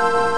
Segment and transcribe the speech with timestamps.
[0.00, 0.29] you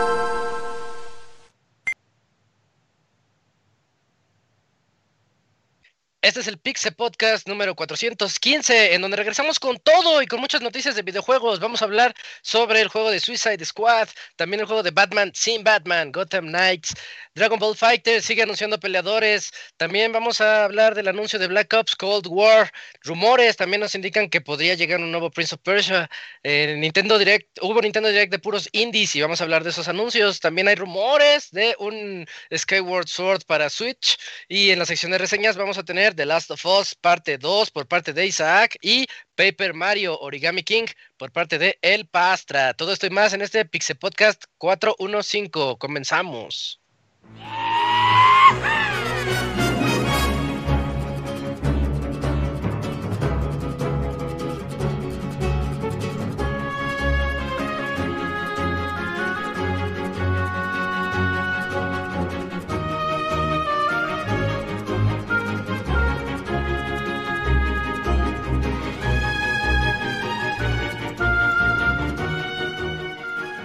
[6.22, 10.62] Este es el Pixel Podcast número 415, en donde regresamos con todo y con muchas
[10.62, 11.58] noticias de videojuegos.
[11.58, 15.64] Vamos a hablar sobre el juego de Suicide Squad, también el juego de Batman sin
[15.64, 16.94] Batman, Gotham Knights,
[17.34, 19.52] Dragon Ball Fighter sigue anunciando peleadores.
[19.78, 22.70] También vamos a hablar del anuncio de Black Ops Cold War.
[23.02, 26.10] Rumores también nos indican que podría llegar un nuevo Prince of Persia.
[26.42, 29.88] Eh, Nintendo Direct, hubo Nintendo Direct de puros indies y vamos a hablar de esos
[29.88, 30.40] anuncios.
[30.40, 34.18] También hay rumores de un Skyward Sword para Switch.
[34.46, 37.70] Y en la sección de reseñas vamos a tener The Last of Us parte 2
[37.70, 42.74] por parte de Isaac y Paper Mario Origami King por parte de El Pastra.
[42.74, 45.76] Todo esto y más en este Pixel Podcast 415.
[45.78, 46.80] Comenzamos.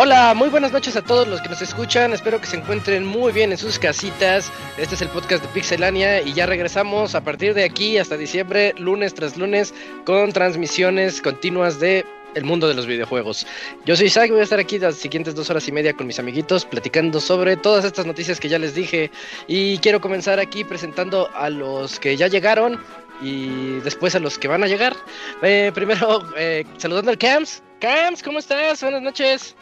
[0.00, 2.12] Hola, muy buenas noches a todos los que nos escuchan.
[2.12, 4.48] Espero que se encuentren muy bien en sus casitas.
[4.76, 8.74] Este es el podcast de Pixelania y ya regresamos a partir de aquí hasta diciembre,
[8.78, 13.44] lunes tras lunes, con transmisiones continuas de el mundo de los videojuegos.
[13.86, 16.20] Yo soy Isaac, voy a estar aquí las siguientes dos horas y media con mis
[16.20, 19.10] amiguitos platicando sobre todas estas noticias que ya les dije
[19.48, 22.78] y quiero comenzar aquí presentando a los que ya llegaron
[23.20, 24.94] y después a los que van a llegar.
[25.42, 27.64] Eh, primero, eh, saludando al Cams.
[27.80, 28.80] Cams, ¿cómo estás?
[28.80, 29.56] Buenas noches.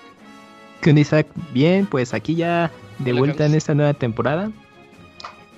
[0.87, 2.71] Con Isaac, bien, pues aquí ya
[3.01, 4.53] de Hola, vuelta en esta nueva temporada.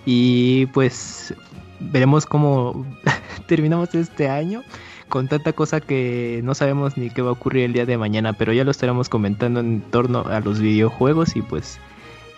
[0.06, 1.34] Y pues
[1.80, 2.86] veremos cómo
[3.46, 4.62] terminamos este año
[5.10, 8.32] con tanta cosa que no sabemos ni qué va a ocurrir el día de mañana,
[8.32, 11.78] pero ya lo estaremos comentando en torno a los videojuegos y pues,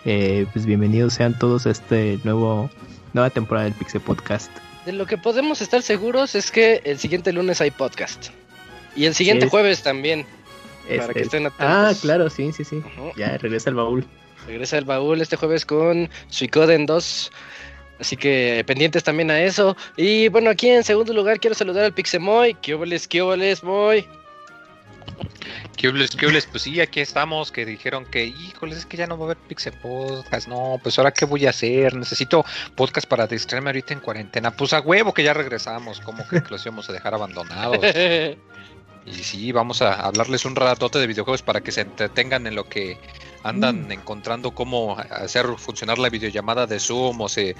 [0.03, 2.69] eh, pues bienvenidos sean todos a este nuevo
[3.13, 4.51] nueva temporada del Pixel Podcast.
[4.85, 8.31] De lo que podemos estar seguros es que el siguiente lunes hay podcast.
[8.97, 9.49] Y el siguiente es.
[9.49, 10.25] jueves también.
[10.97, 11.67] Para que es- estén atentos.
[11.67, 12.81] Ah, claro, sí, sí, sí.
[13.15, 14.05] Ya regresa el baúl.
[14.47, 17.31] Regresa el baúl este jueves con Suicoden 2.
[17.99, 19.77] Así que pendientes también a eso.
[19.95, 22.55] Y bueno, aquí en segundo lugar quiero saludar al Pixemoy.
[22.55, 24.07] ¿Qué óboles, qué óboles, Moy?
[25.77, 26.45] ¿Qué hubles, qué hubles?
[26.45, 29.37] Pues sí, aquí estamos, que dijeron que, híjoles, es que ya no va a haber
[29.37, 30.47] Pixel Podcast.
[30.47, 31.95] No, pues ahora qué voy a hacer?
[31.95, 34.51] Necesito podcast para distraerme ahorita en cuarentena.
[34.51, 37.79] Pues a huevo que ya regresamos, como que los íbamos a dejar abandonados.
[39.05, 42.69] Y sí, vamos a hablarles un ratote de videojuegos para que se entretengan en lo
[42.69, 42.97] que
[43.43, 43.91] andan Mm.
[43.93, 47.55] encontrando cómo hacer funcionar la videollamada de Zoom o se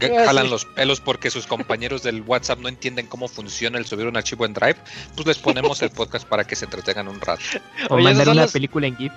[0.00, 4.16] jalan los pelos porque sus compañeros del WhatsApp no entienden cómo funciona el subir un
[4.16, 4.76] archivo en Drive,
[5.14, 7.42] pues les ponemos el podcast para que se entretengan un rato.
[7.88, 9.12] O Oye, mandar una los- película en GIF.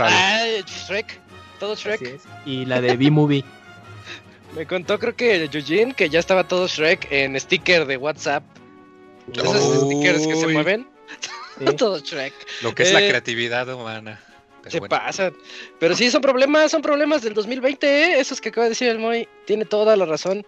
[0.00, 0.44] Ah,
[0.86, 1.20] Shrek.
[1.60, 2.20] Todo Shrek.
[2.46, 3.44] Y la de B-Movie.
[4.56, 8.42] Me contó, creo que Yujin, que ya estaba todo Shrek en sticker de WhatsApp.
[9.34, 10.88] Esos stickers que se mueven.
[11.58, 11.64] Sí.
[11.76, 12.34] todo Shrek.
[12.62, 14.20] Lo que es la Eh, creatividad humana.
[14.62, 14.90] Pero Se bueno.
[14.90, 15.34] pasan.
[15.78, 18.20] Pero sí, son problemas, son problemas del 2020, ¿eh?
[18.20, 19.28] Esos que acaba de decir el Moy.
[19.46, 20.44] Tiene toda la razón.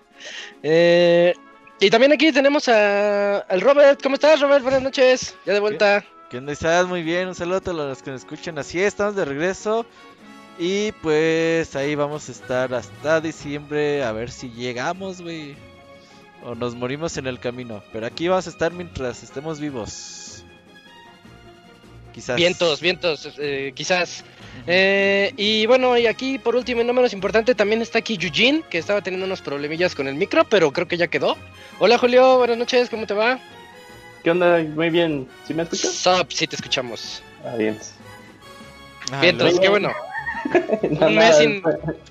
[0.62, 1.32] Eh,
[1.80, 4.02] y también aquí tenemos a, al Robert.
[4.02, 4.62] ¿Cómo estás, Robert?
[4.62, 5.34] Buenas noches.
[5.46, 6.04] Ya de vuelta.
[6.28, 6.86] ¿Qué onda, estás?
[6.86, 8.58] Muy bien, un saludo a todos los que nos escuchan.
[8.58, 9.86] Así es, estamos de regreso.
[10.58, 14.04] Y pues ahí vamos a estar hasta diciembre.
[14.04, 15.56] A ver si llegamos, güey.
[16.44, 17.82] O nos morimos en el camino.
[17.92, 20.44] Pero aquí vamos a estar mientras estemos vivos.
[22.12, 22.36] Quizás.
[22.36, 24.24] Vientos, vientos, eh, quizás.
[24.66, 28.62] Eh, y bueno, y aquí por último y no menos importante también está aquí Eugene,
[28.68, 31.36] que estaba teniendo unos problemillas con el micro, pero creo que ya quedó.
[31.78, 33.38] Hola Julio, buenas noches, ¿cómo te va?
[34.24, 34.58] ¿Qué onda?
[34.58, 35.28] Muy bien.
[35.46, 35.94] ¿Sí me escuchas?
[35.94, 37.22] Sup, sí te escuchamos.
[37.44, 37.78] Ah, bien.
[39.12, 39.92] Ah, Vientos, qué bueno.
[40.90, 41.62] No, Un mes sin,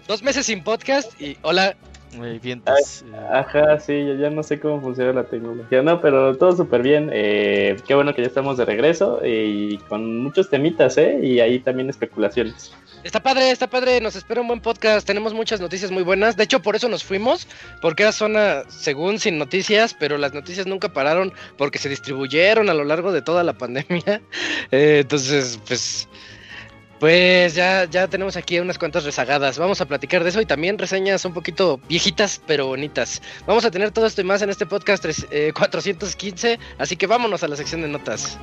[0.08, 1.76] dos meses sin podcast y hola.
[2.16, 3.04] Güey, vientos.
[3.04, 5.82] eh, Ajá, sí, ya, ya no sé cómo funciona la tecnología.
[5.82, 7.10] No, pero todo súper bien.
[7.14, 11.20] Eh, qué bueno que ya estamos de regreso eh, y con muchos temitas, ¿eh?
[11.22, 12.74] Y ahí también especulaciones.
[13.04, 16.44] Está padre, está padre, nos espera un buen podcast, tenemos muchas noticias muy buenas, de
[16.44, 17.48] hecho por eso nos fuimos,
[17.82, 22.74] porque era zona según sin noticias, pero las noticias nunca pararon porque se distribuyeron a
[22.74, 24.22] lo largo de toda la pandemia,
[24.72, 26.10] Eh, entonces pues
[27.00, 29.58] Pues ya, ya tenemos aquí unas cuantas rezagadas.
[29.58, 33.22] Vamos a platicar de eso y también reseñas un poquito viejitas pero bonitas.
[33.48, 37.08] Vamos a tener todo esto y más en este podcast tres- eh, 415, así que
[37.08, 38.38] vámonos a la sección de notas.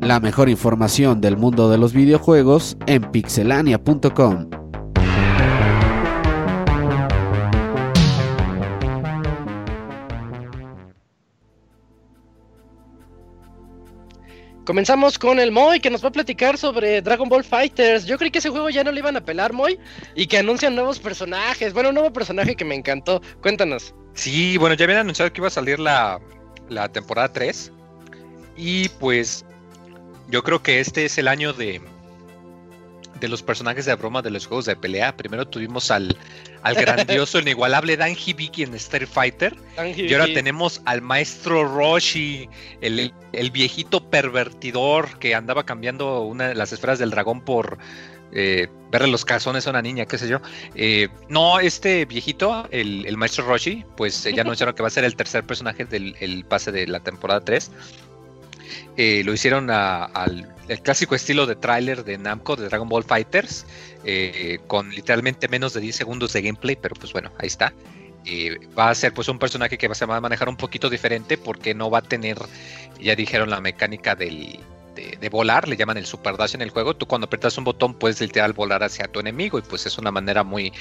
[0.00, 4.63] La mejor información del mundo de los videojuegos en pixelania.com.
[14.64, 18.06] Comenzamos con el Moy que nos va a platicar sobre Dragon Ball Fighters.
[18.06, 19.78] Yo creí que ese juego ya no le iban a pelar, Moy,
[20.14, 21.74] y que anuncian nuevos personajes.
[21.74, 23.20] Bueno, un nuevo personaje que me encantó.
[23.42, 23.94] Cuéntanos.
[24.14, 26.18] Sí, bueno, ya habían anunciado que iba a salir la,
[26.70, 27.72] la temporada 3.
[28.56, 29.44] Y pues
[30.30, 31.82] yo creo que este es el año de,
[33.24, 35.16] de los personajes de broma de los juegos de pelea.
[35.16, 36.16] Primero tuvimos al,
[36.62, 39.56] al grandioso, inigualable Dan Hibiki en Street Fighter.
[39.96, 42.48] Y ahora tenemos al maestro Roshi,
[42.80, 47.78] el, el viejito pervertidor que andaba cambiando una de las esferas del dragón por
[48.32, 50.40] eh, verle los calzones a una niña, qué sé yo.
[50.74, 54.90] Eh, no, este viejito, el, el maestro Roshi, pues eh, ya anunciaron que va a
[54.90, 57.70] ser el tercer personaje del el pase de la temporada 3.
[58.96, 60.46] Eh, lo hicieron al
[60.82, 63.66] clásico estilo de tráiler de Namco de Dragon Ball Fighters,
[64.04, 67.72] eh, con literalmente menos de 10 segundos de gameplay, pero pues bueno, ahí está.
[68.26, 71.74] Eh, va a ser pues un personaje que va a manejar un poquito diferente porque
[71.74, 72.38] no va a tener,
[73.00, 74.60] ya dijeron, la mecánica del,
[74.94, 76.94] de, volar, le llaman el super dash en el juego.
[76.94, 80.10] Tú cuando apretas un botón puedes literal volar hacia tu enemigo y pues es una
[80.10, 80.72] manera muy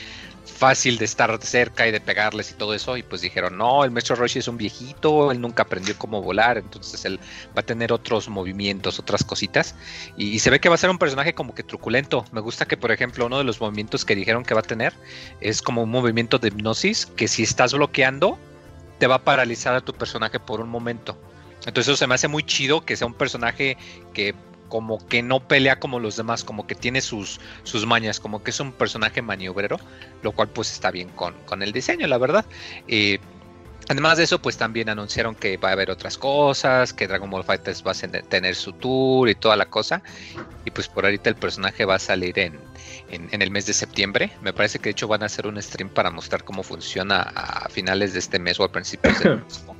[0.46, 2.96] fácil de estar cerca y de pegarles y todo eso.
[2.98, 6.58] Y pues dijeron, no, el maestro Roshi es un viejito, él nunca aprendió cómo volar,
[6.58, 7.20] entonces él
[7.58, 9.76] va a tener otros movimientos, otras cositas.
[10.18, 12.26] Y, y se ve que va a ser un personaje como que truculento.
[12.32, 14.94] Me gusta que, por ejemplo, uno de los movimientos que dijeron que va a tener
[15.42, 18.38] es como un movimiento de hipnosis que si estás bloqueando
[19.00, 21.18] te va a paralizar a tu personaje por un momento.
[21.66, 23.78] Entonces eso se me hace muy chido que sea un personaje
[24.14, 24.36] que
[24.70, 28.50] como que no pelea como los demás, como que tiene sus, sus mañas, como que
[28.50, 29.80] es un personaje maniobrero,
[30.24, 32.46] lo cual pues está bien con, con el diseño, la verdad.
[32.88, 33.20] Eh,
[33.90, 37.44] Además de eso, pues también anunciaron que va a haber otras cosas, que Dragon Ball
[37.44, 40.02] Fighters va a tener su tour y toda la cosa.
[40.64, 42.60] Y pues por ahorita el personaje va a salir en,
[43.10, 44.32] en, en el mes de septiembre.
[44.42, 47.68] Me parece que de hecho van a hacer un stream para mostrar cómo funciona a
[47.70, 49.73] finales de este mes o a principios del próximo.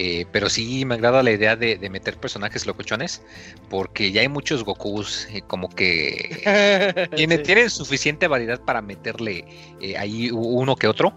[0.00, 3.20] Eh, pero sí me agrada la idea de, de meter personajes locochones,
[3.68, 7.42] porque ya hay muchos Gokus, eh, como que tiene, Sí.
[7.42, 9.44] tienen suficiente variedad para meterle
[9.80, 11.12] eh, ahí uno que otro.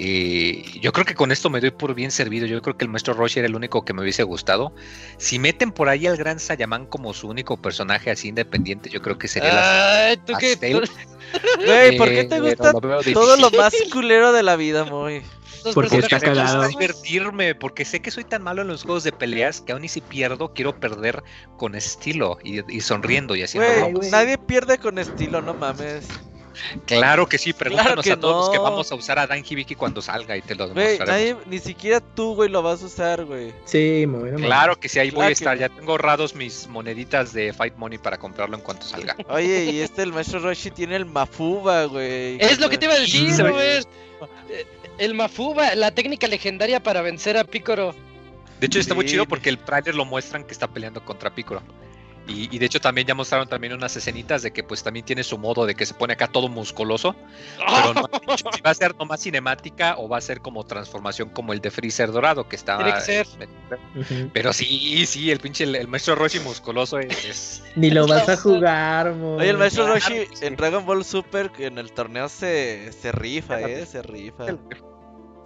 [0.00, 2.46] Eh, yo creo que con esto me doy por bien servido.
[2.46, 4.72] Yo creo que el maestro Roshi era el único que me hubiese gustado.
[5.16, 9.18] Si meten por ahí al gran Sayaman como su único personaje así independiente, yo creo
[9.18, 10.16] que sería la.
[10.24, 10.56] Tú qué.
[11.66, 15.22] Güey, ¿por qué te gusta todo lo más culero de la vida, muy?
[15.64, 16.68] Los Porque está me gusta cagado.
[16.68, 19.88] divertirme, porque sé que soy tan malo en los juegos de peleas que aún y
[19.88, 21.22] si pierdo, quiero perder
[21.56, 24.10] con estilo y, y sonriendo y haciendo Güey, bromas.
[24.10, 26.06] nadie pierde con estilo, no mames.
[26.86, 28.64] Claro que sí, pregúntanos que a todos que no.
[28.64, 31.06] vamos a usar a Dan Hibiki cuando salga y te lo Güey, demostraremos.
[31.44, 33.52] nadie, ni siquiera tú, güey, lo vas a usar, güey.
[33.64, 34.42] Sí, muy bien.
[34.42, 35.58] Claro que sí, ahí voy Claro a que estar.
[35.58, 39.14] Ya tengo ahorrados mis moneditas de Fight Money para comprarlo en cuanto salga.
[39.28, 42.38] Oye, y este, el maestro Roshi tiene el Mafuba, güey.
[42.40, 43.86] Es lo que te iba a decir, Sí, Robert.
[44.50, 44.66] Eh,
[44.98, 47.94] El Mafuba, la técnica legendaria para vencer a Picoro.
[48.60, 51.62] De hecho, está muy chido porque el trailer lo muestran que está peleando contra Piccolo.
[52.26, 55.24] Y, y de hecho también ya mostraron también unas escenitas de que pues también tiene
[55.24, 57.16] su modo de que se pone acá todo musculoso.
[57.56, 60.62] Pero no han dicho si va a ser nomás cinemática o va a ser como
[60.66, 62.76] transformación como el de Freezer dorado que está...
[62.76, 63.26] Tiene que ser.
[63.96, 64.30] Ujú.
[64.34, 67.24] Pero sí, sí, el pinche, el, el maestro Roshi musculoso es...
[67.24, 69.36] es- Ni lo vas a jugar, mo.
[69.36, 73.86] Oye, el maestro Roshi en Dragon Ball Super en el torneo se, se rifa, eh,
[73.86, 74.44] se rifa.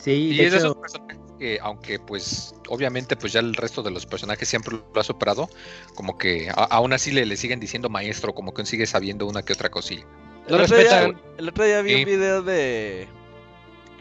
[0.03, 3.55] Sí, Y de es de esos hecho, personajes que, aunque pues obviamente pues ya el
[3.55, 5.49] resto de los personajes siempre lo ha superado,
[5.95, 9.27] como que a- aún así le, le siguen diciendo maestro, como que aún sigue sabiendo
[9.27, 10.05] una que otra cosilla.
[10.49, 11.97] El, otro día, el otro día vi Sí.
[12.01, 13.07] un video de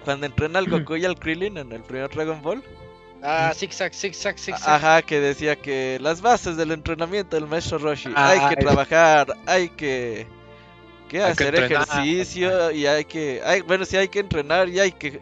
[0.04, 2.64] cuando entrena al Goku y al Krillin en el primer Dragon Ball.
[3.24, 4.68] Ah, zigzag, zigzag, zigzag.
[4.68, 8.10] Ajá, que decía que las bases del entrenamiento del maestro Roshi.
[8.16, 10.26] Ah, hay que trabajar, hay que,
[11.08, 14.80] que Hay que hacer ejercicio y hay que, hay, bueno, sí hay que entrenar y
[14.80, 15.20] hay que,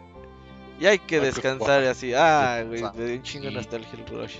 [0.80, 2.12] y hay que descansar y así.
[2.14, 4.38] Ah, güey, me dio un chingo nostalgia el Roshi.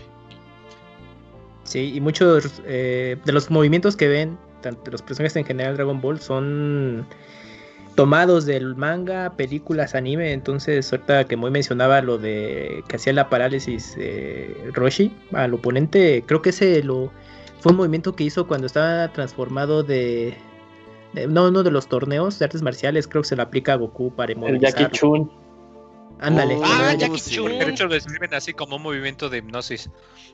[1.64, 6.00] sí, y muchos eh, de los movimientos que ven, tanto los personajes en general Dragon
[6.00, 7.06] Ball, son
[7.94, 10.32] tomados del manga, películas, anime.
[10.32, 16.24] Entonces, ahorita que muy mencionaba lo de que hacía la parálisis eh, Roshi al oponente,
[16.26, 17.12] creo que ese lo
[17.60, 20.34] fue un movimiento que hizo cuando estaba transformado de.
[21.12, 23.76] de- no, uno de los torneos de artes marciales, creo que se lo aplica a
[23.76, 24.58] Goku para El.
[24.60, 25.30] Jackie Chun.
[26.20, 26.54] Ándale.
[26.56, 27.34] Uh, Ah, Jackie sí.
[27.36, 27.58] Chun.
[27.58, 29.88] De hecho, lo describen así como un movimiento de hipnosis.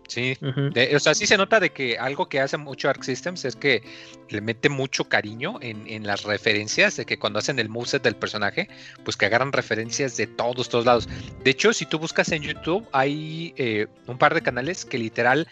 [0.08, 0.36] Sí.
[0.40, 3.56] De- o sea, sí se nota de que algo que hace mucho Arc Systems es
[3.56, 3.82] que
[4.28, 8.16] le mete mucho cariño en, en las referencias, de que cuando hacen el moveset del
[8.16, 8.68] personaje,
[9.04, 11.08] pues que agarran referencias de todos, todos lados.
[11.44, 15.48] De hecho, si tú buscas en YouTube, hay eh, un par de canales que literal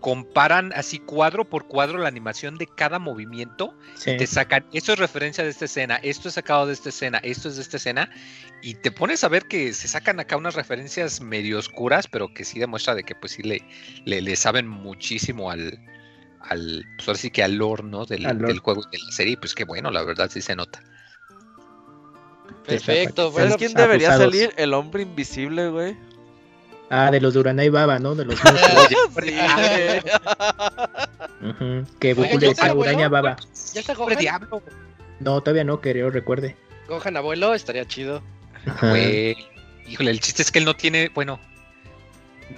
[0.00, 4.16] comparan así cuadro por cuadro la animación de cada movimiento Sí.
[4.16, 7.48] te sacan, esto es referencia de esta escena, esto es sacado de esta escena, esto
[7.48, 8.08] es de esta escena,
[8.62, 12.44] y te pones a ver que se sacan acá unas referencias medio oscuras, pero que
[12.44, 13.60] sí demuestra de que pues sí le,
[14.04, 15.78] le, le saben muchísimo al,
[16.40, 18.04] al, pues ahora sí que al lore, ¿no?
[18.06, 20.80] Del, Al del juego de la serie, pues que bueno, la verdad sí se nota.
[22.64, 24.34] Perfecto, ¿Sabes bueno, ¿Sabes quién pues, debería abusados.
[24.34, 24.54] salir?
[24.56, 25.96] El hombre invisible, güey.
[26.90, 28.14] Ah, de los de Uranai Baba, ¿no?
[28.14, 28.88] De los monstruos.
[29.14, 29.34] Güey.
[31.42, 31.86] Ujú.
[32.00, 32.90] Que Goku ¿ya le decía abuelo?
[32.92, 33.36] Uraña Baba.
[33.74, 34.22] ¿Ya está ¡Pobre Gohan?
[34.22, 34.62] diablo!
[35.20, 36.56] No, todavía no, yo recuerde.
[36.88, 38.22] Gohan abuelo, estaría chido.
[38.66, 38.90] Ajá.
[38.90, 39.36] Güey,
[39.86, 41.38] híjole, el chiste es que él no tiene, bueno,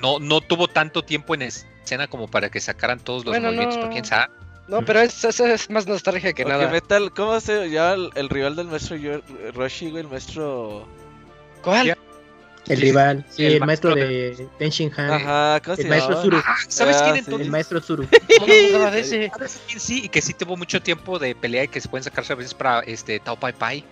[0.01, 3.77] no, no tuvo tanto tiempo en escena como para que sacaran todos los Bueno, movimientos,
[3.77, 3.83] no.
[3.83, 4.33] pero quién sabe.
[4.69, 6.69] No, pero es, es, es más nostalgia que nada.
[6.69, 8.97] Metal, ¿cómo se llama el, el rival del maestro
[9.53, 10.05] Roshi, güey?
[10.05, 10.87] El maestro.
[11.63, 11.97] ¿Cuál?
[12.69, 15.11] El rival, sí, el el, maestro maestro de Tenshin Han.
[15.11, 16.23] Ajá, ¿cómo se el maestro llama?
[16.23, 16.37] Zuru.
[16.47, 17.19] Ah, ¿sabes Ah, quién sí.
[17.21, 17.47] entonces?
[17.47, 18.09] El maestro Zuru.
[18.39, 19.31] ¿Cómo no de ese?
[19.31, 20.05] ¿Sabes quién sí?
[20.05, 22.81] Y que sí tuvo mucho tiempo de pelea y que se pueden sacar referencias para
[22.81, 23.85] este Tao Pai Pai.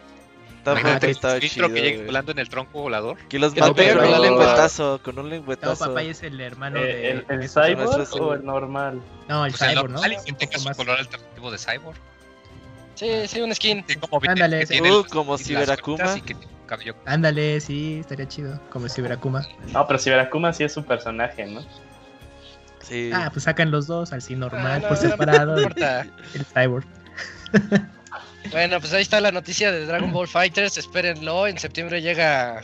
[1.00, 3.16] Que estaba el chido, que llega volando en el tronco volador.
[3.28, 5.98] Que los pega con un lengüetazo, con un Tao lengüetazo.
[5.98, 7.10] Es el hermano Eh, de.
[7.10, 9.00] ¿El, el maestro cyborg o el- el normal?
[9.28, 10.00] No, el Pues el Cyborg, ¿no?
[10.00, 10.76] normal y su más.
[10.76, 11.96] color alternativo de Cyborg.
[12.98, 13.84] Sí, sí, un skin.
[13.86, 14.72] Sí, como Ándale, que sí.
[14.74, 16.14] tiene Uh, como Ciberakuma.
[16.14, 18.60] un Ándale, sí, estaría chido.
[18.70, 19.46] Como si Verakuma.
[19.72, 21.64] No, pero si Verakuma sí es su personaje, ¿no?
[22.82, 23.10] Sí.
[23.14, 25.54] Ah, pues sacan los dos, al sí normal, Ah, no, por no, no separado.
[25.56, 26.06] el, importa.
[26.34, 26.86] el Cyborg.
[28.50, 30.76] Bueno, pues ahí está la noticia de Dragon Ball Fighters.
[30.78, 31.46] Espérenlo.
[31.46, 32.62] En septiembre llega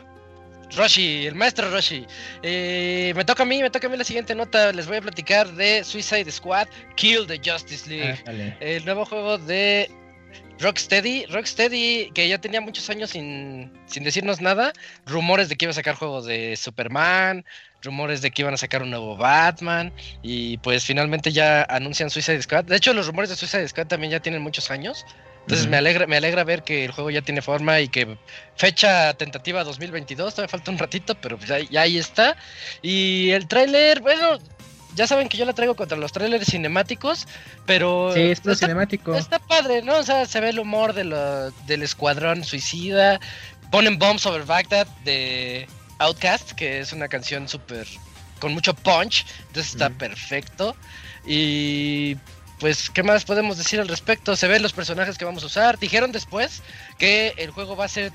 [0.77, 2.07] Roshi, el maestro Roshi.
[2.43, 4.73] Eh, me toca a mí, me toca a mí la siguiente nota.
[4.73, 8.57] Les voy a platicar de Suicide Squad Kill the Justice League.
[8.61, 9.91] El nuevo juego de
[10.61, 11.27] Rocksteady.
[11.27, 14.73] Rocksteady, que ya tenía muchos años sin, sin decirnos nada.
[15.07, 17.45] Rumores de que iba a sacar juegos de Superman.
[17.83, 19.93] Rumores de que iban a sacar un nuevo Batman.
[20.23, 22.65] Y pues finalmente ya anuncian Suicide Squad.
[22.65, 25.05] De hecho, los rumores de Suicide Squad también ya tienen muchos años.
[25.45, 28.17] Entonces me alegra, me alegra ver que el juego ya tiene forma y que
[28.57, 32.35] fecha tentativa 2022, todavía falta un ratito, pero pues ya, ya ahí está.
[32.81, 34.39] Y el tráiler, bueno,
[34.95, 37.27] ya saben que yo la traigo contra los trailers cinemáticos,
[37.67, 39.15] pero Sí, es está, cinemático.
[39.15, 39.97] está padre, ¿no?
[39.99, 43.21] O sea, se ve el humor de lo- del escuadrón suicida.
[43.71, 45.67] Ponen Bombs Over Baghdad de
[45.99, 47.87] Outcast, que es una canción súper
[48.41, 50.77] con mucho punch, entonces está perfecto.
[51.27, 52.17] Y
[52.61, 54.37] pues, ¿qué más podemos decir al respecto?
[54.37, 55.79] Se ven los personajes que vamos a usar.
[55.79, 56.63] Dijeron después
[56.99, 58.13] que el juego va a ser.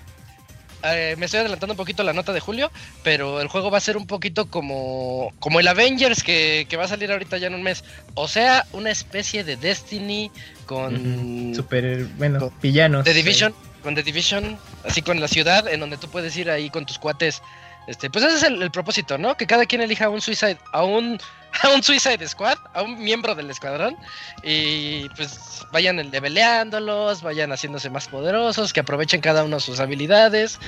[0.84, 2.72] Eh, me estoy adelantando un poquito la nota de Julio,
[3.04, 6.86] pero el juego va a ser un poquito como, como el Avengers que, que va
[6.86, 7.84] a salir ahorita ya en un mes.
[8.14, 10.32] O sea, una especie de Destiny
[10.66, 11.54] con.
[11.56, 13.04] Super, bueno, villanos.
[13.04, 16.70] The Division, con The Division, así con la ciudad, en donde tú puedes ir ahí
[16.70, 17.42] con tus cuates.
[17.88, 19.36] Este, pues ese es el, el propósito, ¿no?
[19.36, 21.20] Que cada quien elija un Suicide, a un,
[21.64, 23.98] a un Suicide Squad, a un miembro del escuadrón,
[24.44, 30.60] y pues vayan leveleándolos, vayan haciéndose más poderosos, que aprovechen cada uno sus habilidades,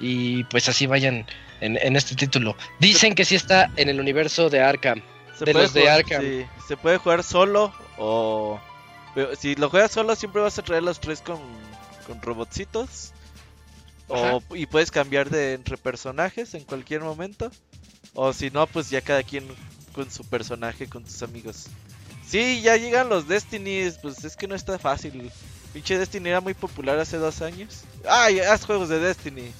[0.00, 1.26] y pues así vayan
[1.60, 2.56] en, en este título.
[2.80, 5.02] Dicen que sí está en el universo de Arkham.
[5.38, 6.22] Se de puede los de jugar- Arkham.
[6.22, 8.60] sí, se puede jugar solo o.
[9.14, 11.38] pero si lo juegas solo, siempre vas a traer los tres con,
[12.06, 13.12] con robotcitos.
[14.06, 17.50] O, y puedes cambiar de entre personajes en cualquier momento.
[18.12, 19.44] O si no, pues ya cada quien
[19.94, 21.66] con su personaje, con sus amigos.
[22.26, 25.30] Sí, ya llegan los Destinies, pues es que no está fácil.
[25.72, 27.82] Pinche Destiny era muy popular hace dos años.
[28.08, 29.52] Ah, ya haz juegos de Destiny.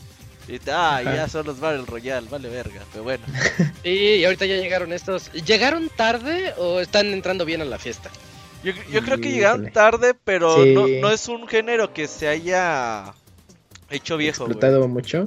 [0.46, 3.24] Y ah, ya son los Battle Royale, vale verga, pero bueno.
[3.84, 5.32] Y ahorita ya llegaron estos.
[5.32, 8.10] ¿Llegaron tarde o están entrando bien a la fiesta?
[8.62, 10.74] Yo, yo creo que llegaron tarde, pero Sí.
[10.74, 13.14] no, no es un género que se haya
[13.90, 14.44] hecho viejo.
[14.44, 15.24] Explotado mucho.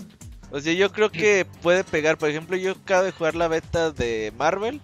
[0.52, 2.18] O sea, yo creo que puede pegar.
[2.18, 4.80] Por ejemplo, yo acabo de jugar la beta de Marvel.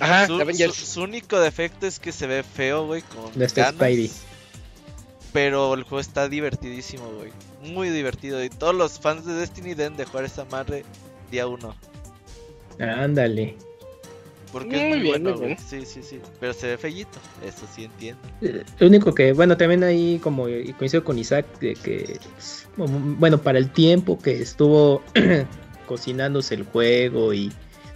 [0.00, 0.74] Ajá, su, Avengers.
[0.74, 3.80] su- su único defecto es que se ve feo, güey, con No está canas.
[3.80, 4.10] Spidey.
[5.32, 7.32] Pero el juego está divertidísimo, güey.
[7.72, 8.42] Muy divertido.
[8.44, 10.84] Y todos los fans de Destiny deben de jugar esa madre
[11.30, 11.74] día uno.
[12.78, 13.56] Ándale.
[14.52, 15.56] Porque es Muy bien, bueno, güey.
[15.56, 16.20] Sí, sí, sí.
[16.38, 17.18] Pero se ve fellito.
[17.44, 18.20] Eso sí entiendo.
[18.78, 20.46] Lo único que, bueno, también ahí como
[20.78, 22.20] coincido con Isaac, de que,
[22.76, 25.02] bueno, para el tiempo que estuvo
[25.88, 27.52] cocinándose el juego y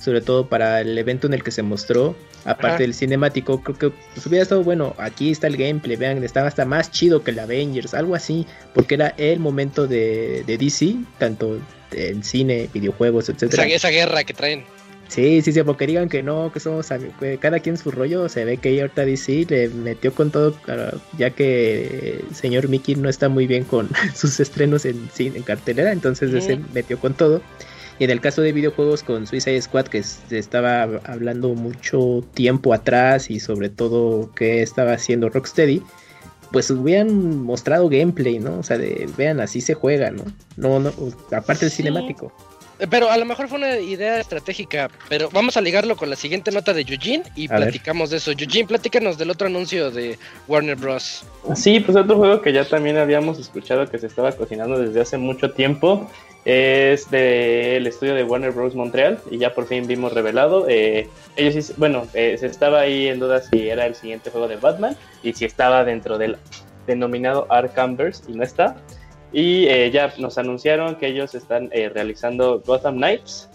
[0.09, 2.79] sobre todo para el evento en el que se mostró, aparte Ajá.
[2.79, 6.65] del cinemático, creo que pues, hubiera estado bueno, aquí está el gameplay, vean, estaba hasta
[6.65, 11.61] más chido que el Avengers, algo así, porque era el momento de, de DC, tanto
[11.93, 13.67] en cine, videojuegos, etcétera.
[13.67, 14.65] Esa, esa guerra que traen.
[15.09, 16.89] Sí, sí, sí, porque digan que no, que somos
[17.21, 20.55] que cada quien su rollo, se ve que ahorita DC le metió con todo,
[21.19, 25.43] ya que el señor Mickey no está muy bien con sus estrenos en cine, en
[25.43, 26.39] cartelera, entonces Ujú.
[26.39, 27.43] ese metió con todo.
[27.99, 32.73] Y en el caso de videojuegos con Suicide Squad, que se estaba hablando mucho tiempo
[32.73, 35.83] atrás y sobre todo que estaba haciendo Rocksteady,
[36.53, 38.59] pues hubieran mostrado gameplay, ¿no?
[38.59, 40.23] O sea, de, vean, así se juega, ¿no?
[40.57, 40.93] No, no,
[41.33, 41.79] aparte del Sí.
[41.79, 42.33] cinemático.
[42.91, 44.89] Pero a lo mejor fue una idea estratégica.
[45.09, 47.63] Pero vamos a ligarlo con la siguiente nota de Eugene y A ver.
[47.65, 48.31] platicamos de eso.
[48.31, 51.25] Eugene, platícanos del otro anuncio de Warner Bros.
[51.55, 55.19] Sí, pues otro juego que ya también habíamos escuchado que se estaba cocinando desde hace
[55.19, 56.09] mucho tiempo
[56.45, 58.75] es del estudio de Warner Bros.
[58.75, 60.67] Montreal y ya por fin vimos revelado.
[60.69, 64.47] Eh, ellos sí, bueno, eh, se estaba ahí en duda si era el siguiente juego
[64.47, 66.37] de Batman y si estaba dentro del
[66.87, 68.77] denominado Arkhamverse y no está.
[69.33, 73.49] Y eh, ya nos anunciaron que ellos están eh, realizando Gotham Knights,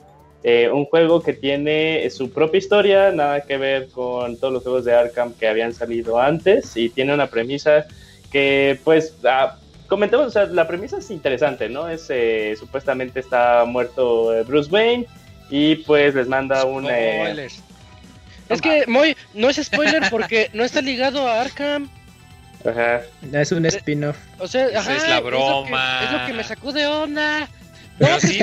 [0.43, 4.85] eh, un juego que tiene su propia historia, nada que ver con todos los juegos
[4.85, 7.85] de Arkham que habían salido antes y tiene una premisa
[8.29, 11.87] que pues ah, comentemos, o sea, la premisa es interesante, ¿no?
[11.87, 15.05] Es eh, supuestamente está muerto Bruce Wayne
[15.49, 16.87] y pues les manda un...
[16.89, 17.47] eh.
[18.49, 21.89] Es que, Moy, no es spoiler porque no está ligado a Arkham.
[22.65, 23.01] Ajá.
[23.33, 24.17] Es un spin-off.
[24.39, 26.03] O sea, ajá, es la lo que- broma.
[26.03, 27.47] Es lo que, me sacó de onda.
[27.99, 28.39] Pero No, sí,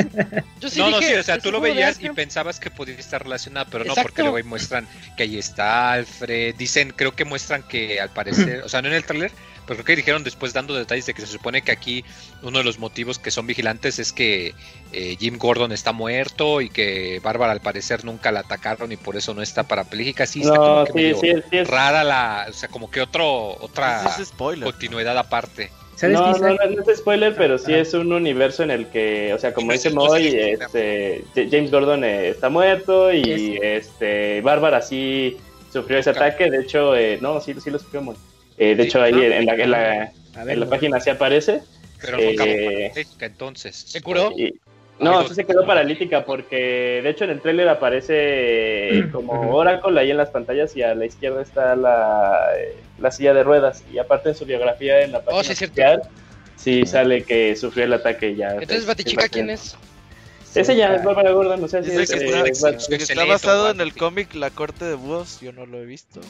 [0.60, 2.94] Yo sí no, no, sí, o sea, es tú lo veías y pensabas que podía
[2.94, 4.08] estar relacionado, pero no Exacto.
[4.08, 4.86] porque luego ahí muestran
[5.16, 8.94] que ahí está Alfred, dicen, creo que muestran que al parecer, o sea, no en
[8.94, 9.32] el tráiler,
[9.70, 12.04] pero creo que dijeron después dando detalles de que se supone que aquí
[12.42, 14.52] uno de los motivos que son vigilantes es que
[14.92, 19.16] eh, Jim Gordon está muerto y que Bárbara al parecer nunca la atacaron y por
[19.16, 22.46] eso no está parapléjica, sí está No, como que sí, medio sí, sí rara la,
[22.48, 24.64] o sea, como que otro, otra Ese es spoiler.
[24.64, 25.70] continuidad aparte.
[25.94, 27.78] ¿Sabes no, no, no, no es spoiler, pero sí Ah.
[27.78, 32.30] es un universo en el que, o sea, como dice Moy, este, James Gordon eh,
[32.30, 35.36] está muerto y este Bárbara sí
[35.72, 36.50] sufrió ese ataque.
[36.50, 38.16] De hecho, eh, no, sí, sí lo sufrió Moy.
[38.60, 38.88] Eh, de Sí.
[38.88, 39.36] hecho, ahí Ah.
[39.38, 40.70] en la, en la, A ver, en la no.
[40.70, 41.62] página sí aparece.
[42.00, 43.74] Pero no Eh, entonces.
[43.76, 44.32] ¿Se curó?
[44.36, 44.54] Y-
[45.00, 48.14] no, sí se quedó paralítica porque, de hecho, en el tráiler aparece
[48.98, 49.32] eh, como.
[49.56, 52.48] Oracle ahí en las pantallas y a la izquierda está la,
[52.98, 53.82] la silla de ruedas.
[53.92, 56.02] Y aparte en su biografía en la página Oh, sí, oficial,
[56.56, 58.50] sí sale que sufrió el ataque ya.
[58.50, 59.74] Entonces, Es- Batichica, ¿quién es?
[60.54, 63.94] Ese ya es Bárbara Gordon, o sea, sí Dice es, que está- basado en el
[63.94, 65.40] cómic La Corte de Búhos.
[65.40, 66.20] Yo no lo he visto.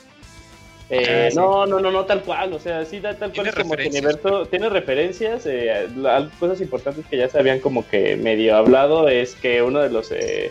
[0.91, 1.37] Eh, Ah, sí.
[1.37, 3.71] No, no, no, no tal cual, o sea, sí da tal cual Tiene es como
[3.77, 8.17] que referencias, universo, tiene referencias, eh, la- cosas importantes que ya se habían como que
[8.17, 10.51] medio hablado es que uno de los eh,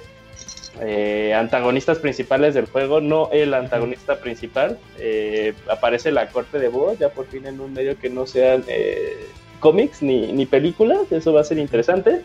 [0.82, 6.97] eh, antagonistas principales del juego, no el antagonista principal, eh, aparece la corte de voz,
[6.99, 9.17] ya por fin en un medio que no sean eh,
[9.60, 12.21] cómics ni, ni películas, eso va a ser interesante.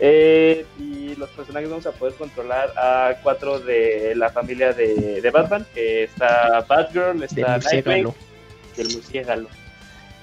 [0.00, 5.30] Eh, y los personajes vamos a poder controlar a cuatro de la familia de, de
[5.30, 8.08] Batman, que está Batgirl, está Nightwing,
[8.76, 9.48] del murciélago.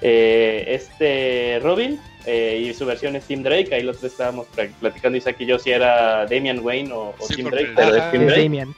[0.01, 4.67] Eh, este Robin eh, y su versión es Tim Drake, ahí los tres estábamos pla-
[4.79, 8.01] platicando Isaac y yo si era Damian Wayne o, o Sí, Tim Drake, pero es
[8.01, 8.11] Ajá.
[8.11, 8.43] Tim Es Drake.
[8.43, 8.75] Damian.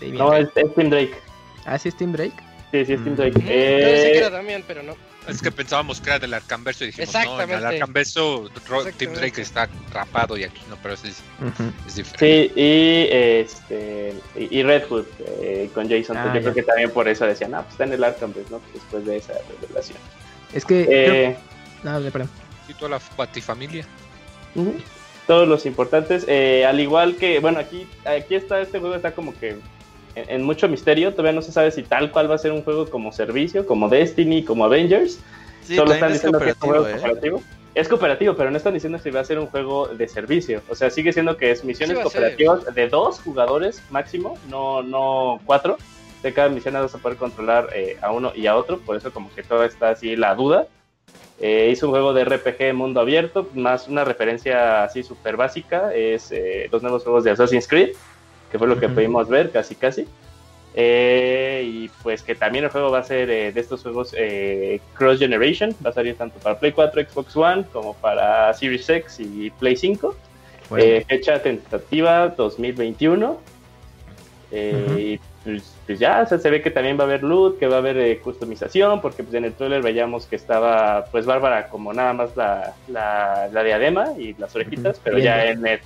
[0.00, 0.18] Damian.
[0.18, 1.14] No, es, es Tim Drake.
[1.64, 2.32] ¿Ah, sí es Team Drake?
[2.72, 3.16] Sí, sí, es Tim Mm.
[3.16, 3.38] Drake.
[3.38, 4.96] Mm, Yo pensé que Eh, era Damian, pero no.
[5.28, 7.64] Es que pensábamos que era del Arcanverso y dijimos, no, en el.
[7.64, 9.06] Arcanverso Exactamente.
[9.06, 11.02] Drake está rapado y aquí no, pero es,
[11.94, 12.18] diferente.
[12.18, 15.06] Sí, y este y, Red Hood
[15.40, 16.16] eh, con Jason.
[16.16, 16.40] Ah, yo ya.
[16.40, 18.00] creo que también por eso decían, ah, pues está en el
[18.32, 18.60] pues, ¿no?
[18.74, 19.98] Después de esa revelación.
[20.52, 20.86] Es que...
[20.90, 21.36] Eh,
[21.82, 22.30] No, de perdón.
[22.68, 23.86] Y toda la batifamilia.
[24.54, 24.74] Ujú.
[25.26, 29.38] Todos los importantes, eh, al igual que, bueno, aquí, aquí está, este juego está como
[29.38, 29.56] que
[30.14, 32.62] en, en mucho misterio, todavía no se sabe si tal cual va a ser un
[32.62, 35.18] juego como servicio, como Destiny, como Avengers,
[35.64, 36.92] Sí, solo están es diciendo que es un juego ¿eh?
[36.92, 37.42] cooperativo.
[37.74, 40.74] Es cooperativo, pero no están diciendo si va a ser un juego de servicio, o
[40.74, 45.78] sea, sigue siendo que es misiones Sí cooperativas de dos jugadores máximo, no, no cuatro,
[46.22, 49.10] de cada misión vas a poder controlar eh, a uno y a otro, por eso
[49.12, 50.66] como que todo está así la duda.
[51.40, 56.30] Eh, hizo un juego de RPG mundo abierto, más una referencia así súper básica, es
[56.30, 57.96] eh, los nuevos juegos de Assassin's Creed,
[58.52, 60.06] que fue lo que pudimos ver casi casi.
[60.74, 64.80] Eh, y pues que también el juego va a ser eh, de estos juegos eh,
[64.94, 69.20] cross generation, va a salir tanto para Play 4, Xbox One, como para Series X
[69.20, 70.14] y Play 5.
[70.70, 73.38] Bueno, Eh, fecha tentativa 2021.
[74.50, 74.98] Eh, Ujú.
[74.98, 77.66] Y pues, pues ya, o sea, se ve que también va a haber loot, que
[77.66, 81.68] va a haber eh, customización, porque pues, en el trailer veíamos que estaba pues Bárbara
[81.68, 85.66] como nada más la, la, la diadema y las orejitas, Ujú, pero ya viendo.
[85.66, 85.80] en el,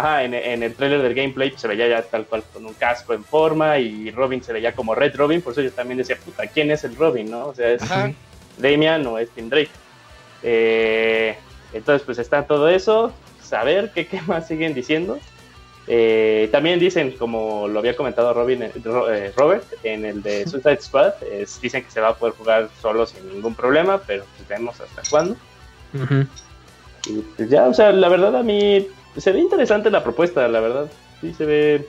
[0.00, 3.12] ajá, en, en el trailer del gameplay se veía ya tal cual con un casco
[3.12, 6.46] en forma y Robin se veía como Red Robin, por eso yo también decía, puta,
[6.46, 7.30] ¿quién es el Robin?
[7.30, 7.48] ¿no?
[7.48, 8.10] O sea, es, Ajá.
[8.58, 9.70] Damian o es Tim Drake.
[10.42, 11.36] Eh,
[11.72, 13.12] entonces, pues está todo eso.
[13.52, 15.18] a ver qué, qué más siguen diciendo.
[15.86, 20.80] Eh, también dicen, como lo había comentado Robin, eh, Ro- Robert, en el de Suicide
[20.80, 24.48] Squad, es- dicen que se va a poder jugar solo sin ningún problema, pero pues
[24.48, 25.36] vemos hasta cuándo.
[27.06, 30.60] Y pues ya, o sea, la verdad a mí se ve interesante la propuesta, la
[30.60, 30.90] verdad.
[31.20, 31.88] Sí se ve,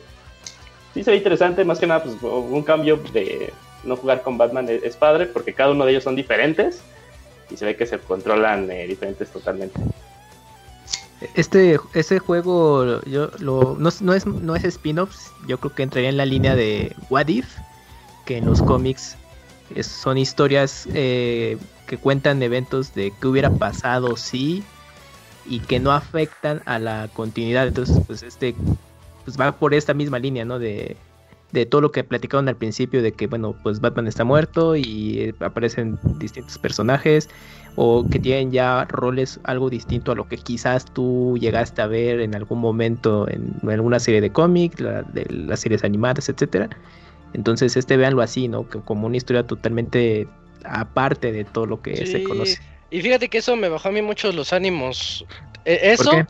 [0.94, 3.54] sí se ve interesante, más que nada, pues un cambio de
[3.84, 6.82] no jugar con Batman es, padre, porque cada uno de ellos son diferentes
[7.50, 9.80] y se ve que se controlan eh, diferentes totalmente.
[11.36, 16.18] Este, ese juego yo no, no es, no es spin-offs, yo creo que entraría en
[16.18, 17.46] la línea de What If,
[18.26, 19.18] que en los cómics
[19.82, 21.58] son historias eh,
[21.88, 24.64] que cuentan eventos de qué hubiera pasado si
[25.46, 27.68] y que no afectan a la continuidad.
[27.68, 28.56] Entonces, pues este
[29.24, 30.58] pues va por esta misma línea, ¿no?
[30.60, 30.98] De,
[31.52, 35.20] de todo lo que platicaron al principio, de que, bueno, pues Batman está muerto y
[35.20, 37.30] eh, aparecen distintos personajes
[37.76, 42.20] o que tienen ya roles algo distinto a lo que quizás tú llegaste a ver
[42.22, 46.70] en algún momento en, en alguna serie de cómics, la- de las series animadas, etcétera.
[47.34, 48.68] Entonces, este véanlo así, ¿no?
[48.68, 50.28] Que como una historia totalmente
[50.66, 52.60] aparte de todo lo que se conoce.
[52.92, 55.26] Y fíjate que eso me bajó a mí mucho los ánimos.
[55.66, 56.26] Eh, ¿Por eso, qué?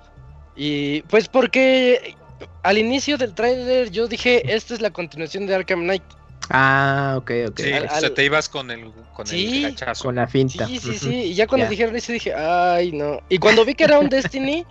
[0.56, 2.15] y pues porque
[2.63, 6.04] al inicio del tráiler yo dije, esta es la continuación de Arkham Knight.
[6.50, 7.60] Ah, ok, ok.
[7.60, 9.63] Sí, Al- o sea, te ibas con el, con Sí.
[9.65, 10.04] el gachazo.
[10.06, 10.67] Con la finta.
[10.67, 11.15] Sí, sí, sí.
[11.15, 11.69] Y ya cuando Ya.
[11.71, 13.21] dijeron eso dije, ay, no.
[13.30, 14.65] Y cuando vi que era un Destiny,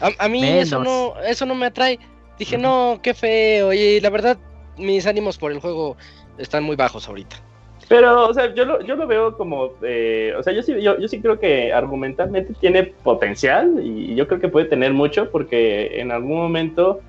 [0.00, 1.98] a, a mí eso no, eso no me atrae.
[2.38, 3.72] Dije, no, qué feo.
[3.72, 4.38] Y la verdad,
[4.78, 5.96] mis ánimos por el juego
[6.38, 7.36] están muy bajos ahorita.
[7.88, 10.98] Pero, o sea, yo lo, yo lo veo como, eh, o sea, yo sí, yo,
[10.98, 16.00] yo sí creo que argumentalmente tiene potencial y yo creo que puede tener mucho porque
[16.00, 17.00] en algún momento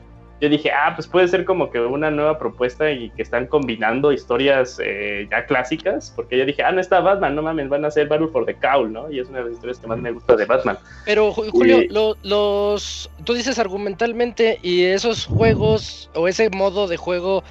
[0.42, 4.12] yo dije, ah, pues puede ser como que una nueva propuesta y que están combinando
[4.12, 7.88] historias eh, ya clásicas, porque yo dije, ah, no está Batman, no mames, van a
[7.88, 9.10] hacer Battle for the Cowl, ¿no?
[9.10, 10.78] Y es una de las historias que más me gusta de Batman.
[11.06, 13.10] Pero, Ju- Julio, Y- lo- los.
[13.24, 17.42] Tú dices argumentalmente y esos juegos o ese modo de juego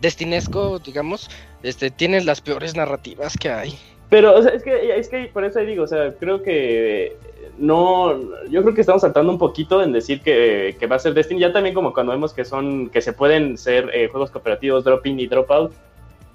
[0.00, 1.30] destinesco, digamos,
[1.62, 3.78] este, tienen las peores narrativas que hay.
[4.08, 7.16] Pero, o sea, es que, es que por eso digo, o sea, creo que
[7.58, 11.40] no, yo creo que estamos saltando un poquito en decir que, va a ser Destiny,
[11.40, 15.06] ya también como cuando vemos que son, que se pueden ser eh, juegos cooperativos drop
[15.06, 15.72] in y drop out,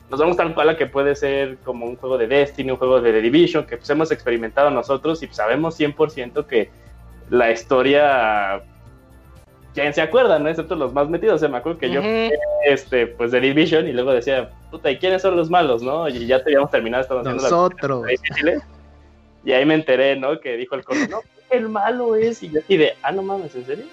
[0.09, 3.01] nos vamos tal cual a que puede ser como un juego de Destiny, un juego
[3.01, 6.69] de The Division, que pues hemos experimentado nosotros y sabemos 100% que
[7.29, 8.61] la historia,
[9.77, 10.49] ¿quién se acuerda, no?
[10.49, 12.01] Excepto los más metidos, o sea, me acuerdo que yo
[12.65, 16.09] este, pues de Division y luego decía, puta, ¿y quiénes son los malos, no?
[16.09, 18.05] Y ya te habíamos terminado, estábamos haciendo Nosotros.
[18.07, 18.63] difíciles.
[19.45, 20.39] Y ahí me enteré, ¿no?
[20.39, 21.19] Que dijo el coro, no,
[21.51, 22.41] el malo es.
[22.41, 23.85] Y yo así de, ah, no mames, ¿en serio?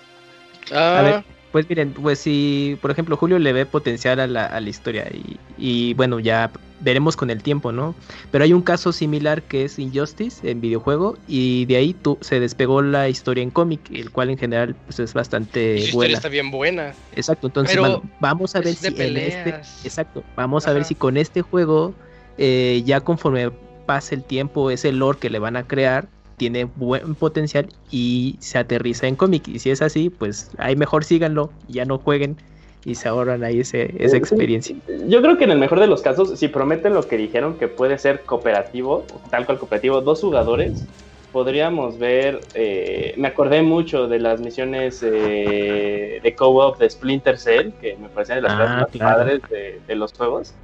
[0.72, 4.46] Ah, A ver, pues miren, pues si, por ejemplo, Julio le ve potencial a la,
[4.46, 6.50] a la historia y, y, bueno, ya
[6.84, 7.94] veremos con el tiempo, ¿no?
[8.30, 12.38] Pero hay un caso similar que es Injustice en videojuego y de ahí tú, se
[12.38, 16.14] despegó la historia en cómic, el cual en general pues es bastante buena.
[16.14, 16.94] está bien buena.
[17.16, 17.78] Exacto, entonces
[18.20, 19.50] vamos a ver si en este,
[19.82, 21.94] exacto, vamos a ver si con este juego
[22.36, 23.50] eh, ya conforme
[23.86, 28.58] pase el tiempo ese lore que le van a crear tiene buen potencial y se
[28.58, 32.36] aterriza en cómic y si es así pues ahí mejor síganlo ya no jueguen
[32.84, 34.76] y se ahorran ahí ese, esa experiencia
[35.08, 37.68] Yo creo que en el mejor de los casos, si prometen lo que dijeron que
[37.68, 40.86] puede ser cooperativo, tal cual cooperativo, dos jugadores,
[41.32, 47.72] podríamos ver, eh, me acordé mucho de las misiones eh, de co-op de Splinter Cell,
[47.80, 49.18] que me parecían de las Ah, más claro.
[49.18, 50.54] padres de, de los juegos.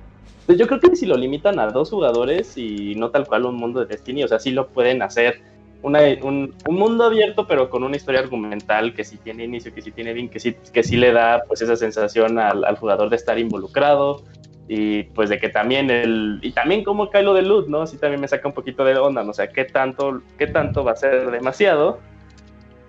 [0.47, 3.57] Pues yo creo que si lo limitan a dos jugadores y no tal cual un
[3.57, 5.41] mundo de Destiny, o sea, sí lo pueden hacer
[5.83, 9.91] un, un mundo abierto, pero con una historia argumental que sí tiene inicio, que sí
[9.93, 13.39] tiene fin, que sí, que sí le da pues esa sensación al, jugador de estar
[13.39, 14.23] involucrado
[14.69, 17.87] y pues de que también el y también como cae lo de loot, ¿no?
[17.87, 19.31] Sí también me saca un poquito de onda, ¿no?
[19.31, 21.99] o sea, qué tanto qué tanto va a ser demasiado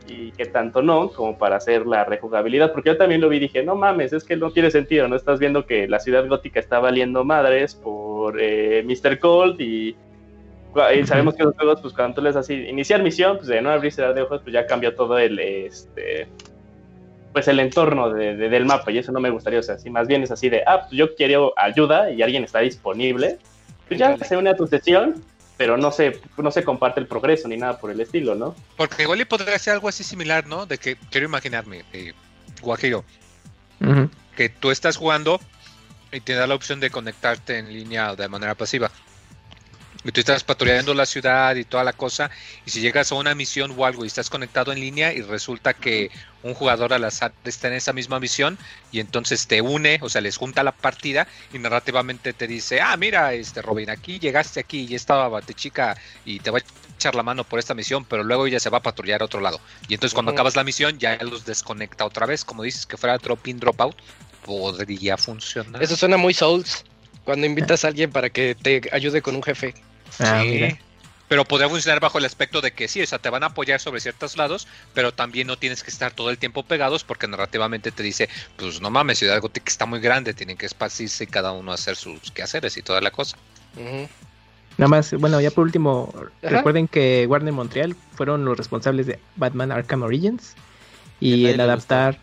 [0.08, 3.42] y qué tanto no, como para hacer la rejugabilidad, porque yo también lo vi y
[3.42, 6.60] dije, no mames, es que no tiene sentido, no estás viendo que la ciudad gótica
[6.60, 9.20] está valiendo madres por eh, Mr.
[9.20, 9.96] Cold y,
[10.96, 13.72] y sabemos que los juegos, pues cuando tú les así, iniciar misión, pues de no
[13.72, 16.28] abrirse de ojos, pues ya cambió todo el, este,
[17.34, 19.90] pues el entorno de- de- del mapa y eso no me gustaría, o sea, si
[19.90, 23.38] más bien es así de, ah, pues yo quiero ayuda y alguien está disponible,
[23.88, 25.24] pues ya se une a tu sesión,
[25.58, 28.56] pero no se, no se comparte el progreso ni nada por el estilo, ¿no?
[28.78, 30.66] Porque igual y podría ser algo así similar, ¿no?
[30.66, 32.14] De que quiero imaginarme, eh,
[32.62, 33.04] Guajiro,
[34.36, 35.40] que tú estás jugando
[36.12, 38.90] y te da la opción de conectarte en línea de manera pasiva.
[40.04, 42.32] Y tú estás patrullando la ciudad y toda la cosa,
[42.66, 45.76] y si llegas a una misión o algo y estás conectado en línea y resulta
[45.76, 46.10] que
[46.42, 48.58] un jugador al azar está en esa misma misión
[48.92, 52.98] y entonces te une, o sea, les junta la partida y narrativamente te dice, ah,
[52.98, 56.62] mira, este Robin, aquí llegaste aquí y estaba Batechica y te va a
[56.96, 59.40] echar la mano por esta misión, pero luego ella se va a patrullar a otro
[59.40, 59.62] lado.
[59.88, 63.20] Y entonces cuando acabas la misión ya los desconecta otra vez, como dices que fuera
[63.20, 63.96] drop in, drop out,
[64.44, 65.82] podría funcionar.
[65.84, 66.86] Eso suena muy Souls.
[67.24, 69.76] Cuando invitas a alguien para que te ayude con un jefe.
[70.20, 70.78] Ah, Sí, mira.
[71.28, 73.80] Pero podría funcionar bajo el aspecto de que sí, o sea, te van a apoyar
[73.80, 77.94] sobre ciertos lados, pero también no tienes que estar todo el tiempo pegados porque narrativamente
[77.94, 81.54] te dice, pues no mames, Ciudad Gótica está muy grande, tienen que esparcirse y cada
[81.54, 83.38] uno hacer sus quehaceres y toda la cosa.
[84.78, 86.50] Nada más, bueno, ya por último, Ajá.
[86.58, 90.56] recuerden que Warner Montreal fueron los responsables de Batman Arkham Origins
[91.22, 92.18] y el adaptar,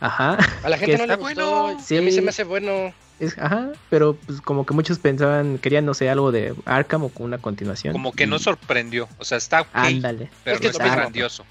[0.00, 1.62] ajá, A la gente no le está gustó.
[1.62, 1.78] bueno.
[1.90, 2.22] y a mí se Sí.
[2.22, 2.94] me hace bueno.
[3.24, 7.08] Es, ajá, pero pues como que muchos pensaban, querían, no sé, algo de Arkham o
[7.08, 7.92] con una continuación.
[7.92, 10.28] Como que no y- sorprendió, o sea, está ok, Ándale.
[10.44, 11.00] pero Es que no es está lo mismo.
[11.02, 11.44] grandioso.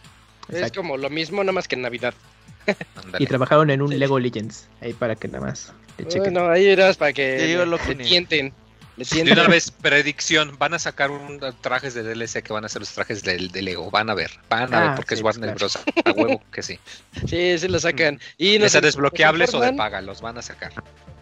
[0.50, 0.82] Es exacto.
[0.82, 2.14] como lo mismo, nada más que en Navidad.
[3.20, 3.98] Y trabajaron en un Sí.
[3.98, 6.34] Lego Legends, ahí para que nada más le chequen.
[6.34, 8.04] Bueno, ahí irás para que llegó le, Locuni.
[8.98, 12.82] De una vez, predicción, van a sacar un trajes de DLC que van a ser
[12.82, 15.24] los trajes del de Lego, van a ver, van a Ah, ver porque sí, es
[15.24, 15.58] Warner claro.
[15.58, 15.80] Bros.
[16.06, 16.80] A huevo que sí.
[17.28, 18.20] Sí, sí lo sacan.
[18.38, 20.02] Y ¿Ya nos, sea desbloqueables o de informan- paga?
[20.02, 20.72] Los van a sacar.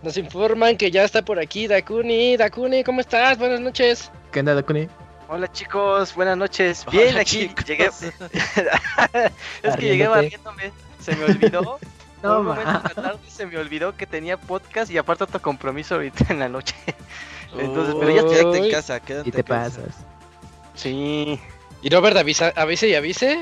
[0.01, 2.38] Nos informan que ya está por aquí Dakuni.
[2.38, 3.38] Dakuni, ¿cómo estás?
[3.38, 4.12] Buenas noches.
[4.32, 4.88] ¿Qué onda, Dakuni?
[5.27, 6.86] Hola chicos, buenas noches.
[6.91, 7.65] Bien, Hola, aquí chicos.
[7.65, 7.89] llegué.
[9.63, 10.71] es que llegué barriéndome.
[10.99, 11.79] Se me olvidó.
[12.21, 12.77] No, un momento ma.
[12.79, 16.39] en la tarde se me olvidó que tenía podcast y aparte otro compromiso ahorita en
[16.39, 16.75] la noche.
[17.57, 19.81] Entonces, pero ya quédate en casa, quédate Y te en casa.
[19.81, 19.95] pasas.
[20.75, 21.39] Sí.
[21.81, 23.39] Y Robert avisa, avise y avise.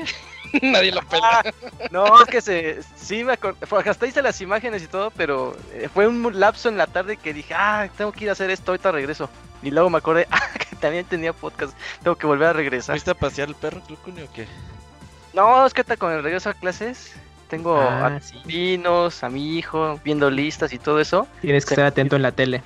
[0.62, 1.42] Nadie lo pela.
[1.44, 1.50] Ah,
[1.90, 2.80] no, es que se.
[2.96, 3.56] Sí, me acordé.
[3.90, 7.34] Hasta hice las imágenes y todo, pero eh, fue un lapso en la tarde que
[7.34, 9.28] dije, ah, tengo que ir a hacer esto, ahorita regreso.
[9.62, 11.76] Y luego me acordé, ah, que también tenía podcast.
[12.02, 12.94] Tengo que volver a regresar.
[12.94, 14.46] ¿Fuiste a pasear el perro, Clucuni, o qué?
[15.34, 17.12] No, es que hasta con el regreso a clases.
[17.48, 18.40] Tengo a Ah, sí.
[18.44, 21.26] vinos, a mi hijo, viendo listas y todo eso.
[21.40, 22.62] Tienes que estar atento en la tele.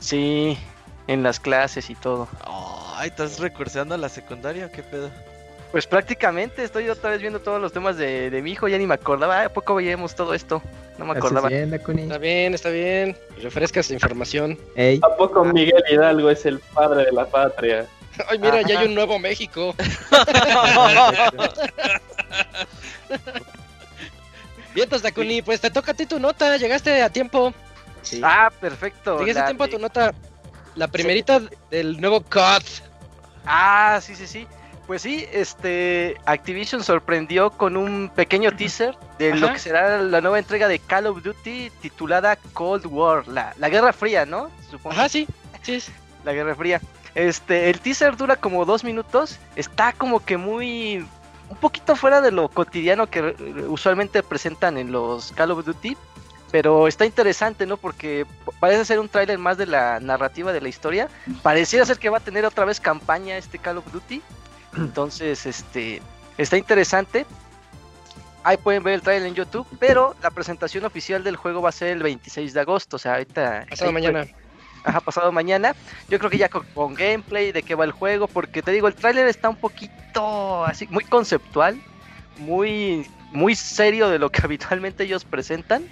[0.00, 0.58] Sí,
[1.06, 2.28] en las clases y todo.
[2.96, 5.10] Ay, ¿estás recursando a la secundaria qué pedo?
[5.72, 8.86] Pues prácticamente estoy otra vez viendo todos los temas de, de mi hijo, ya ni
[8.86, 10.62] me acordaba, ¿a poco veíamos todo esto?
[10.98, 11.48] No me acordaba.
[11.48, 12.02] bien, Dakuni.
[12.02, 13.16] Está bien, está bien.
[13.42, 14.56] Refrescas la información.
[14.76, 17.86] Ey, ¿A poco Miguel Hidalgo es el padre de la patria?
[18.28, 19.74] Ay, mira, ya hay un nuevo México.
[24.74, 26.56] Vientos, Dakuni, pues te toca a ti tu nota.
[26.56, 27.52] Llegaste a tiempo.
[28.22, 29.18] Ah, perfecto.
[29.18, 30.14] Llegaste a tiempo a tu nota.
[30.74, 32.62] La primerita del nuevo COD.
[33.46, 34.46] Ah, sí, sí, sí.
[34.86, 40.38] Pues sí, este Activision sorprendió con un pequeño teaser de lo que será la nueva
[40.38, 44.50] entrega de Call of Duty titulada Cold War, la, la Guerra Fría, ¿no?
[44.70, 44.94] Supongo.
[44.94, 45.26] Ajá, sí.
[45.62, 45.82] Sí.
[46.24, 46.82] La Guerra Fría.
[47.14, 49.38] Este, el teaser dura como dos minutos.
[49.56, 51.06] Está como que muy.
[51.48, 53.36] Un poquito fuera de lo cotidiano que
[53.68, 55.96] usualmente presentan en los Call of Duty.
[56.54, 57.76] Pero está interesante, ¿no?
[57.76, 58.26] Porque
[58.60, 61.08] parece ser un tráiler más de la narrativa de la historia.
[61.42, 64.22] Pareciera ser que va a tener otra vez campaña este Call of Duty.
[64.76, 66.00] Entonces, este.
[66.38, 67.26] Está interesante.
[68.44, 69.66] Ahí pueden ver el tráiler en YouTube.
[69.80, 72.94] Pero la presentación oficial del juego va a ser el 26 de agosto.
[72.94, 73.66] O sea, ahorita.
[73.68, 74.24] Pasado mañana.
[74.84, 75.74] Ajá, pasado mañana.
[76.08, 78.86] Yo creo que ya con, con gameplay de qué va el juego, porque te digo,
[78.86, 81.82] el tráiler está un poquito así, muy conceptual,
[82.38, 85.82] muy, muy serio de lo que habitualmente ellos presentan.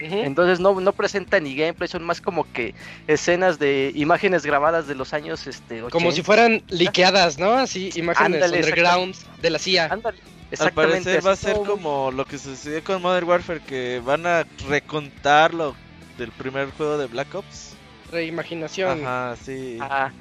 [0.00, 2.74] Entonces no, no presentan ni gameplay, son más como que
[3.06, 5.90] escenas de imágenes grabadas de los años este, 80.
[5.90, 7.52] Como si fueran liqueadas, ¿no?
[7.52, 9.88] Así, imágenes Ándale, underground de la CIA.
[9.90, 11.02] Ándale, Al exactamente.
[11.04, 15.52] parecer va a ser como lo que sucedió con Modern Warfare, que van a recontar
[15.54, 15.74] lo
[16.18, 17.74] del primer juego de Black Ops.
[18.10, 19.04] Reimaginación.
[19.04, 19.78] Ajá, sí.
[19.80, 20.12] Ajá,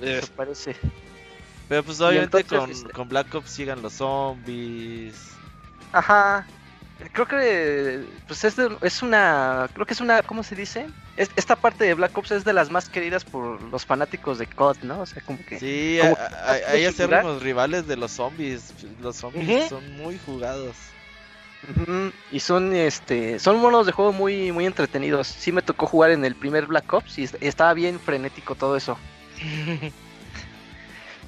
[0.00, 0.76] Eh, me parece.
[1.68, 5.14] Pero pues obviamente entonces, con, este- con Black Ops llegan los zombies.
[5.92, 6.46] Ajá.
[7.12, 10.86] Creo que pues es, de- es una, creo que es una, ¿cómo se dice?
[11.16, 14.46] Es- esta parte de Black Ops es de las más queridas por los fanáticos de
[14.48, 15.00] COD, ¿no?
[15.00, 17.20] O sea, como que Sí, como a- que a- vas a hay figurar.
[17.20, 18.74] acérrimos rivales de los zombies.
[19.00, 20.74] Los zombies son muy jugados.
[22.30, 25.26] Y son este son monos de juego muy muy entretenidos.
[25.26, 28.76] Sí me tocó jugar en el primer Black Ops y est- estaba bien frenético todo
[28.76, 28.96] eso.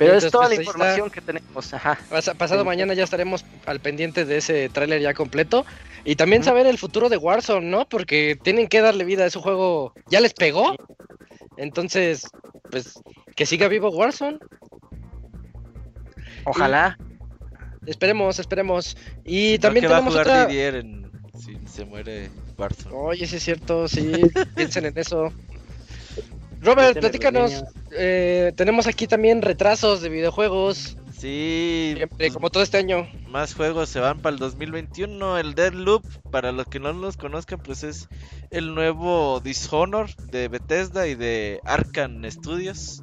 [0.00, 0.70] Pero Entonces, es toda pues, la está.
[0.78, 1.74] información que tenemos.
[1.74, 1.98] Ajá.
[2.10, 2.66] Pas- Pasado Sí.
[2.66, 5.66] mañana ya estaremos al pendiente de ese tráiler ya completo.
[6.06, 7.86] Y también saber el futuro de Warzone, ¿no?
[7.86, 9.92] Porque tienen que darle vida a ese juego.
[10.08, 10.74] Ya les pegó.
[11.58, 12.26] Entonces,
[12.70, 12.94] pues,
[13.36, 14.38] que siga vivo Warzone.
[16.46, 16.96] Ojalá.
[17.86, 18.96] Esperemos, esperemos.
[19.24, 20.46] Y también que va a tenemos jugar otra.
[20.46, 22.94] Didier en, si se muere Warzone.
[22.96, 24.12] Oye, sí es cierto, sí.
[24.56, 25.30] piensen en eso.
[26.60, 27.64] Robert, platícanos.
[27.92, 30.96] Eh, tenemos aquí también retrasos de videojuegos.
[31.16, 33.06] Sí, Siempre, pues, como todo este año.
[33.28, 35.38] más juegos se van para el 2021.
[35.38, 38.08] El Deadloop, para los que no los conozcan, pues es
[38.50, 43.02] el nuevo Dishonor de Bethesda y de Arcan Studios.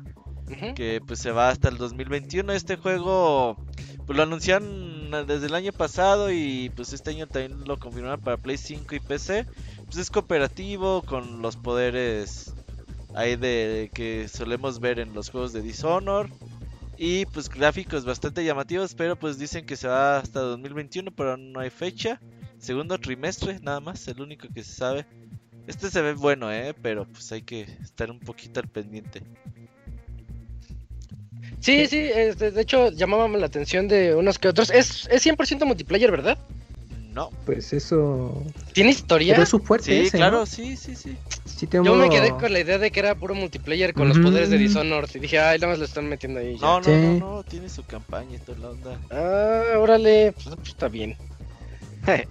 [0.76, 2.54] Que pues se va hasta el 2021.
[2.54, 3.58] Este juego
[4.06, 8.38] pues lo anunciaron desde el año pasado y pues este año también lo confirmaron para
[8.38, 9.46] Play 5 y PC.
[9.86, 12.54] Pues es cooperativo con los poderes
[13.18, 16.30] ahí de que solemos ver en los juegos de Dishonor
[16.98, 21.60] y pues gráficos bastante llamativos, pero pues dicen que se va hasta 2021, pero no
[21.60, 22.22] hay fecha.
[22.60, 25.06] Segundo trimestre, nada más, el único que se sabe.
[25.66, 29.24] Este se ve bueno, eh, pero pues hay que estar un poquito al pendiente.
[31.60, 34.70] Sí, sí, este, de hecho llamábamos la atención de unos que otros.
[34.70, 36.38] Es, es 100% multiplayer, ¿verdad?
[37.18, 37.32] No.
[37.48, 38.44] Pues eso.
[38.74, 39.34] ¿Tiene historia?
[39.34, 39.86] Pero es su fuerte.
[39.88, 40.46] Sí, ese, claro, ¿no?
[40.46, 41.18] sí, sí, sí.
[41.46, 44.20] Sí tengo- Yo me quedé con la idea de que era puro multiplayer con los
[44.20, 45.10] poderes de Dishonored.
[45.16, 46.54] Y dije, ay, nada más lo están metiendo ahí.
[46.58, 46.62] ya".
[46.62, 46.92] No, no, Sí.
[46.92, 49.00] no, no, tiene su campaña y toda la onda.
[49.10, 51.18] Ah, órale, pues, pues, está bien.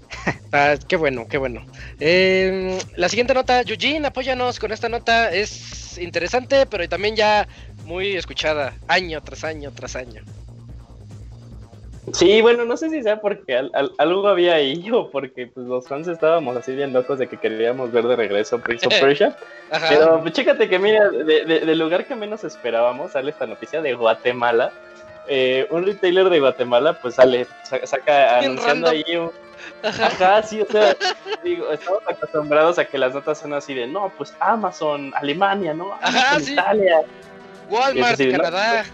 [0.52, 1.66] Ah, qué bueno, qué bueno.
[1.98, 5.32] Eh, la siguiente nota, Eugene, apóyanos con esta nota.
[5.32, 7.46] Es interesante, pero también ya
[7.84, 10.22] muy escuchada, año tras año tras año.
[12.12, 15.66] Sí, bueno, no sé si sea porque al- al- algo había ahí o porque pues,
[15.66, 19.36] los fans estábamos así bien locos de que queríamos ver de regreso Prince of Persia.
[19.70, 19.86] Ajá.
[19.88, 23.82] Pero pues, chécate que, mira, de- de- del lugar que menos esperábamos sale esta noticia
[23.82, 24.72] de Guatemala.
[25.28, 29.04] Eh, un retailer de Guatemala, pues sale, sa- saca Bien anunciando random.
[29.08, 29.30] ahí un.
[29.82, 30.06] Ajá.
[30.06, 30.94] Ajá, sí, o sea,
[31.44, 35.94] digo, estamos acostumbrados a que las notas son así de, no, pues Amazon, Alemania, ¿no?
[35.94, 36.52] Ajá, Amazon, sí.
[36.52, 37.00] Italia.
[37.68, 38.42] Walmart, Sí, sí, ¿no?
[38.44, 38.84] Canadá.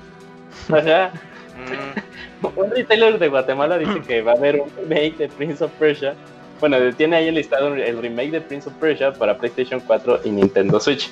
[0.70, 1.10] Ajá.
[1.54, 2.11] Mm,
[2.56, 6.14] Un retailer de Guatemala dice que va a haber un remake de Prince of Persia.
[6.60, 10.80] Bueno, tiene ahí enlistado el remake de Prince of Persia para PlayStation 4 y Nintendo
[10.80, 11.10] Switch.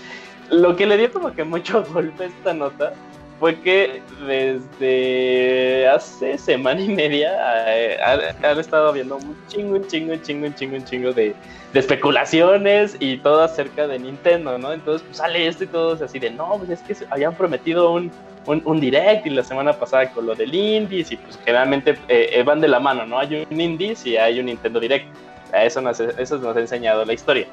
[0.50, 2.92] Lo que le dio como que mucho golpe esta nota
[3.40, 7.32] fue que desde hace semana y media
[7.66, 7.96] eh,
[8.42, 11.34] han, estado viendo un chingo, un chingo, un chingo, un chingo, un chingo de,
[11.72, 14.74] especulaciones y todo acerca de Nintendo, ¿no?
[14.74, 18.12] Entonces pues, sale esto y todos así de, no, pues es que habían prometido un,
[18.44, 22.42] un, direct y la semana pasada con lo del Indies y pues generalmente eh, eh,
[22.42, 23.18] van de la mano, ¿no?
[23.18, 25.06] Hay un Indies y hay un Nintendo Direct.
[25.54, 27.46] Eso nos, eso nos ha enseñado la historia.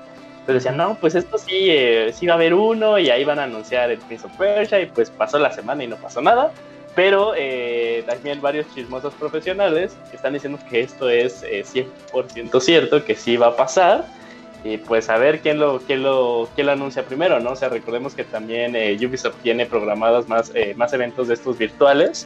[0.47, 3.37] Entonces decían, no, pues esto sí, eh, sí va a haber uno y ahí van
[3.37, 6.53] a anunciar el Prince of Persia y pues pasó la semana y no pasó nada.
[6.95, 11.65] Pero eh, también varios chismosos profesionales están diciendo que esto es eh,
[12.13, 14.05] 100% cierto, que sí va a pasar.
[14.63, 17.51] Y pues a ver quién lo, quién lo, quién lo anuncia primero, ¿no?
[17.51, 21.57] O sea, recordemos que también eh, Ubisoft tiene programados más, eh, más eventos de estos
[21.57, 22.25] virtuales.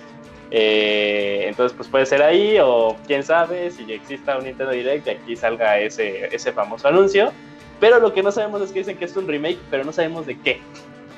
[0.52, 5.10] Eh, entonces, pues puede ser ahí, o quién sabe si exista un Nintendo Direct y
[5.10, 7.32] aquí salga ese, ese famoso anuncio.
[7.82, 10.26] Pero lo que no sabemos es que dicen que es un remake, pero no sabemos
[10.26, 10.62] de qué.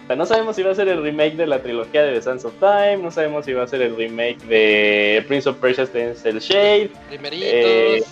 [0.04, 2.21] O sea, no sabemos si va a ser el remake de la trilogía de The
[2.23, 5.86] Sands of Time, no sabemos si va a ser el remake de Prince of Persia
[5.86, 7.49] Stencil Shade, Primeritos.
[7.54, 8.04] Eh,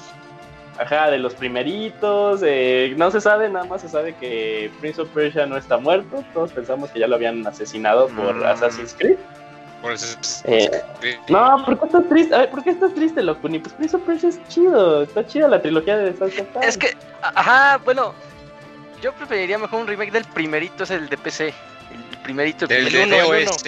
[0.77, 2.41] Ajá, de los primeritos.
[2.43, 6.23] eh, no se sabe, nada más se sabe que Prince of Persia no está muerto.
[6.33, 8.43] Todos pensamos que ya lo habían asesinado por Mm.
[8.43, 9.17] Assassin's Creed.
[9.81, 10.69] Por eso es- Eh,
[11.29, 12.35] no, ¿por qué estás triste?
[12.35, 13.59] A ver, ¿por qué estás triste, Locuni?
[13.59, 15.03] Pues Prince of Persia es chido.
[15.03, 16.65] Está chida la trilogía de Sands of Time.
[16.65, 18.13] Es que, ajá, bueno,
[19.01, 21.47] yo preferiría mejor un remake del primerito, es el de PC.
[22.11, 23.35] El primerito, el Del uno, uno.
[23.37, 23.63] DDoS.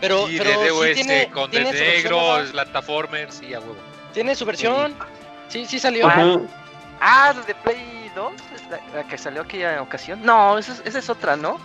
[0.00, 2.20] pero, Sí, pero sí DDoS tiene, con tiene de negro,
[2.52, 3.76] plataformers, sí, a huevo.
[4.12, 4.94] Tiene su versión.
[5.48, 6.06] Sí, sí salió.
[6.06, 6.38] Ajá.
[7.00, 10.20] Ah, el de Play 2, es la, la que salió aquella ocasión.
[10.22, 11.58] No, esa es, esa es otra, ¿no?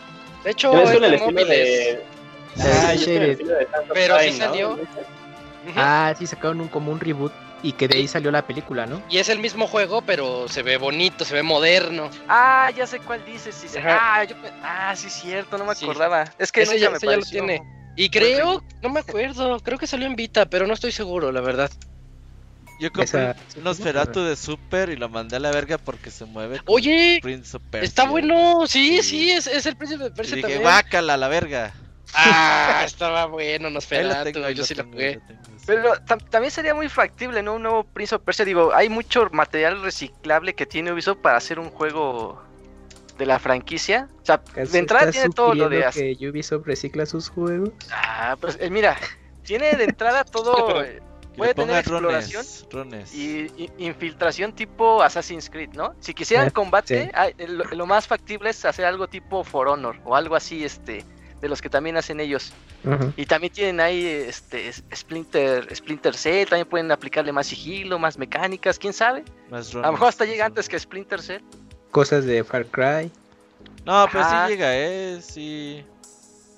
[0.43, 1.47] De hecho, es el de móviles.
[1.47, 2.04] de.
[2.60, 4.78] Ah, Sí, de- de of Pero sí salió.
[5.78, 7.32] Ah, sí, sacaron un, como un reboot
[7.63, 9.02] y que de ahí salió la película, ¿no?
[9.10, 12.10] Y es el mismo juego, pero se ve bonito, se ve moderno.
[12.28, 13.54] Ah, ya sé cuál dices.
[13.56, 13.67] Sí.
[13.84, 15.86] Ah, yo, ah, sí, cierto, no me Sí.
[15.86, 16.26] acordaba.
[16.39, 17.62] Es que Ese nunca ya- me ese ya lo tiene.
[17.95, 21.41] Y creo, no me acuerdo, creo que salió en Vita, pero no estoy seguro, la
[21.41, 21.69] verdad.
[22.80, 26.26] Yo compré Esa- un Nosferatu de Super y lo mandé a la verga porque se
[26.26, 26.58] mueve.
[26.60, 27.88] con Oye, Prince of Persia.
[27.88, 29.04] está bueno, sí, Sí.
[29.04, 30.62] sí, es, es el príncipe de Y Persia dije, también.
[30.63, 31.74] guácala, la verga.
[32.13, 35.19] Ah, estaba bueno, Nosferatu, tengo, yo lo sí lo jugué.
[35.30, 35.51] lo.
[35.65, 37.54] Pero tam- también sería muy factible, ¿no?
[37.56, 38.45] Un nuevo Prince of Persia.
[38.45, 42.41] Digo, hay mucho material reciclable que tiene Ubisoft para hacer un juego
[43.17, 44.10] de la franquicia.
[44.21, 45.86] O sea, ¿Acaso de entrada tiene todo lo de...
[45.93, 47.69] que Ubisoft recicla sus juegos?
[47.91, 48.97] Ah, pues eh, mira,
[49.43, 50.84] tiene de entrada todo...
[50.84, 50.99] eh,
[51.38, 53.14] puede tener exploración runes, runes.
[53.14, 55.93] y, y- infiltración tipo Assassin's Creed, ¿no?
[55.99, 57.12] Si quisieran Eh, combate, sí.
[57.14, 61.05] hay- lo, lo más factible es hacer algo tipo For Honor o algo así, este,
[61.39, 62.51] de los que también hacen ellos.
[63.15, 68.17] Y también tienen ahí este es- Splinter, Splinter Cell, también pueden aplicarle más sigilo, más
[68.17, 69.23] mecánicas, quién sabe.
[69.49, 71.41] Más A lo mejor hasta llega antes que Splinter Cell.
[71.91, 73.11] Cosas de Far Cry.
[73.86, 74.47] No, pero Ajá.
[74.47, 75.84] sí llega, eh, sí.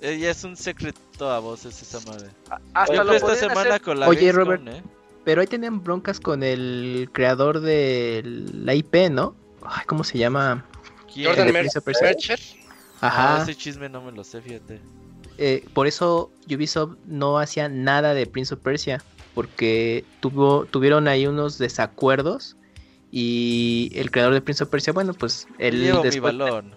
[0.02, 2.30] Eh, ya es un secreto a voces esa madre.
[2.74, 4.68] Hasta Yo lo esta semana hacer- con la Oye, Gamescom, Robert.
[4.68, 4.84] ¿eh?
[5.26, 9.36] Pero ahí tenían broncas con el creador de la IP, ¿no?
[9.66, 10.66] Ay, ¿Cómo se llama?
[11.14, 11.28] ¿Quién?
[11.28, 11.70] Jordan Mer-.
[11.92, 12.40] Mercer.
[13.00, 13.44] Ah, Ajá.
[13.44, 14.82] ese chisme no me lo sé, fíjate.
[15.38, 19.04] Eh, por eso Ubisoft no hacía nada de Prince of Persia.
[19.34, 22.56] Porque tuvo, tuvieron ahí unos desacuerdos.
[23.12, 26.72] Y el creador de Prince of Persia, bueno, pues él Llevo mi después, balón.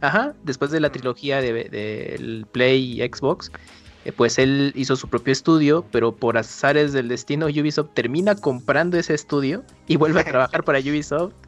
[0.00, 3.50] Ajá, después de la trilogía del de, Play y Xbox,
[4.04, 8.96] eh, pues él hizo su propio estudio, pero por azares del destino Ubisoft termina comprando
[8.96, 11.32] ese estudio y vuelve a trabajar para Ubisoft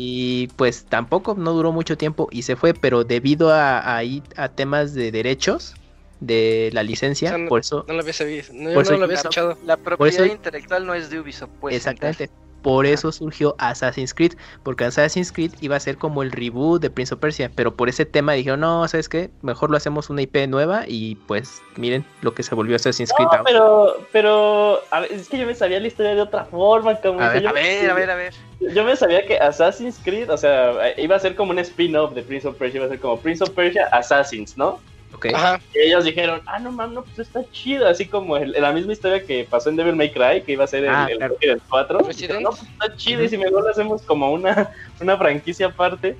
[0.00, 4.02] y pues tampoco no duró mucho tiempo y se fue, pero debido a, a,
[4.36, 5.74] a temas de derechos
[6.20, 8.44] de la licencia, O sea, por eso No lo había sabido.
[8.52, 9.58] No, yo no lo había la- escuchado.
[9.64, 11.74] La propiedad eso- intelectual no es de Ubisoft, pues.
[11.74, 12.30] exactamente.
[12.62, 14.32] Por eso surgió Assassin's Creed,
[14.62, 17.88] porque Assassin's Creed iba a ser como el reboot de Prince of Persia, pero por
[17.88, 19.30] ese tema dijeron, no, ¿sabes qué?
[19.42, 23.28] Mejor lo hacemos una IP nueva y pues miren lo que se volvió Assassin's Creed.
[23.32, 26.96] No, pero, pero, a ver, es que yo me sabía la historia de otra forma,
[27.00, 27.22] cabrón.
[27.22, 27.42] A ver.
[27.42, 28.34] yo, A ver, a ver, a ver.
[28.60, 32.22] yo me sabía que Assassin's Creed, o sea, iba a ser como un spin-off de
[32.22, 34.80] Prince of Persia, iba a ser como Prince of Persia Assassins, ¿no?
[35.14, 35.26] Ok.
[35.34, 35.60] Ajá.
[35.74, 38.92] Y ellos dijeron, ah, no mames, no, pues está chido, así como el- la misma
[38.92, 41.34] historia que pasó en Devil May Cry, que iba a ser el, Ah, el claro.
[41.40, 41.98] Resident 4.
[42.00, 42.40] Resident.
[42.42, 46.16] No, pues está chido, y si mejor lo hacemos como una, una franquicia aparte.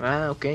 [0.00, 0.46] Ah, ok.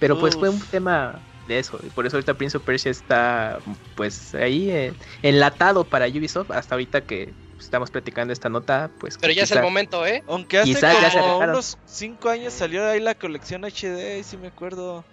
[0.00, 3.58] Pero pues fue un tema de eso, y por eso ahorita Prince of Persia está
[3.96, 4.92] pues ahí eh,
[5.22, 9.62] enlatado para Ubisoft hasta ahorita que estamos platicando esta nota, pues Pero ya es el
[9.62, 10.22] momento, ¿eh?
[10.28, 10.80] Aunque hace
[11.18, 15.04] como unos 5 años salió ahí la colección HD, si me acuerdo.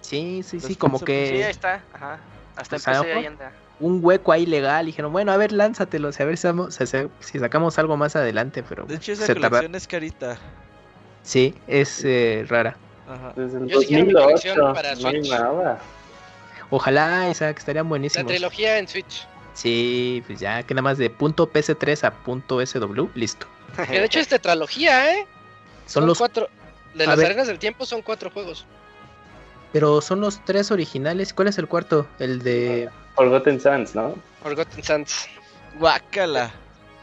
[0.00, 1.84] Sí, sí, sí, como Prince of Sí, ahí que está.
[1.92, 2.18] Ajá.
[2.56, 3.52] Hasta Pues, empecé ahí anda.
[3.78, 6.84] un hueco ahí legal, dijeron, bueno, a ver, lánzatelos, a ver si, vamos- si,
[7.20, 10.38] si sacamos algo más adelante, pero De hecho, esa se colección es carita.
[11.22, 12.76] Sí, es eh, rara.
[13.08, 13.32] Ajá.
[13.36, 15.30] Desde el Yo sí quiero mi 2008, colección para no hay Switch.
[15.30, 15.78] nada.
[16.70, 18.26] Ojalá, Isaac, estarían La buenísimos.
[18.28, 19.26] trilogía en Switch.
[19.54, 23.46] Sí, pues ya, que nada más de punto PS3 a punto SW, listo.
[23.76, 25.26] Que de hecho es tetralogía, ¿eh?
[25.86, 26.48] Son los, cuatro.
[26.94, 27.26] De A las ver.
[27.26, 28.64] arenas del tiempo son cuatro juegos.
[29.72, 31.32] Pero son los tres originales.
[31.34, 32.06] ¿Cuál es el cuarto?
[32.18, 34.14] El de Forgotten Sands, ¿no?
[34.42, 35.28] Forgotten Sands.
[35.78, 36.50] Guácala.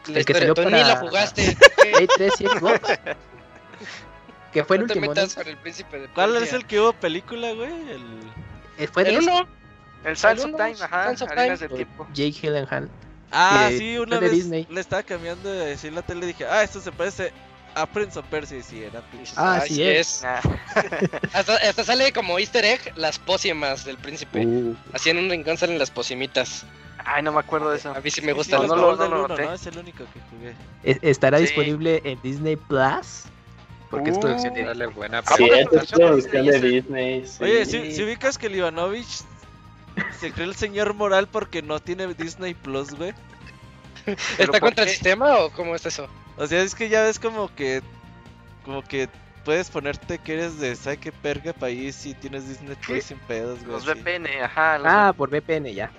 [0.08, 1.56] La El que salió tú ni para- lo jugaste.
[1.76, 2.80] Play 3 y Xbox.
[4.52, 5.10] que fue el no te último.
[5.14, 5.42] metas ¿no?
[5.42, 7.70] el príncipe de ¿Cuál es el que hubo película, güey?
[7.90, 8.02] El...
[8.78, 9.46] Eh, Fue de El uno.
[10.04, 11.04] El Sands El of Time, ajá.
[11.04, 11.68] Sands of Arenas Time.
[11.68, 12.06] del tiempo.
[12.14, 12.88] Jake.
[13.30, 14.66] Ah, Eh, sí, una fue de vez Disney.
[14.70, 17.32] le estaba cambiando de decir la tele y dije, ah, esto se parece
[17.82, 18.62] a Prince of Persia.
[18.62, 19.32] Sí, era pinche.
[19.36, 20.24] Ah, sí sí es.
[20.24, 20.40] Ah,
[21.32, 24.44] Hasta, hasta sale como easter egg las pócimas del príncipe.
[24.46, 26.64] Uh, Así en un rincón salen las pocimitas.
[27.04, 27.90] Ay, no me acuerdo de eso.
[27.90, 29.44] A mí sí Sí, me sí, los las no no uno, noté.
[29.44, 29.52] ¿no?
[29.54, 30.54] Es el único que jugué.
[30.82, 31.44] es- estará Sí.
[31.44, 33.24] disponible en Disney Plus.
[33.90, 34.20] Porque es Uh.
[34.20, 35.20] producción de Dale buena.
[35.20, 37.42] ¿A Sí, es es de Disney sí.
[37.44, 39.06] Oye, si, si ubicas que el Ivanovich
[40.20, 43.14] se cree el señor moral porque no tiene Disney Plus, güey.
[44.38, 46.06] ¿Está contra el sistema o cómo es eso?
[46.38, 47.82] O sea, es que ya ves como que.
[48.64, 49.08] Como que
[49.44, 53.60] puedes ponerte que eres de sabe qué perga país y tienes Disney Plus sin pedos,
[53.64, 53.72] güey.
[53.72, 53.86] Los.
[53.86, 54.78] VPN, ajá.
[54.78, 55.90] los Ah, por VPN ya.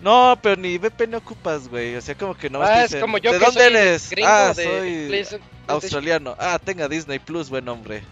[0.00, 1.94] No, pero ni VPN ocupas, güey.
[1.96, 4.10] O sea, como que no ah, es como yo ¿De que dónde soy eres?
[4.10, 5.38] gringo Ah, de soy
[5.68, 6.34] australiano.
[6.38, 8.02] Ah, tenga Disney Plus, buen hombre.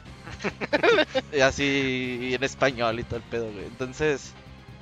[1.33, 3.65] y así y en español y todo el pedo, güey.
[3.67, 4.33] Entonces,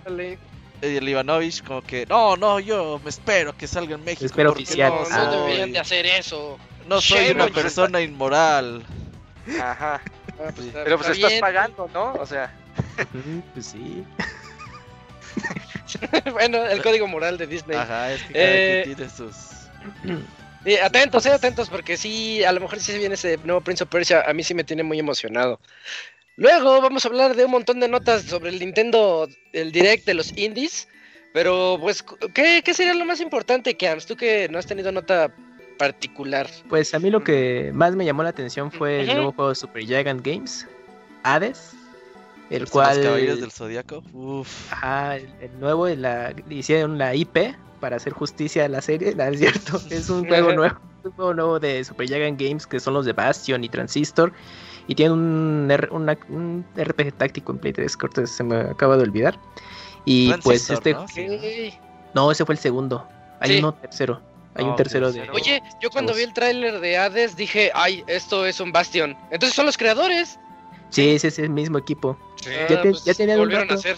[0.04, 0.38] Dale.
[0.80, 4.26] el Ivanovich como que, no, no, yo me espero que salga en México.
[4.26, 4.90] espero porque oficial.
[4.92, 5.36] No, No, no Ah.
[5.46, 6.58] deberían de hacer eso.
[6.86, 8.82] No soy Shame una persona inmoral.
[9.60, 10.00] Ajá.
[10.38, 10.70] Ah, pues, Sí.
[10.72, 11.40] Pero pues está estás bien.
[11.40, 12.12] pagando, ¿no?
[12.14, 12.52] O sea,
[13.54, 14.04] Pues sí.
[16.32, 17.76] bueno, el código moral de Disney.
[17.76, 19.34] Ajá, es que cada Eh, quien tiene sus...
[20.64, 23.84] Sí, atentos, eh, atentos, porque sí, a lo mejor sí se viene ese nuevo Prince
[23.84, 25.60] of Persia, a mí sí me tiene muy emocionado.
[26.36, 30.14] Luego vamos a hablar de un montón de notas sobre el Nintendo, el Direct de
[30.14, 30.88] los indies,
[31.34, 32.02] pero pues,
[32.34, 34.06] ¿qué, qué sería lo más importante, Kams?
[34.06, 35.30] Tú que no has tenido nota
[35.86, 36.48] particular.
[36.68, 39.54] Pues a mí lo que más me llamó la atención fue el nuevo juego de
[39.56, 40.68] Super Gigant Games,
[41.24, 41.72] Hades,
[42.50, 44.02] el Los cual Caballeros del Zodíaco.
[44.12, 44.72] Uf.
[44.72, 47.36] Ajá, el, el nuevo, la, hicieron la IP
[47.80, 49.80] para hacer justicia a la serie, ¿no es cierto?
[49.90, 53.12] Es un juego nuevo, un juego nuevo de Super Giant Games que son los de
[53.12, 54.32] Bastion y Transistor
[54.86, 58.96] y tiene un, R- una- un RPG táctico en Play 3, corto, se me acaba
[58.96, 59.36] de olvidar.
[60.04, 61.06] Y pues este, ¿no?
[61.08, 61.72] Sí.
[62.14, 63.06] no, ese fue el segundo,
[63.40, 63.58] hay Sí.
[63.58, 64.20] uno tercero,
[64.54, 65.28] hay Ah, un tercero de...
[65.30, 69.16] Oye, yo cuando vi el tráiler de Hades dije, ay, esto es un Bastion.
[69.30, 70.38] Entonces son los creadores.
[70.90, 72.18] Sí, ese es el mismo equipo.
[72.36, 72.50] Sí.
[72.68, 73.80] Ya Ah, te- pues, ya tenían un volvieron a rato.
[73.80, 73.96] hacer.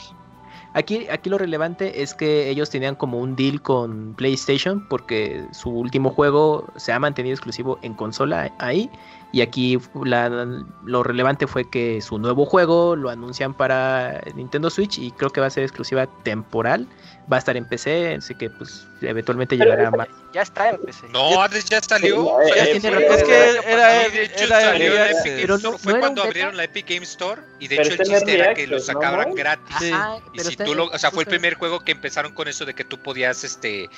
[0.77, 5.71] Aquí, aquí lo relevante es que ellos tenían como un deal con PlayStation porque su
[5.71, 8.91] último juego se ha mantenido exclusivo en consola ahí
[9.35, 10.47] Y aquí la-
[10.85, 15.41] lo relevante fue que su nuevo juego lo anuncian para Nintendo Switch y creo que
[15.41, 16.87] va a ser exclusiva temporal.
[17.33, 20.07] Va a estar en PC, así que pues eventualmente llegará más.
[20.33, 21.09] Ya está en PC.
[21.09, 22.27] No, antes ya salió.
[22.45, 23.15] Sí, Ya eh, tiene fue- rato.
[23.15, 25.25] Es que era, de hecho era salió en early Epic access.
[25.25, 25.73] Game Pero Store.
[25.73, 27.43] no- Fue no era cuando abrieron la Epic Game Store.
[27.59, 29.93] Y de Pero hecho el en chiste era que lo access, ¿no, sacaban gratis.
[29.93, 32.65] Ajá, Y si tú lo, o sea, fue el primer juego que empezaron con eso
[32.67, 33.89] de que tú podías este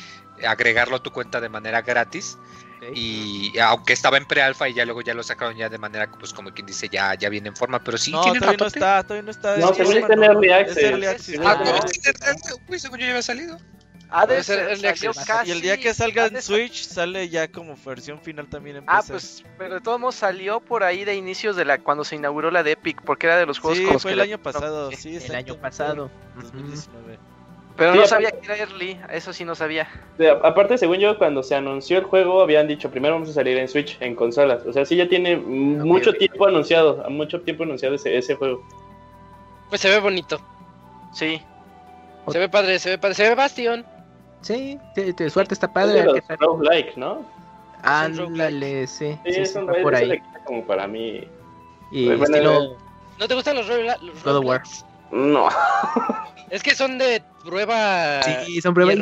[0.47, 2.39] agregarlo a tu cuenta de manera gratis
[2.95, 6.33] Y aunque estaba en pre-alfa y ya luego ya lo sacaron ya de manera pues
[6.33, 8.79] como quien dice ya ya viene en forma, pero sí No, tiene todavía no ratote.
[8.79, 9.57] está, todavía no está.
[9.57, 10.83] No, según está en no, early es access.
[10.85, 11.41] early access.
[11.45, 11.65] Ah,
[12.23, 13.59] Ah, según yo ya había salido.
[14.09, 15.27] Ha de ser ser, Early salió Access.
[15.27, 18.85] casi- Y el día que salga en Switch sale ya como versión final también en
[18.87, 19.13] Ah, PC.
[19.13, 22.53] pues, pero de todos modos salió por ahí de inicios de la cuando se inauguró
[22.53, 24.39] la de Epic, porque era de los juegos Sí, con los fue que el año
[24.39, 26.05] pasado, sí, el año pasado.
[26.37, 26.43] Ujú.
[26.43, 27.19] 2019.
[27.77, 29.87] Pero Sí, no sabía que era early, eso sí no sabía.
[30.17, 33.59] De- aparte, según yo, cuando se anunció el juego, habían dicho primero vamos a salir
[33.59, 34.65] en Switch, en consolas.
[34.67, 38.63] O sea, sí ya tiene mucho tiempo anunciado, mucho tiempo anunciado ese, ese juego.
[39.69, 40.41] Pues se ve bonito.
[41.13, 41.43] Sí.
[42.29, 43.15] Se ve padre, se ve padre.
[43.15, 43.85] Se ve Bastion.
[44.41, 45.93] Sí, de, de suerte está Es padre.
[45.95, 47.25] de a ver los ¿no?
[47.83, 49.19] Ándale, sí.
[49.27, 50.21] Sí, no- va por ahí.
[50.45, 51.27] como para mí.
[51.93, 52.77] Y Bueno, estilo
[53.19, 54.63] ¿No te gustan los, los God of War.
[54.63, 54.85] roguelikes?
[55.11, 55.49] No.
[56.51, 58.23] Es que son de prueba.
[58.23, 58.93] Sí, son prueba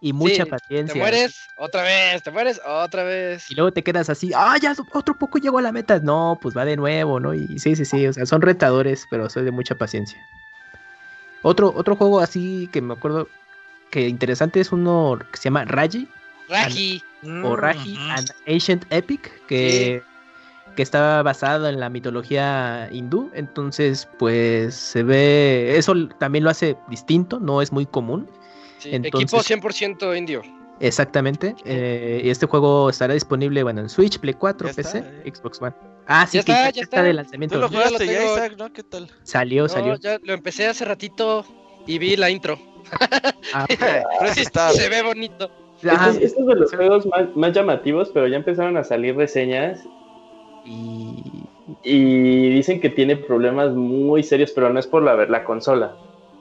[0.00, 0.94] y mucha Sí, paciencia.
[0.94, 3.50] Te mueres otra vez, te mueres otra vez.
[3.50, 5.98] Y luego te quedas así, ah, ya otro poco llego a la meta.
[5.98, 7.34] No, pues va de nuevo, ¿no?
[7.34, 10.18] Y sí, sí, sí, o sea, son retadores, pero soy de mucha paciencia.
[11.42, 13.28] Otro, otro juego así que me acuerdo
[13.90, 16.08] que interesante es uno que se llama Raji
[16.48, 17.02] Raji.
[17.44, 20.02] o Raji and Ancient Epic, que,
[20.76, 23.30] que está basado en la mitología hindú.
[23.34, 28.30] Entonces, pues se ve, eso también lo hace distinto, no es muy común.
[28.78, 30.42] Sí, Entonces- Equipo 100% indio.
[30.78, 31.54] Exactamente.
[31.64, 35.32] eh, y este juego estará disponible, bueno, en Switch, Play 4, Ya está, PC, eh.
[35.34, 35.74] Xbox One.
[36.06, 37.02] Ah, sí, Ya que está, ya, ya está está.
[37.02, 37.58] de Tú lanzamiento.
[37.58, 38.32] lo Yo ya lo jugaste ya, tengo.
[38.34, 38.72] Isaac, ¿no?
[38.72, 39.10] ¿Qué tal?
[39.22, 39.94] Salió, No, salió.
[39.96, 41.44] ya lo empecé hace ratito
[41.86, 42.58] y vi la intro.
[43.54, 43.66] Ah,
[44.36, 44.74] Start.
[44.76, 45.50] Se ve bonito.
[45.82, 49.80] Estos, estos de los juegos más, más llamativos, pero ya empezaron a salir reseñas
[50.66, 51.46] y
[51.82, 55.94] y dicen que tiene problemas muy serios, pero no es por la, la consola.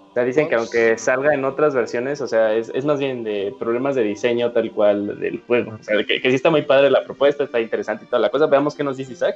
[0.09, 3.23] O sea, dicen que aunque salga en otras versiones, o sea, es, es más bien
[3.23, 5.77] de problemas de diseño tal cual del juego.
[5.79, 8.29] O sea, que, que sí está muy padre la propuesta, está interesante y toda la
[8.29, 8.45] cosa.
[8.47, 9.35] Veamos qué nos dice Isaac.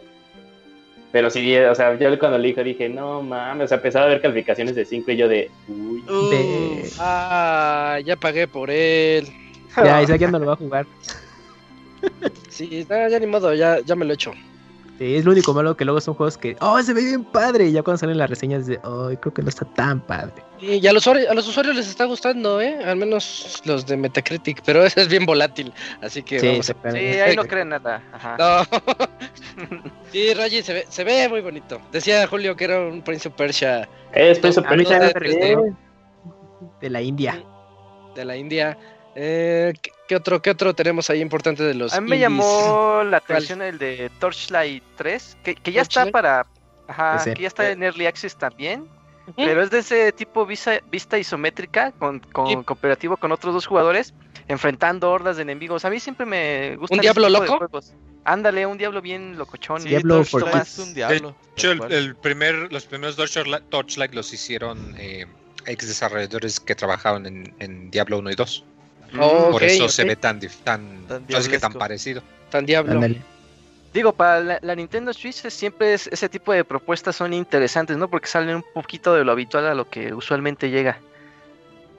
[1.12, 4.10] Pero sí, o sea, yo cuando le dije, dije, no mames, o sea, empezaba a
[4.10, 6.04] ver calificaciones de 5 y yo de, uy.
[6.30, 6.90] de-.
[7.00, 9.28] Ah, ya pagué por él.
[9.76, 10.86] ya, Isaac ya no lo va a jugar.
[12.48, 14.32] Sí, ya ni modo, ya, ya me lo he hecho.
[15.00, 17.68] Sí, es lo único malo que luego son juegos que, oh, se ve bien padre.
[17.68, 20.34] Y ya cuando salen las reseñas de, oh, creo que no está tan padre.
[20.60, 22.84] Y a los, usuarios, a los usuarios les está gustando, ¿eh?
[22.84, 25.72] Al menos los de Metacritic, pero ese es bien volátil,
[26.02, 26.92] así que Sí, vamos a...
[26.92, 28.04] Sí, ahí no creen nada.
[28.12, 28.36] Ajá.
[28.38, 29.80] No.
[30.12, 31.80] sí, Raji se ve, se ve muy bonito.
[31.94, 35.14] Decía Julio que era un Prince of Persia Es Prince of Persia.
[36.82, 37.42] De la India.
[38.16, 38.78] de la India.
[39.22, 43.04] Eh, ¿qué, qué otro, ¿Qué otro tenemos ahí importante de los A mí me llamó
[43.04, 43.38] la ¿Cuál?
[43.38, 46.46] atención el de Torchlight 3, que, que ya está para...
[46.88, 48.88] Ajá, que ya está en Early Access también.
[49.36, 54.14] Pero es de ese tipo vista, vista isométrica, con, con cooperativo con otros dos jugadores,
[54.48, 55.84] enfrentando hordas de enemigos.
[55.84, 56.96] A mí siempre me gusta.
[56.96, 57.70] ¿Un diablo loco?
[58.24, 59.82] Ándale, un diablo bien locochón.
[59.82, 61.30] Sí, Diablo Torchlight for es un diablo.
[61.30, 65.26] De hecho, el, primer, los primeros Torchlight, Torchlight los hicieron eh,
[65.66, 68.66] ex desarrolladores que trabajaban en, en Diablo 1 y 2.
[69.18, 72.22] Oh, Por eso se ve tan, tan, Tan que tan parecido.
[72.50, 73.02] Tan diablo.
[73.94, 78.08] Digo, para la, la Nintendo Switch siempre es, ese tipo de propuestas son interesantes, ¿no?
[78.08, 81.00] Porque salen un poquito de lo habitual a lo que usualmente llega.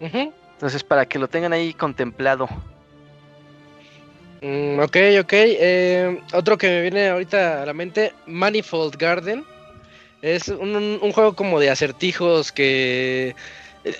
[0.00, 2.48] Entonces, para que lo tengan ahí contemplado.
[4.40, 5.32] Mm, ok, ok.
[5.32, 9.44] eh, otro que me viene ahorita a la mente, Manifold Garden.
[10.22, 13.34] Es un, un juego como de acertijos que eh,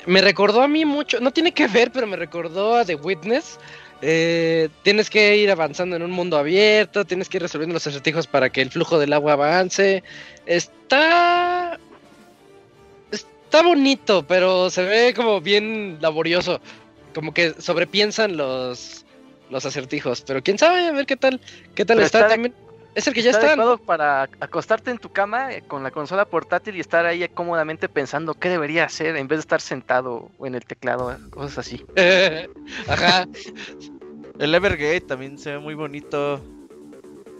[0.06, 3.58] me recordó a mí mucho, no tiene que ver, pero me recordó a The Witness.
[4.02, 8.26] Eh, tienes que ir avanzando en un mundo abierto, tienes que ir resolviendo los acertijos
[8.26, 10.02] para que el flujo del agua avance.
[10.46, 11.78] Está...
[13.10, 16.60] Está bonito, pero se ve como bien laborioso.
[17.14, 19.04] Como que sobrepiensan los,
[19.50, 20.22] los acertijos.
[20.22, 21.40] Pero quién sabe, a ver qué tal,
[21.74, 22.18] qué tal Pero está.
[22.20, 22.54] está También
[22.94, 26.24] es el que ya está adecuado para acostarte en tu cama eh, con la consola
[26.24, 30.46] portátil y estar ahí cómodamente pensando qué debería hacer en vez de estar sentado o
[30.46, 31.84] en el teclado, cosas así.
[32.88, 33.26] Ajá.
[34.38, 36.40] El Evergate también se ve muy bonito.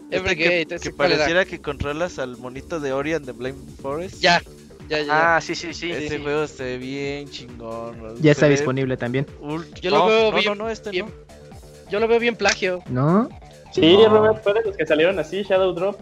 [0.09, 4.19] Este Evergate, que, que pareciera que controlas al monito de Ori and the Blame Forest.
[4.21, 4.41] Ya,
[4.89, 5.03] ya, ya.
[5.05, 5.35] ya.
[5.37, 5.91] Ah, sí, sí, sí.
[5.91, 6.21] Ese sí.
[6.23, 8.15] juego se ve bien chingón.
[8.21, 9.25] Ya está disponible también.
[9.41, 11.89] ult- Yo lo no, veo no, bien- no, no, este bien- no.
[11.89, 12.83] Yo lo veo bien plagio.
[12.87, 13.29] ¿No?
[13.71, 14.09] Sí, No.
[14.09, 15.97] Robert, fue de los que salieron así, Shadow Drop.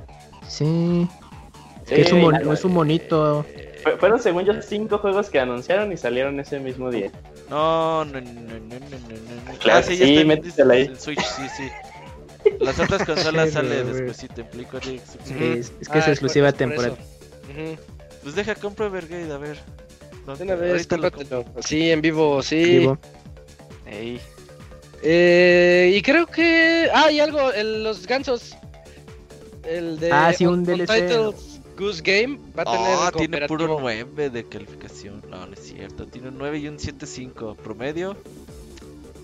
[0.47, 1.07] Sí.
[1.85, 3.45] Sí, que es un, mon- algo- es un monito.
[3.83, 7.11] Fue- Fueron según yo cinco juegos que anunciaron y salieron ese mismo día.
[7.49, 9.57] No, no, no, no, no, no, no, no.
[9.59, 10.81] Claro Ah, sí, en métetela ahí.
[10.83, 11.69] el Switch, sí, sí.
[12.59, 13.93] Las otras consolas Sí, sale güey.
[13.93, 14.79] después, te explico.
[14.81, 14.99] Sí,
[15.33, 15.43] Ujú.
[15.43, 16.97] es, es que Ah, es exclusiva por- por temporal.
[18.23, 19.57] Pues deja, compro Evergate, a ver.
[20.27, 21.09] Una vez, lo.
[21.61, 22.63] Sí, en vivo, sí.
[22.79, 22.97] Vivo.
[23.87, 24.21] Ey.
[25.03, 26.89] Eh, y creo que.
[26.93, 28.55] Ah, y algo, el- los gansos.
[29.63, 30.11] El de.
[30.11, 31.33] Ah, sí, un DLC.
[31.77, 32.97] Goose Game va a tener.
[32.99, 33.79] Ah, tiene puro cooperativo.
[33.79, 35.23] 9 de calificación.
[35.29, 36.05] No, no es cierto.
[36.07, 38.17] Tiene un 9 y un 7.5 promedio.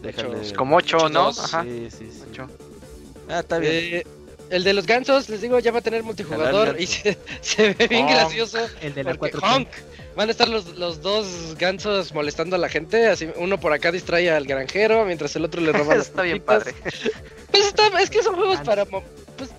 [0.01, 0.39] Déjale.
[0.39, 0.55] Ocho.
[0.55, 1.29] Como 8, ¿no?
[1.29, 1.63] Ajá.
[1.63, 2.21] Sí, sí, sí.
[2.31, 2.47] Ocho.
[3.27, 3.73] Ah, está bien.
[3.73, 4.03] Eh,
[4.51, 7.87] el de los gansos, les digo, ya va a tener multijugador y se, se ve
[7.87, 8.11] bien Honk.
[8.13, 8.59] gracioso.
[8.81, 9.67] El de la Porque 4 honk.
[10.15, 13.07] Van a estar los, los dos gansos molestando a la gente.
[13.07, 16.41] Así, uno por acá distrae al granjero mientras el otro le roba las Está bien
[16.41, 16.73] padre.
[17.51, 19.03] Pues está, es que son juegos para mo-
[19.37, 19.49] pues,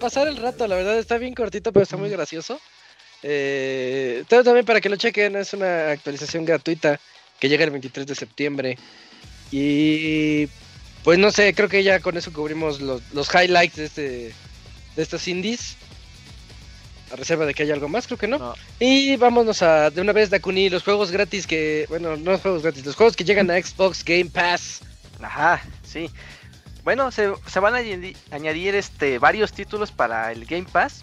[0.00, 0.98] pasar el rato, la verdad.
[0.98, 2.60] Está bien cortito, pero está muy gracioso.
[3.22, 6.98] Eh, también para que lo chequen, es una actualización gratuita
[7.38, 8.78] que llega el 23 de septiembre.
[9.52, 10.48] Y
[11.04, 14.02] pues no sé, creo que ya con eso cubrimos los, los highlights de, este,
[14.96, 15.76] de estos indies.
[17.12, 18.38] A reserva de que haya algo más, creo que no.
[18.38, 18.54] No.
[18.78, 21.86] Y vámonos a de una vez, Dakuni, los juegos gratis que.
[21.88, 24.80] Bueno, no los juegos gratis, los juegos que llegan a Xbox Game Pass.
[25.20, 26.08] Ajá, sí.
[26.84, 31.00] Bueno, se, se van a añadi- añadir este varios títulos para el Game Pass.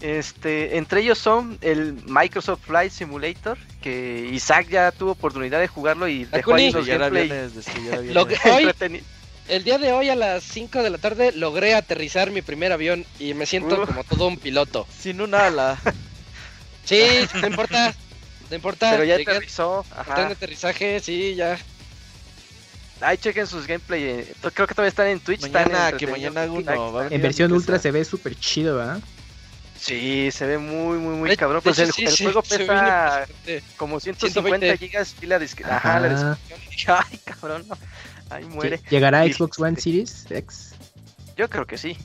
[0.00, 6.08] Este, entre ellos son el Microsoft Flight Simulator, que Isaac ya tuvo oportunidad de jugarlo
[6.08, 7.10] y dejó ahí los era
[8.14, 8.72] Lo que- Hoy-
[9.50, 13.04] El día de hoy a las 5 de la tarde logré aterrizar mi primer avión
[13.18, 13.86] y me siento Uh.
[13.86, 14.86] como todo un piloto.
[14.96, 15.78] Sin un ala.
[16.84, 17.02] Sí,
[17.40, 17.94] no importa.
[18.48, 18.90] No importa.
[18.92, 19.84] Pero ya llegué aterrizó.
[19.96, 20.28] Ajá.
[20.28, 21.56] aterrizaje, sí, ya.
[23.00, 24.02] Ahí chequen sus gameplay.
[24.02, 25.44] eh, Creo que todavía están en Twitch.
[25.44, 26.34] están Mañana, que entretenidos.
[26.34, 26.92] mañana hago uno.
[26.92, 28.98] va a venir En versión ultra se ve súper chido, ¿verdad?
[29.78, 31.60] Sí, se ve muy, muy, muy cabrón.
[31.62, 33.26] Pues el, sí, el sí, juego ve pesa
[33.76, 34.78] como 150 120.
[34.78, 36.38] gigas pila de disque- Ajá, la Ajá.
[36.48, 36.96] descripción.
[37.10, 37.76] Ay, cabrón, no.
[38.30, 38.78] Ahí muere.
[38.80, 40.72] Lle- ¿Llegará a Xbox One Series X?
[41.36, 41.96] Yo creo que sí.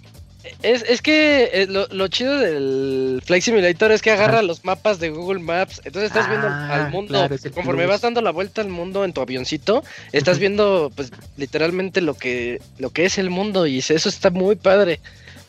[0.62, 5.00] Es, es que eh, lo, lo chido del Flight Simulator es que agarra los mapas
[5.00, 5.82] de Google Maps.
[5.86, 7.14] Entonces estás viendo Ah, al mundo.
[7.14, 7.94] claro, conforme plus.
[7.94, 12.62] vas dando la vuelta al mundo en tu avioncito, estás viendo, pues, literalmente lo que,
[12.78, 13.66] lo que es el mundo.
[13.66, 15.00] Y eso está muy padre.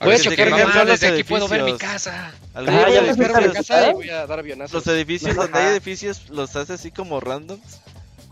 [0.01, 2.33] Voy a Desde chocar avión, los desde aquí puedo ver mi casa.
[2.55, 4.73] Ah, voy ya a despegar mi edificios, casa y voy a dar avionazos.
[4.73, 7.81] Los edificios, donde hay edificios, los hace así como randoms.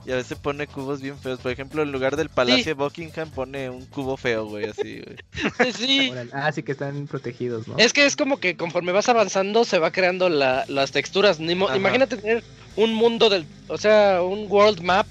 [0.07, 1.41] Y a veces pone cubos bien feos.
[1.41, 5.73] Por ejemplo, en lugar del Palacio de Buckingham pone un cubo feo, güey, así, güey.
[5.73, 6.13] Sí.
[6.33, 7.79] Ah, sí que están protegidos, ¿no?
[7.79, 11.41] Es que es como que conforme vas avanzando se va creando la- las texturas.
[11.41, 11.53] Ni.
[11.53, 12.45] Imagínate tener
[12.77, 15.07] un mundo del, o sea, un world map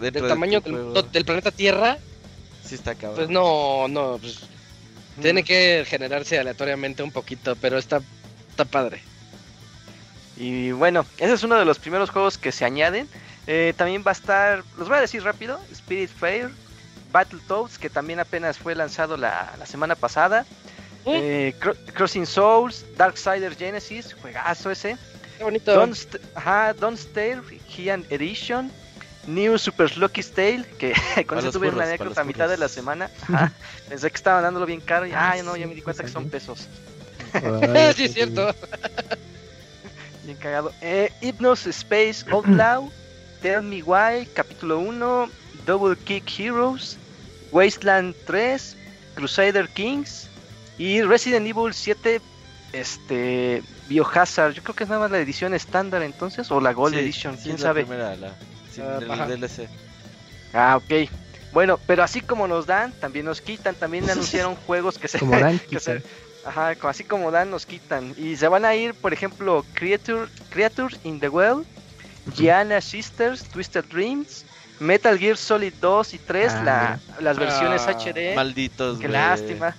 [0.00, 0.60] del de tamaño
[1.12, 1.98] del planeta Tierra.
[2.64, 3.16] Sí está cabrón.
[3.16, 4.38] Pues no, no, pues
[5.20, 8.00] tiene que generarse aleatoriamente un poquito, pero está,
[8.48, 9.02] está padre.
[10.36, 13.06] Y bueno, ese es uno de los primeros juegos que se añaden.
[13.52, 16.50] Eh, también va a estar, los voy a decir rápido, Spirit Fair,
[17.10, 20.46] Battletoads, que también apenas fue lanzado la, la semana pasada.
[21.04, 24.96] Eh, Cro- Crossing Souls, Darksider Genesis, juegazo ese.
[25.36, 25.74] Qué bonito.
[25.74, 27.40] Don't, St- ajá, Don't Stare,
[27.76, 28.70] Heian Edition.
[29.26, 30.94] New Super Lucky Tale, que
[31.26, 33.10] con eso tuve una anécdota a mitad de la semana.
[33.22, 33.52] Ajá.
[33.88, 36.08] Pensé que estaban dándolo bien caro y Ah, ay, no, ya me di cuenta que
[36.10, 36.30] son sí.
[36.30, 36.68] pesos.
[37.96, 38.54] Sí, es cierto.
[40.24, 40.72] Bien cagado.
[40.80, 42.90] Eh, Hypnos Space Outlaw,
[43.42, 45.30] Tell Me Why, capítulo 1,
[45.66, 46.98] Double Kick Heroes,
[47.52, 48.76] Wasteland 3,
[49.14, 50.28] Crusader Kings
[50.78, 52.20] y Resident Evil 7,
[52.72, 54.52] este, Biohazard.
[54.54, 57.36] Yo creo que es nada más la edición estándar entonces, o la Gold Sí, Edition,
[57.36, 57.84] sí, quién es la sabe.
[57.84, 58.36] primera, la-
[58.70, 59.40] sin Ah, el.
[59.40, 59.68] DLC.
[60.52, 61.08] Ah, ok.
[61.52, 63.74] Bueno, pero así como nos dan, también nos quitan.
[63.74, 65.18] También anunciaron juegos que se.
[65.18, 66.02] Como Dan, que se-.
[66.44, 68.14] Ajá, así como dan, nos quitan.
[68.16, 71.66] Y se van a ir, por ejemplo, Creature, Creatures in the Well,
[72.34, 74.44] Gianna Sisters, Twisted Dreams,
[74.78, 78.34] Metal Gear Solid 2 y 3, Ah, la, las versiones Ah, HD.
[78.34, 79.74] Malditos, Qué lástima.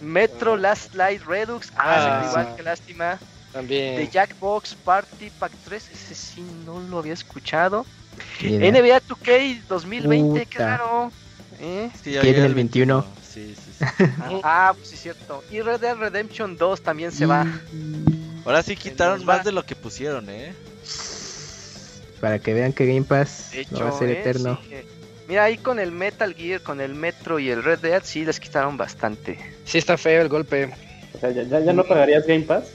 [0.00, 2.52] Metro Last Light Redux, ah, Ah, igual, sí.
[2.56, 3.18] qué lástima.
[3.52, 3.96] También.
[3.96, 7.86] The Jackbox Party Pack 3, ese sí no lo había escuchado.
[8.40, 10.66] NBA 2K 2020, qué Puta.
[10.76, 11.12] raro.
[11.60, 11.90] ¿Eh?
[12.02, 13.06] Sí, el 21.
[13.22, 14.04] Sí, sí, sí.
[14.42, 15.44] Ah, pues sí, cierto.
[15.50, 17.46] Y Red Dead Redemption 2 también se va.
[18.44, 19.36] Ahora sí quitaron nos va.
[19.36, 20.52] más de lo que pusieron, ¿eh?
[22.22, 24.20] Para que vean que Game Pass no va a ser ¿eh?
[24.20, 24.56] eterno.
[24.68, 24.84] Sí, eh.
[25.26, 28.38] Mira, ahí con el Metal Gear, con el Metro y el Red Dead, sí les
[28.38, 29.38] quitaron bastante.
[29.64, 30.70] Sí está feo el golpe.
[31.14, 32.66] O sea, ¿ya, ya, ya no pagarías Game Pass?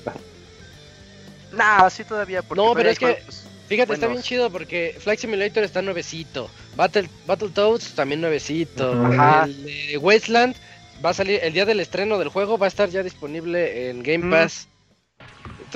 [1.54, 2.42] Nah, sí todavía.
[2.42, 6.50] Porque No, pero es que- pues, Fíjate, está bien chido porque Flight Simulator está nuevecito.
[6.76, 8.92] Battle, Battletoads también nuevecito.
[9.06, 9.46] Ajá.
[9.46, 10.56] El Wasteland
[11.04, 14.04] va a salir el día del estreno del juego, va a estar ya disponible en
[14.04, 14.34] Game Mm.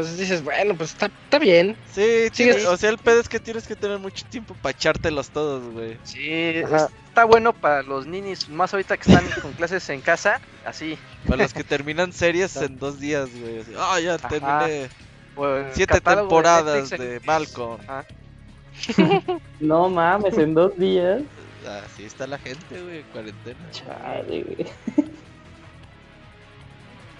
[0.02, 1.78] Entonces dices, bueno, pues está, está bien.
[1.94, 4.56] Sí, Sí, tiene- es- o sea, el pedo es que tienes que tener mucho tiempo
[4.62, 5.98] para echártelos todos, güey.
[6.04, 6.90] Sí, Ajá.
[7.08, 10.98] está bueno para los ninis, más ahorita que están con clases en casa, así.
[11.28, 13.64] Para los que terminan series en dos días, güey.
[13.78, 14.28] Ah, ya Ajá.
[14.28, 17.82] terminé el siete catálogo de temporadas Netflix en- de Malcolm.
[17.88, 18.06] Ajá.
[19.60, 21.22] No mames, en dos días.
[21.86, 23.70] Así está la gente, güey, en cuarentena.
[23.72, 25.11] Chale, güey.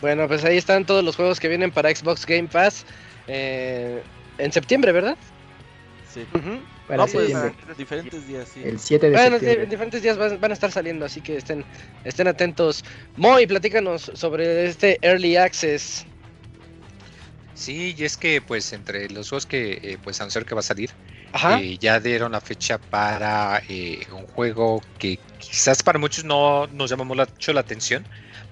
[0.02, 2.86] Bueno, pues ahí están todos los juegos que vienen para Xbox Game Pass
[3.28, 4.02] eh,
[4.40, 5.16] en septiembre, ¿verdad?
[6.12, 6.26] Sí.
[6.88, 7.54] Para No, pues, septiembre.
[7.78, 8.62] diferentes días, sí.
[8.64, 9.64] El 7 de Bueno, septiembre.
[9.64, 11.64] en diferentes días van, van a estar saliendo, así que estén,
[12.04, 12.84] estén atentos.
[13.16, 16.06] Moy, platícanos sobre este Early Access.
[17.54, 20.64] Sí, y es que pues entre los juegos que eh, pues anunciaron que va a
[20.64, 20.90] salir,
[21.32, 21.60] Ajá.
[21.60, 26.90] eh, ya dieron la fecha para eh, un juego que quizás para muchos no nos
[26.90, 28.04] llama mucho la atención,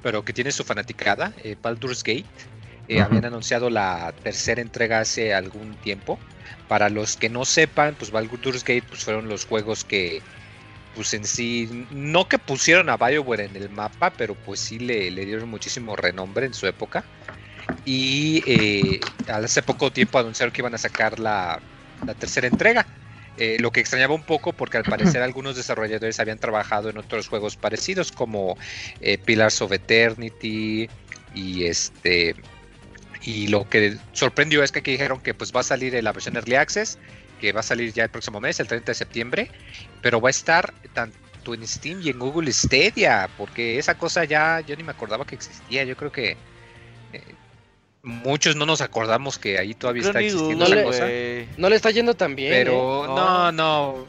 [0.02, 2.26] pero que tiene su fanaticada, eh, Baldur's Gate.
[2.88, 3.02] Eh.
[3.02, 6.18] Habían anunciado la tercera entrega hace algún tiempo.
[6.68, 10.22] Para los que no sepan, pues Baldur's Gate pues, fueron los juegos que
[10.96, 15.12] pues en sí, no que pusieron a BioWare en el mapa, pero pues sí le,
[15.12, 17.04] le dieron muchísimo renombre en su época.
[17.86, 21.60] Y eh, hace poco tiempo anunciaron que iban a sacar la,
[22.06, 22.86] la tercera entrega.
[23.40, 27.30] Eh, lo que extrañaba un poco porque al parecer algunos desarrolladores habían trabajado en otros
[27.30, 28.58] juegos parecidos como
[29.00, 30.90] eh, Pillars of Eternity
[31.34, 32.36] y este
[33.24, 36.12] y lo que sorprendió es que aquí dijeron que pues va a salir en la
[36.12, 37.00] versión Early Access
[37.40, 39.52] que va a salir ya el próximo mes el 30 de septiembre
[40.02, 44.60] pero va a estar tanto en Steam y en Google Stadia porque esa cosa ya
[44.60, 46.36] yo ni me acordaba que existía yo creo que
[48.04, 51.50] muchos no nos acordamos que ahí todavía Creo está existiendo Google, esa cosa güey.
[51.58, 52.52] No le está yendo tan bien.
[52.52, 53.08] pero ¿eh?
[53.08, 54.06] no, no,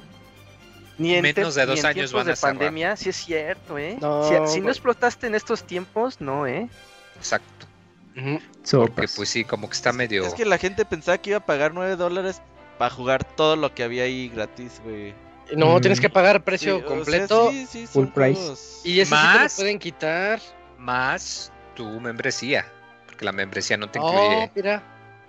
[0.98, 2.54] Ni en, Menos de ni dos en años van a de cerrar.
[2.56, 3.96] pandemia, sí es cierto, ¿eh?
[4.00, 6.68] No, si, si no explotaste en estos tiempos, no, ¿eh?
[7.16, 7.66] exacto.
[8.16, 8.40] Ujú.
[8.86, 10.26] Porque pues sí, como que está medio...
[10.26, 12.42] Es que la gente pensaba que iba a pagar 9 dólares
[12.76, 15.14] para jugar todo lo que había ahí gratis, güey.
[15.56, 15.80] No, Mm.
[15.80, 17.50] tienes que pagar precio Sí, o sea, completo.
[17.50, 18.40] sí, sí, full price.
[18.84, 19.54] Y ese sí te lo Más.
[19.56, 20.40] pueden quitar.
[20.78, 22.66] Más tu membresía.
[23.20, 24.50] Porque la membresía no te Oh, incluye...
[24.54, 24.82] mira.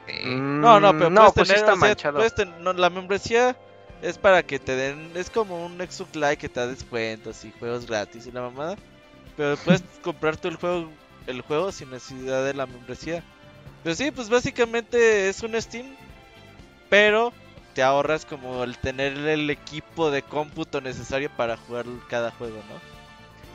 [0.07, 0.25] eh,
[0.61, 2.17] No, no, pero Mm, no, puedes pues tener, está o sea, manchado.
[2.17, 3.57] puedes ten- no, la membresía
[4.01, 7.51] es para que te den, es como un Xbox Live que te da descuentos y
[7.51, 8.77] juegos gratis y la mamada.
[9.35, 10.89] Pero puedes comprar tú el juego,
[11.27, 13.25] el juego sin necesidad de la membresía.
[13.83, 15.97] Pero sí, pues básicamente es un Steam,
[16.89, 17.33] pero
[17.73, 22.90] te ahorras como el tener el equipo de cómputo necesario para jugar cada juego, ¿no?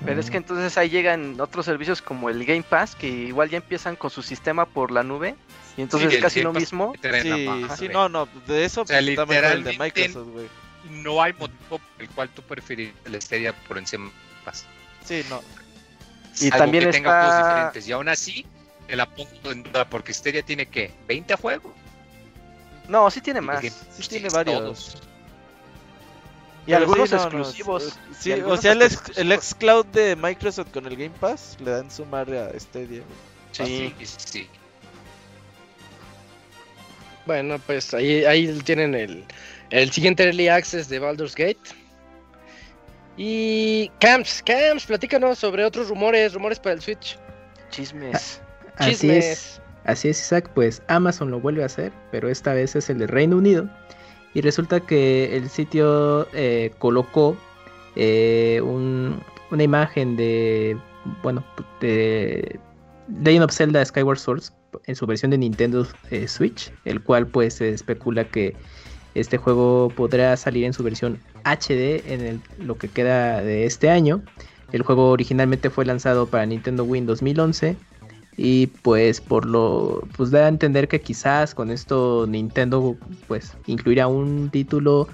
[0.04, 3.56] Pero es que entonces ahí llegan otros servicios como el Game Pass, que igual ya
[3.58, 5.34] empiezan con su sistema por la nube.
[5.76, 6.92] Y entonces Sí, es el casi lo Pass mismo.
[7.78, 10.48] Sí, no, no, de eso O sea, pues, está mejor el de Microsoft, güey.
[10.90, 14.10] No hay motivo por el cual tú prefieres el Stadia por encima
[14.44, 14.64] más.
[15.04, 15.42] Sí, no.
[16.40, 17.88] Y también que tenga juegos está- diferentes.
[17.88, 18.46] Y aún así,
[18.86, 21.72] te la pongo en duda porque Stadia tiene que 20 juegos.
[22.88, 23.64] No, sí tiene más.
[23.64, 24.58] Sí tiene varios.
[24.60, 25.02] todos.
[26.66, 27.98] Y Pero algunos sí, no, no, exclusivos.
[28.18, 31.90] sí, o sea, el, ex, el xCloud de Microsoft con el Game Pass le dan
[31.90, 33.02] su madre a Stadia.
[33.52, 33.94] Sí.
[33.98, 34.48] Sí, sí.
[37.24, 39.24] Bueno, pues ahí, ahí tienen el,
[39.70, 41.58] el siguiente Early Access de Baldur's Gate.
[43.16, 47.18] Y Camps, Camps, platícanos sobre otros rumores, rumores para el Switch.
[47.70, 48.40] Chismes.
[48.76, 49.24] Así Chismes.
[49.24, 50.50] es, así es, Isaac.
[50.54, 53.68] Pues Amazon lo vuelve a hacer, pero esta vez es el de Reino Unido.
[54.36, 57.38] Y resulta que el sitio eh, colocó
[57.94, 59.18] eh, un-
[59.50, 60.76] una imagen de,
[61.22, 61.42] bueno,
[61.80, 62.60] de
[63.22, 64.42] Legend of Zelda Skyward Sword
[64.84, 68.54] en su versión de Nintendo eh, Switch, el cual pues se especula que
[69.14, 74.20] este juego podrá salir en su versión HD en lo que queda de este año.
[74.70, 77.76] El juego originalmente fue lanzado para Nintendo Wii en 2011
[78.36, 82.96] y pues por lo pues da a entender que quizás con esto Nintendo
[83.28, 85.08] pues incluirá un título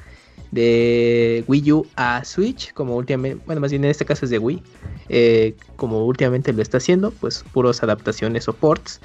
[0.51, 4.39] de Wii U a Switch como últimamente bueno más bien en este caso es de
[4.39, 4.63] Wii
[5.09, 9.01] eh, como últimamente lo está haciendo pues puros adaptaciones o ports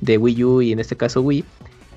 [0.00, 1.44] de Wii U y en este caso Wii.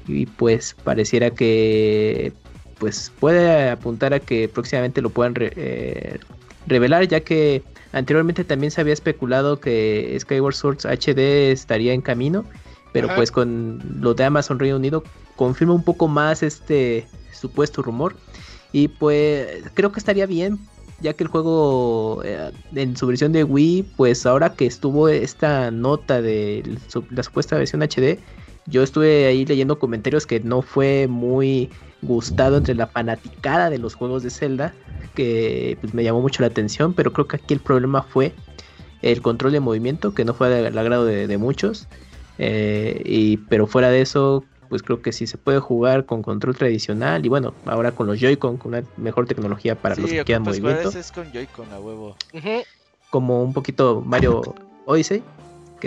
[0.07, 2.31] Y pues pareciera que
[2.77, 6.19] pues puede apuntar a que próximamente lo puedan eh,
[6.67, 7.63] revelar ya que
[7.95, 12.45] anteriormente también se había especulado que Skyward Sword HD estaría en camino
[12.91, 13.15] pero Ajá.
[13.15, 15.03] pues con lo de Amazon Reino Unido
[15.35, 18.15] confirma un poco más este supuesto rumor
[18.73, 20.59] y pues creo que estaría bien
[20.99, 25.71] ya que el juego eh, en su versión de Wii pues ahora que estuvo esta
[25.71, 26.77] nota de
[27.11, 28.19] la supuesta versión HD
[28.67, 31.69] yo estuve ahí leyendo comentarios que no fue muy
[32.01, 34.73] gustado entre la fanaticada de los juegos de Zelda,
[35.15, 38.33] que pues, me llamó mucho la atención, pero creo que aquí el problema fue
[39.01, 41.87] el control de movimiento, que no fue del agrado de, de muchos.
[42.37, 46.55] eh, y, pero fuera de eso, pues creo que sí se puede jugar con control
[46.55, 50.41] tradicional y bueno, ahora con los Joy-Con, con una mejor tecnología para los que jugar
[50.41, 52.15] movimiento, es con Joy-Con a huevo.
[53.09, 54.55] Como un poquito Mario
[54.85, 55.23] Odyssey,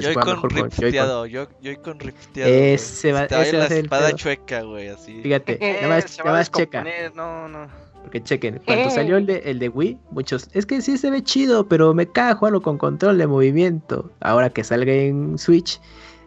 [0.00, 0.70] que se mejor con Joy-Con.
[0.70, 2.50] rifteado, Yo- Joy-Con rifteado.
[2.52, 2.72] güey.
[2.74, 4.16] Ese va- ese va la a ser el espada pedo.
[4.16, 5.20] chueca, güey, así.
[5.22, 6.84] Fíjate, Eh, nada más, nada más checa.
[7.14, 7.66] No, no.
[8.02, 11.22] Porque chequen, cuando salió el de, el de Wii, muchos, es que sí se ve
[11.22, 14.10] chido, pero me caga jugarlo con control de movimiento.
[14.20, 15.78] Ahora que salga en Switch,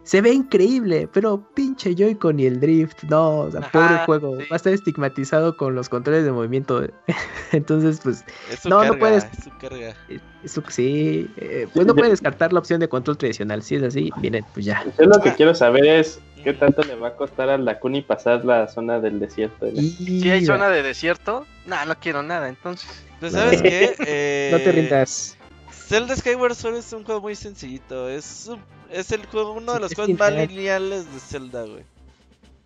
[0.04, 4.36] se ve increíble, pero pinche Joy-Con y el Drift, no, o sea, Ajá, pobre juego,
[4.40, 4.46] sí.
[4.50, 6.82] va a estar estigmatizado con los controles de movimiento.
[7.52, 9.24] Entonces, pues, Es su No, no puedes.
[9.24, 9.94] es su carga.
[10.42, 13.62] eso sí, eh, pues no puede descartar la opción de control tradicional.
[13.62, 14.84] Si es así, miren, pues ya.
[14.98, 18.44] Yo lo que quiero saber es qué tanto le va a costar al Dakuni pasar
[18.44, 19.66] la zona del desierto.
[19.66, 19.80] ¿no?
[19.80, 22.88] Si hay zona de desierto, no, no quiero nada, entonces.
[23.20, 23.38] Pues, No.
[23.38, 23.94] ¿sabes qué?
[24.04, 25.36] Eh, No te rindas.
[25.70, 28.08] Zelda Skyward Sword es un juego muy sencillito.
[28.08, 28.60] Es, un-
[28.92, 30.48] es el juego, uno de los juegos más lineal.
[30.48, 31.84] lineales de Zelda, güey.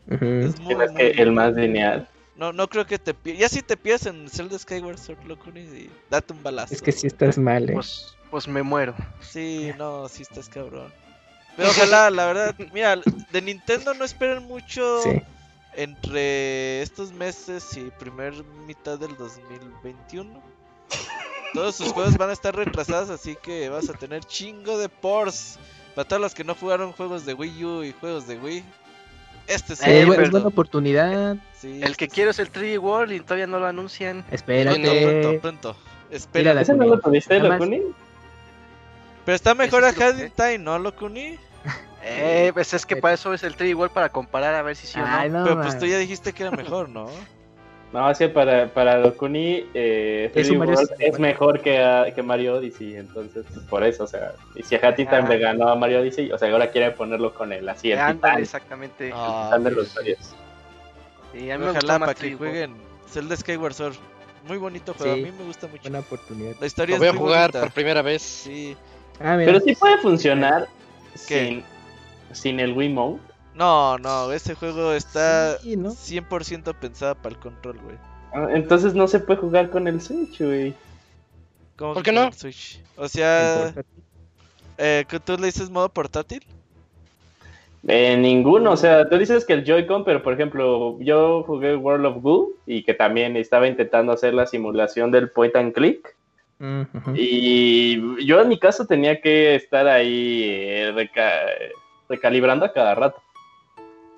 [0.09, 2.09] Es muy, Es muy que el más lineal.
[2.37, 3.41] No, no creo que te pierdas.
[3.41, 6.75] Ya si te pierdes en Zelda Skyward Sword, loco, y date un balazo.
[6.75, 7.73] Es que si estás mal, eh.
[7.73, 8.95] Pues, pues me muero.
[9.21, 10.93] Sí, no, sí estás cabrón.
[11.57, 13.01] Pero ojalá, la verdad, mira,
[13.33, 15.23] de Nintendo no esperen mucho Sí.
[15.75, 18.35] entre estos meses y primer
[18.67, 20.43] mitad del 2021.
[21.55, 25.59] Todos sus juegos van a estar retrasados, así que vas a tener chingo de ports.
[25.97, 28.63] Para todos los que no jugaron juegos de Wii U y juegos de Wii,
[29.47, 31.37] este es Eh, Es buena oportunidad.
[31.59, 34.23] Sí, El que este quiero es el 3D World y todavía no lo anuncian.
[34.31, 34.79] Espérate.
[34.79, 35.77] Pronto, pronto, pronto.
[36.11, 36.61] Espera.
[36.61, 37.41] ¿Ese no lo tuviste.
[37.41, 37.81] Dakuni?
[39.25, 41.39] Pero está mejor a in Time, ¿no, Locuni?
[42.03, 44.87] Eh, pues es que para eso es el 3D World para comparar a ver si
[44.87, 45.09] sí o no.
[45.09, 47.09] Ay, no, Pero pues tú ya dijiste que era mejor, ¿no?
[47.93, 51.79] No, es que para, para Dakuni eh, Es 3D un Mario World es mejor que,
[51.79, 55.29] a- que Mario Odyssey, entonces por eso, o sea, y si a Ah.
[55.29, 57.99] le ganó a Mario Odyssey, o sea, ahora quiere ponerlo con el así, el
[58.41, 59.11] exactamente.
[59.15, 60.35] Ah, titán de los Marios.
[61.33, 62.39] Y a mí me Ojalá para que 3D World.
[62.39, 62.75] jueguen
[63.09, 63.95] Zelda Skyward Sword.
[64.49, 65.21] Muy bonito juego, Sí.
[65.23, 65.83] a mí me gusta mucho.
[65.83, 66.55] Buena oportunidad.
[66.61, 67.61] La historia Lo voy a es muy jugar bonita.
[67.61, 68.23] por primera vez.
[68.23, 68.77] Sí.
[69.21, 69.53] Ah, mira.
[69.53, 70.67] Pero sí puede funcionar
[71.27, 71.63] ¿Qué?
[72.29, 73.19] sin, sin el Wii Mode.
[73.57, 75.91] No, no, ese juego está Sí, ¿no?
[75.91, 77.97] 100% pensado para el control, güey.
[78.35, 80.75] Ah, Entonces no se puede jugar con el Switch, güey.
[81.77, 82.31] ¿Cómo ¿Por qué no?
[82.33, 82.81] Switch?
[82.97, 83.73] O sea,
[84.79, 86.43] eh, ¿que ¿tú le dices modo portátil?
[87.89, 92.07] Eh, ninguno, o sea, tú dices que el Joy-Con, pero por ejemplo, yo jugué World
[92.07, 96.15] of Goo y que también estaba intentando hacer la simulación del point and click.
[97.15, 101.47] Y yo en mi caso tenía que estar ahí eh, reca-
[102.09, 103.23] recalibrando a cada rato.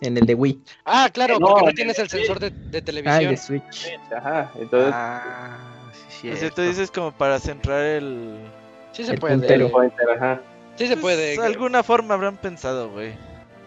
[0.01, 0.61] En el de Wii.
[0.84, 3.30] Ah, claro, No, porque no en tienes el- el sensor de, de Ah, el televisión.
[3.30, 3.99] de Switch.
[4.16, 5.59] Ajá, entonces Ah,
[6.20, 6.55] sí, cierto.
[6.57, 8.38] tú dices como para centrar el...
[8.92, 9.34] Sí se el puede.
[9.38, 9.66] puntero.
[9.66, 10.40] el pointer, ajá.
[10.76, 11.36] Sí se Pues, puede.
[11.36, 13.12] de alguna forma habrán pensado, güey.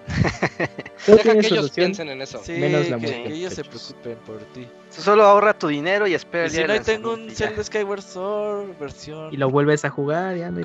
[1.08, 1.70] Deja que ellos solución.
[1.76, 2.42] piensen en eso.
[2.44, 4.68] Sí, Menos la que, música, que ellos se preocupen por ti.
[4.90, 7.30] Solo ahorra tu dinero y espera Y si no, tengo un.
[7.30, 10.64] Zelda Skyward Sword versión Y lo vuelves a jugar, ya no hay.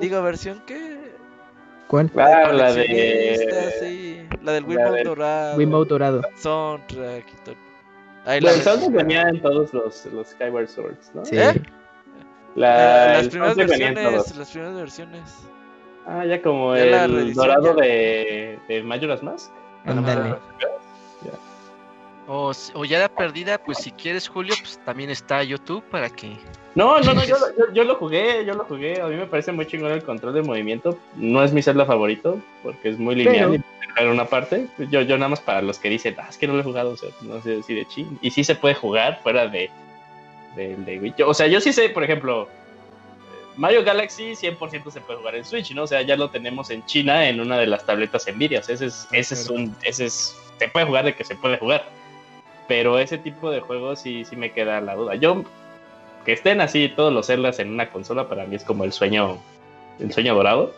[0.00, 1.10] Digo, versión que...
[1.88, 2.10] ¿Cuál?
[2.16, 2.86] Ah, la de.
[3.80, 4.29] sí.
[4.42, 5.56] La del la del- dorado.
[5.56, 6.22] Wiimote dorado.
[6.36, 7.54] Soundtrack y todo.
[8.26, 11.24] Ahí la Bueno, el soundtrack venía en todos los, los Skyward Swords, ¿no?
[11.24, 11.36] Sí.
[11.38, 11.62] ¿Eh?
[12.56, 15.48] La, Eh, las primeras versiones, las primeras versiones.
[16.06, 17.82] Ah, ya como Ya la el dorado ya.
[17.82, 19.50] de, de Majora's Mask.
[19.84, 20.36] Ándale.
[22.32, 22.52] O,
[22.84, 26.36] ya de perdida, pues si quieres, Julio, pues también está YouTube para que.
[26.76, 29.00] No, no, no, yo, lo- yo, yo lo jugué, yo lo jugué.
[29.00, 30.96] A mí me parece muy chingón el control de movimiento.
[31.16, 34.68] No es mi Zelda favorito, porque es muy lineal Pero- dejaron una parte.
[34.78, 36.90] Yo, yo nada más para los que dicen, ah, es que no lo he jugado,
[36.90, 38.16] o sea, no sé si de ching.
[38.22, 39.68] Y sí se puede jugar fuera de,
[40.54, 41.12] de, de.
[41.18, 42.48] Yo- o sea, yo sí sé, por ejemplo,
[43.56, 45.82] Mario Galaxy 100% se puede jugar en Switch, ¿no?
[45.82, 48.60] O sea, ya lo tenemos en China en una de las tabletas Nvidia.
[48.60, 51.34] O sea, ese es, ese es un, ese es, se puede jugar de que se
[51.34, 51.84] puede jugar.
[52.70, 55.16] Pero ese tipo de juegos sí, sí me queda la duda.
[55.16, 55.42] Yo,
[56.24, 59.38] que estén así todos los Zeldas en una consola, para mí es como el sueño,
[59.98, 60.72] el sueño dorado.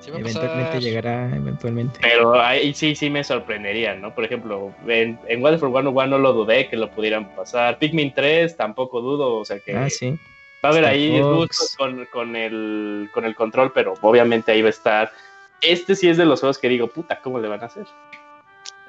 [0.00, 0.80] Sí Eventualmente pasar.
[0.80, 1.98] llegará, eventualmente.
[2.00, 4.14] Pero ahí sí, sí me sorprendería, ¿no?
[4.14, 7.78] Por ejemplo, en, en Wild for 101 no lo dudé que lo pudieran pasar.
[7.78, 10.18] Pikmin 3 tampoco dudo, o sea que Ah, sí.
[10.64, 14.62] va a haber Star ahí gustos con, con, el, con el control, pero obviamente ahí
[14.62, 15.12] va a estar.
[15.60, 17.84] Este sí es de los juegos que digo, puta, ¿cómo le van a hacer?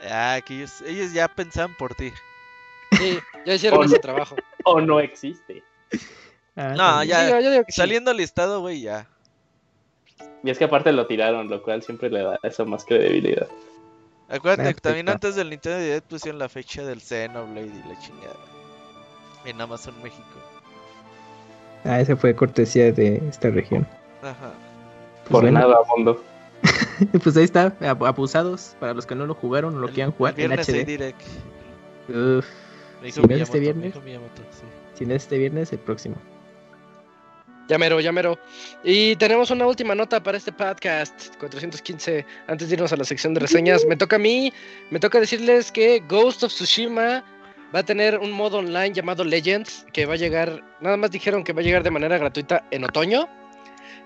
[0.10, 2.14] Ah, que ellos, ellos ya pensaban por ti.
[2.94, 3.88] Sí, ya hicieron Oye.
[3.88, 4.36] ese trabajo.
[4.64, 5.64] O no existe.
[6.56, 7.26] Ah, No, ya.
[7.26, 7.82] Digo, yo digo que sí.
[7.82, 9.08] Saliendo listado, güey, ya.
[10.44, 13.48] Y es que aparte lo tiraron, lo cual siempre le da eso más credibilidad.
[14.30, 18.36] Acuérdate que también antes del Nintendo Direct pusieron la fecha del Xenoblade y la chingada.
[19.46, 20.24] En Amazon México.
[21.84, 23.88] Ah, ese fue cortesía de esta región.
[24.24, 24.52] Ajá.
[25.24, 25.60] Pues Por bueno.
[25.60, 26.24] nada, mundo.
[27.24, 30.34] pues ahí está, abusados para los que no lo jugaron o lo El- quieran jugar
[30.38, 30.86] el en viernes HD.
[30.86, 31.22] direct.
[32.10, 32.46] Uf,
[33.02, 33.84] Me Si no es este Miyamoto, me viernes.
[33.94, 34.64] dijo Miyamoto, sí.
[34.94, 36.16] si no es este viernes, el próximo.
[37.68, 38.38] Ya mero, ya mero.
[38.84, 42.24] Y tenemos una última nota para este podcast 415.
[42.48, 44.54] Antes de irnos a la sección de reseñas, me toca a mí,
[44.92, 47.24] me toca decirles que Ghost of Tsushima
[47.76, 51.44] va a tener un modo online llamado Legends que va a llegar, nada más dijeron
[51.44, 53.28] que va a llegar de manera gratuita en otoño.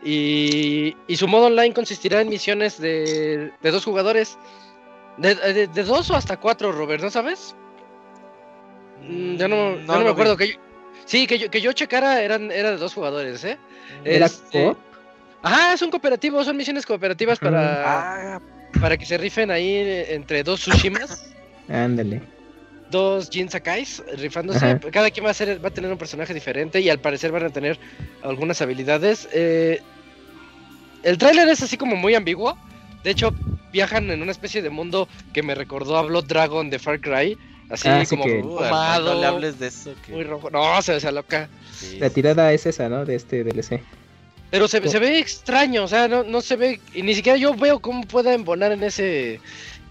[0.04, 4.38] Y, y su modo online consistirá en misiones de, de dos jugadores.
[5.18, 7.54] De, de- de dos o hasta cuatro, Robert, ¿no sabes?
[9.08, 10.36] Mm, ya no, no me acuerdo.
[10.36, 10.46] vi.
[10.48, 10.60] Que yo-
[11.06, 13.58] sí, que yo, que yo checara eran, era de dos jugadores, ¿eh?
[14.04, 14.76] ¿Era Este?
[15.42, 18.42] Ajá, son cooperativos, son misiones cooperativas para, Ah,
[18.82, 21.34] para que se rifen ahí entre dos Tsushimas,
[21.70, 22.22] Ándale.
[22.92, 24.66] dos Jin Sakais, rifándose.
[24.66, 24.80] Ajá.
[24.92, 27.46] Cada quien va a, ser, va a tener un personaje diferente y al parecer van
[27.46, 27.80] a tener
[28.22, 29.30] algunas habilidades.
[29.32, 29.80] Eh,
[31.04, 32.58] el tráiler es así como muy ambiguo.
[33.04, 33.34] De hecho,
[33.72, 37.38] viajan en una especie de mundo que me recordó a Blood Dragon de Far Cry.
[37.70, 39.94] Así Ah, como que- Uh, fumado, le hables de eso.
[40.06, 40.50] que- muy rojo.
[40.50, 41.50] No, se ve loca.
[41.74, 43.06] sí, La tirada es esa, ¿no?
[43.06, 43.82] De este DLC.
[44.52, 47.38] Pero se, Co- se ve extraño, o sea, no, no se ve, y ni siquiera
[47.38, 49.40] yo veo cómo pueda embonar en ese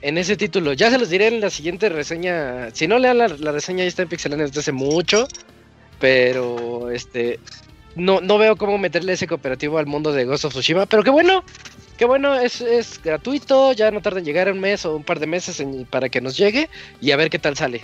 [0.00, 0.72] en ese título.
[0.74, 2.70] Ya se los diré en la siguiente reseña.
[2.72, 5.26] Si no lean la, la reseña, ya está en Pixelania desde hace mucho.
[5.98, 7.40] Pero este
[7.96, 10.86] no, no veo cómo meterle ese cooperativo al mundo de Ghost of Tsushima.
[10.86, 11.42] Pero qué bueno,
[11.98, 15.18] qué bueno, es, es gratuito, ya no tarda en llegar un mes o un par
[15.20, 16.70] de meses en- para que nos llegue
[17.00, 17.82] y a ver qué tal sale.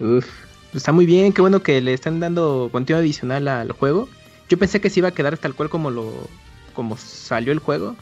[0.00, 0.26] Uf,
[0.74, 4.08] está muy bien, qué bueno que le están dando contenido adicional al juego.
[4.48, 6.28] Yo pensé que se iba a quedar tal cual como lo
[6.74, 7.96] como salió el juego,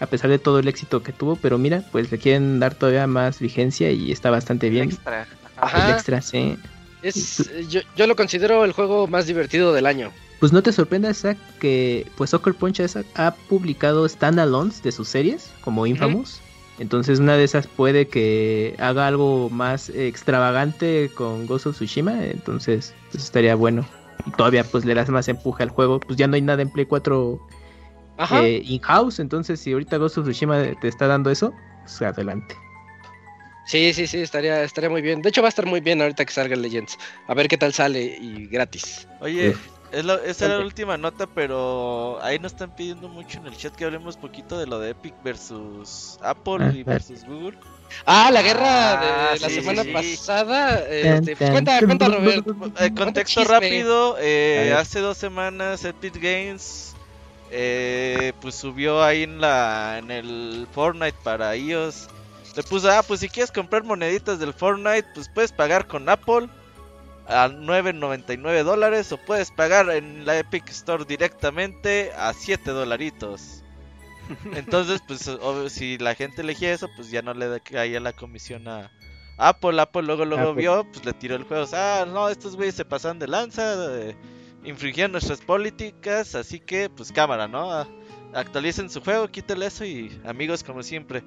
[0.00, 3.06] a pesar de todo el éxito que tuvo, pero mira, pues le quieren dar todavía
[3.06, 4.84] más vigencia y está bastante bien.
[4.88, 5.28] extra.
[5.56, 5.88] Ajá.
[5.88, 6.56] El extra, sí.
[7.02, 10.10] Es, yo, yo lo considero el juego más divertido del año.
[10.40, 15.08] Pues no te sorprendas, Zach, que pues Soccer Punch ha- ha publicado standalones de sus
[15.08, 16.40] series, como Infamous.
[16.78, 22.24] Entonces una de esas puede que haga algo más extravagante con Ghost of Tsushima.
[22.24, 23.84] Entonces, pues estaría bueno.
[24.26, 25.98] Y todavía pues le das más empuje al juego.
[25.98, 27.40] Pues ya no hay nada en Play 4
[28.16, 28.44] Ajá.
[28.44, 29.18] eh, in-house.
[29.18, 32.54] Entonces si ahorita Ghost of Tsushima te está dando eso, pues adelante.
[33.66, 35.20] Sí, sí, sí, estaría, estaría muy bien.
[35.20, 36.96] De hecho, va a estar muy bien ahorita que salga Legends.
[37.26, 39.06] A ver qué tal sale y gratis.
[39.20, 39.58] Oye, Uf.
[39.92, 43.56] Es la- esa era la última nota, pero ahí nos están pidiendo mucho en el
[43.56, 47.58] chat que hablemos poquito de lo de Epic versus Apple Ah, y versus Google.
[48.04, 50.80] Ah, la guerra Ah, de la sí, semana sí, pasada.
[50.88, 52.46] Este, pues, cuenta, cuenta, Robert.
[52.80, 56.94] Eh, contexto rápido, eh, hace dos semanas Epic Games
[57.50, 62.08] eh, pues subió ahí en la en el Fortnite para iOS.
[62.56, 66.48] Le puso, ah, pues si quieres comprar moneditas del Fortnite, pues puedes pagar con Apple
[67.28, 73.62] a 9.99 dólares o puedes pagar en la Epic Store directamente a 7 dolaritos.
[74.54, 78.66] Entonces, pues obvio, si la gente elegía eso, pues ya no le caía la comisión
[78.68, 78.90] a
[79.36, 79.80] Apple.
[79.80, 80.62] Apple luego luego Apple.
[80.62, 81.66] vio, pues le tiró el juego.
[81.72, 84.16] Ah, no, estos güeyes se pasan de lanza, eh,
[84.64, 87.70] infringían nuestras políticas, así que pues cámara, ¿no?
[87.72, 87.88] Ah,
[88.34, 91.24] Actualicen su juego, quítale eso y amigos como siempre.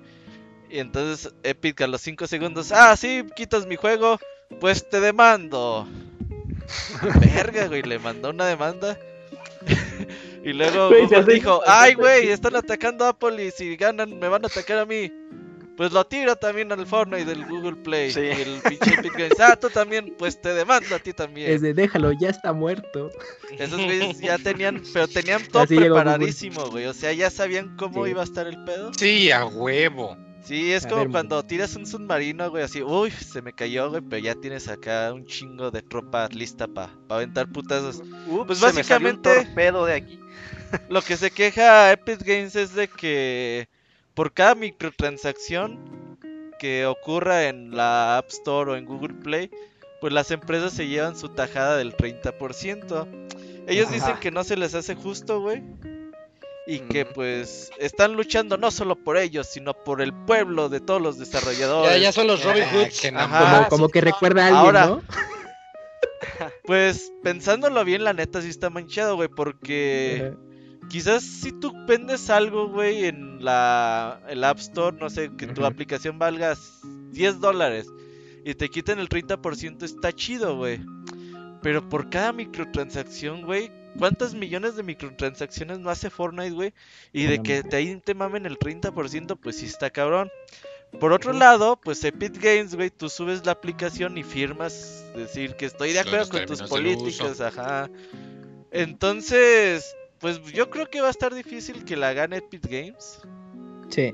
[0.69, 4.19] Y entonces Epic a los 5 segundos, ah, sí, quitas mi juego,
[4.59, 5.87] pues te demando.
[7.35, 8.97] Verga, güey, le mandó una demanda.
[10.43, 14.27] y luego Güey, Google dijo, ay, güey, están atacando a Apple y si ganan me
[14.27, 15.11] van a atacar a mí.
[15.77, 18.11] Pues lo tiro también al Fortnite del Google Play.
[18.11, 18.19] Sí.
[18.19, 21.49] Y el pinche Epic Games, ah, tú también, pues te demando a ti también.
[21.49, 23.09] Es de déjalo, ya está muerto.
[23.57, 26.85] Esos güeyes ya tenían, pero tenían todo Así preparadísimo, güey.
[26.85, 28.11] O sea, ya sabían cómo Sí.
[28.11, 28.91] iba a estar el pedo.
[28.93, 30.15] Sí, a huevo.
[30.43, 33.89] Sí, es A como ver, cuando tiras un submarino, güey, así, uy, se me cayó,
[33.89, 38.01] güey, pero ya tienes acá un chingo de tropa lista para aventar putazos.
[38.27, 40.19] Ups, Pues se me salió un básicamente- torpedo de aquí.
[40.89, 43.67] Lo que se queja Epic Games es de que
[44.13, 46.17] por cada microtransacción
[46.59, 49.51] que ocurra en la App Store o en Google Play,
[49.99, 53.07] pues las empresas se llevan su tajada del 30%.
[53.67, 53.95] Ellos Ajá.
[53.95, 55.61] dicen que no se les hace justo, güey.
[56.67, 61.01] Y que pues están luchando no solo por ellos, sino por el pueblo de todos
[61.01, 61.91] los desarrolladores.
[61.93, 63.01] Ya, ya son los Robin Ah, Hoods.
[63.01, 63.55] que no Ajá.
[63.55, 65.01] Como, como sí, que recuerda a alguien, Ahora- ¿no?
[66.65, 70.33] Pues pensándolo bien, la neta sí está manchado, güey, porque...
[70.89, 75.63] Quizás si tú vendes algo, güey, en la el App Store, no sé, que tu
[75.65, 76.57] aplicación valga
[77.11, 77.87] 10 dólares
[78.43, 80.81] y te quiten el 30%, está chido, güey.
[81.61, 86.73] Pero por cada microtransacción, güey, ¿cuántas millones de microtransacciones no hace Fortnite, güey?
[87.13, 90.29] Y de que te ahí te mamen el 30%, pues sí está cabrón.
[90.99, 95.65] Por otro lado, pues Epic Games, güey, tú subes la aplicación y firmas decir que
[95.65, 97.89] estoy de acuerdo con tus políticas, ajá.
[98.71, 103.21] Entonces, pues yo creo que va a estar difícil que la gane Epic Games.
[103.89, 104.13] Sí.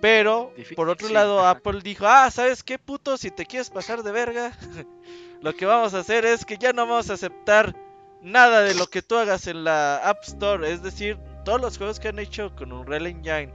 [0.00, 1.50] Pero, por otro sí, lado, ajá.
[1.50, 3.16] Apple dijo, ah, ¿sabes qué, puto?
[3.16, 4.52] Si te quieres pasar de verga,
[5.40, 7.74] lo que vamos a hacer es que ya no vamos a aceptar
[8.22, 10.70] nada de lo que tú hagas en la App Store.
[10.70, 13.52] Es decir, todos los juegos que han hecho con Unreal Engine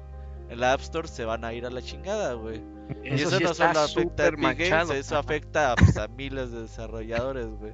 [0.49, 2.61] en la App Store se van a ir a la chingada, güey.
[3.03, 6.63] Y Eso sí no solo afecta a Epic Games, eso afecta pues, a miles de
[6.63, 7.73] desarrolladores, güey.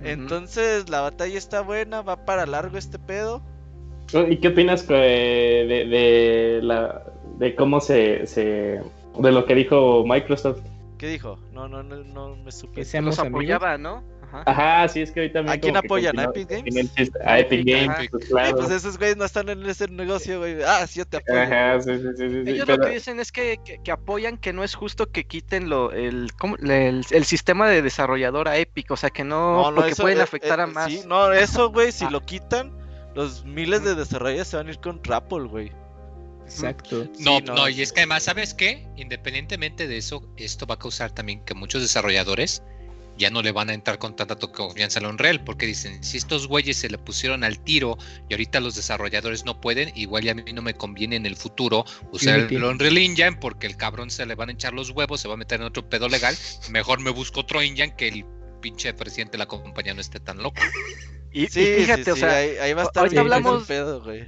[0.00, 3.42] Entonces, la batalla está buena, va para largo este pedo.
[4.28, 7.02] ¿Y qué opinas de, de, la,
[7.38, 8.80] de cómo se, se.
[9.18, 10.60] de lo que dijo Microsoft?
[10.98, 11.38] ¿Qué dijo?
[11.52, 12.84] No, no, no, no me supe.
[12.84, 13.58] Que Nos seamos amigos.
[13.58, 14.02] apoyaba, ¿no?
[14.30, 14.42] Ajá.
[14.46, 16.18] Ajá, sí, es que ahorita ¿A quién apoyan?
[16.18, 16.90] ¿A Epic Games?
[17.24, 18.02] A Epic Games, ajá.
[18.10, 18.56] pues claro.
[18.58, 20.62] pues esos güeyes no están en ese negocio, güey.
[20.62, 21.40] Ah, sí, yo te apoyo.
[21.40, 24.52] Ajá, sí, sí, sí, Ellos pero- lo que dicen es que, que- que apoyan que
[24.52, 26.56] no es justo que quiten lo, el, ¿cómo?
[26.56, 30.22] el, el sistema de desarrollador a Epic, o sea que no, porque eso, pueden eh,
[30.22, 30.92] afectar eh, a más.
[30.92, 32.10] Sí, no, eso, güey, si Ah.
[32.10, 32.76] lo quitan,
[33.14, 35.72] los miles de desarrolladores se van a ir con Apple, güey.
[36.44, 37.04] Exacto.
[37.20, 38.86] No, Sí, no, no, y es que además, ¿sabes qué?
[38.96, 42.62] Independientemente de eso, esto va a causar también que muchos desarrolladores
[43.18, 46.46] ya no le van a entrar con tanta confianza al Unreal, porque dicen, si estos
[46.46, 47.98] güeyes se le pusieron al tiro
[48.28, 51.36] y ahorita los desarrolladores no pueden, igual y a mí no me conviene en el
[51.36, 55.20] futuro usar el Unreal Engine porque el cabrón se le van a echar los huevos,
[55.20, 56.34] se va a meter en otro pedo legal,
[56.70, 58.24] mejor me busco otro engine que el
[58.62, 60.60] pinche presidente de la compañía no esté tan loco.
[61.32, 63.32] Y, y Sí, fíjate, sí, o sí, sea, ahí, ahí va a estar ahorita bien
[63.34, 64.22] hablamos- pedo, güey.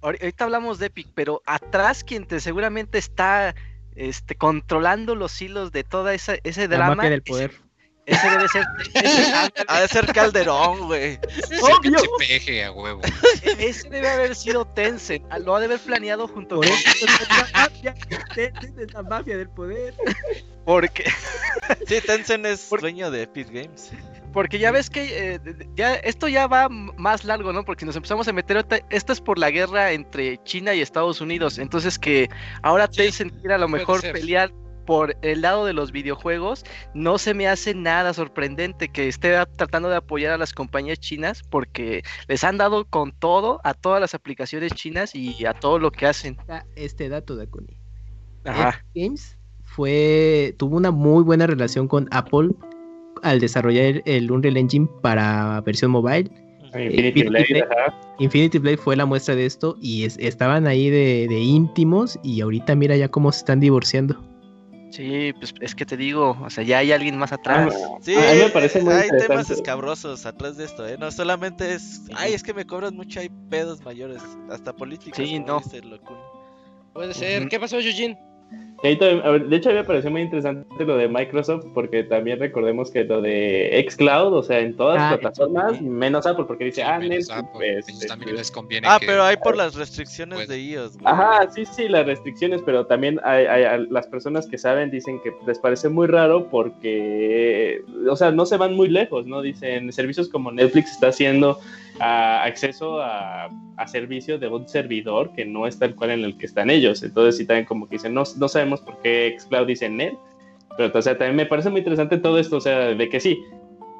[0.00, 3.54] ahori- ahorita hablamos de Epic, pero atrás quien te seguramente está
[3.96, 7.52] este, controlando los hilos de toda esa, ese La drama, del poder.
[8.08, 9.32] Ese, debe ser, ese,
[9.68, 11.18] Ha de ser Calderón, güey.
[11.60, 11.80] Obvio.
[11.82, 13.00] Pinche peje a huevo.
[13.58, 17.94] ese debe haber sido Tencent, lo ha de haber planeado junto con la mafia.
[18.34, 19.94] Tencent es la mafia del poder.
[20.64, 21.04] porque
[21.86, 23.90] Sí, Tencent es Por- dueño de Epic Games.
[24.32, 25.40] Porque ya ves que eh,
[25.74, 27.64] ya esto ya va más largo, ¿no?
[27.64, 30.80] Porque si nos empezamos a meter ahorita- esto es por la guerra entre China y
[30.82, 32.28] Estados Unidos, entonces que
[32.62, 34.50] ahora Sí, Tencent quiera a lo mejor pelear
[34.88, 36.64] por el lado de los videojuegos,
[36.94, 41.42] no se me hace nada sorprendente que esté tratando de apoyar a las compañías chinas
[41.50, 45.90] porque les han dado con todo a todas las aplicaciones chinas y a todo lo
[45.90, 46.38] que hacen.
[46.74, 47.76] Este dato, Dakuni.
[48.46, 48.70] Ajá.
[48.70, 52.48] Epic Games fue, tuvo una muy buena relación con Apple
[53.22, 56.30] al desarrollar el Unreal Engine para versión mobile.
[56.64, 57.64] Infinity Infinity Blade, Blade.
[57.64, 58.00] ajá.
[58.20, 62.40] Infinity Blade fue la muestra de esto y es- estaban ahí de, de íntimos y
[62.40, 64.18] ahorita mira ya cómo se están divorciando.
[64.90, 67.74] Sí, pues es que te digo, o sea, ya hay alguien más atrás.
[67.74, 70.96] Ah, Sí, a mí me parece muy hay temas escabrosos atrás de esto, ¿eh?
[70.98, 75.16] No solamente es, ay, es que me cobras mucho, hay pedos mayores, hasta políticos.
[75.16, 75.60] Sí, no.
[75.82, 76.20] Locuni.
[76.92, 77.42] Puede ser.
[77.42, 77.48] Ujú.
[77.50, 78.18] ¿Qué pasó, Eugene?
[78.82, 83.02] De hecho, a mí me pareció muy interesante lo de Microsoft, porque también recordemos que
[83.04, 85.84] lo de Xcloud, o sea, en todas Ah, las plataformas, sí.
[85.84, 88.98] menos Apple, porque dice, ah, Menos Netflix, Apple, pues, ellos también este, les conviene Ah,
[89.00, 91.12] que- pero hay por las restricciones Pues- de iOS, güey.
[91.12, 95.20] Ajá, sí, sí, las restricciones, pero también hay, hay- hay- las personas que saben dicen
[95.22, 99.42] que les parece muy raro porque, o sea, no se van muy lejos, ¿no?
[99.42, 101.58] Dicen, servicios como Netflix está haciendo
[102.00, 106.36] ah, acceso a, a servicios de un servidor que no es tal cual en el
[106.36, 107.02] que están ellos.
[107.02, 110.14] Entonces sí también como que dicen, no, no sabemos por qué Xcloud dice net,
[110.76, 113.42] pero o sea, también me parece muy interesante todo esto, o sea, de que sí.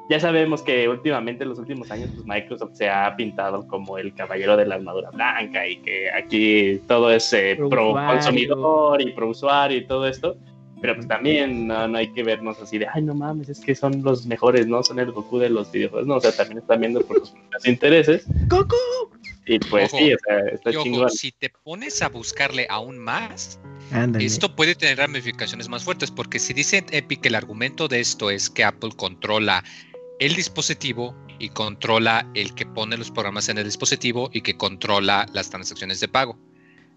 [0.09, 4.15] Ya sabemos que últimamente, en los últimos años, pues Microsoft se ha pintado como el
[4.15, 9.11] caballero de la armadura blanca y que aquí todo es eh, Pro pro, consumidor y
[9.11, 10.35] pro usuario y todo esto.
[10.81, 13.75] Pero pues también no, no hay que vernos así de, ay, no mames, es que
[13.75, 14.81] son los mejores, ¿no?
[14.83, 16.07] Son el Goku de los videojuegos.
[16.07, 18.23] No, o sea, también están viendo por sus propios intereses.
[18.47, 18.75] ¡Goku!
[19.45, 19.97] Y pues Ojo.
[19.97, 21.09] sí, o sea, está chingón.
[21.09, 23.59] si te pones a buscarle aún más,
[23.91, 24.23] Ándale.
[24.23, 28.29] esto puede tener ramificaciones más fuertes, porque si dice Epic que el argumento de esto
[28.29, 29.63] es que Apple controla
[30.19, 35.25] el dispositivo y controla el que pone los programas en el dispositivo y que controla
[35.33, 36.37] las transacciones de pago.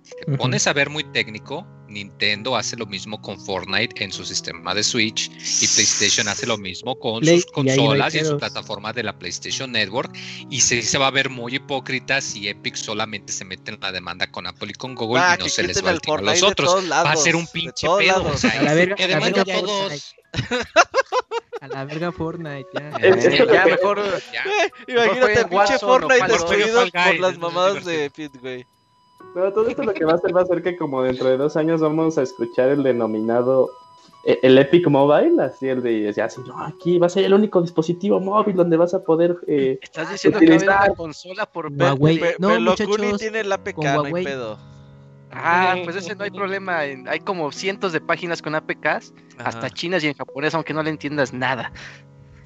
[0.03, 4.24] Si te pones a ver muy técnico, Nintendo hace lo mismo con Fortnite en su
[4.24, 8.27] sistema de Switch y PlayStation hace lo mismo con Play- sus no consolas y en
[8.27, 10.11] su plataforma de la PlayStation Network
[10.51, 13.93] y se, se va a ver muy hipócrita si Epic solamente se mete en la
[13.93, 16.01] demanda con Apple y con Google Ah, y no que se les va a el
[16.07, 16.69] a los otros.
[16.70, 18.01] todos va a lados, ser un pinche pedo.
[18.01, 18.35] lados.
[18.35, 20.15] o sea, A la verga, Que a la demanda verga a todos.
[20.33, 20.66] Fortnite.
[21.61, 22.91] A la verga Fortnite, ya.
[23.03, 24.03] Es- Eh, ya mejor
[24.33, 24.45] ya.
[24.89, 28.66] Imagínate, pinche Fortnite destruido por las mamadas de Epic, güey.
[29.35, 31.36] Pero todo esto lo que va a hacer va a ser que como dentro de
[31.36, 33.70] dos años vamos a escuchar el denominado
[34.24, 37.61] eh, el Epic Mobile, así el de así, no, aquí va a ser el único
[37.62, 41.47] dispositivo móvil donde vas a poder eh, estás diciendo que va a haber una consola
[41.47, 42.19] por Huawei.
[42.20, 44.24] Pe- No, muchachos, tiene el APK, con no hay Huawei.
[44.24, 44.59] pedo.
[45.35, 46.81] Ah, pues ese no hay problema.
[46.81, 50.90] Hay como cientos de páginas con APKs, hasta chinas y en japonés, aunque no le
[50.90, 51.73] entiendas nada.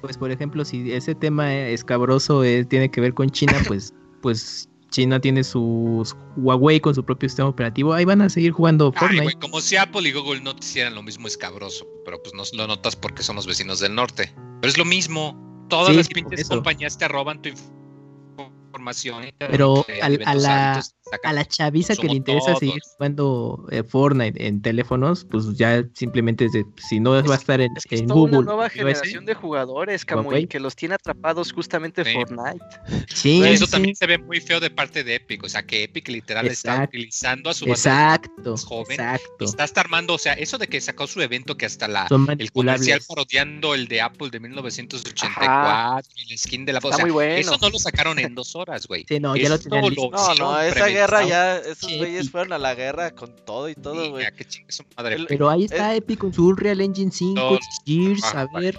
[0.01, 4.69] Pues por ejemplo, si ese tema escabroso eh, tiene que ver con China, pues, pues
[4.89, 8.99] China tiene sus Huawei con su propio sistema operativo, ahí van a seguir jugando Ay,
[8.99, 9.23] Fortnite.
[9.23, 12.67] güey, como si Apple y Google no hicieran lo mismo escabroso, pero pues no lo
[12.67, 14.33] notas porque son los vecinos del norte.
[14.61, 15.37] Pero es lo mismo.
[15.69, 19.25] Todas Sí, las pinches compañías te roban tu inf- información.
[19.37, 20.83] Pero eh, al- a la-
[21.23, 26.45] A la chaviza que le interesa seguir jugando eh, Fortnite en teléfonos, pues ya simplemente
[26.45, 28.37] es de- si no va a estar en, Es que es en toda Google.
[28.39, 32.13] una nueva generación de jugadores, Camuy, que los tiene atrapados justamente Sí.
[32.13, 32.65] Fortnite.
[33.13, 35.43] Sí, eso sí, también se ve muy feo de parte de Epic.
[35.43, 38.99] O sea, que Epic literal está utilizando a su base exacto, más joven.
[38.99, 39.45] exacto.
[39.45, 42.07] Está hasta armando, o sea, eso de que sacó su evento que hasta la
[42.37, 47.05] el comercial parodiando el de Apple de 1984 y el skin de la o sea,
[47.05, 47.35] bueno.
[47.35, 49.05] Eso no lo sacaron en dos horas, güey.
[49.07, 50.09] Sí, no, ya lo tenían lo.
[50.11, 54.09] No, no, esa guerra ya, esos güeyes fueron a la guerra con todo y todo,
[54.11, 54.25] güey.
[55.27, 58.77] Pero ahí está Epic con su Unreal Engine 5, Todos- Gears, a ver.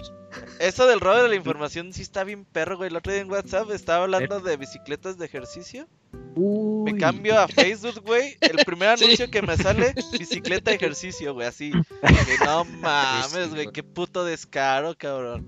[0.59, 2.89] Eso del robo de la información sí está bien perro, güey.
[2.89, 5.87] El otro día en WhatsApp estaba hablando de bicicletas de ejercicio.
[6.13, 8.37] Me Uy, cambio a Facebook, güey.
[8.41, 9.05] El primer Sí.
[9.05, 11.47] anuncio que me sale, bicicleta de ejercicio, güey.
[11.47, 11.71] Así.
[12.01, 13.71] Que no mames, güey.
[13.71, 15.47] Qué puto descaro, cabrón.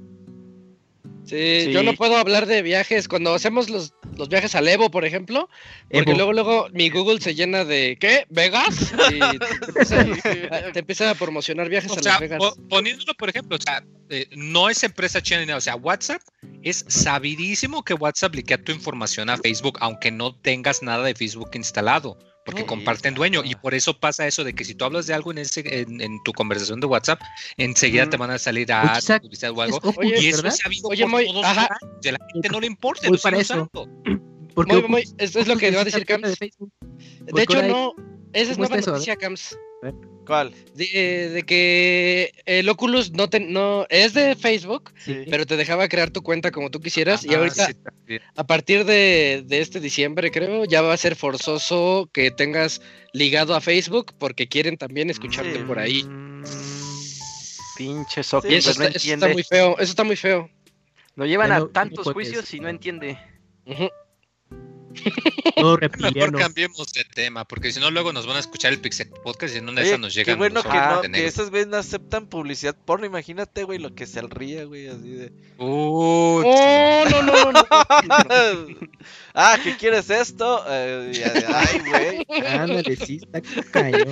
[1.26, 1.72] Sí, Sí.
[1.72, 3.08] yo no puedo hablar de viajes.
[3.08, 5.50] Cuando hacemos los, los viajes al Evo, por ejemplo,
[5.92, 6.18] porque Evo.
[6.18, 8.26] luego, luego mi Google se llena de ¿qué?
[8.30, 8.92] ¿Vegas?
[9.14, 10.02] Y te empieza,
[10.52, 12.40] a- te empieza a promocionar viajes O a sea, Las Vegas.
[12.40, 15.76] po- poniéndolo por ejemplo, o sea, eh, no es empresa china ni nada, o sea,
[15.76, 16.22] WhatsApp
[16.64, 21.52] es sabidísimo que WhatsApp liquea tu información a Facebook, aunque no tengas nada de Facebook
[21.54, 25.06] instalado, porque Sí, comparten dueño, y por eso pasa eso de que si tú hablas
[25.08, 27.22] de algo en, ese, en, en tu conversación de WhatsApp,
[27.58, 29.80] enseguida te van a salir a publicidad o algo.
[29.98, 30.54] Oye, Y eso ¿verdad?
[30.54, 31.66] es sabido Oye, por Moy, todos ajá.
[31.66, 33.70] a la gente no le importa, lo sigue para eso.
[34.56, 36.52] Porque Muy, muy- es, es lo que va a decir fuera de.
[37.32, 37.94] De hecho, no.
[38.34, 38.92] Esa es ¿Cómo nueva eso?
[38.92, 39.58] Noticia, Cams.
[40.26, 40.54] ¿Cuál?
[40.76, 45.26] De, eh, de que el Oculus no, te, no es de Facebook, Sí.
[45.30, 47.26] pero te dejaba crear tu cuenta como tú quisieras.
[47.26, 47.68] y Ah, ahorita,
[48.08, 52.82] sí, a partir de, de este diciembre, creo, ya va a ser forzoso que tengas
[53.14, 55.64] ligado a Facebook porque quieren también escucharte Sí.
[55.64, 56.04] por ahí.
[56.04, 56.44] Mm,
[57.78, 59.74] Pinche Y Zuckerberg, eso está, no eso está muy feo.
[59.80, 60.50] Eso está muy feo.
[61.16, 63.18] Lo llevan a tantos juicios y no entiende.
[63.66, 63.90] Ujú.
[65.56, 66.38] Todo Mejor reptiliano.
[66.38, 69.58] cambiemos de tema, porque si no luego nos van a escuchar el Pixel Podcast y
[69.60, 71.78] en una de esas nos qué llegan bueno los que, no, que esas veces no
[71.78, 73.06] aceptan publicidad porno.
[73.06, 75.34] Imagínate, güey, lo que se ría, güey, así de.
[75.58, 77.66] Oh, Uy, no, no, no, no.
[79.34, 80.64] ah, ¿qué quieres esto?
[80.68, 81.12] Eh,
[81.48, 82.48] ay, güey.
[82.48, 83.42] Ándale, sí, está
[83.72, 84.08] cañón.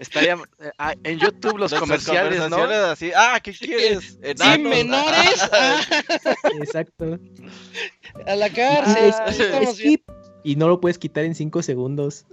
[0.00, 2.64] Estaría eh, ah, en YouTube los comerciales, ¿no?
[2.64, 3.12] así.
[3.14, 4.18] Ah, ¿qué quieres?
[4.22, 5.80] Sí, menores ah,
[6.58, 7.18] Exacto.
[8.26, 9.12] a la cárcel.
[9.66, 10.02] Skip.
[10.42, 12.24] Y no lo puedes quitar en 5 segundos.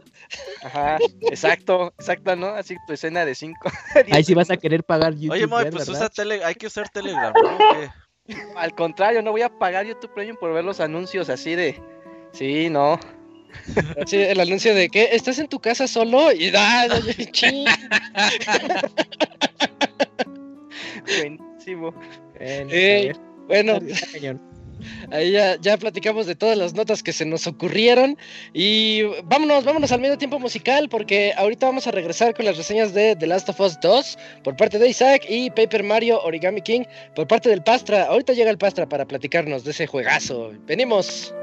[0.63, 0.97] Ajá,
[1.29, 2.47] exacto, exacto, ¿no?
[2.47, 3.59] Así tu escena de 5.
[4.11, 5.31] Ahí sí vas a querer pagar YouTube.
[5.31, 5.93] Oye, Moy, pues ¿verdad?
[5.93, 6.43] usa tele...
[6.43, 7.57] hay que usar Telegram, ¿no?
[7.57, 7.89] ¿Qué?
[8.55, 11.81] Al contrario, no voy a pagar YouTube Premium por ver los anuncios así de.
[12.33, 12.99] Sí, no.
[14.05, 16.87] Sí, el anuncio de que estás en tu casa solo y da,
[17.31, 17.65] ching.
[21.05, 21.93] Buenísimo.
[22.39, 23.17] Ver,
[23.47, 23.79] Bueno.
[25.11, 28.17] Ahí ya, platicamos de todas las notas que se nos ocurrieron.
[28.53, 32.93] Y vámonos, vámonos al medio tiempo musical, porque ahorita vamos a regresar con las reseñas
[32.93, 36.83] de The Last of Us 2 por parte de Isaac y Paper Mario Origami King
[37.15, 38.05] por parte del Pastra.
[38.05, 40.51] Ahorita llega el Pastra para platicarnos de ese juegazo.
[40.65, 41.33] Venimos.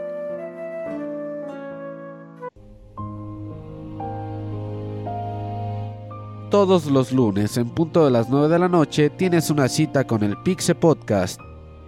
[6.51, 10.23] Todos los lunes en punto de las 9 de la noche tienes una cita con
[10.23, 11.41] el Pixe Podcast.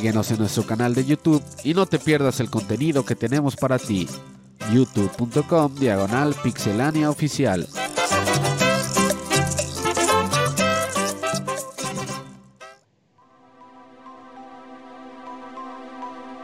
[0.00, 3.78] Síguenos en nuestro canal de YouTube y no te pierdas el contenido que tenemos para
[3.78, 4.08] ti.
[4.72, 7.68] youtube.com diagonal pixelania oficial.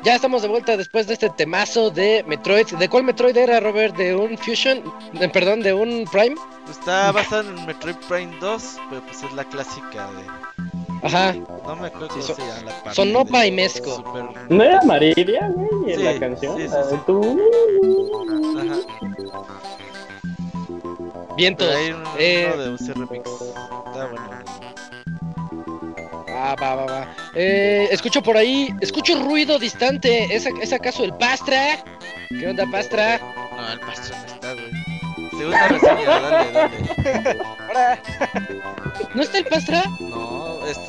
[0.04, 2.66] Ya estamos de vuelta después de este temazo de Metroid.
[2.78, 3.96] ¿De cuál Metroid era, Robert?
[3.96, 4.80] ¿De un Fusion?
[5.14, 6.36] De- perdón, ¿de un Prime?
[6.70, 10.65] Está basado en Metroid Prime 2, pero pues es la clásica de.
[11.02, 11.34] Ajá.
[11.34, 13.96] No me acuerdo Sí, son- la parte Sonopa de y Mezco.
[13.96, 15.92] Super- ¿No era Maridia, güey?
[15.92, 16.56] En Sí, la canción.
[16.56, 16.96] sí, sí, la de sí.
[17.06, 17.40] tú.
[18.58, 18.76] Ajá.
[21.36, 21.68] Vientos.
[21.74, 22.78] Hay un- Eh, uno de un
[23.08, 23.30] remix.
[23.30, 24.30] Está bueno.
[26.38, 27.08] Ah, va, va, va.
[27.34, 30.24] Eh, escucho por ahí, escucho ruido distante.
[30.34, 31.82] ¿Es, ¿Es acaso el Pastra?
[32.28, 33.18] ¿Qué onda, Pastra?
[33.56, 34.70] No, el pastor no está, güey.
[35.30, 36.70] Segunda reseña, dale, dale.
[39.14, 39.82] ¿No está el Pastra?
[40.00, 40.35] No,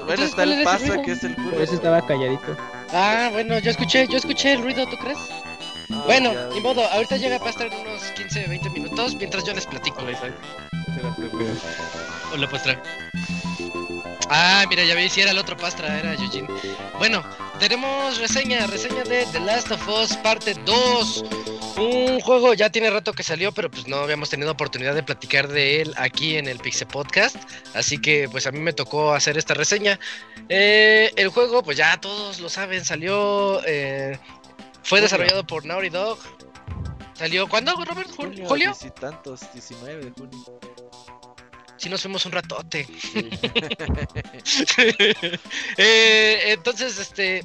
[0.05, 1.01] bueno, está ¿cuál el ruido?
[1.03, 1.51] que es el culo.
[1.51, 2.57] Por eso estaba calladito.
[2.93, 5.17] Ah, bueno, yo escuché, yo escuché el ruido, ¿tú crees?
[5.91, 9.53] Ah, bueno, ya, ni modo, ahorita llega Pastra en unos 15, 20 minutos mientras yo
[9.53, 10.01] les platico.
[12.33, 12.81] Hola, Pastra.
[14.29, 16.47] Ah, mira, ya vi si era el otro Pastra, era Eugene.
[16.97, 17.23] Bueno,
[17.59, 21.23] tenemos reseña, reseña de The Last of Us parte 2.
[21.77, 25.47] Un juego ya tiene rato que salió, pero pues no habíamos tenido oportunidad de platicar
[25.47, 27.35] de él aquí en el Pixel Podcast.
[27.73, 29.99] Así que pues a mí me tocó hacer esta reseña.
[30.49, 33.61] Eh, el juego, pues ya todos lo saben, salió...
[33.65, 34.17] eh,
[34.83, 35.03] fue Julio.
[35.03, 36.17] desarrollado por Naughty Dog.
[37.13, 38.09] ¿Salió cuándo, Robert?
[38.09, 38.69] ¿Jul- Junio, ¿Julio?
[38.79, 40.59] dieci tantos, 19 de junio.
[41.77, 42.87] Si nos fuimos un ratote.
[45.77, 47.43] Eh, entonces, este,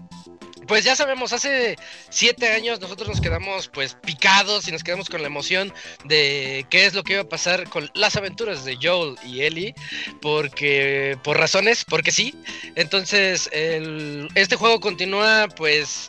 [0.67, 1.77] pues ya sabemos, hace
[2.09, 5.73] siete años nosotros nos quedamos pues picados y nos quedamos con la emoción
[6.05, 9.75] de qué es lo que iba a pasar con las aventuras de Joel y Ellie,
[10.21, 12.35] porque por razones, porque sí.
[12.75, 16.09] Entonces, el- este juego continúa pues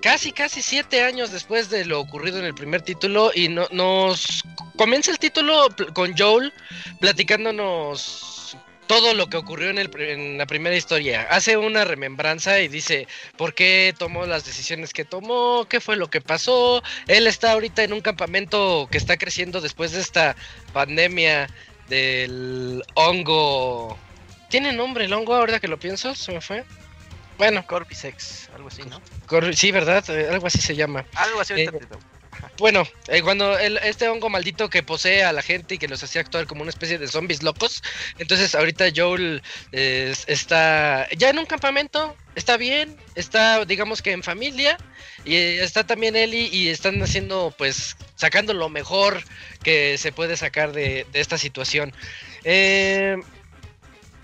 [0.00, 4.42] casi, casi siete años después de lo ocurrido en el primer título y no, nos
[4.76, 6.52] comienza el título con Joel
[7.00, 8.56] platicándonos
[8.88, 11.28] todo lo que ocurrió en, el, en la primera historia.
[11.30, 13.06] Hace una remembranza y dice
[13.36, 16.82] por qué tomó las decisiones que tomó, qué fue lo que pasó.
[17.06, 20.34] Él está ahorita en un campamento que está creciendo después de esta
[20.72, 21.48] pandemia
[21.88, 23.96] del hongo.
[24.48, 26.14] ¿Tiene nombre el hongo ahora que lo pienso?
[26.14, 26.64] Se me fue.
[27.38, 27.64] Bueno,
[28.52, 29.00] algo así, ¿no?
[29.54, 30.04] sí, ¿verdad?
[30.10, 31.06] Eh, Algo así se llama.
[31.14, 31.88] Algo así ahorita Eh,
[32.58, 36.02] Bueno, eh, cuando el- este hongo maldito que posee a la gente y que los
[36.02, 37.82] hacía actuar como una especie de zombies locos,
[38.18, 39.42] entonces ahorita Joel
[39.72, 44.78] eh, está ya en un campamento, está bien, está digamos que en familia
[45.24, 49.22] y eh, está también Ellie y están haciendo pues sacando lo mejor
[49.62, 51.92] que se puede sacar de, de esta situación.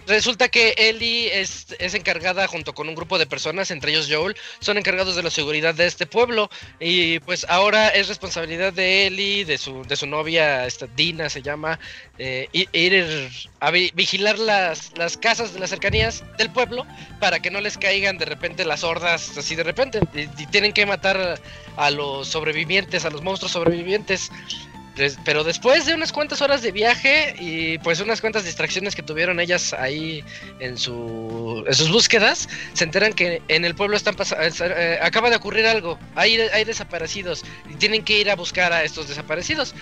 [0.06, 4.36] Resulta que Ellie es, es encargada junto con un grupo de personas, entre ellos Joel,
[4.60, 6.50] son encargados de la seguridad de este pueblo.
[6.78, 11.40] Y pues ahora es responsabilidad de Ellie, de su, de su novia, esta Dina se
[11.40, 11.78] llama,
[12.18, 16.86] eh, ir a vi- vigilar las, las casas de las cercanías del pueblo
[17.18, 20.00] para que no les caigan de repente las hordas así de repente.
[20.12, 21.40] Y, y tienen que matar
[21.76, 24.30] a los sobrevivientes, a los monstruos sobrevivientes.
[25.24, 29.40] Pero después de unas cuantas horas de viaje y pues unas cuantas distracciones que tuvieron
[29.40, 30.24] ellas ahí
[30.60, 35.36] en, su, en sus búsquedas, se enteran que en el pueblo están eh, acaba de
[35.36, 35.98] ocurrir algo.
[36.14, 39.74] Hay, hay desaparecidos y tienen que ir a buscar a estos desaparecidos.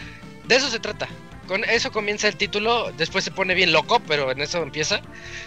[0.45, 1.09] De eso se trata.
[1.47, 2.93] Con eso comienza el título.
[2.93, 5.03] Después se pone bien loco, pero en eso empieza.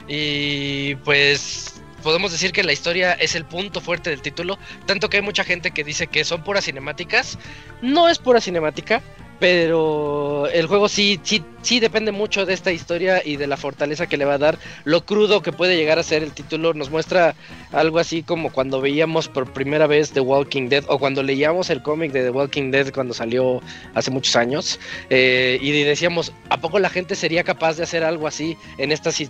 [0.07, 4.59] Y pues podemos decir que la historia es el punto fuerte del título.
[4.85, 7.39] Tanto que hay mucha gente que dice que son puras cinemáticas.
[7.81, 9.01] No es pura cinemática.
[9.39, 14.07] Pero el juego sí, sí, sí depende mucho de esta historia y de la fortaleza
[14.07, 16.73] que le va a dar, lo crudo que puede llegar a ser el título.
[16.73, 17.35] Nos muestra
[17.73, 21.81] algo así como cuando veíamos por primera vez The Walking Dead o cuando leíamos el
[21.81, 23.61] cómic de The Walking Dead cuando salió
[23.93, 24.79] hace muchos años
[25.09, 29.19] eh, y decíamos, ¿a poco la gente sería capaz de hacer algo así en estas,
[29.19, 29.27] en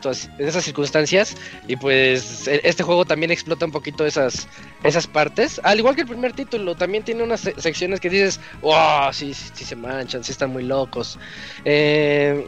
[0.47, 1.35] estas circunstancias?
[1.67, 4.47] Y pues e- este juego también explota un poquito esas,
[4.85, 5.59] esas partes.
[5.63, 9.33] Al igual que el primer título, también tiene unas se- secciones que dices, wow, sí,
[9.33, 11.17] sí, sí se manchan, sí están muy locos.
[11.63, 12.47] Eh,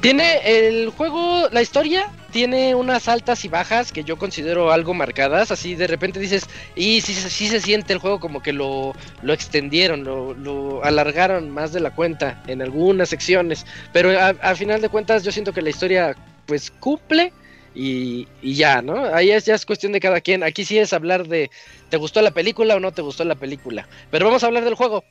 [0.00, 0.38] tiene
[0.68, 5.50] el juego, la historia tiene unas altas y bajas que yo considero algo marcadas.
[5.50, 6.46] Así de repente dices,
[6.76, 11.50] y sí, sí se siente el juego como que lo, lo extendieron, lo, lo alargaron
[11.50, 13.66] más de la cuenta en algunas secciones.
[13.92, 16.14] Pero a, a final de cuentas yo siento que la historia
[16.46, 17.32] pues cumple
[17.78, 19.04] y, y ya, ¿no?
[19.14, 20.42] Ahí es, ya es cuestión de cada quien.
[20.42, 21.48] Aquí sí es hablar de,
[21.88, 23.88] ¿te gustó la película o no te gustó la película?
[24.10, 25.04] Pero vamos a hablar del juego.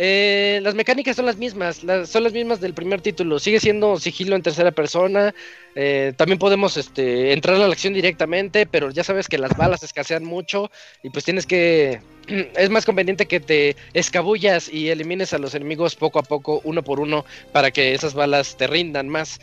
[0.00, 3.38] Eh, las mecánicas son las mismas, son las mismas del primer título.
[3.38, 5.34] Sigue siendo sigilo en tercera persona.
[5.74, 9.82] eh, también podemos este, entrar a la acción directamente, pero ya sabes que las balas
[9.82, 10.70] escasean mucho
[11.02, 12.00] y pues tienes que...
[12.56, 16.82] Es más conveniente que te escabullas y elimines a los enemigos poco a poco, uno
[16.82, 19.40] por uno, para que esas balas te rindan más.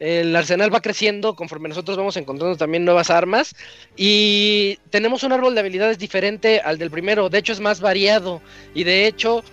[0.00, 3.54] El arsenal va creciendo conforme nosotros vamos encontrando también nuevas armas
[3.96, 7.28] y tenemos un árbol de habilidades diferente al del primero.
[7.28, 8.40] De hecho es más variado
[8.74, 9.44] y de hecho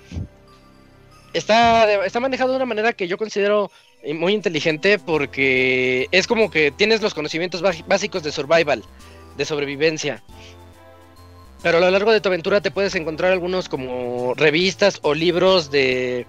[1.33, 3.69] está, está manejado de una manera que yo considero
[4.15, 8.85] muy inteligente porque es como que tienes los conocimientos básicos de survival,
[9.35, 10.23] de sobrevivencia.
[11.61, 15.71] Pero a lo largo de tu aventura te puedes encontrar algunos como revistas o libros
[15.71, 16.25] de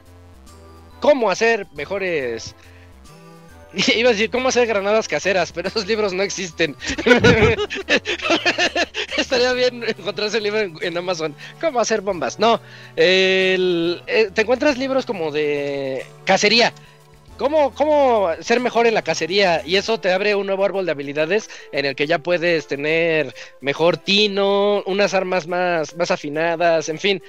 [0.98, 2.56] cómo hacer mejores...
[3.96, 6.76] Iba a decir cómo hacer granadas caseras, pero esos libros no existen.
[9.16, 11.36] Estaría bien encontrar ese libro en, en Amazon.
[11.60, 12.38] ¿Cómo hacer bombas?
[12.38, 12.60] No.
[12.96, 16.72] el- eh, te encuentras libros como de cacería.
[17.36, 19.62] ¿Cómo, ¿Cómo ser mejor en la cacería?
[19.64, 23.32] Y eso te abre un nuevo árbol de habilidades en el que ya puedes tener
[23.60, 27.22] mejor tino, unas armas más, más afinadas, en fin.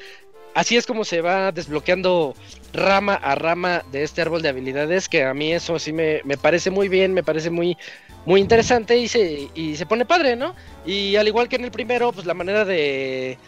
[0.53, 2.35] Así es como se va desbloqueando
[2.73, 6.37] rama a rama de este árbol de habilidades, que a mí eso sí me, me
[6.37, 7.77] parece muy bien, me parece muy,
[8.25, 10.55] muy interesante y se, y se pone padre, ¿no?
[10.83, 13.39] Y al igual que en el primero, pues la manera de,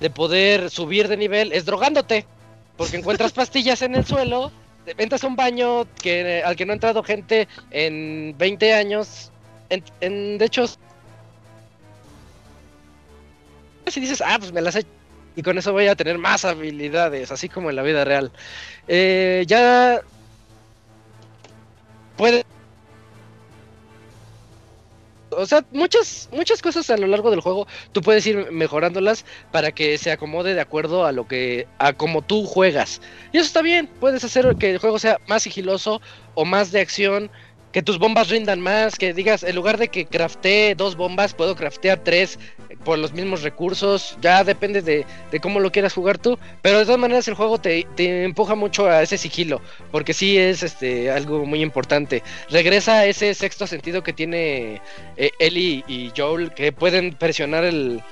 [0.00, 2.26] de poder subir de nivel es drogándote,
[2.76, 4.52] porque encuentras pastillas en el suelo,
[4.84, 9.32] te entras a un baño que, al que no ha entrado gente en 20 años,
[9.70, 10.66] en, en- de hecho...
[13.86, 14.84] Si dices, ah, pues me las he
[15.36, 18.30] y con eso voy a tener más habilidades, así como en la vida real.
[18.88, 20.00] Eh, ya
[22.16, 22.44] puede.
[25.30, 29.70] O sea, muchas, muchas cosas a lo largo del juego tú puedes ir mejorándolas para
[29.70, 33.00] que se acomode de acuerdo a lo que, a como tú juegas.
[33.32, 36.00] Y eso está bien, puedes hacer que el juego sea más sigiloso
[36.34, 37.30] o más de acción,
[37.72, 41.54] que tus bombas rindan más, que digas, en lugar de que craftee dos bombas, puedo
[41.54, 42.38] craftear tres
[42.84, 46.84] por los mismos recursos, ya depende de, de cómo lo quieras jugar tú, pero de
[46.84, 49.60] todas maneras el juego te, te empuja mucho a ese sigilo,
[49.90, 52.22] porque sí es este algo muy importante.
[52.48, 54.80] Regresa ese sexto sentido que tiene
[55.16, 58.02] eh, Ellie y Joel, que pueden presionar el...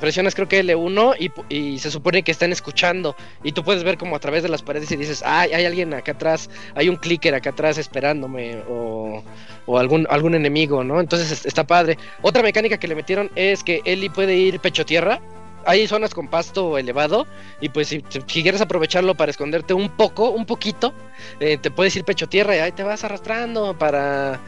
[0.00, 3.96] Presionas creo que L1 y, y se supone que están escuchando y tú puedes ver
[3.98, 6.96] como a través de las paredes y dices, ay, hay alguien acá atrás, hay un
[6.96, 9.22] clicker acá atrás esperándome o,
[9.66, 11.00] o algún, algún enemigo, ¿no?
[11.00, 11.98] Entonces es- está padre.
[12.22, 15.20] Otra mecánica que le metieron es que Ellie puede ir pecho tierra.
[15.68, 17.26] Hay zonas con pasto elevado
[17.60, 20.92] y pues si, si quieres aprovecharlo para esconderte un poco, un poquito,
[21.40, 24.40] eh, te puedes ir pecho tierra y ahí te vas arrastrando para,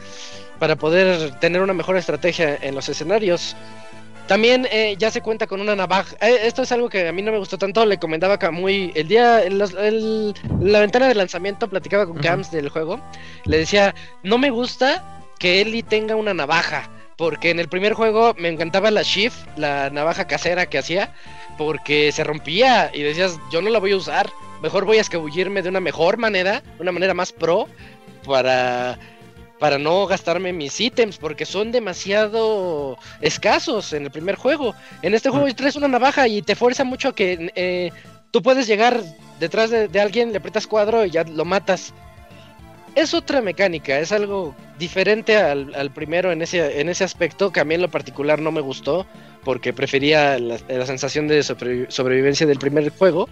[0.59, 3.55] para poder tener una mejor estrategia en los escenarios.
[4.29, 6.15] También eh, ya se cuenta con una navaja.
[6.21, 7.83] Eh, esto es algo que a mí no me gustó tanto.
[7.83, 9.57] Le comentaba a Kamui el día, el-
[10.61, 12.17] la ventana de lanzamiento, platicaba con.
[12.19, 13.01] Cams del juego.
[13.45, 15.03] Le decía, no me gusta
[15.39, 16.87] que Ellie tenga una navaja.
[17.17, 21.11] Porque en el primer juego me encantaba la Shift, la navaja casera que hacía.
[21.57, 24.29] Porque se rompía y decías, yo no la voy a usar.
[24.61, 27.67] Mejor voy a escabullirme de una mejor manera, una manera más pro,
[28.25, 28.99] para
[29.59, 34.73] para no gastarme mis ítems porque son demasiado escasos en el primer juego.
[35.01, 37.91] En este juego traes una navaja y te fuerza mucho a que eh,
[38.31, 39.01] tú puedes llegar
[39.39, 41.93] detrás de, de alguien, le aprietas cuadro y ya lo matas.
[42.95, 47.59] Es otra mecánica, es algo diferente al, al primero en ese, en ese aspecto que
[47.59, 49.05] a mí en lo particular no me gustó
[49.43, 53.29] porque prefería la, la sensación de sobrevi- sobrevivencia del primer juego.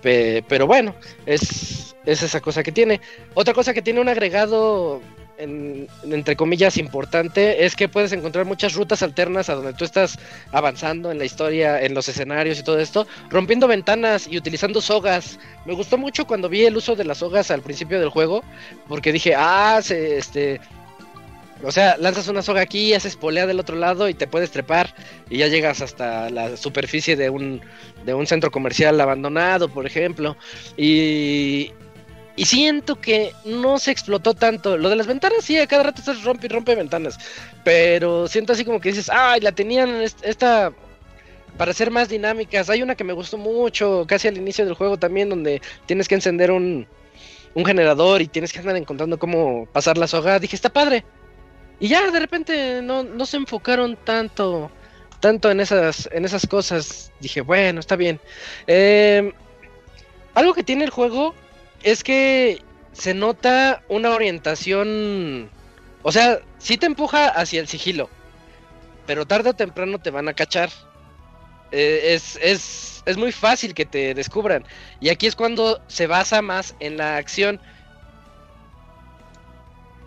[0.00, 0.94] Pe- pero bueno,
[1.26, 3.00] es, es esa cosa que tiene.
[3.34, 5.02] Otra cosa que tiene un agregado
[5.40, 10.18] en- entre comillas importante es que puedes encontrar muchas rutas alternas a donde tú estás
[10.52, 15.38] avanzando en la historia, en los escenarios y todo esto, rompiendo ventanas y utilizando sogas.
[15.66, 18.42] Me gustó mucho cuando vi el uso de las sogas al principio del juego,
[18.88, 20.60] porque dije, ah, se, este,
[21.62, 24.94] o sea, lanzas una soga aquí, haces polea del otro lado y te puedes trepar
[25.28, 27.60] y ya llegas hasta la superficie de un,
[28.04, 30.38] de un centro comercial abandonado, por ejemplo.
[30.78, 31.70] Y,
[32.40, 34.78] y siento que no se explotó tanto.
[34.78, 37.18] Lo de las ventanas, sí, a cada rato estás rompe y rompe ventanas.
[37.64, 40.72] Pero siento así como que dices, ay, la tenían est- esta.
[41.58, 42.70] Para ser más dinámicas.
[42.70, 46.14] Hay una que me gustó mucho, casi al inicio del juego también, donde tienes que
[46.14, 46.86] encender un,
[47.54, 50.38] un generador y tienes que andar encontrando cómo pasar la soga.
[50.38, 51.04] Dije, está padre.
[51.78, 54.70] Y ya de repente no, no se enfocaron tanto.
[55.20, 57.12] Tanto en esas, en esas cosas.
[57.20, 58.18] Dije, bueno, está bien.
[58.66, 59.32] Eh,
[60.34, 61.34] algo que tiene el juego
[61.82, 62.62] es que
[62.92, 65.50] se nota una orientación.
[66.02, 68.08] O sea, sí te empuja hacia el sigilo.
[69.06, 70.70] Pero tarde o temprano te van a cachar.
[71.72, 74.64] Eh, es, es, es muy fácil que te descubran.
[75.00, 77.60] Y aquí es cuando se basa más en la acción.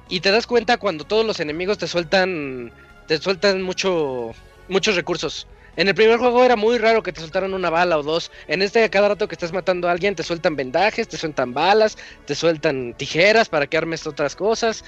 [0.10, 2.72] Y te das cuenta cuando todos los enemigos te sueltan.
[3.08, 4.34] Te sueltan mucho.
[4.68, 5.48] muchos recursos.
[5.76, 8.32] En el primer juego era muy raro que te soltaran una bala o dos.
[8.48, 11.54] En este, a cada rato que estás matando a alguien, te sueltan vendajes, te sueltan
[11.54, 14.84] balas, te sueltan tijeras para que armes otras cosas.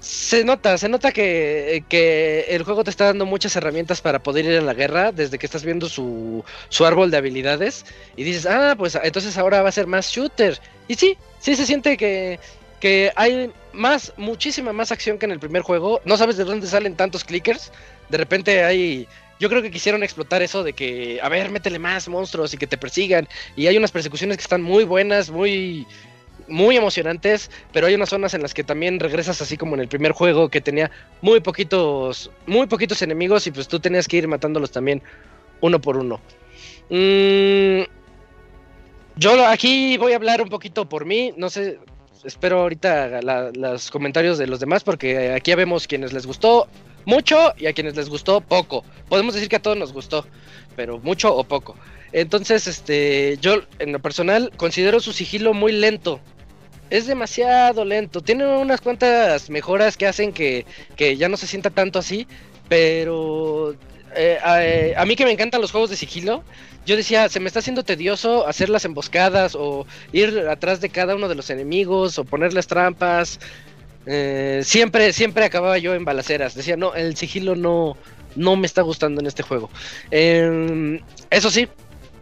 [0.00, 4.44] Se nota, se nota que, que el juego te está dando muchas herramientas para poder
[4.44, 7.84] ir a la guerra desde que estás viendo su, su árbol de habilidades.
[8.14, 10.60] Y dices, ah, pues entonces ahora va a ser más shooter.
[10.86, 12.38] Y sí, sí se siente que,
[12.78, 16.00] que hay más, muchísima más acción que en el primer juego.
[16.04, 17.72] No sabes de dónde salen tantos clickers.
[18.08, 19.08] De repente hay
[19.38, 22.66] yo creo que quisieron explotar eso de que, a ver, métele más monstruos y que
[22.66, 23.28] te persigan.
[23.56, 25.86] Y hay unas persecuciones que están muy buenas, muy,
[26.48, 29.88] muy emocionantes, pero hay unas zonas en las que también regresas así como en el
[29.88, 30.90] primer juego que tenía
[31.20, 35.02] muy poquitos, muy poquitos enemigos y pues tú tenías que ir matándolos también
[35.60, 36.20] uno por uno.
[36.90, 37.82] Mm,
[39.16, 41.78] yo aquí voy a hablar un poquito por mí, no sé,
[42.24, 43.20] espero ahorita
[43.54, 46.68] los comentarios de los demás porque aquí ya vemos quienes les gustó,
[47.08, 48.84] mucho y a quienes les gustó poco.
[49.08, 50.26] Podemos decir que a todos nos gustó,
[50.76, 51.74] pero mucho o poco.
[52.12, 56.20] Entonces, este, yo en lo personal considero su sigilo muy lento.
[56.90, 58.20] Es demasiado lento.
[58.20, 60.66] Tiene unas cuantas mejoras que hacen que,
[60.96, 62.26] que ya no se sienta tanto así,
[62.68, 63.74] pero
[64.14, 66.44] eh, a, eh, a, mí que me encantan los juegos de sigilo,
[66.84, 71.14] yo decía, se me está haciendo tedioso hacer las emboscadas o ir atrás de cada
[71.14, 73.40] uno de los enemigos o ponerles trampas.
[74.10, 76.54] Eh, siempre, siempre acababa yo en balaceras.
[76.54, 77.96] Decía, no, el sigilo no,
[78.36, 79.68] no me está gustando en este juego.
[80.10, 81.68] Em, eso sí,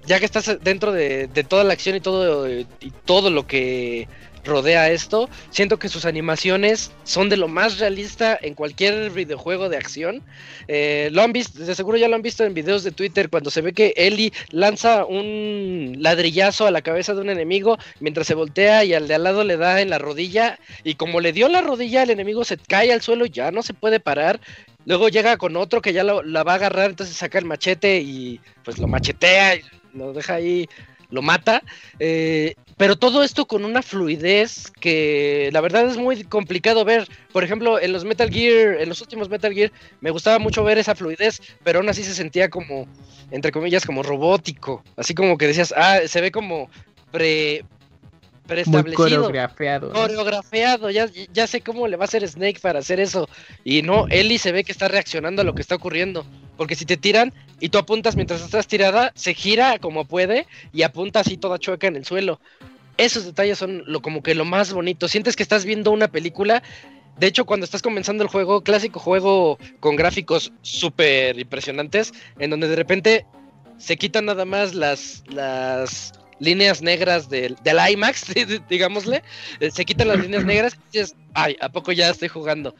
[0.05, 2.67] ya que estás dentro de, de, toda la acción y todo, y
[3.05, 4.09] todo lo que
[4.47, 5.29] rodea esto.
[5.51, 10.23] Siento que sus animaciones son de lo más realista en cualquier videojuego de acción.
[10.69, 13.51] Eh, lo han visto, de seguro ya lo han visto en videos de Twitter cuando
[13.51, 18.35] se ve que Ellie lanza un ladrillazo a la cabeza de un enemigo mientras se
[18.35, 21.49] voltea y al de al lado le da en la rodilla y como le dio
[21.49, 24.41] la rodilla el enemigo se cae al suelo, ya no se puede parar.
[24.85, 28.01] Luego llega con otro que ya lo, la va a agarrar, entonces saca el machete
[28.01, 29.63] y pues lo machetea y
[29.93, 30.69] lo deja ahí
[31.11, 31.63] lo mata.
[31.99, 37.09] Eh, pero todo esto con una fluidez que la verdad es muy complicado ver.
[37.33, 40.77] Por ejemplo, en los Metal Gear, en los últimos Metal Gear, me gustaba mucho ver
[40.77, 42.87] esa fluidez, pero aún así se sentía como,
[43.31, 44.85] entre comillas, como robótico.
[44.97, 46.69] Así como que decías, ah, se ve como
[47.11, 47.65] pre,
[48.47, 48.83] preestablecido.
[48.83, 49.93] Muy coreografiado.
[49.93, 53.29] Coreografiado, ya, ya sé cómo le va a hacer Snake para hacer eso.
[53.65, 56.27] Y no, Ellie se ve que está reaccionando a lo que está ocurriendo.
[56.57, 60.83] Porque si te tiran y tú apuntas mientras estás tirada, se gira como puede y
[60.83, 62.41] apunta así toda chueca en el suelo.
[62.99, 65.09] Esos detalles son lo, como que lo más bonito.
[65.09, 66.63] Sientes que estás viendo una película.
[67.19, 72.69] De hecho, cuando estás comenzando el juego, clásico juego con gráficos súper impresionantes, en donde
[72.69, 73.27] de repente
[73.79, 78.27] se quitan nada más las, las líneas negras del, del IMAX,
[78.69, 79.23] digámosle,
[79.61, 82.75] eh, se quitan las líneas negras y dices, ay, ¿a poco ya estoy jugando?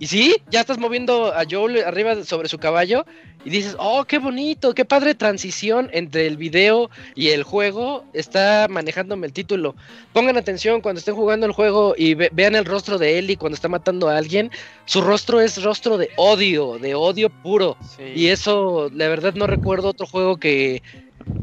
[0.00, 3.04] Y sí, ya estás moviendo a Joel arriba sobre su caballo
[3.44, 8.66] y dices, oh, qué bonito, qué padre transición entre el video y el juego está
[8.70, 9.76] manejándome el título.
[10.14, 13.56] Pongan atención cuando estén jugando el juego y ve vean el rostro de Ellie cuando
[13.56, 14.50] está matando a alguien.
[14.86, 17.76] Su rostro es rostro de odio, de odio puro.
[17.94, 18.04] Sí.
[18.16, 20.82] Y eso, la verdad, no recuerdo otro juego que,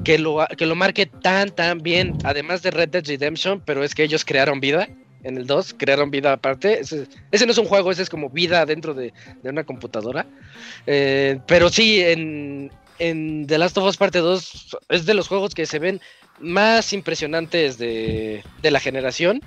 [0.03, 3.93] que lo, que lo marque tan, tan bien, además de Red Dead Redemption, pero es
[3.93, 4.87] que ellos crearon vida
[5.23, 6.79] en el 2, crearon vida aparte.
[6.79, 9.13] Ese, ese, no es un juego, ese es como vida dentro de,
[9.43, 10.25] de una computadora.
[10.85, 15.53] Eh, pero sí, en, en The Last of Us Parte 2 es de los juegos
[15.53, 16.01] que se ven
[16.39, 19.41] más impresionantes de, de la generación.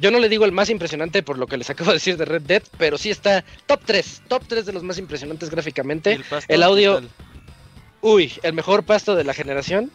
[0.00, 2.24] Yo no le digo el más impresionante por lo que les acabo de decir de
[2.24, 6.12] Red Dead, pero sí está top 3, top 3 de los más impresionantes gráficamente.
[6.12, 7.02] El, el, audio...
[8.00, 9.90] Uy, el mejor pasto de la generación.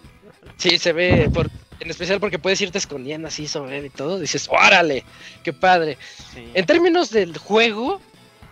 [0.57, 1.49] Sí, se ve, por,
[1.79, 4.19] en especial porque puedes irte escondiendo así sobre él y todo.
[4.19, 5.03] Dices, órale,
[5.43, 5.97] qué padre.
[6.33, 6.45] Sí.
[6.53, 8.01] En términos del juego,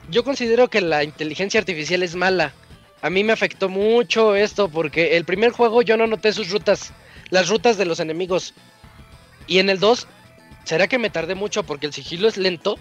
[0.09, 2.53] yo considero que la inteligencia artificial es mala.
[3.01, 6.93] A mí me afectó mucho esto porque el primer juego yo no noté sus rutas,
[7.29, 8.53] las rutas de los enemigos.
[9.47, 10.07] Y en el 2,
[10.63, 12.77] ¿será que me tardé mucho porque el sigilo es lento?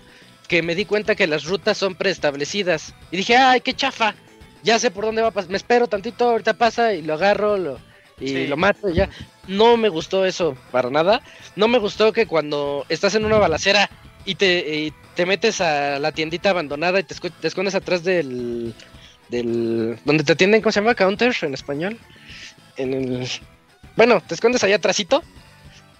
[0.47, 2.94] Que me di cuenta que las rutas son preestablecidas.
[3.10, 4.14] Y dije, ay, qué chafa
[4.62, 7.57] ya sé por dónde va a pasar, me espero tantito, ahorita pasa y lo agarro
[7.57, 7.78] lo,
[8.20, 8.47] y sí.
[8.47, 9.09] lo mato y ya.
[9.49, 11.23] No me gustó eso para nada.
[11.57, 13.91] No me gustó que cuando estás en una balacera
[14.24, 18.74] y te, y te metes a la tiendita abandonada y te, te escondes atrás del,
[19.28, 19.99] del...
[20.05, 20.95] donde te atienden, ¿cómo se llama?
[20.95, 21.99] Counter en español.
[22.77, 23.28] En el...
[23.97, 25.23] Bueno, te escondes allá atrásito.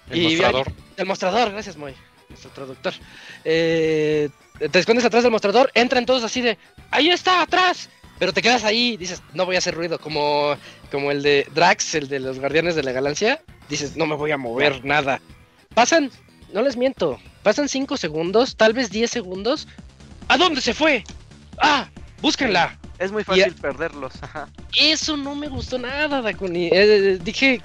[0.09, 0.67] El y mostrador.
[0.67, 1.93] Ahí, el mostrador, gracias, Moy,
[2.29, 2.93] nuestro traductor.
[3.43, 4.29] Eh,
[4.71, 6.57] te escondes atrás del mostrador, entran todos así de,
[6.91, 7.89] ahí está, atrás
[8.21, 10.55] pero te quedas ahí, dices, no voy a hacer ruido, como,
[10.91, 14.29] como el de Drax, el de los Guardianes de la Galaxia, dices, no me voy
[14.29, 15.19] a mover nada.
[15.73, 16.11] Pasan,
[16.53, 19.67] no les miento, pasan 5 segundos, tal vez 10 segundos.
[20.27, 21.03] ¿A dónde se fue?
[21.57, 21.89] ¡Ah!
[22.21, 22.77] ¡Búsquenla!
[22.99, 24.13] Es muy fácil perderlos.
[24.21, 24.47] Ajá.
[24.79, 26.69] Eso no me gustó nada, Dakuni.
[26.71, 27.59] Eh, dije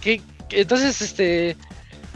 [0.00, 1.56] que, que entonces este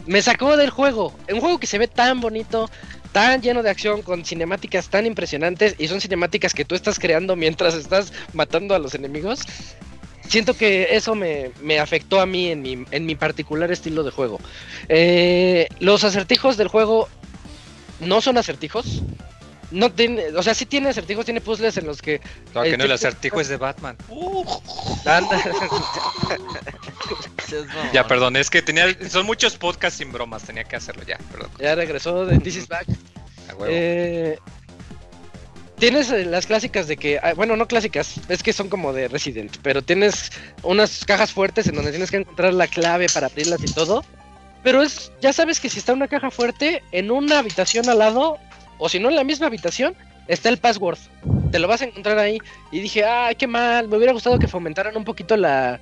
[0.05, 1.13] me sacó del juego.
[1.29, 2.69] Un juego que se ve tan bonito,
[3.11, 7.35] tan lleno de acción, con cinemáticas tan impresionantes y son cinemáticas que tú estás creando
[7.35, 9.41] mientras estás matando a los enemigos.
[10.27, 14.11] Siento que eso me, me afectó a mí en mi, en mi particular estilo de
[14.11, 14.39] juego.
[14.87, 17.09] Eh, los acertijos del juego
[17.99, 19.03] no son acertijos.
[19.71, 22.19] No tiene, o sea, sí tiene acertijos, tiene puzzles en los que.
[22.53, 23.97] No, que no, el te- acertijo es de Batman.
[24.09, 24.45] Mamón.
[27.93, 31.49] Ya, perdón, es que tenía, son muchos podcasts sin bromas, tenía que hacerlo ya, perdón.
[31.59, 32.85] ya regresó de This is Back.
[33.49, 33.65] A huevo.
[33.67, 34.39] Eh,
[35.77, 39.09] tienes eh, las clásicas de que, ah, bueno, no clásicas, es que son como de
[39.09, 40.31] Resident, pero tienes
[40.63, 44.05] unas cajas fuertes en donde tienes que encontrar la clave para abrirlas y todo.
[44.63, 48.37] Pero es, ya sabes que si está una caja fuerte en una habitación al lado,
[48.81, 49.93] o si no en la misma habitación,
[50.27, 50.97] está el password.
[51.51, 52.39] Te lo vas a encontrar ahí.
[52.71, 55.79] Y dije, ay, qué mal, me hubiera gustado que fomentaran un poquito la,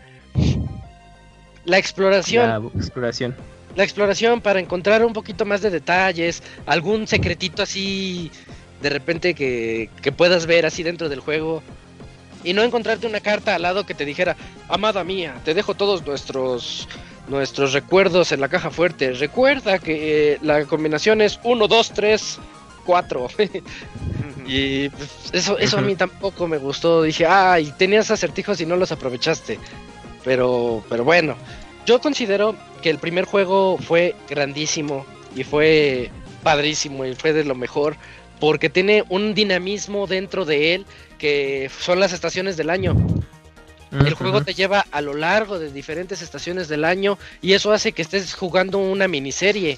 [1.63, 3.35] la exploración La exploración.
[3.77, 8.31] la exploración para encontrar un poquito más de detalles, algún secretito así
[8.81, 11.63] de repente que, que puedas ver así dentro del juego.
[12.43, 14.35] Y no encontrarte una carta al lado que te dijera,
[14.67, 16.87] amada mía, te dejo todos nuestros
[17.29, 19.13] nuestros recuerdos en la caja fuerte.
[19.13, 22.39] Recuerda que eh, la combinación es 1, 2, 3,
[22.89, 23.27] 4.
[24.47, 27.03] y pues, eso, eso a mí tampoco me gustó.
[27.03, 29.59] Dije, ay, tenías acertijos y no los aprovechaste.
[30.23, 31.35] Pero, pero bueno,
[31.85, 35.05] yo considero que el primer juego fue grandísimo
[35.35, 36.09] y fue
[36.41, 37.95] padrísimo y fue de lo mejor
[38.39, 40.85] porque tiene un dinamismo dentro de él
[41.19, 42.95] que son las estaciones del año.
[43.91, 47.91] El juego te lleva a lo largo de diferentes estaciones del año y eso hace
[47.91, 49.77] que estés jugando una miniserie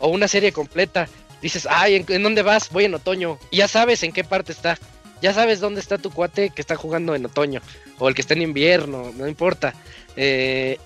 [0.00, 1.08] o una serie completa.
[1.42, 2.70] Dices, ay, ¿en, dónde vas?
[2.70, 3.38] Voy en otoño.
[3.50, 4.78] Y ya sabes en qué parte está.
[5.20, 7.60] Ya sabes dónde está tu cuate que está jugando en otoño
[7.98, 9.74] o el que está en invierno, no importa.
[10.16, 10.78] Eh,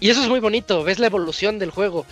[0.00, 2.06] y eso es muy bonito, ves la evolución del juego.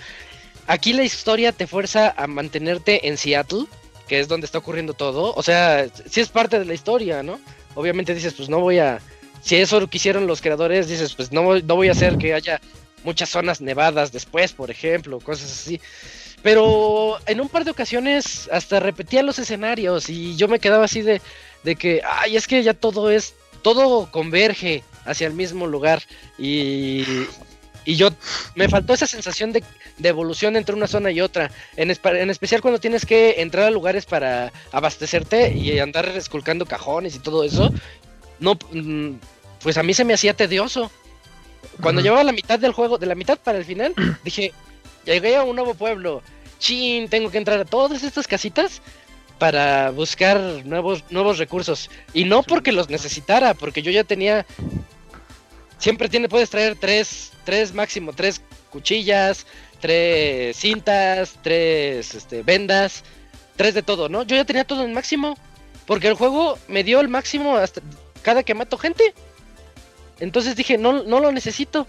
[0.67, 3.65] Aquí la historia te fuerza a mantenerte en Seattle,
[4.07, 5.35] que es donde está ocurriendo todo.
[5.35, 7.41] O sea, sí es parte de la historia, ¿no?
[7.75, 9.01] Obviamente dices, pues no voy a...
[9.41, 12.61] Si eso lo quisieron los creadores, dices, pues no, no voy a hacer que haya
[13.05, 15.81] muchas zonas nevadas después, por ejemplo, cosas así.
[16.43, 21.03] Pero en un par de ocasiones hasta repetía los escenarios y yo me quedaba así
[21.03, 21.21] de,
[21.65, 26.03] de que, ay, es que ya todo es, todo converge hacia el mismo lugar
[26.39, 27.05] y,
[27.85, 28.11] y yo
[28.55, 29.65] me faltó esa sensación de,
[29.97, 33.71] de evolución entre una zona y otra, en, en especial cuando tienes que entrar a
[33.71, 37.73] lugares para abastecerte y andar esculcando cajones y todo eso,
[38.39, 38.57] no,
[39.61, 40.91] pues a mí se me hacía tedioso.
[41.81, 42.07] Cuando Ujú.
[42.07, 44.53] llevaba la mitad del juego, de la mitad para el final, dije,
[45.05, 46.23] llegué a un nuevo pueblo,
[46.59, 48.83] chin, tengo que entrar a todas estas casitas
[49.39, 51.91] para buscar nuevos, nuevos recursos.
[52.13, 54.47] Y no porque los necesitara, porque yo ya tenía.
[55.79, 59.47] Siempre tiene, puedes traer tres, tres máximo, tres cuchillas,
[59.81, 63.05] tres cintas, tres este, vendas,
[63.57, 64.25] tres de todo, ¿no?
[64.25, 65.37] Yo ya tenía todo en máximo.
[65.87, 67.81] Porque el juego me dio el máximo hasta
[68.21, 69.15] cada que mato gente.
[70.21, 71.87] Entonces dije, no, no lo necesito.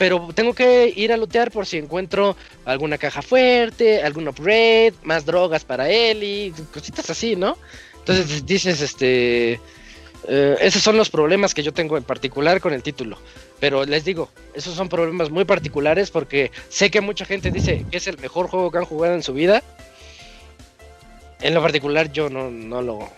[0.00, 5.26] Pero tengo que ir a lootear por si encuentro alguna caja fuerte, algún upgrade, más
[5.26, 7.58] drogas para él y cositas así, ¿no?
[7.98, 9.60] Entonces dices, este...
[10.26, 13.18] eh, esos son los problemas que yo tengo en particular con el título.
[13.60, 17.98] Pero les digo, esos son problemas muy particulares porque sé que mucha gente dice que
[17.98, 19.62] es el mejor juego que han jugado en su vida.
[21.42, 23.10] En lo particular yo no, no lo,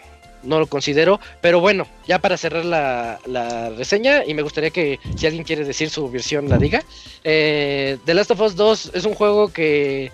[0.42, 1.20] no lo considero.
[1.40, 5.64] Pero bueno, ya para cerrar la, la reseña, y me gustaría que si alguien quiere
[5.64, 6.82] decir su versión la diga.
[7.24, 10.10] Eh, The Last of Us 2 es un juego que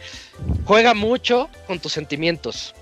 [0.64, 2.74] juega mucho con tus sentimientos.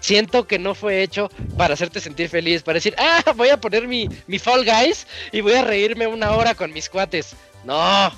[0.00, 3.86] Siento que no fue hecho para hacerte sentir feliz, para decir, ah, voy a poner
[3.86, 7.36] mi, mi Fall Guys y voy a reírme una hora con mis cuates.
[7.64, 8.10] No,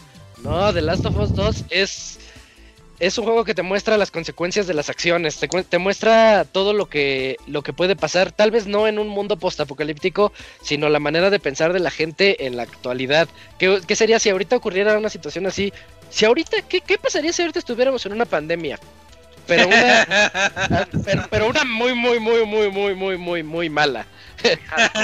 [0.43, 2.19] no, The Last of Us 2 es,
[3.01, 6.73] es un juego que te muestra las consecuencias de las acciones, te, te muestra todo
[6.73, 11.01] lo que, lo que puede pasar, tal vez no en un mundo postapocalíptico, sino la
[11.01, 13.29] manera de pensar de la gente en la actualidad.
[13.59, 15.73] ¿Qué, qué sería si ahorita ocurriera una situación así?
[16.11, 18.79] Si ahorita, ¿qué, qué pasaría si ahorita estuviéramos en una pandemia?
[19.47, 24.07] Pero una, pero, pero una muy, muy, muy, muy, muy, muy, muy, muy mala.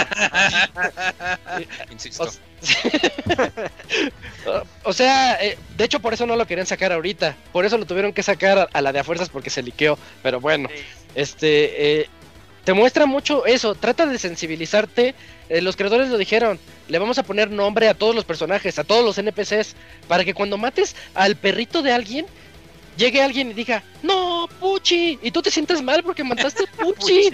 [1.91, 2.25] Insisto.
[2.25, 2.50] O-
[4.83, 7.37] O sea, eh, de hecho por eso no lo querían sacar ahorita.
[7.53, 9.99] Por eso lo tuvieron que sacar a, a la de a fuerzas porque se liqueó.
[10.23, 10.71] Pero bueno,
[11.15, 12.01] este...
[12.03, 12.11] eh,
[12.65, 15.15] te muestra mucho eso, trata de sensibilizarte.
[15.49, 18.85] eh, los creadores lo dijeron, le vamos a poner nombre a todos los personajes, a
[18.85, 19.77] todos los NPCs,
[20.07, 22.27] para que cuando mates al perrito de alguien,
[22.97, 27.31] llegue alguien y diga, no, Puchi, y tú te sientas mal porque mataste a Puchi.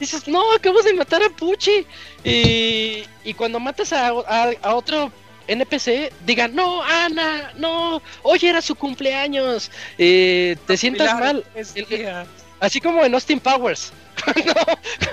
[0.00, 1.86] Dices, no, acabas de matar a Puchi.
[2.24, 5.12] Y, y cuando matas a, a- a otro
[5.46, 9.70] NPC, digan, no, Ana, no, hoy era su cumpleaños.
[9.98, 11.44] Eh, te sientas mal.
[11.54, 12.16] El-
[12.60, 13.92] Así como en Austin Powers.
[14.24, 14.54] Cuando,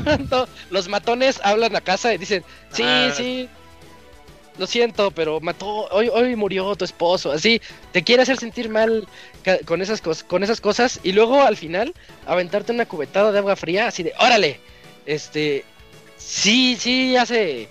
[0.03, 2.43] cuando los matones hablan a casa y dicen,
[2.73, 3.11] sí, Ah.
[3.15, 3.47] sí.
[4.57, 7.61] Lo siento, pero mató, hoy, hoy murió tu esposo, así,
[7.91, 9.07] te quiere hacer sentir mal
[9.65, 11.93] con esas, con esas cosas y luego al final
[12.25, 14.59] aventarte una cubetada de agua fría, así de, órale,
[15.07, 15.65] este,
[16.17, 17.67] sí, sí, hace,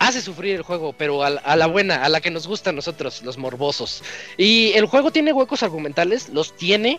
[0.00, 3.22] hace sufrir el juego, pero a, la- buena, a la que nos gusta a nosotros,
[3.22, 4.02] los morbosos.
[4.36, 6.98] Y el juego tiene huecos argumentales, los tiene,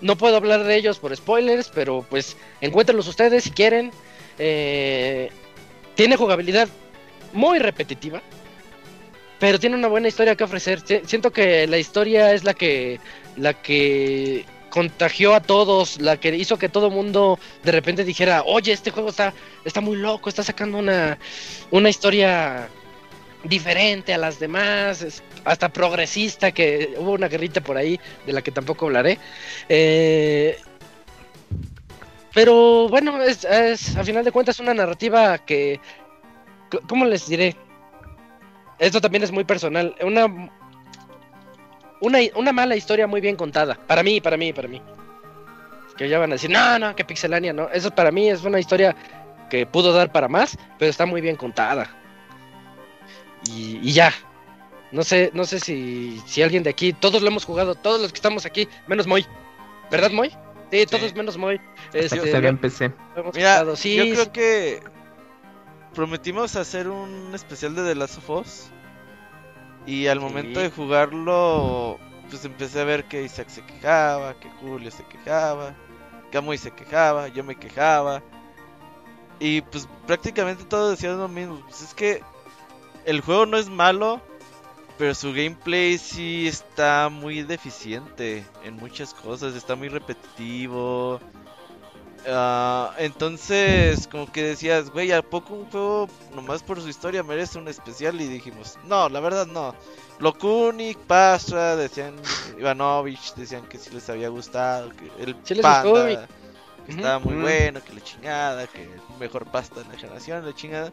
[0.00, 3.92] no puedo hablar de ellos por spoilers, pero pues encuéntrenlos ustedes si quieren.
[4.38, 5.30] Eh,
[5.94, 6.68] tiene jugabilidad
[7.34, 8.22] muy repetitiva,
[9.38, 10.80] pero tiene una buena historia que ofrecer.
[10.84, 12.98] Si- Siento que la historia es la que
[13.36, 18.72] la que contagió a todos, la que hizo que todo mundo de repente dijera, oye,
[18.72, 19.34] este juego está,
[19.64, 21.18] está muy loco, está sacando una,
[21.70, 22.68] una historia
[23.44, 28.50] diferente a las demás, hasta progresista, que hubo una guerrita por ahí de la que
[28.50, 29.18] tampoco hablaré.
[29.68, 30.58] Eh,
[32.32, 33.44] pero bueno, es,
[33.96, 35.80] a final de cuentas una narrativa que,
[36.88, 37.56] ¿cómo les diré?
[38.78, 40.50] Esto también es muy personal, una,
[42.00, 44.82] una, una mala historia muy bien contada, para mí, para mí, para mí.
[45.96, 48.58] Que ya van a decir, no, no, que pixelania, no, eso para mí es una
[48.58, 48.96] historia
[49.50, 51.90] que pudo dar para más, pero está muy bien contada.
[53.46, 54.12] Y, y ya.
[54.92, 58.12] No sé, no sé si, si alguien de aquí, todos lo hemos jugado, todos los
[58.12, 59.24] que estamos aquí, menos Moy.
[59.90, 60.32] ¿Verdad, Moy?
[60.72, 61.60] Sí, todos menos Moy.
[61.92, 62.92] Este, Se ve en PC.
[63.34, 63.64] Mira.
[63.76, 64.82] Sí, yo sí, creo que
[65.94, 68.70] prometimos hacer un especial de The Last of Us.
[69.86, 70.64] Y al momento Sí.
[70.64, 71.98] de jugarlo,
[72.28, 75.74] pues empecé a ver que Isaac se quejaba, que Julio se quejaba,
[76.30, 78.22] que Amoy se quejaba, yo me quejaba.
[79.38, 81.60] Y pues prácticamente todos decían lo mismo.
[81.66, 82.22] Pues es que
[83.06, 84.20] el juego no es malo,
[84.98, 89.54] pero su gameplay sí está muy deficiente en muchas cosas.
[89.54, 91.20] Está muy repetitivo.
[92.26, 97.58] Ah, entonces, como que decías, güey, ¿a poco un juego nomás por su historia merece
[97.58, 98.20] un especial?
[98.20, 99.74] Y dijimos, no, la verdad no.
[100.18, 102.16] Lokunik, Pastra, decían,
[102.58, 106.28] Ivanovich, decían que sí les había gustado, que el Sí les gustó, Panda,
[106.84, 108.88] que estaba muy bueno, que la chingada, que
[109.18, 110.92] mejor pasta de la generación, la chingada.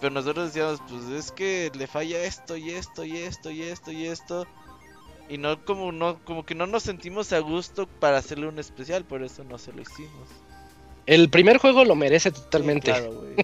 [0.00, 3.90] Pero nosotros decíamos, pues es que le falla esto y esto y esto y esto
[3.90, 4.46] y esto.
[5.28, 9.04] Y no como no como que no nos sentimos a gusto para hacerle un especial,
[9.04, 10.28] por eso no se lo hicimos.
[11.06, 12.90] El primer juego lo merece Sí, totalmente.
[12.92, 13.34] claro, güey.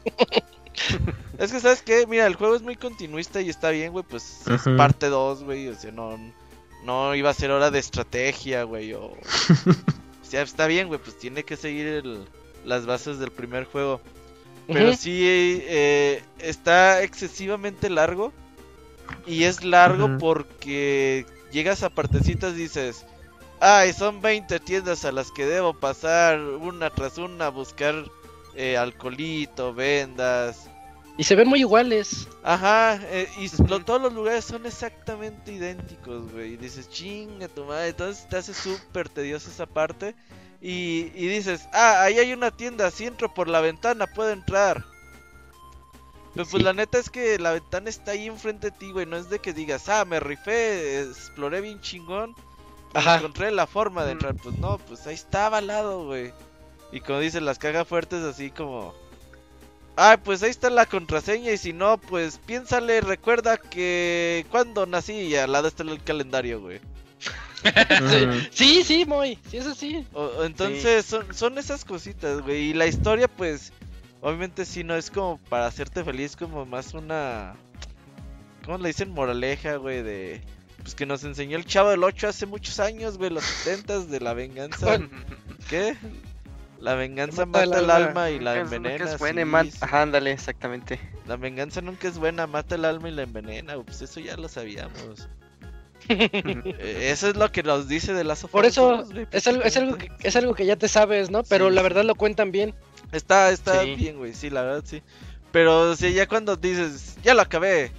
[1.39, 4.43] es que sabes qué, mira, el juego es muy continuista y está bien, güey, pues
[4.49, 6.19] es parte 2, güey, o sea, no
[6.85, 9.17] no iba a ser hora de estrategia, güey, o o
[10.23, 12.25] sea, está bien, güey, pues tiene que seguir el-
[12.65, 14.01] las bases del primer juego.
[14.69, 18.33] Pero sí eh, está excesivamente largo.
[19.27, 23.07] Y es largo porque llegas a partecitas y dices,
[23.61, 27.95] ay, son 20 tiendas a las que debo pasar una tras una a buscar
[28.55, 30.71] eh, alcoholito, vendas.
[31.19, 32.29] Y se ven muy iguales.
[32.43, 36.55] Ajá, eh, y lo- todos los lugares son exactamente idénticos, güey.
[36.55, 37.89] Y dices, chinga tu madre.
[37.91, 40.17] Entonces te hace súper tediosa esa parte.
[40.61, 42.91] Y, y dices, ah, ahí hay una tienda.
[42.91, 44.85] Si entro por la ventana, puedo entrar.
[46.35, 46.63] Pero pues Sí.
[46.63, 49.05] la neta es que la ventana está ahí enfrente de ti, güey.
[49.07, 52.35] No es de que digas, ah, me rifé, exploré bien chingón.
[52.93, 53.17] pues Ajá.
[53.19, 54.17] Encontré la forma de Mm.
[54.17, 54.35] entrar.
[54.37, 56.33] Pues no, pues ahí estaba al lado, güey.
[56.93, 58.95] Y como dicen, las cagas fuertes así como...
[59.97, 65.13] Ay, pues ahí está la contraseña y si no, pues piénsale, recuerda que cuando nací
[65.13, 66.81] y al lado está el calendario, güey.
[68.51, 69.39] Sí, sí, Moy.
[69.51, 70.05] Sí, es así.
[70.43, 72.71] Entonces son, son esas cositas, güey.
[72.71, 73.73] Y la historia, pues,
[74.23, 77.55] obviamente sí no es como para hacerte feliz, como más una...
[78.65, 79.11] ¿Cómo le dicen?
[79.11, 80.41] Moraleja, güey, de...
[80.83, 84.21] Pues que nos enseñó el Chavo del 8 hace muchos años, güey, los 70 de
[84.21, 84.99] la venganza.
[85.69, 85.97] ¿Qué?
[86.81, 88.09] La venganza Mata mata el el alma.
[88.09, 89.11] alma y la Nunca es- nunca envenena.
[89.13, 89.79] es buena y sí, man- sí.
[89.81, 90.99] Ajá, ándale, exactamente.
[91.29, 94.37] La venganza nunca es buena, mata el alma y la envenena, güey, pues eso ya
[94.37, 95.29] lo sabíamos.
[96.09, 99.97] Eh, Eso es lo que nos dice de las Por eso es algo, es algo
[99.97, 101.45] que, es algo que ya te sabes, ¿no?
[101.45, 102.75] Pero Sí, la verdad lo cuentan bien.
[103.13, 103.95] Está, está Sí.
[103.95, 105.03] bien, güey, sí, la verdad, sí.
[105.53, 107.93] Pero si ya cuando dices, ya lo acabé.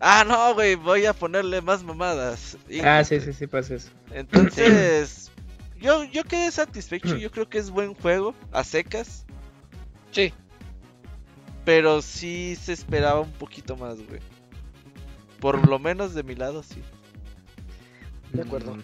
[0.00, 2.56] Ah, no, güey, voy a ponerle más mamadas.
[2.68, 3.90] Y- Ah, sí, sí, sí, pasa eso.
[4.12, 5.30] Entonces,
[5.80, 9.24] yo, yo quedé satisfecho, yo creo que es buen juego, a secas.
[10.10, 10.32] Sí.
[11.64, 14.20] Pero sí se esperaba un poquito más, güey.
[15.40, 16.82] Por lo menos de mi lado, sí.
[18.32, 18.76] De acuerdo.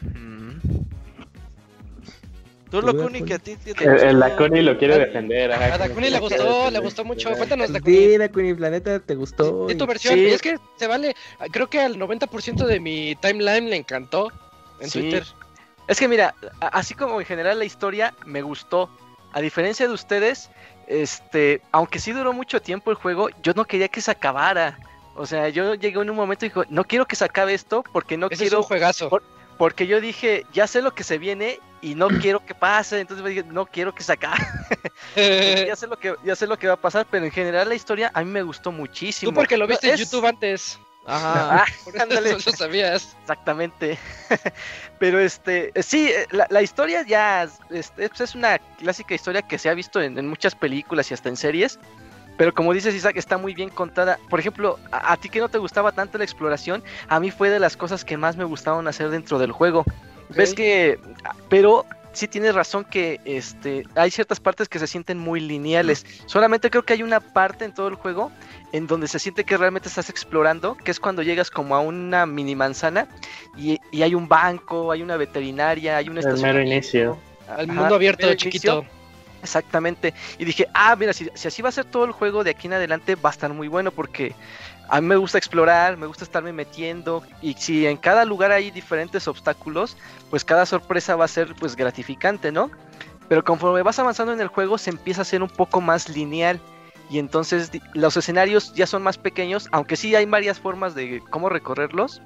[2.72, 5.52] ¿Tú, Locuni, que a ti te El, el Lacuni lo quiere defender.
[5.52, 7.30] ajá, A Dakuni le gustó, le gustó mucho.
[7.36, 7.96] Cuéntanos, Dakuni.
[7.96, 9.66] Sí, Dakuni, Planeta, ¿te gustó?
[9.66, 10.14] Di tu versión.
[10.14, 10.26] Sí.
[10.26, 11.14] Es que se vale.
[11.52, 14.32] Creo que al 90% de mi timeline le encantó
[14.80, 15.00] en Sí.
[15.00, 15.24] Twitter.
[15.86, 18.88] Es que mira, así como en general la historia me gustó.
[19.34, 20.50] A diferencia de ustedes,
[20.86, 24.78] este, aunque sí duró mucho tiempo el juego, yo no quería que se acabara.
[25.14, 27.84] O sea, yo llegué en un momento y dijo, no quiero que se acabe esto
[27.92, 29.08] porque no Ese es quiero, un juegazo.
[29.10, 29.22] por-
[29.58, 33.00] porque yo dije, ya sé lo que se viene y no quiero que pase.
[33.00, 34.38] Entonces me dije, no quiero que se acabe.
[35.66, 37.74] ya sé lo que, ya sé lo que va a pasar, pero en general la
[37.74, 39.30] historia a mí me gustó muchísimo.
[39.30, 40.78] Tú porque lo viste en YouTube antes.
[41.04, 41.64] Ajá.
[41.64, 41.96] Ah, Por
[42.26, 43.16] eso lo sabías.
[43.20, 43.98] Exactamente.
[44.98, 49.58] Pero este, sí, eh, la, la historia ya este, pues, es una clásica historia que
[49.58, 51.78] se ha visto en, en muchas películas y hasta en series.
[52.38, 54.18] Pero como dices, Isaac, está muy bien contada.
[54.30, 57.50] Por ejemplo, a, a ti que no te gustaba tanto la exploración, a mí fue
[57.50, 59.84] de las cosas que más me gustaban hacer dentro del juego.
[60.36, 60.98] Ves que,
[61.48, 66.04] pero sí tienes razón que este, hay ciertas partes que se sienten muy lineales.
[66.26, 68.30] Solamente creo que hay una parte en todo el juego
[68.72, 72.26] en donde se siente que realmente estás explorando, que es cuando llegas como a una
[72.26, 73.08] mini manzana
[73.56, 76.50] y, y hay un banco, hay una veterinaria, hay una El estación.
[76.56, 77.18] mero inicio.
[77.48, 78.78] Al Ajá, mundo abierto, chiquito.
[78.78, 79.02] inicio.
[79.42, 80.14] Exactamente.
[80.38, 82.68] Y dije, ah, mira, si, si así va a ser todo el juego de aquí
[82.68, 84.34] en adelante, va a estar muy bueno porque
[84.92, 88.70] a mí me gusta explorar, me gusta estarme metiendo y si en cada lugar hay
[88.70, 89.96] diferentes obstáculos,
[90.28, 92.70] pues cada sorpresa va a ser pues gratificante, ¿no?
[93.26, 96.60] Pero conforme vas avanzando en el juego se empieza a ser un poco más lineal
[97.08, 101.48] y entonces los escenarios ya son más pequeños, aunque sí hay varias formas de cómo
[101.48, 102.20] recorrerlos,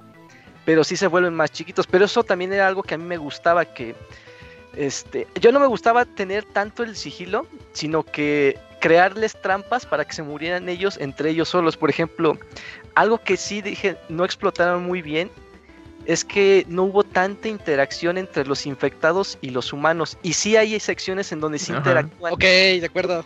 [0.64, 1.86] pero sí se vuelven más chiquitos.
[1.86, 3.94] Pero eso también era algo que a mí me gustaba que
[4.74, 10.12] este, yo no me gustaba tener tanto el sigilo, sino que crearles trampas para que
[10.14, 11.76] se murieran ellos entre ellos solos.
[11.76, 12.38] Por ejemplo,
[12.94, 15.30] algo que sí dije no explotaron muy bien
[16.04, 20.16] es que no hubo tanta interacción entre los infectados y los humanos.
[20.22, 21.78] Y sí hay secciones en donde sí Ajá.
[21.78, 23.24] interactúan Ok, de acuerdo.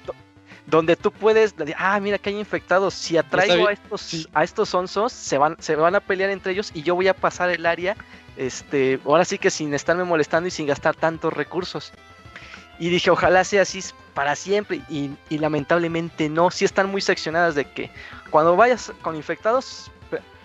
[0.66, 4.26] donde tú puedes, de- ah, mira que hay infectados, si atraigo a estos, sí.
[4.32, 7.14] a estos onzos, se van, se van a pelear entre ellos y yo voy a
[7.14, 7.96] pasar el área,
[8.36, 11.92] este, ahora sí que sin estarme molestando y sin gastar tantos recursos.
[12.78, 13.82] Y dije, ojalá sea así
[14.20, 17.88] para siempre, y, y lamentablemente no, sí están muy seccionadas de que
[18.28, 19.90] cuando vayas con infectados,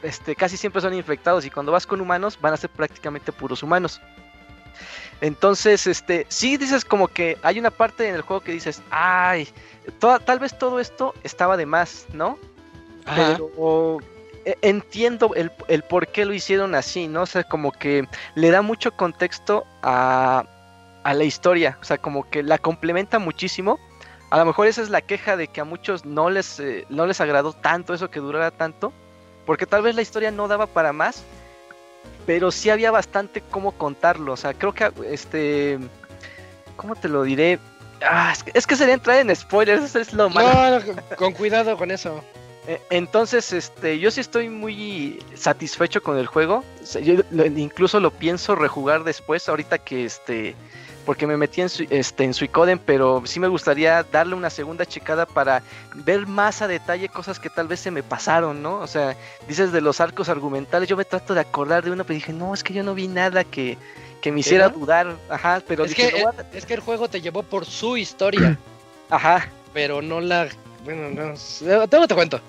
[0.01, 3.63] este, casi siempre son infectados, y cuando vas con humanos, van a ser prácticamente puros
[3.63, 3.99] humanos.
[5.19, 9.49] Entonces, este, sí dices como que hay una parte en el juego que dices, ay,
[9.99, 12.39] toda- tal vez todo esto estaba de más, ¿no?
[13.05, 13.33] Ajá.
[13.33, 13.99] Pero
[14.45, 17.23] eh, entiendo el, el por qué lo hicieron así, ¿no?
[17.23, 20.45] O sea, como que le da mucho contexto a,
[21.05, 23.79] a la historia, o sea, como que la complementa muchísimo.
[24.31, 27.05] A lo mejor esa es la queja de que a muchos no les, eh, no
[27.05, 28.91] les agradó tanto eso que durara tanto,
[29.45, 31.23] porque tal vez la historia no daba para más,
[32.25, 35.77] pero sí había bastante cómo contarlo, o sea, creo que este,
[36.75, 37.59] ¿cómo te lo diré?
[38.01, 40.51] Ah, es, que, es que sería entrar en spoilers, eso es lo malo.
[40.51, 42.23] No, no, con cuidado con eso.
[42.67, 46.63] Eh, Entonces, este, yo sí estoy muy satisfecho con el juego.
[47.03, 47.21] Yo
[47.55, 50.55] incluso lo pienso rejugar después, ahorita que este,
[51.05, 54.85] porque me metí en, Sui- este, en Suicoden, pero sí me gustaría darle una segunda
[54.85, 55.61] checada para
[55.93, 58.79] ver más a detalle cosas que tal vez se me pasaron, ¿no?
[58.79, 59.15] O sea,
[59.47, 62.53] dices de los arcos argumentales, yo me trato de acordar de uno, pero dije, no,
[62.53, 63.77] es que yo no vi nada que,
[64.21, 64.73] que me hiciera ¿Era?
[64.73, 67.65] dudar, ajá, pero Es dije, que, "Lo voy es que el juego te llevó por
[67.65, 68.57] su historia,
[69.09, 69.15] a-".
[69.15, 70.47] ajá, pero no la.
[70.83, 71.87] Bueno, no.
[71.87, 72.39] Tengo te cuento.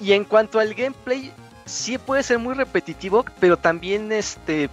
[0.00, 1.32] Y en cuanto al gameplay,
[1.64, 4.68] sí puede ser muy repetitivo, pero también este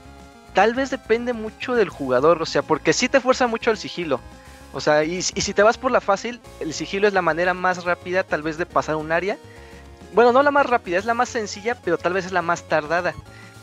[0.53, 4.19] tal vez depende mucho del jugador, o sea, porque sí te fuerza mucho el sigilo.
[4.71, 7.83] O sea, y, si te vas por la fácil, el sigilo es la manera más
[7.85, 9.37] rápida tal vez de pasar un área.
[10.13, 12.63] Bueno, no la más rápida, es la más sencilla, pero tal vez es la más
[12.63, 13.13] tardada.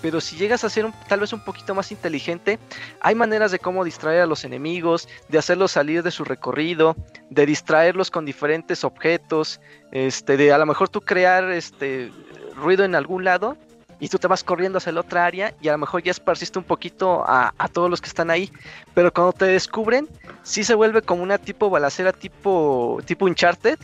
[0.02, 2.58] Pero si llegas a ser un- tal vez un poquito más inteligente,
[3.00, 6.96] hay maneras de cómo distraer a los enemigos, de hacerlos salir de su recorrido,
[7.30, 9.60] de distraerlos con diferentes objetos,
[9.92, 12.12] este, de a lo mejor tú crear este
[12.54, 13.56] ruido en algún lado
[14.00, 16.58] y tú te vas corriendo hacia la otra área y a lo mejor ya esparciste
[16.58, 18.50] un poquito a, a todos los que están ahí,
[18.94, 20.08] pero cuando te descubren,
[20.42, 23.78] sí se vuelve como una tipo balacera tipo tipo Uncharted,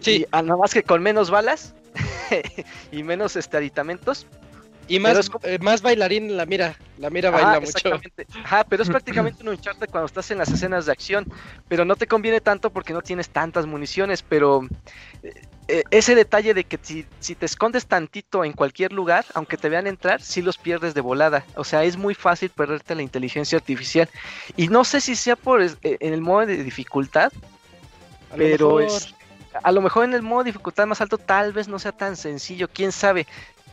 [0.00, 1.74] Sí, y, nada más que con menos balas
[2.92, 4.26] y menos este aditamentos.
[4.88, 6.76] y más, como- eh, más bailarín la mira.
[6.98, 8.00] La mira Ajá, baila mucho.
[8.44, 11.26] Ajá, pero es prácticamente un Uncharted cuando estás en las escenas de acción.
[11.68, 14.22] Pero no te conviene tanto porque no tienes tantas municiones.
[14.22, 14.62] Pero
[15.22, 15.32] eh,
[15.68, 19.68] eh, ese detalle de que si, si te escondes tantito en cualquier lugar, aunque te
[19.68, 21.44] vean entrar, sí los pierdes de volada.
[21.56, 24.08] O sea, es muy fácil perderte la inteligencia artificial.
[24.56, 27.32] Y no sé si sea por eh, en el modo de dificultad.
[28.32, 29.14] A Pero es-
[29.62, 32.68] a lo mejor en el modo dificultad más alto tal vez no sea tan sencillo,
[32.68, 33.26] quién sabe.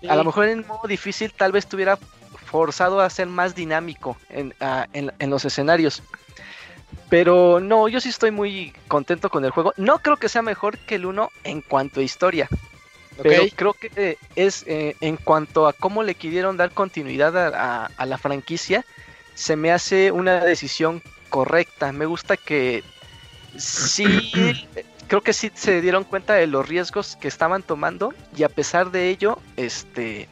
[0.07, 1.97] A lo mejor en el modo difícil tal vez estuviera
[2.45, 6.03] forzado a ser más dinámico en, ah, en- en los escenarios.
[7.09, 9.73] Pero no, yo sí estoy muy contento con el juego.
[9.77, 12.47] No creo que sea mejor que el 1 en cuanto a historia.
[13.23, 17.91] Pero creo que es eh, en cuanto a cómo le quisieron dar continuidad a, a-
[17.97, 18.85] a la franquicia,
[19.33, 21.91] se me hace una decisión correcta.
[21.91, 22.83] Me gusta que
[23.57, 24.55] sí,
[25.07, 28.91] creo que sí se dieron cuenta de los riesgos que estaban tomando y a pesar
[28.91, 30.29] de ello, este,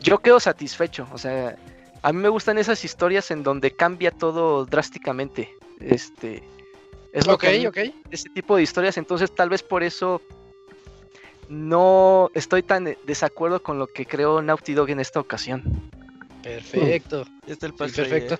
[0.00, 1.08] yo quedo satisfecho.
[1.12, 1.56] O sea,
[2.02, 5.50] a mí me gustan esas historias en donde cambia todo drásticamente.
[5.80, 6.42] Este,
[7.12, 7.78] es lo ok, que a mí- ok.
[8.10, 10.20] ese tipo de historias, entonces tal vez por eso
[11.48, 15.62] no estoy tan de- desacuerdo con lo que creó Naughty Dog en esta ocasión.
[16.42, 17.24] Perfecto.
[17.46, 18.34] Ya está el Sí, perfecto.
[18.34, 18.38] ¿eh?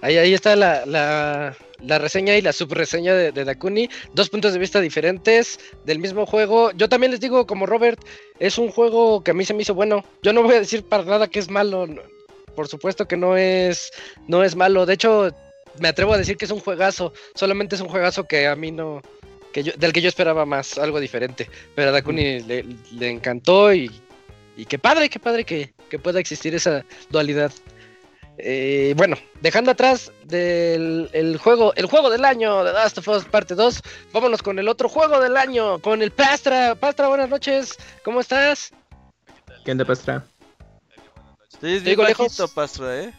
[0.00, 3.88] Ahí, ahí está la, la, la reseña y la subreseña de, de Dakuni.
[4.14, 6.70] Dos puntos de vista diferentes del mismo juego.
[6.72, 8.00] Yo también les digo, como Robert,
[8.38, 10.04] es un juego que a mí se me hizo bueno.
[10.22, 11.86] Yo no voy a decir para nada que es malo.
[12.54, 13.90] Por supuesto que no es,
[14.26, 14.86] no es malo.
[14.86, 15.30] De hecho,
[15.78, 17.12] me atrevo a decir que es un juegazo.
[17.34, 19.02] Solamente es un juegazo que a mí no.
[19.52, 21.48] Que yo, del que yo esperaba más, algo diferente.
[21.74, 23.90] Pero a Dakuni le, le encantó y,
[24.56, 27.52] y qué padre, qué padre que, que pueda existir esa dualidad.
[28.42, 33.24] Eh, bueno, dejando atrás del el juego, el juego del año de Last of Us
[33.24, 33.82] parte 2,
[34.12, 36.74] vámonos con el otro juego del año, con el Pastra.
[36.74, 38.72] Pastra, buenas noches, ¿cómo estás?
[39.64, 40.24] ¿Qué onda, Pastra?
[41.60, 42.36] Te digo lejos.
[42.54, 43.12] Pastra, ¿eh?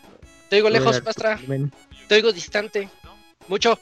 [0.50, 1.72] Te oigo lejos, Pastra, ven.
[2.08, 2.90] te oigo distante,
[3.48, 3.80] mucho.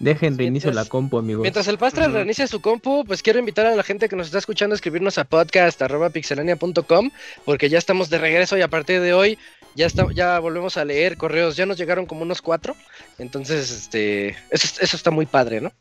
[0.00, 1.42] Dejen de inicio Mientras- la compu, amigos.
[1.42, 4.38] Mientras el Pastra reinicia su compu, pues quiero invitar a la gente que nos está
[4.38, 7.10] escuchando a escribirnos a podcast.pixelania.com
[7.44, 9.38] porque ya estamos de regreso y a partir de hoy
[9.76, 11.54] ya, está, ya volvemos a leer correos.
[11.56, 12.74] Ya nos llegaron como unos cuatro,
[13.18, 15.72] entonces este eso, eso está muy padre, ¿no?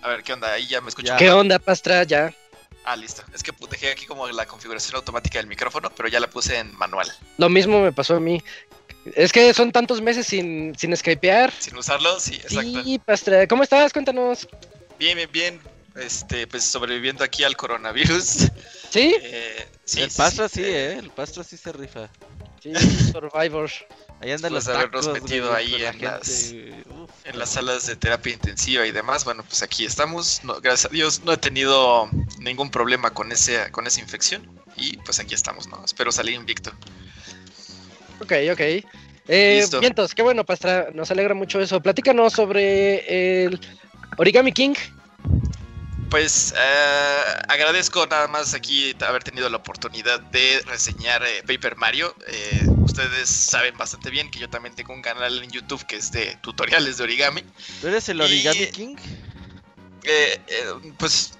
[0.00, 0.50] A ver, ¿qué onda?
[0.50, 1.08] Ahí ya me escucho.
[1.08, 1.18] Ya.
[1.18, 2.04] ¿Qué onda, Pastra?
[2.04, 2.32] Ya.
[2.90, 3.22] Ah, listo.
[3.32, 6.76] Es que dejé aquí como la configuración automática del micrófono, pero ya la puse en
[6.76, 7.06] manual.
[7.38, 8.42] Lo mismo me pasó a mí.
[9.14, 11.52] Es que son tantos meses sin, sin skypear.
[11.56, 12.82] Sin usarlo, sí, exacto.
[12.82, 13.46] Sí, Pastra.
[13.46, 13.92] ¿Cómo estás?
[13.92, 14.48] Cuéntanos.
[14.98, 15.60] Bien, bien, bien.
[15.94, 18.24] Este, pues sobreviviendo aquí al coronavirus.
[18.90, 19.14] ¿Sí?
[19.22, 20.98] Eh, sí, el sí, Pastra sí, eh, ¿eh?
[20.98, 22.08] El Pastra sí se rifa.
[22.60, 22.72] Sí,
[23.12, 23.70] Survivor.
[24.20, 26.52] Ahí andan Después los de habernos tacos, metido güey, ahí en las-
[27.24, 30.42] En las salas de terapia intensiva y demás, bueno, pues aquí estamos.
[30.44, 32.08] No, gracias a Dios no he tenido
[32.38, 34.48] ningún problema con ese, con esa infección.
[34.76, 35.84] Y pues aquí estamos, ¿no?
[35.84, 36.70] Espero salir invicto.
[38.20, 38.60] Ok, ok.
[39.28, 40.88] Eh, vientos, qué bueno, Pastra.
[40.94, 41.80] Nos alegra mucho eso.
[41.80, 43.60] Platícanos sobre el
[44.16, 44.74] Origami King.
[46.10, 52.14] Pues eh, agradezco nada más aquí haber tenido la oportunidad de reseñar eh, Paper Mario.
[52.26, 56.10] Eh, ustedes saben bastante bien que yo también tengo un canal en YouTube que es
[56.10, 57.42] de tutoriales de origami.
[57.80, 58.96] ¿Tú eres el Y- Origami King?
[60.02, 60.64] Eh, eh,
[60.98, 61.34] pues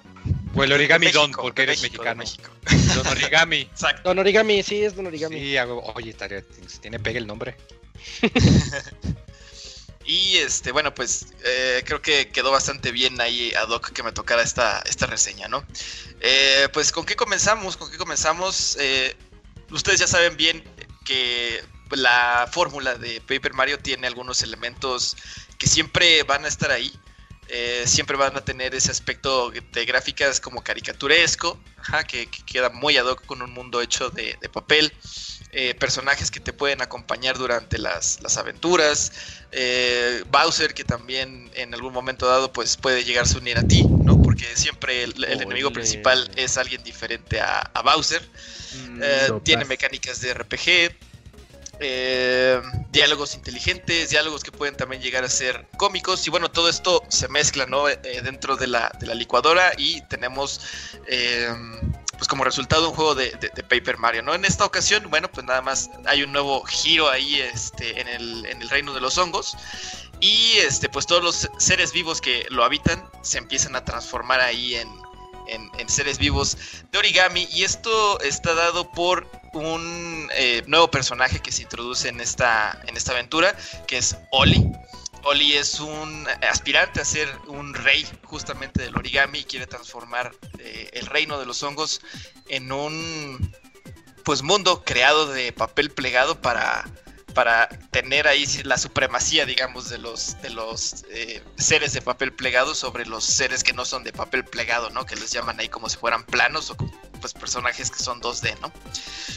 [0.55, 2.49] O el origami don, porque eres México, mexicano.
[2.63, 2.95] México.
[2.95, 3.57] Don origami.
[3.71, 4.01] Exacto.
[4.03, 5.37] Don Origami, sí, es Don Origami.
[5.39, 6.13] Sí, oye,
[6.81, 7.57] tiene pega el nombre.
[10.11, 14.11] Y este, bueno, pues eh, creo que quedó bastante bien ahí ad hoc que me
[14.11, 15.63] tocara esta, esta reseña, ¿no?
[16.19, 18.75] Eh, pues con qué comenzamos, con qué comenzamos.
[18.81, 19.15] Eh,
[19.69, 20.65] ustedes ya saben bien
[21.05, 25.15] que la fórmula de Paper Mario tiene algunos elementos
[25.57, 26.91] que siempre van a estar ahí.
[27.85, 32.95] Siempre van a tener ese aspecto de gráficas como caricaturesco, ajá, que, que queda muy
[32.95, 34.93] ad hoc con un mundo hecho de papel.
[35.53, 39.11] Eh, personajes que te pueden acompañar durante las, las aventuras.
[39.51, 43.83] eh, Bowser que también en algún momento dado pues puede llegarse a unir a ti,
[43.83, 44.21] ¿no?
[44.21, 48.21] Porque siempre el, el enemigo principal es alguien diferente a, a Bowser.
[48.87, 50.95] Mm, Eh, tiene mecánicas de RPG,
[51.83, 52.61] eh,
[52.91, 56.25] diálogos inteligentes, diálogos que pueden también llegar a ser cómicos.
[56.27, 57.89] Y bueno, todo esto se mezcla ¿no?
[57.89, 60.61] Eh, dentro de la, de la licuadora y tenemos
[61.07, 61.49] eh,
[62.21, 64.21] pues como resultado un juego de, de- Paper Mario.
[64.21, 64.35] ¿no?
[64.35, 68.45] En esta ocasión, bueno, pues nada más hay un nuevo giro ahí este, en, el,
[68.45, 69.57] en el reino de los hongos.
[70.19, 74.75] Y este, pues todos los seres vivos que lo habitan se empiezan a transformar ahí
[74.75, 74.87] en,
[75.47, 76.57] en- en seres vivos
[76.91, 77.47] de origami.
[77.51, 82.97] Y esto está dado por un eh, nuevo personaje que se introduce en esta, en
[82.97, 83.55] esta aventura,
[83.87, 84.63] que es Oli.
[85.23, 90.89] Oli es un aspirante a ser un rey justamente del origami y quiere transformar eh,
[90.93, 92.01] el reino de los hongos
[92.47, 93.53] en un
[94.23, 96.85] pues mundo creado de papel plegado para
[97.31, 102.75] para tener ahí la supremacía, digamos, de los, de los eh, seres de papel plegado
[102.75, 105.05] sobre los seres que no son de papel plegado, ¿no?
[105.05, 106.77] Que les llaman ahí como si fueran planos o
[107.19, 108.71] pues personajes que son 2D, ¿no?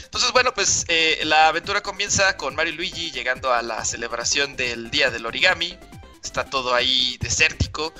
[0.03, 4.55] Entonces, bueno, pues eh, la aventura comienza con Mario y Luigi llegando a la celebración
[4.55, 5.77] del Día del Origami.
[6.23, 7.93] Está todo ahí desértico.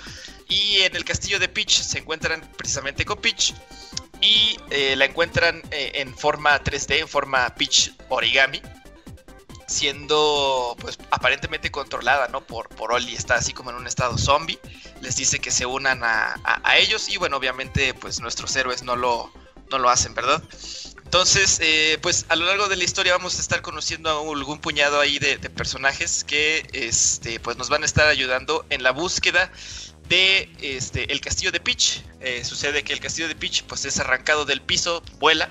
[0.48, 3.54] Y en el castillo de Peach se encuentran precisamente con Peach.
[4.22, 8.62] Y eh, la encuentran en forma 3D, en forma Peach Origami
[9.68, 12.42] siendo pues aparentemente controlada, ¿no?
[12.42, 14.60] Por, por Oli, está así como en un estado zombie,
[15.02, 16.40] les dice que se unan a,
[16.78, 19.32] ellos y bueno, obviamente pues nuestros héroes no lo,
[19.72, 20.44] no lo hacen, ¿verdad?
[21.04, 24.60] Entonces, eh, pues a lo largo de la historia vamos a estar conociendo a algún
[24.60, 29.52] puñado ahí de, personajes que este, pues nos van a estar ayudando en la búsqueda
[30.10, 32.02] de este, el castillo de Peach.
[32.20, 35.50] Eh, sucede que el castillo de Peach pues es arrancado del piso, vuela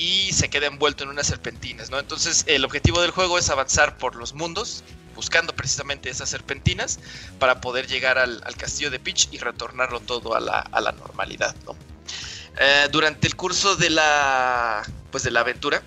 [0.00, 1.98] y se queda envuelto en unas serpentinas, ¿no?
[1.98, 4.82] Entonces el objetivo del juego es avanzar por los mundos,
[5.14, 7.00] buscando precisamente esas serpentinas
[7.38, 11.76] para poder llegar al, castillo de Peach y retornarlo todo a la, normalidad, ¿no?
[12.58, 15.82] Eh, durante el curso de la, pues de la aventura,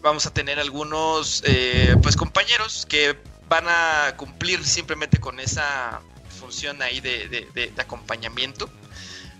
[0.00, 3.18] vamos a tener algunos eh, pues compañeros que
[3.50, 6.00] van a cumplir simplemente con esa
[6.40, 8.70] función ahí de, acompañamiento.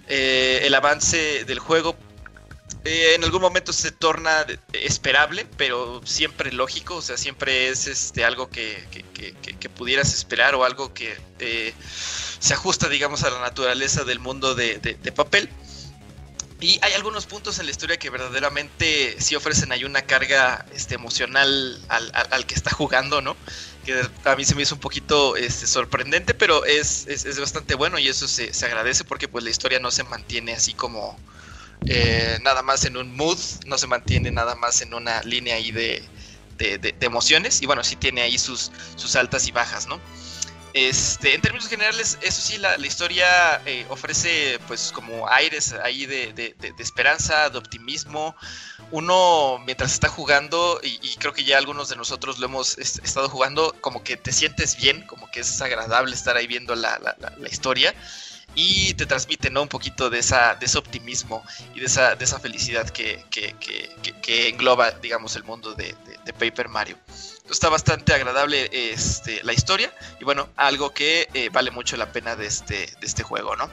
[0.06, 1.96] Eh, el avance del juego
[2.84, 8.24] eh, en algún momento se torna esperable, pero siempre lógico, o sea, siempre es este
[8.24, 8.84] algo que,
[9.74, 11.72] pudieras esperar o algo que eh,
[12.38, 14.78] se ajusta, digamos, a la naturaleza del mundo de,
[15.16, 15.48] papel.
[16.60, 20.94] Y hay algunos puntos en la historia que verdaderamente sí ofrecen ahí una carga este,
[20.94, 23.34] emocional al, que está jugando, ¿no?
[23.84, 27.98] Que a mí se me hizo un poquito este, sorprendente, pero es, es, bastante bueno
[27.98, 31.18] y eso se, se agradece porque pues la historia no se mantiene así como
[31.86, 35.70] eh, nada más en un mood, no se mantiene nada más en una línea ahí
[35.70, 36.02] de,
[37.01, 40.01] emociones y bueno, sí tiene ahí sus, sus altas y bajas, ¿no?
[40.74, 46.56] Este, en términos generales, eso sí, la, historia eh, ofrece pues como aires ahí de,
[46.78, 48.35] esperanza, de optimismo.
[48.90, 53.73] Uno mientras está jugando, y, creo que ya algunos de nosotros lo hemos estado jugando,
[53.81, 57.94] como que te sientes bien, como que es agradable estar ahí viendo la, la historia
[58.55, 59.62] y te transmite ¿no?
[59.62, 61.44] un poquito de, esa, de ese optimismo
[61.74, 63.24] y de esa, de esa felicidad que,
[64.26, 65.94] engloba, digamos, el mundo de,
[66.39, 66.98] Paper Mario.
[67.48, 72.35] Está bastante agradable este, la historia y bueno, algo que eh, vale mucho la pena
[72.35, 73.70] de este, de este juego, ¿no?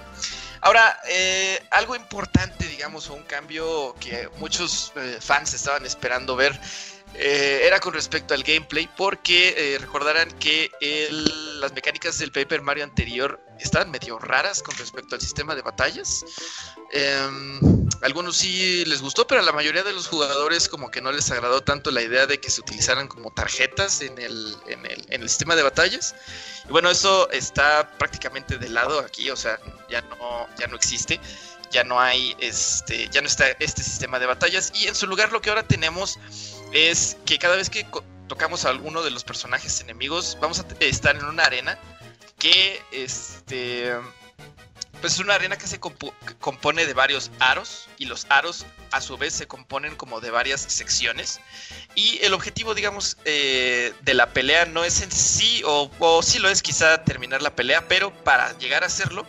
[0.61, 6.59] Ahora, eh, algo importante, digamos, un cambio que muchos eh, fans estaban esperando ver
[7.13, 10.71] era con respecto al gameplay, porque eh, recordarán que
[11.59, 16.25] las mecánicas del Paper Mario anterior estaban medio raras con respecto al sistema de batallas.
[16.91, 17.59] Em,
[18.01, 21.29] algunos sí les gustó, pero a la mayoría de los jugadores como que no les
[21.31, 25.21] agradó tanto la idea de que se utilizaran como tarjetas en el, en el, en
[25.21, 26.15] el sistema de batallas.
[26.67, 29.59] Y bueno, eso está prácticamente de lado aquí, o sea,
[29.89, 31.19] ya no, ya no existe
[31.71, 35.31] ya no hay este ya no está este sistema de batallas y en su lugar
[35.31, 36.19] lo que ahora tenemos
[36.73, 37.85] es que cada vez que
[38.31, 41.77] tocamos a alguno de los personajes enemigos, vamos a estar en una arena
[42.41, 43.93] que este
[44.99, 49.17] pues es una arena que se compone de varios aros y los aros a su
[49.17, 51.39] vez se componen como de varias secciones.
[51.95, 56.39] Y el objetivo digamos eh, de la pelea no es en sí o, o sí
[56.39, 59.25] lo es quizá terminar la pelea pero para llegar a hacerlo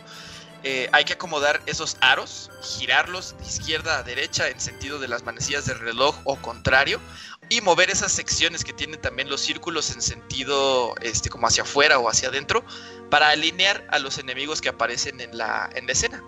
[0.65, 5.23] eh, hay que acomodar esos aros, girarlos de izquierda a derecha en sentido de las
[5.23, 7.01] manecillas del reloj o contrario,
[7.53, 11.99] y mover esas secciones que tienen también los círculos en sentido este, como hacia afuera
[11.99, 12.65] o hacia adentro,
[13.11, 16.23] para alinear a los enemigos que aparecen en la, en la escena.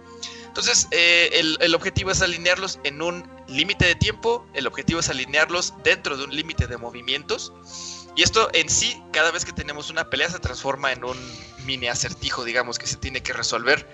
[0.45, 5.09] Entonces, eh, el, el, objetivo es alinearlos en un límite de tiempo, el objetivo es
[5.09, 7.51] alinearlos dentro de un límite de movimientos.
[8.15, 11.17] Y esto en sí, cada vez que tenemos una pelea, se transforma en un
[11.65, 13.85] mini acertijo, digamos, que se tiene que resolver.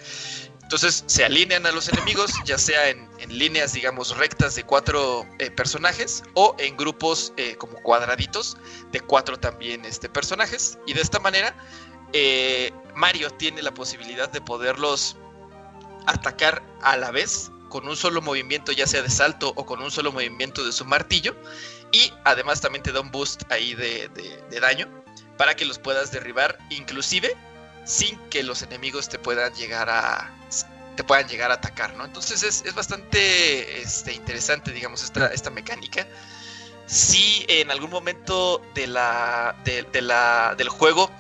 [0.72, 5.52] Entonces se alinean a los enemigos, ya sea en, líneas, digamos, rectas de cuatro eh,
[5.52, 8.56] personajes o en grupos eh, como cuadraditos
[8.93, 10.80] de cuatro también este, personajes.
[10.88, 11.53] Y de esta manera,
[12.14, 15.18] eh, Mario tiene la posibilidad de poderlos
[16.06, 19.91] atacar a la vez con un solo movimiento, ya sea de salto o con un
[19.91, 21.35] solo movimiento de su martillo.
[21.91, 24.10] Y además también te da un boost ahí de,
[24.61, 24.88] daño
[25.38, 27.35] para que los puedas derribar, inclusive
[27.91, 30.34] sin que los enemigos te puedan llegar a
[30.95, 32.05] te puedan llegar a atacar, ¿no?
[32.05, 36.07] Entonces es, bastante este, interesante, digamos, esta, esta mecánica.
[36.85, 41.11] Si en algún momento de la, de, la, del juego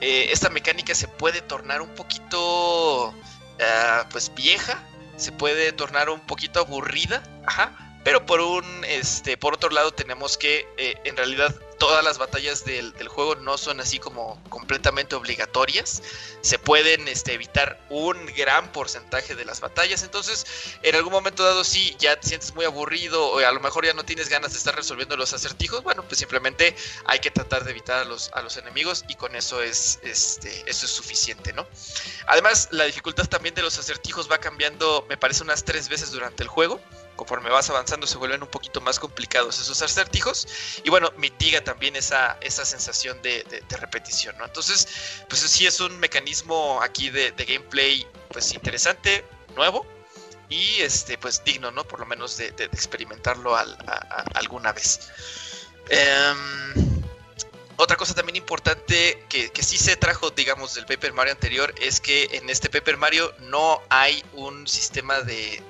[0.00, 3.14] eh, esta mecánica se puede tornar un poquito
[3.60, 4.82] ah, pues vieja,
[5.16, 10.36] se puede tornar un poquito aburrida, ajá, pero por un, este, por otro lado tenemos
[10.36, 16.02] que eh, en realidad todas las batallas del, juego no son así como completamente obligatorias.
[16.42, 20.02] Se pueden este, evitar un gran porcentaje de las batallas.
[20.02, 20.46] Entonces,
[20.82, 23.94] en algún momento dado, si ya te sientes muy aburrido o a lo mejor ya
[23.94, 26.76] no tienes ganas de estar resolviendo los acertijos, bueno, pues simplemente
[27.06, 30.50] hay que tratar de evitar a los, a los enemigos y con eso es, este,
[30.70, 31.66] eso es suficiente, ¿no?
[32.26, 36.42] Además, la dificultad también de los acertijos va cambiando, me parece, unas tres veces durante
[36.42, 36.78] el juego
[37.20, 40.48] conforme vas avanzando se vuelven un poquito más complicados esos acertijos
[40.84, 43.44] y bueno, mitiga también esa, esa sensación de,
[43.78, 44.46] repetición, ¿no?
[44.46, 44.88] Entonces,
[45.28, 49.22] pues sí es un mecanismo aquí de, gameplay pues interesante,
[49.54, 49.84] nuevo
[50.48, 51.84] y este pues digno, ¿no?
[51.84, 53.54] Por lo menos de, experimentarlo
[54.34, 55.10] alguna vez.
[55.90, 56.99] Em,
[57.80, 62.28] otra cosa también importante que, sí se trajo, digamos, del Paper Mario anterior es que
[62.32, 65.62] en este Paper Mario no hay un sistema de,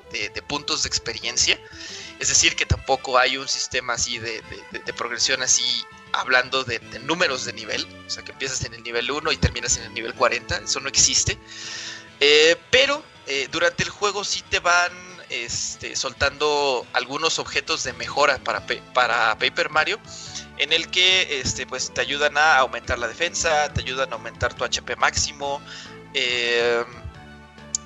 [0.49, 1.61] puntos de experiencia.
[2.19, 4.43] Es decir, que tampoco hay un sistema así de,
[4.97, 7.87] progresión así hablando de, números de nivel.
[8.07, 10.57] O sea, que empiezas en el nivel 1 y terminas en el nivel 40.
[10.59, 11.39] Eso no existe.
[12.19, 18.39] Eh, pero eh, durante el juego sí te van este, soltando algunos objetos de mejora
[18.39, 20.01] para, para Paper Mario
[20.61, 24.52] en el que este, pues, te ayudan a aumentar la defensa, te ayudan a aumentar
[24.52, 25.61] tu HP máximo.
[26.12, 26.85] Eh,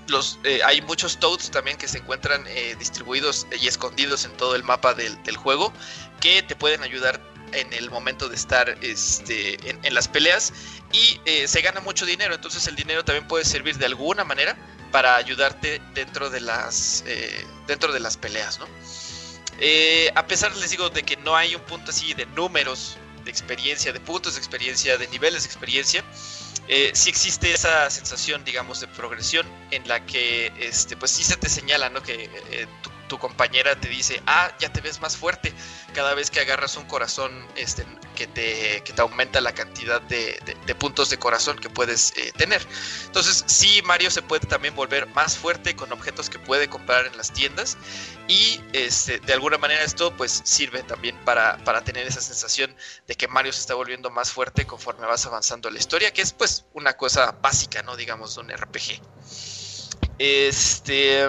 [0.09, 4.57] los, eh, hay muchos toads también que se encuentran eh, distribuidos y escondidos en todo
[4.57, 5.73] el mapa del, juego
[6.21, 7.21] que te pueden ayudar
[7.53, 10.53] en el momento de estar este, en, las peleas
[10.93, 14.57] y se gana mucho dinero entonces el dinero también puede servir de alguna manera
[14.95, 17.03] para ayudarte dentro de las
[17.67, 18.69] dentro de las peleas no
[19.59, 23.31] eh, a pesar, les digo, de que no hay un punto así de números de
[23.31, 26.05] experiencia, de puntos de experiencia, de niveles de experiencia,
[26.69, 31.37] eh, sí existe esa sensación, digamos, de progresión en la que, este, pues sí se
[31.37, 32.03] te señala, ¿no?
[32.03, 35.53] Que eh, tu compañera te dice, ah, ya te ves más fuerte
[35.95, 37.87] cada vez que agarras un corazón este,
[38.17, 40.39] que, te, que te aumenta la cantidad de,
[40.79, 42.61] puntos de corazón que puedes eh, tener.
[43.07, 47.17] Entonces, sí, Mario se puede también volver más fuerte con objetos que puede comprar en
[47.17, 47.77] las tiendas
[48.27, 52.75] y este, de alguna manera esto pues sirve también para, para tener esa sensación
[53.07, 56.33] de que Mario se está volviendo más fuerte conforme vas avanzando la historia, que es
[56.33, 57.97] pues una cosa básica, ¿no?
[57.97, 59.01] Digamos, de un RPG.
[60.19, 61.29] Este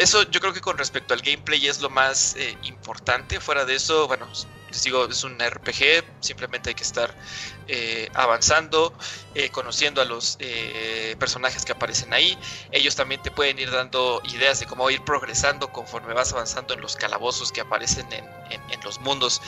[0.00, 3.38] eso yo creo que con respecto al gameplay es lo más eh, importante.
[3.38, 4.26] Fuera de eso, bueno,
[4.70, 7.14] les digo, es un RPG, simplemente hay que estar
[7.68, 8.94] eh, avanzando,
[9.34, 10.38] eh, conociendo a los
[11.18, 12.38] personajes que aparecen ahí.
[12.72, 16.80] Ellos también te pueden ir dando ideas de cómo ir progresando conforme vas avanzando en
[16.80, 18.24] los calabozos que aparecen en,
[18.82, 19.42] los mundos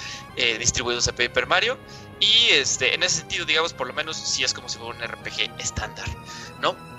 [0.58, 1.78] distribuidos de Paper Mario.
[2.20, 5.02] Y este, en ese sentido, digamos, por lo menos sí es como si fuera un
[5.02, 6.06] RPG estándar,
[6.60, 6.91] ¿no?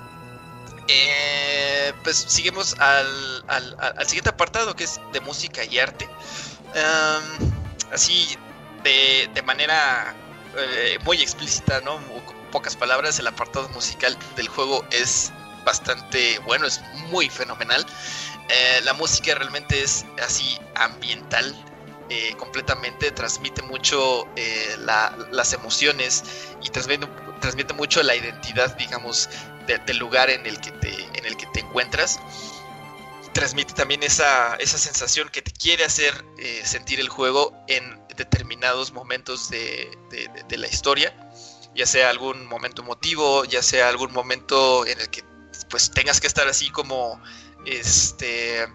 [0.88, 6.08] Eh, pues seguimos al, al, siguiente apartado que es de música y arte.
[7.92, 8.38] así
[8.84, 10.16] de, de manera
[10.56, 11.98] eh, muy explícita, ¿no?
[12.26, 15.32] Con pocas palabras, el apartado musical del juego es
[15.66, 17.84] bastante bueno, es muy fenomenal.
[18.50, 21.56] Eh, la música realmente es así ambiental.
[22.10, 24.28] Eh, completamente transmite mucho
[24.82, 26.24] las emociones
[26.62, 27.08] y transmite,
[27.40, 29.30] transmite mucho la identidad, digamos,
[29.68, 32.20] del lugar en el que te, en el que te encuentras.
[33.34, 38.92] Transmite también esa, esa sensación que te quiere hacer eh, sentir el juego en determinados
[38.92, 39.90] momentos de,
[40.50, 41.16] la historia,
[41.76, 45.24] ya sea algún momento emotivo, ya sea algún momento en el que
[45.70, 47.20] pues tengas que estar así como
[47.66, 48.68] este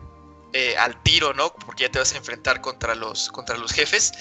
[0.52, 1.52] eh, al tiro, ¿no?
[1.54, 4.12] Porque ya te vas a enfrentar contra los, contra los jefes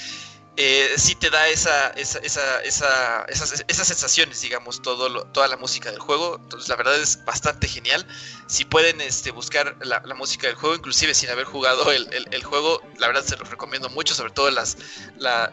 [0.60, 5.92] eh, sí te da esa, esa, esa, esas, esas, sensaciones, digamos, todo toda la música
[5.92, 6.40] del juego.
[6.42, 8.08] Entonces, la verdad es bastante genial.
[8.48, 13.06] Si pueden este, buscar la, música del juego, inclusive sin haber jugado el, juego, la
[13.06, 14.78] verdad se los recomiendo mucho, sobre todo las,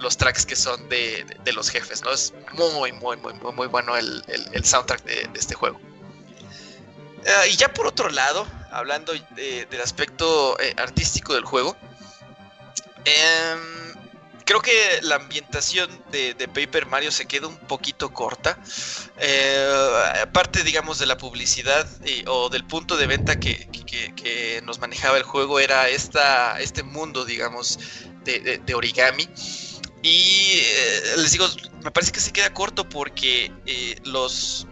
[0.00, 2.10] los tracks que son de, los jefes, ¿no?
[2.10, 5.78] Es muy, muy, muy, muy, muy bueno el, soundtrack de, este juego.
[7.26, 11.76] Ah, y ya por otro lado, hablando del aspecto eh, artístico del juego,
[13.04, 13.84] eh,
[14.44, 14.72] creo que
[15.02, 18.58] la ambientación de, Paper Mario se queda un poquito corta.
[19.18, 21.86] Eh, aparte, digamos, de la publicidad
[22.26, 23.68] o del punto de venta que,
[24.64, 27.78] nos manejaba el juego, era esta, este mundo, digamos,
[28.24, 29.28] de, origami.
[30.02, 31.46] Y eh, les digo,
[31.82, 34.66] me parece que se queda corto porque eh, los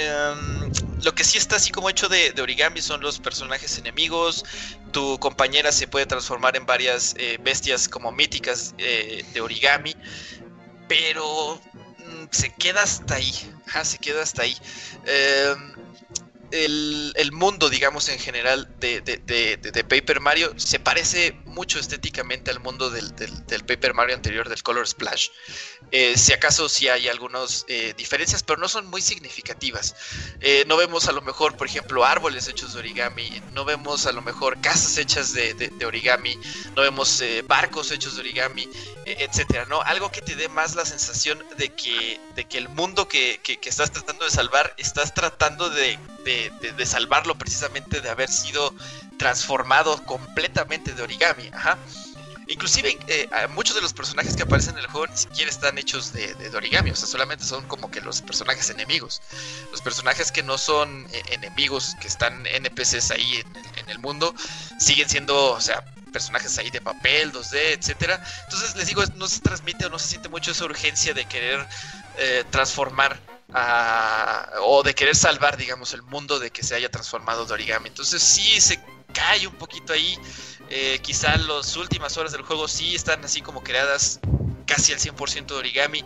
[0.00, 0.72] Em,
[1.02, 4.44] lo que sí está así como hecho de, origami son los personajes enemigos.
[4.92, 9.94] Tu compañera se puede transformar en varias eh, bestias como míticas eh, de origami.
[10.88, 11.60] Pero
[11.98, 13.32] mm, se queda hasta ahí.
[13.84, 14.56] se queda hasta ahí.
[15.06, 15.74] Em,
[16.52, 22.88] el, mundo, digamos, en general de, de, Paper Mario se parece mucho estéticamente al mundo
[22.90, 25.28] del, del- Paper Mario anterior, del Color Splash.
[25.92, 29.94] Eh, si acaso sí hay algunas eh, diferencias, pero no son muy significativas.
[30.40, 34.12] Eh, no vemos a lo mejor, por ejemplo, árboles hechos de origami, no vemos a
[34.12, 36.36] lo mejor casas hechas de, origami,
[36.74, 38.68] no vemos barcos hechos de origami,
[39.04, 39.82] eh, etcétera, ¿no?
[39.82, 43.58] Algo que te dé más la sensación de que, de que el mundo que, que-
[43.68, 45.98] estás tratando de salvar, estás tratando de-
[46.76, 48.74] de salvarlo precisamente de haber sido
[49.20, 51.76] transformado completamente de origami, ajá.
[52.46, 56.12] Inclusive eh, muchos de los personajes que aparecen en el juego ni siquiera están hechos
[56.14, 59.20] de, de- origami, o sea, solamente son como que los personajes enemigos.
[59.70, 63.44] Los personajes que no son eh, enemigos, que están NPCs ahí
[63.76, 64.34] en el, mundo,
[64.78, 68.20] siguen siendo, o sea, personajes ahí de papel, 2D, etcétera.
[68.44, 71.64] Entonces les digo, no se transmite o no se siente mucho esa urgencia de querer
[72.16, 73.20] eh, transformar
[73.52, 77.88] a- o de querer salvar, digamos, el mundo de que se haya transformado de origami.
[77.88, 78.80] Entonces sí se
[79.12, 80.18] cae un poquito ahí.
[80.68, 84.20] Eh, quizá las últimas horas del juego sí están así como creadas
[84.66, 86.04] casi al 100% de origami,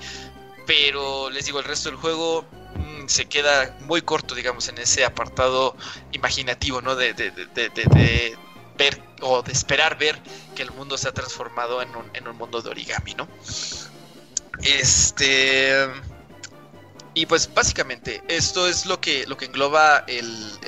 [0.66, 5.04] pero les digo, el resto del juego mm, se queda muy corto, digamos, en ese
[5.04, 5.76] apartado
[6.12, 6.96] imaginativo, ¿no?
[6.96, 8.38] De, de-
[8.76, 10.20] ver o de esperar ver
[10.56, 13.28] que el mundo se ha transformado en un, en un mundo de origami, ¿no?
[14.62, 15.86] Este...
[17.14, 20.58] Y pues básicamente esto es lo que, lo que engloba el,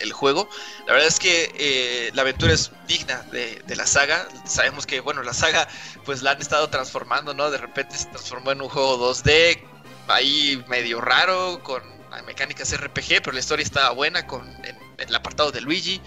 [0.00, 0.48] el- juego.
[0.86, 4.28] La verdad es que eh, la aventura es digna de, la saga.
[4.44, 5.66] Sabemos que, bueno, la saga
[6.04, 7.50] pues la han estado transformando, ¿no?
[7.50, 9.60] De repente se transformó en un juego 2D,
[10.08, 11.82] ahí medio raro, con
[12.26, 16.00] mecánicas RPG, pero la historia estaba buena con en el apartado de Luigi.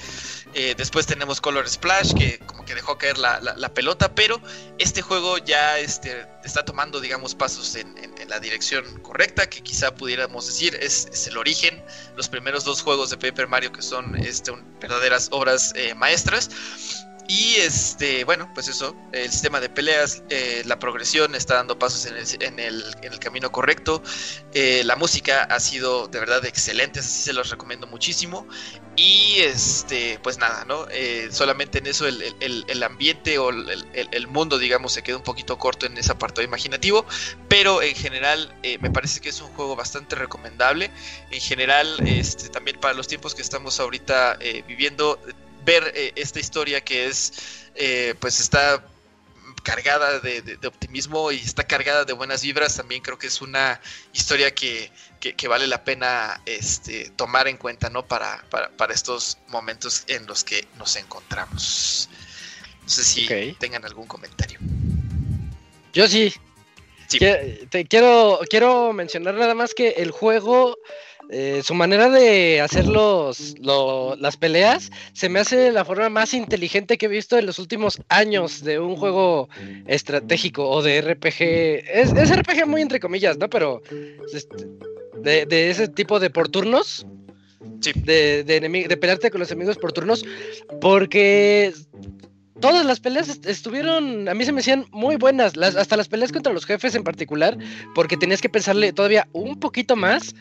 [0.57, 4.39] Eh, después tenemos Color Splash, que como que dejó caer la, la- pelota, pero
[4.77, 7.93] este juego ya este, está tomando, digamos, pasos en,
[8.29, 11.83] la dirección correcta, que quizá pudiéramos decir es, es el origen,
[12.15, 16.49] los primeros dos juegos de Paper Mario que son este, verdaderas obras eh, maestras.
[17.27, 22.05] Y este, bueno, pues eso, el sistema de peleas, eh, la progresión está dando pasos
[22.05, 24.03] en el, en el, camino correcto.
[24.53, 28.47] Eh, la música ha sido de verdad excelente, así se los recomiendo muchísimo.
[28.95, 30.87] Y este, pues nada, ¿no?
[30.91, 35.57] Eh, solamente en eso el, el- ambiente o el, mundo, digamos, se queda un poquito
[35.57, 37.05] corto en ese apartado imaginativo.
[37.49, 40.91] Pero en general me parece que es un juego bastante recomendable.
[41.31, 44.37] En general, este, también para los tiempos que estamos ahorita
[44.67, 45.19] viviendo,
[45.65, 47.33] ver eh, esta historia que es,
[47.75, 48.83] eh, pues está
[49.63, 53.41] cargada de, de- de optimismo y está cargada de buenas vibras, también creo que es
[53.41, 53.81] una
[54.13, 58.05] historia que, que- que vale la pena este, tomar en cuenta, ¿no?
[58.05, 62.09] Para, para, para estos momentos en los que nos encontramos.
[62.83, 63.25] No sé si
[63.59, 64.59] tengan algún comentario.
[65.93, 66.31] Yo sí.
[67.69, 70.77] Te quiero, quiero mencionar nada más que el juego,
[71.29, 76.33] eh, su manera de hacer los, lo- las peleas, se me hace la forma más
[76.33, 79.49] inteligente que he visto en los últimos años de un juego
[79.87, 81.41] estratégico o de RPG.
[81.91, 83.49] Es, es RPG muy entre comillas, ¿no?
[83.49, 83.81] Pero
[84.33, 84.55] este,
[85.21, 87.05] de, de ese tipo de por turnos.
[87.81, 87.91] Sí.
[87.95, 90.23] De, de, de pelearte con los enemigos por turnos.
[90.79, 91.73] Porque
[92.59, 96.31] todas las peleas est- estuvieron, a mí se me hacían muy buenas, hasta las peleas
[96.31, 97.57] contra los jefes en particular,
[97.93, 100.35] porque tenías que pensarle todavía un poquito más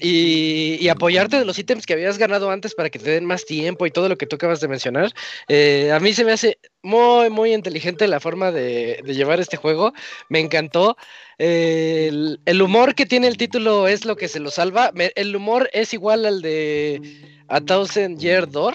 [0.00, 3.44] y, y apoyarte de los ítems que habías ganado antes para que te den más
[3.44, 5.12] tiempo y todo lo que tú acabas de mencionar.
[5.48, 9.92] Eh, a mí se me hace muy, muy inteligente la forma de, llevar este juego,
[10.28, 10.96] me encantó.
[11.38, 14.92] Eh, el, humor que tiene el título es lo que se lo salva.
[15.14, 17.00] El humor es igual al de
[17.48, 18.74] A Thousand Year Door,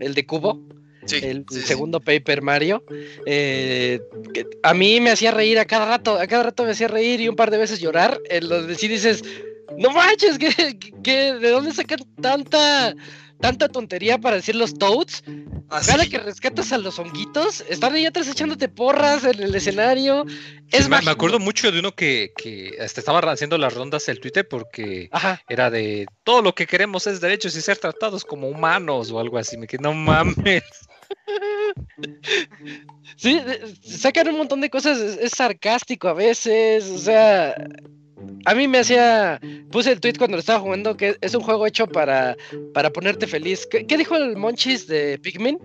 [0.00, 0.60] el de Cubo
[1.04, 1.66] Sí, el sí, sí.
[1.66, 2.84] segundo Paper Mario.
[3.26, 4.00] eh,
[4.32, 7.20] que a mí me hacía reír a cada rato, a cada rato me hacía reír
[7.20, 9.22] y un par de veces llorar, en donde sí dices,
[9.76, 12.94] no manches, ¿qué, qué- de dónde sacan tanta,
[13.40, 15.24] tanta tontería para decir los Toads?
[15.74, 20.26] Ah, Cada que rescatas a los honguitos, están ahí atrás echándote porras en el escenario.
[20.70, 24.06] Es Sí, me, me acuerdo mucho de uno que, que hasta estaba haciendo las rondas
[24.10, 25.40] el Twitter porque Ajá.
[25.48, 29.38] era de todo lo que queremos es derechos y ser tratados como humanos o algo
[29.38, 29.56] así.
[29.56, 30.62] Me quedé, no mames.
[33.16, 33.40] Sí,
[33.82, 37.54] sacan un montón de cosas, es, sarcástico a veces, o sea,
[38.44, 39.40] a mí me hacía,
[39.70, 42.36] puse el tweet cuando lo estaba jugando que es un juego hecho para,
[42.74, 43.66] para ponerte feliz.
[43.70, 45.58] ¿Qué, qué dijo el Monchis de Pikmin?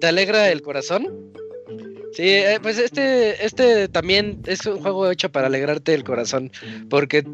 [0.00, 1.30] ¿Te alegra el corazón?
[2.12, 6.50] Sí, eh, pues este, este también es un juego hecho para alegrarte el corazón,
[6.88, 7.24] porque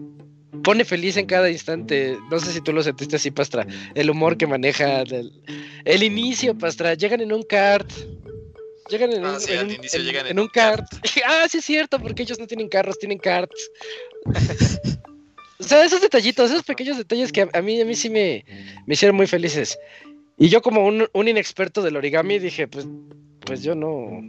[0.63, 2.17] pone feliz en cada instante.
[2.31, 3.67] No sé si tú lo sentiste así, Pastra.
[3.95, 5.33] El humor que maneja, del-
[5.85, 6.95] el inicio, Pastra.
[6.95, 7.91] Llegan en un kart.
[8.89, 10.87] Llegan en, Ah, un, sí, en un- en- llegan en un kart.
[11.27, 13.71] ah, sí es cierto, porque ellos no tienen carros, tienen karts.
[15.59, 18.45] o sea, esos detallitos, esos pequeños detalles que a, a mí, a mí sí me,
[18.87, 19.79] me hicieron muy felices.
[20.39, 22.87] Y yo como un, un inexperto del origami dije, pues,
[23.41, 24.21] pues yo no,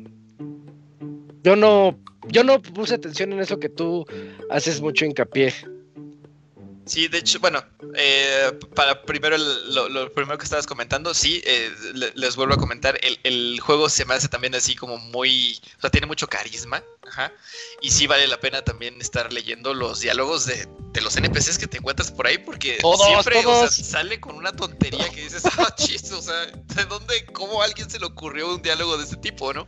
[1.44, 1.99] yo no,
[2.30, 4.06] yo no puse atención en eso que tú
[4.49, 5.54] haces mucho hincapié.
[6.88, 7.64] Sí, de hecho, bueno,
[7.95, 12.53] eh, para primero el- lo, lo primero que estabas comentando, sí, eh, le- les vuelvo
[12.53, 16.07] a comentar, el, el juego se me hace también así como muy, o sea, tiene
[16.07, 17.31] mucho carisma, ajá,
[17.81, 21.68] y sí vale la pena también estar leyendo los diálogos de, de los NPCs que
[21.68, 23.73] te encuentras por ahí, porque Todos, siempre, o todos.
[23.76, 27.65] sea, sale con una tontería que dices, ah, chiste, o sea, ¿de dónde, cómo a
[27.65, 29.68] alguien se le ocurrió un diálogo de este tipo, no?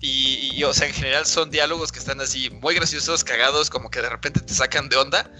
[0.00, 3.90] Y, y, o sea, en general son diálogos que están así muy graciosos, cagados, como
[3.90, 5.30] que de repente te sacan de onda.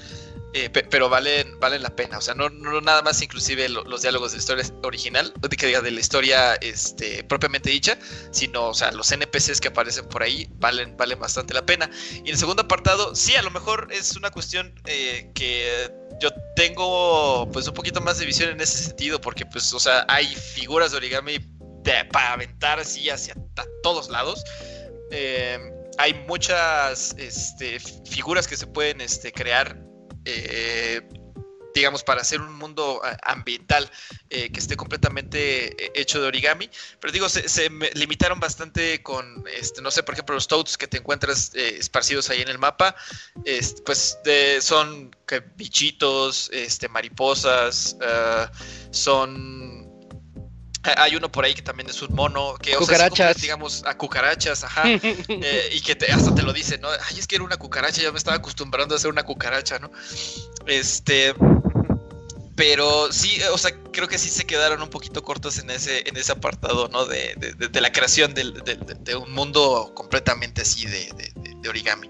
[0.55, 2.19] Eh, pe- pero valen, valen la pena.
[2.19, 5.49] O sea, no, no nada más inclusive lo- los diálogos de la historia original, de
[5.57, 7.99] que diga de la historia este, propiamente dicha,
[8.31, 11.91] sino, o sea, los NPCs que aparecen por ahí valen, valen bastante la pena.
[12.15, 15.91] Y en el segundo apartado, sí, a lo mejor es una cuestión eh, que
[16.21, 20.05] yo tengo pues un poquito más de visión en ese sentido, porque pues, o sea,
[20.09, 21.39] hay figuras de origami
[22.13, 23.35] para aventar así hacia
[23.83, 24.43] todos lados.
[25.11, 25.59] Eh,
[25.99, 29.77] hay muchas este, figuras que se pueden este, crear,
[30.25, 31.03] eh,
[31.75, 33.91] digamos, para hacer un mundo ah, ambiental
[34.31, 36.71] eh, que esté completamente eh, hecho de origami.
[37.01, 40.99] Pero digo, se, limitaron bastante con, este, no sé, por ejemplo, los toads que te
[40.99, 42.95] encuentras eh, esparcidos ahí en el mapa,
[43.45, 45.11] este, pues de- son
[45.57, 47.97] bichitos, este, mariposas,
[48.91, 49.84] son
[50.97, 53.27] hay uno por ahí que también es un mono, que o sea, se Cucarachas.
[53.35, 54.83] cumple, digamos, a cucarachas, ajá.
[55.03, 56.89] eh, y que te- hasta te lo dice, ¿no?
[56.89, 59.91] Ay, es que era una cucaracha, ya me estaba acostumbrando a ser una cucaracha, ¿no?
[60.67, 61.35] Este.
[62.57, 66.09] Pero sí, eh, o sea, creo que sí se quedaron un poquito cortos en ese,
[66.09, 67.05] en ese apartado, ¿no?
[67.05, 72.09] De, de- de- de la creación del- de, un mundo completamente así de origami.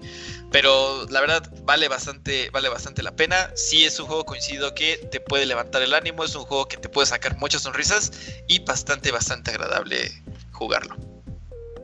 [0.51, 3.51] Pero la verdad vale bastante, vale bastante la pena.
[3.55, 6.77] Sí es un juego coincido que te puede levantar el ánimo, es un juego que
[6.77, 8.11] te puede sacar muchas sonrisas
[8.47, 10.11] y bastante, bastante agradable
[10.51, 10.95] jugarlo.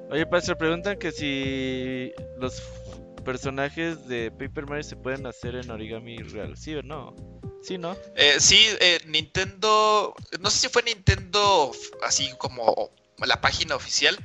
[0.10, 2.62] Oye, Pastor, preguntan que si los
[3.24, 6.58] personajes de Paper Mario se pueden hacer en origami real.
[6.58, 7.16] ¿Sí o no?
[7.62, 7.96] Sí, ¿no?
[8.16, 11.72] Eh, sí, eh, Nintendo, no sé si fue Nintendo
[12.04, 12.92] así como
[13.26, 14.18] la página oficial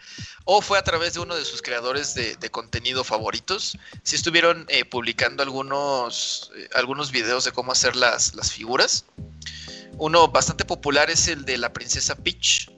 [0.45, 3.77] o fue a través de uno de sus creadores de, contenido favoritos.
[4.05, 9.05] Sí estuvieron eh, publicando algunos, eh, algunos videos de cómo hacer las, las figuras.
[9.99, 12.71] Uno bastante popular es el de la princesa Peach.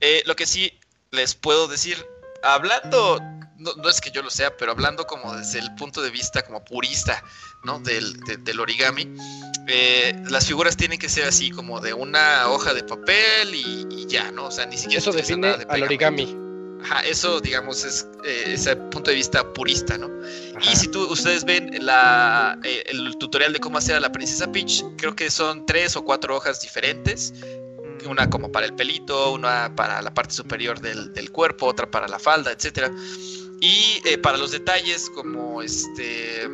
[0.00, 0.78] Eh, lo que sí
[1.10, 2.06] les puedo decir,
[2.44, 3.20] hablando,
[3.56, 6.42] no, no es que yo lo sea, pero hablando como desde el punto de vista
[6.42, 7.22] como purista,
[7.64, 7.78] ¿no?
[7.80, 9.08] Del, de- del origami,
[9.68, 14.06] eh, las figuras tienen que ser así como de una hoja de papel y, y
[14.06, 14.46] ya, ¿no?
[14.46, 16.36] O sea, ni siquiera Eso define nada de al origami.
[16.84, 20.10] Ajá, eso, digamos, es eh, ese punto de vista purista, ¿no?
[20.68, 24.50] Y si tú, ustedes ven la, eh, el tutorial de cómo hacer a la princesa
[24.50, 27.32] Peach, creo que son tres o cuatro hojas diferentes.
[28.04, 32.08] Una como para el pelito, una para la parte superior del, del cuerpo, otra para
[32.08, 32.90] la falda, etcétera.
[33.60, 36.48] Y eh, para los detalles como este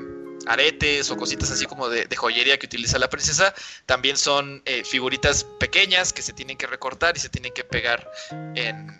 [0.48, 3.54] aretes o cositas así como de, joyería que utiliza la princesa,
[3.86, 8.10] también son eh, figuritas pequeñas que se tienen que recortar y se tienen que pegar
[8.54, 8.98] en,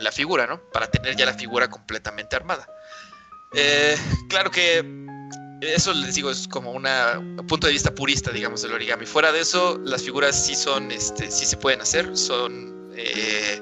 [0.00, 0.60] la figura, ¿no?
[0.72, 2.66] Para tener ya la figura completamente armada.
[3.54, 3.96] Eh,
[4.28, 4.84] claro que
[5.60, 9.06] eso les digo es como un punto de vista purista, digamos, del origami.
[9.06, 13.60] Fuera de eso, las figuras sí son, este, sí se pueden hacer, son eh,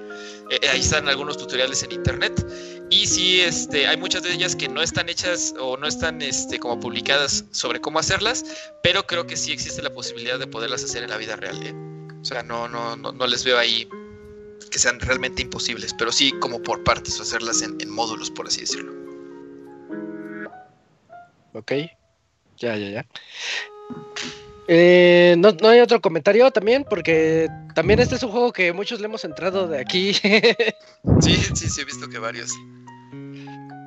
[0.50, 2.44] eh, ahí están algunos tutoriales en internet
[2.90, 6.58] y sí, este, hay muchas de ellas que no están hechas o no están, este,
[6.58, 8.44] como publicadas sobre cómo hacerlas,
[8.82, 11.60] pero creo que sí existe la posibilidad de poderlas hacer en la vida real.
[11.62, 11.74] ¿eh?
[12.20, 13.88] O sea, no, no, no, no les veo ahí
[14.70, 18.46] que sean realmente imposibles, pero sí como por partes o hacerlas en, en módulos, por
[18.46, 18.92] así decirlo.
[21.52, 21.72] Ok.
[22.58, 23.06] Ya, ya, ya.
[24.70, 26.84] Eh, ¿no, ¿No hay otro comentario también?
[26.88, 30.12] Porque también este es un juego que muchos le hemos entrado de aquí.
[31.20, 32.52] Sí, sí, sí, he visto que varios.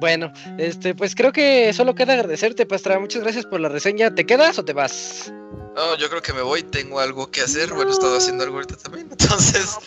[0.01, 2.99] Bueno, este, pues creo que solo queda agradecerte, Pastra.
[2.99, 4.13] Muchas gracias por la reseña.
[4.13, 5.31] ¿Te quedas o te vas?
[5.75, 7.69] No, yo creo que me voy, tengo algo que hacer.
[7.71, 9.07] Bueno, he estado haciendo algo ahorita también.
[9.11, 9.77] Entonces,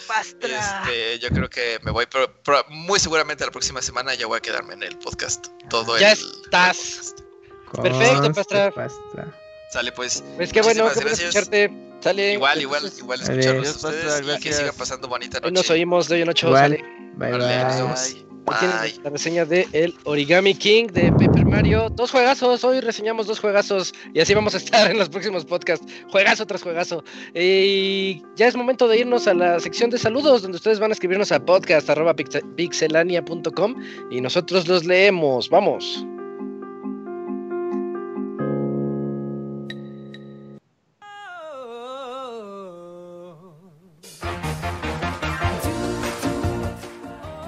[0.41, 4.39] este, yo creo que me voy, pero, pero muy seguramente la próxima semana ya voy
[4.39, 5.49] a quedarme en el podcast.
[5.69, 7.15] Todo Ya el, estás.
[7.17, 7.83] el podcast.
[7.83, 8.71] Perfecto, Pastra.
[8.71, 9.35] Pastra.
[9.73, 10.23] Sale pues.
[10.37, 11.71] Pues qué bueno, escucharte.
[12.01, 12.35] Sale.
[12.35, 15.73] Igual, igual, igual escucharlos a ustedes Pastra, y que sigan pasando bonita Hoy nos noche.
[15.73, 16.47] oímos de hoy en ocho.
[16.47, 16.63] Igual.
[16.79, 16.85] Sale.
[17.17, 18.24] Bye nos bye.
[18.47, 21.91] La reseña de el Origami King de Paper Mario.
[21.91, 25.87] Dos juegazos, hoy reseñamos dos juegazos y así vamos a estar en los próximos podcasts.
[26.11, 27.05] Juegazo tras juegazo.
[27.35, 30.95] Y ya es momento de irnos a la sección de saludos donde ustedes van a
[30.95, 33.75] escribirnos a podcast.pixelania.com
[34.11, 35.49] y nosotros los leemos.
[35.49, 36.07] Vamos.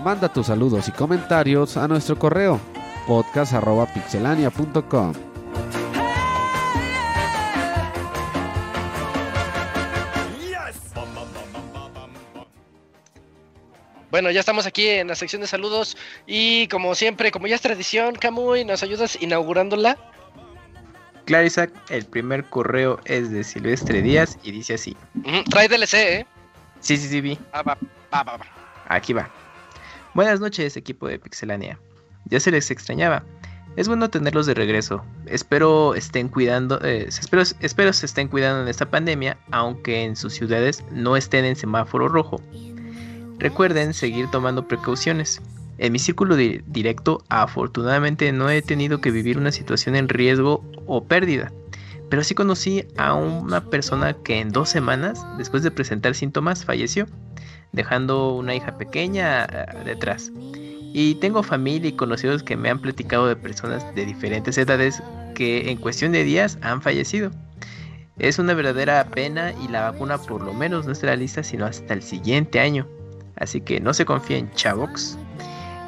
[0.06, 2.60] Manda tus saludos y comentarios a nuestro correo
[3.08, 5.12] podcast.pixelania.com.
[14.12, 17.62] Bueno, ya estamos aquí en la sección de saludos y como siempre, como ya es
[17.62, 19.98] tradición, Camuy, ¿nos ayudas inaugurándola?
[21.24, 24.96] Claro, Isaac, el primer correo es de Silvestre Díaz y dice así.
[25.50, 26.24] Trae DLC, ¿eh?
[26.78, 27.36] Sí, sí, sí, vi.
[27.50, 27.76] Ah, va,
[28.14, 28.46] va, va, va.
[28.86, 29.28] Aquí va.
[30.16, 31.78] Buenas noches, equipo de Pixelania.
[32.24, 33.22] Ya se les extrañaba.
[33.76, 35.04] Es bueno tenerlos de regreso.
[35.26, 40.32] Espero estén cuidando, eh, espero, espero se estén cuidando en esta pandemia, aunque en sus
[40.32, 42.40] ciudades no estén en semáforo rojo.
[43.38, 45.42] Recuerden seguir tomando precauciones.
[45.76, 50.64] En mi círculo di- directo, afortunadamente no he tenido que vivir una situación en riesgo
[50.86, 51.52] o pérdida,
[52.08, 57.06] pero sí conocí a una persona que en dos semanas, después de presentar síntomas, falleció,
[57.76, 60.32] dejando una hija pequeña ah, detrás.
[60.92, 65.02] Y tengo familia y conocidos que me han platicado de personas de diferentes edades
[65.34, 67.30] que en cuestión de días han fallecido.
[68.18, 71.92] Es una verdadera pena y la vacuna por lo menos no estará lista sino hasta
[71.92, 72.88] el siguiente año.
[73.36, 75.18] Así que no se confíen, chavox.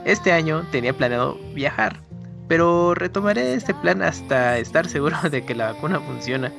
[0.05, 1.99] Este año tenía planeado viajar,
[2.47, 6.53] pero retomaré este plan hasta estar seguro de que la vacuna funciona,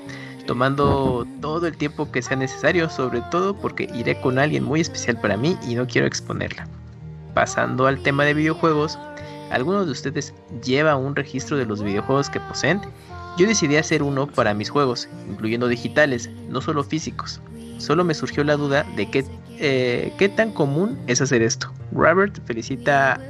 [0.49, 5.15] tomando todo el tiempo que sea necesario, sobre todo porque iré con alguien muy especial
[5.21, 6.67] para mí y no quiero exponerla.
[7.35, 8.97] Pasando al tema de videojuegos,
[9.51, 10.33] ¿alguno de ustedes
[10.65, 12.81] lleva un registro de los videojuegos que poseen?
[13.37, 17.39] Yo decidí hacer uno para mis juegos, incluyendo digitales, no solo físicos.
[17.77, 19.25] Solo me surgió la duda de qué,
[19.59, 21.71] eh, qué tan común es hacer esto.
[21.91, 23.21] Robert felicita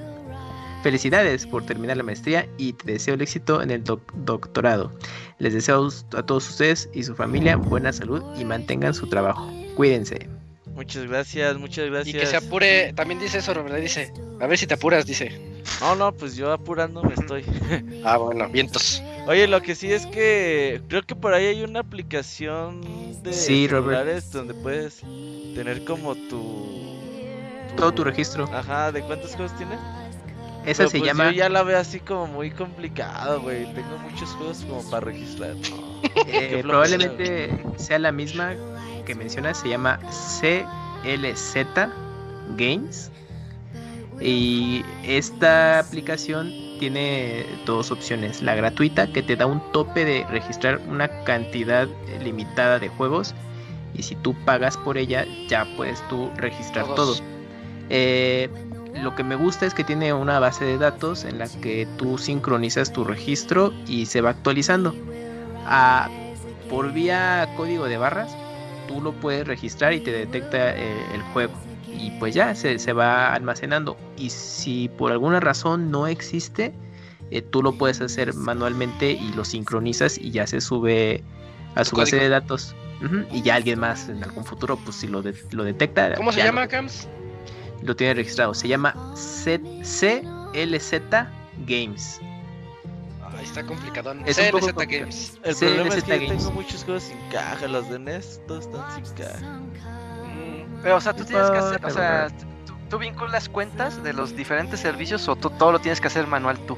[0.83, 4.91] Felicidades por terminar la maestría y te deseo el éxito en el doc- doctorado.
[5.37, 9.51] Les deseo a todos ustedes y su familia buena salud y mantengan su trabajo.
[9.75, 10.29] Cuídense.
[10.73, 12.15] Muchas gracias, muchas Y gracias.
[12.21, 15.37] que se apure, también dice eso, Robert, dice, a ver si te apuras, dice.
[15.81, 17.43] No, no, pues yo apurándome estoy.
[18.05, 19.03] Ah, bueno, vientos.
[19.27, 22.81] Oye, lo que sí es que creo que por ahí hay una aplicación
[23.21, 23.97] de Sí, Robert.
[23.99, 25.01] celulares donde puedes
[25.53, 26.97] tener como tu...
[27.75, 28.45] Todo tu registro.
[28.53, 29.75] Ajá, ¿de cuántos juegos tiene?
[30.65, 31.25] Esa Pero, se pues, llama...
[31.25, 33.65] Yo ya la veo así como muy complicado, güey.
[33.73, 35.55] Tengo muchos juegos como para registrar.
[36.27, 38.55] eh, probablemente sea la misma
[39.05, 39.59] que mencionas.
[39.59, 41.55] Se llama CLZ
[42.57, 43.11] Games.
[44.21, 48.41] Y esta aplicación tiene dos opciones.
[48.41, 51.87] La gratuita que te da un tope de registrar una cantidad
[52.21, 53.33] limitada de juegos.
[53.95, 57.17] Y si tú pagas por ella, ya puedes tú registrar Todos.
[57.19, 57.27] todo.
[57.89, 58.49] Eh,
[58.95, 62.17] lo que me gusta es que tiene una base de datos en la que tú
[62.17, 64.95] sincronizas tu registro y se va actualizando.
[65.65, 66.09] Ah,
[66.69, 68.35] por vía código de barras,
[68.87, 71.53] tú lo puedes registrar y te detecta eh, el juego.
[71.87, 73.97] Y pues ya se, se va almacenando.
[74.17, 76.73] Y si por alguna razón no existe,
[77.31, 81.23] eh, tú lo puedes hacer manualmente y lo sincronizas y ya se sube
[81.75, 82.23] a su base código.
[82.23, 82.75] de datos.
[83.31, 86.13] Y ya alguien más en algún futuro, pues si lo, de- lo detecta.
[86.15, 87.07] ¿Cómo se llama, lo- Cams?
[87.83, 88.53] Lo tiene registrado.
[88.53, 90.93] Se llama C- CLZ
[91.65, 92.19] Games.
[93.37, 94.13] Ahí está complicado.
[94.25, 94.99] Es un poco CLZ complicado.
[95.01, 95.39] Games.
[95.43, 96.37] El problema es que yo Games.
[96.43, 97.67] tengo muchos juegos sin caja.
[97.67, 99.39] Los de NES todos están sin caja.
[99.39, 102.27] Mm, Pero, o sea, tú tienes que hacer, o sea,
[102.65, 106.27] ¿tú, tú vinculas cuentas de los diferentes servicios o tú todo lo tienes que hacer
[106.27, 106.77] manual tú?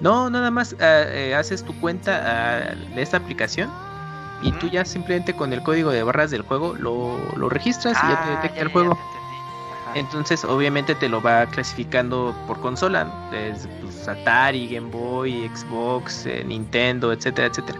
[0.00, 3.70] No, nada más ah, eh, haces tu cuenta ah, de esta aplicación
[4.42, 8.08] y tú ya simplemente con el código de barras del juego lo, lo registras y
[8.08, 8.94] ya te Ah, detecta ya, el juego.
[8.94, 9.23] ya.
[9.94, 17.12] Entonces, obviamente te lo va clasificando por consola, pues, Atari, Game Boy, Xbox, eh, Nintendo,
[17.12, 17.78] etcétera, etcétera.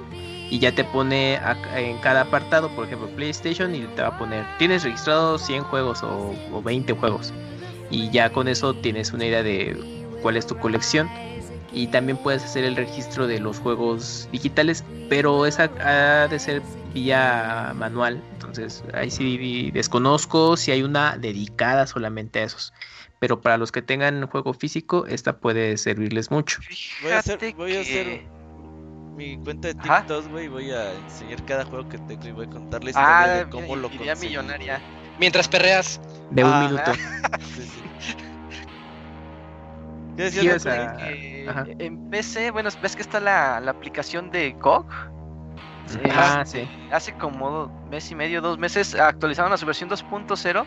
[0.48, 1.40] Y ya te pone
[1.74, 6.02] en cada apartado, por ejemplo, PlayStation, y te va a poner, tienes registrado 100 juegos
[6.04, 7.32] o, o 20 juegos.
[7.90, 9.76] Y ya con eso tienes una idea de
[10.22, 11.08] cuál es tu colección.
[11.74, 16.62] Y también puedes hacer el registro de los juegos digitales, pero esa ha de ser
[16.94, 18.22] vía manual.
[18.32, 22.72] Entonces, ahí sí desconozco si hay una dedicada solamente a esos.
[23.18, 26.60] Pero para los que tengan juego físico, esta puede servirles mucho.
[27.02, 28.34] Voy a hacer- a
[29.16, 29.74] Mi cuenta de.
[29.74, 30.48] TikTok, güey.
[30.48, 33.48] Voy a enseñar cada juego que tengo y voy a contar la historia Ah, de
[33.48, 34.28] cómo lo conseguí.
[34.28, 34.80] millonaria.
[35.18, 36.00] Mientras perreas.
[36.30, 36.92] De un Ah, minuto.
[37.56, 38.33] Sí, sí.
[40.16, 40.88] ¿Qué decías, Sí, o Nacho?
[40.88, 41.64] sea, Que ajá.
[41.78, 44.86] en PC, bueno, ves que está la, la aplicación de GOG.
[46.16, 46.66] Ah, sí.
[46.90, 50.64] hace como mes y medio, dos meses, actualizaron a su versión 2.0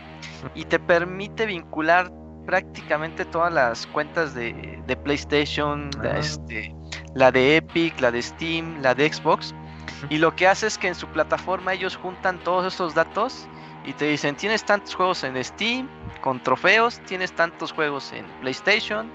[0.53, 2.11] y te permite vincular
[2.45, 6.17] prácticamente todas las cuentas de, de PlayStation, la, Ah.
[6.19, 6.74] este,
[7.16, 9.56] la de Epic, la de Steam, la de Xbox.
[10.09, 13.48] Y lo que hace es que en su plataforma ellos juntan todos estos datos
[13.85, 15.90] y te dicen, tienes tantos juegos en Steam,
[16.22, 19.09] con trofeos, tienes tantos juegos en PlayStation.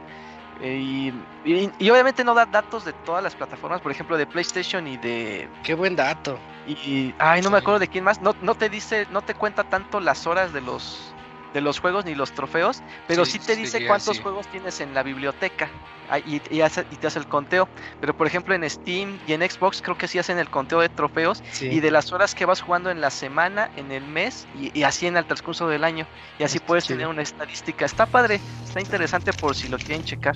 [0.63, 1.13] Y,
[1.45, 4.97] y- y obviamente no da datos de todas las plataformas, por ejemplo de PlayStation y
[4.97, 6.39] de Qué buen dato.
[6.67, 8.21] y, y- ay, no me acuerdo de quién más.
[8.21, 11.15] No, no te dice, no te cuenta tanto las horas de los
[11.53, 14.23] de los juegos ni los trofeos, pero sí, Sí, te dice sí, cuántos sí.
[14.23, 15.77] juegos tienes en la biblioteca
[16.09, 17.71] ah, y, y hace- y te hace el conteo.
[18.01, 20.89] Pero por ejemplo en Steam y en Xbox creo que sí hacen el conteo de
[20.89, 21.67] trofeos Sí.
[21.67, 24.83] y de las horas que vas jugando en la semana, en el mes y, y
[24.85, 26.09] así en el transcurso del año.
[26.39, 26.97] Y así Está puedes chido.
[26.99, 27.85] tener una estadística.
[27.85, 30.35] Está padre, está interesante por si lo quieren checar.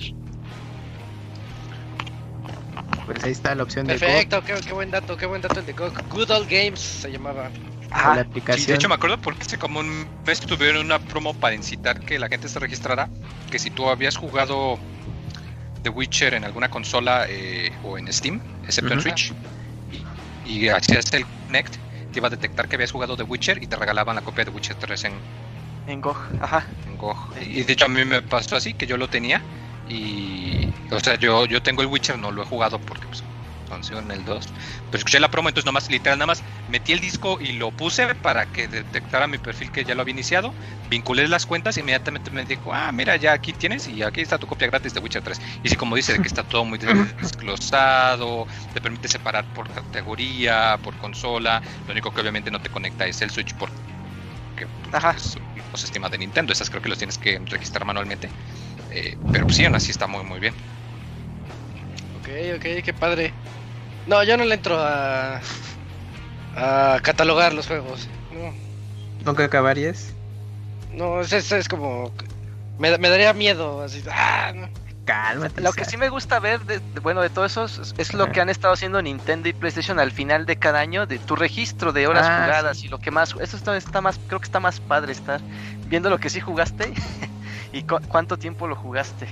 [3.05, 5.65] Pues ahí está la opción de Perfecto, qué, qué buen dato, qué buen dato el
[5.65, 5.93] de GOG.
[6.09, 7.49] Good Old Games se llamaba.
[7.91, 8.15] Ajá.
[8.15, 11.55] la Sí, de hecho me acuerdo porque hace como un mes tuvieron una promo para
[11.55, 13.09] incitar que la gente se registrara,
[13.49, 14.79] que si tú habías jugado
[15.83, 19.01] The Witcher en alguna consola eh, o en Steam, excepto en.
[19.01, 19.33] Switch,
[20.45, 21.75] y, y hacías el Connect,
[22.11, 24.51] te iba a detectar que habías jugado The Witcher y te regalaban la copia de
[24.51, 25.13] Witcher 3 en,
[25.87, 26.65] En GOG, ajá.
[26.85, 27.17] en GOG.
[27.41, 29.41] Y de hecho a mí me pasó así, que yo lo tenía
[29.87, 33.23] y, o sea, yo, yo tengo el Witcher, no lo he jugado porque pues
[33.89, 34.53] en el 2,
[34.89, 38.15] pero escuché la promo, entonces nomás, literal, nada más metí el disco y lo puse
[38.15, 40.55] para que detectara mi perfil que ya lo había iniciado,
[40.85, 44.37] vinculé las cuentas y inmediatamente me dijo, ah, mira, ya aquí tienes y aquí está
[44.39, 45.39] tu copia gratis de Witcher 3.
[45.61, 46.79] Y sí, como dice, de que está todo muy
[47.19, 53.05] desglosado, te permite separar por categoría, por consola, lo único que obviamente no te conecta
[53.07, 53.81] es el Switch porque
[54.91, 55.15] Ajá.
[55.15, 58.33] es un ecosistema de Nintendo, esas creo que los tienes que registrar manualmente.
[58.89, 60.55] Eh, pero pues sí, aún así está muy muy bien.
[62.11, 63.39] Ok, ok, qué padre.
[64.07, 65.41] No, yo no le entro a,
[66.55, 68.07] a catalogar los juegos.
[68.31, 68.53] No,
[69.25, 70.13] Nunca acabarías.
[70.93, 72.11] no, es, es, es como...
[72.79, 74.03] Me, me daría miedo, así...
[74.09, 74.69] Ah, no.
[75.05, 75.61] Cálmate.
[75.61, 78.29] Lo que sí me gusta ver, de, de- bueno, de todo eso es, es lo
[78.29, 81.93] que han estado haciendo Nintendo y PlayStation al final de cada año, de tu registro
[81.93, 84.59] de horas Ah, jugadas y lo que más, eso está, está más, creo que está
[84.59, 85.39] más padre estar
[85.85, 86.91] viendo lo que sí jugaste
[87.71, 89.27] y cu- cuánto tiempo lo jugaste.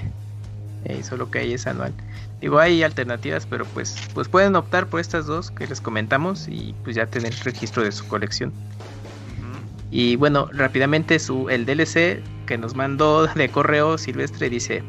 [0.86, 1.94] Eh, solo que ahí es anual.
[2.41, 6.75] Digo, hay alternativas, pero pues, pues pueden optar por estas dos que les comentamos y
[6.83, 8.53] pues ya tener registro de su colección.
[9.91, 14.83] Y bueno, rápidamente su, el DLC que nos mandó de correo Silvestre dice,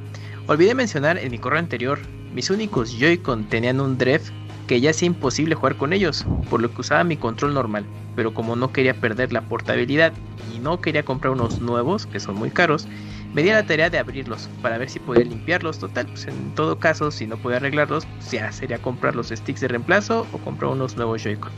[0.49, 1.99] olvidé mencionar en mi correo anterior,
[2.33, 4.33] mis únicos Joy-Con tenían un drift
[4.67, 8.35] que ya hacía imposible jugar con ellos, por lo que usaba mi control normal, pero
[8.35, 10.13] como no quería perder la portabilidad
[10.53, 12.89] y no quería comprar unos nuevos, que son muy caros,
[13.37, 15.79] me di la tarea de abrirlos para ver si podía limpiarlos.
[15.79, 19.61] Total, pues en todo caso, si no podía arreglarlos, pues ya sería comprar los sticks
[19.61, 21.53] de reemplazo o comprar unos nuevos Joy-Con.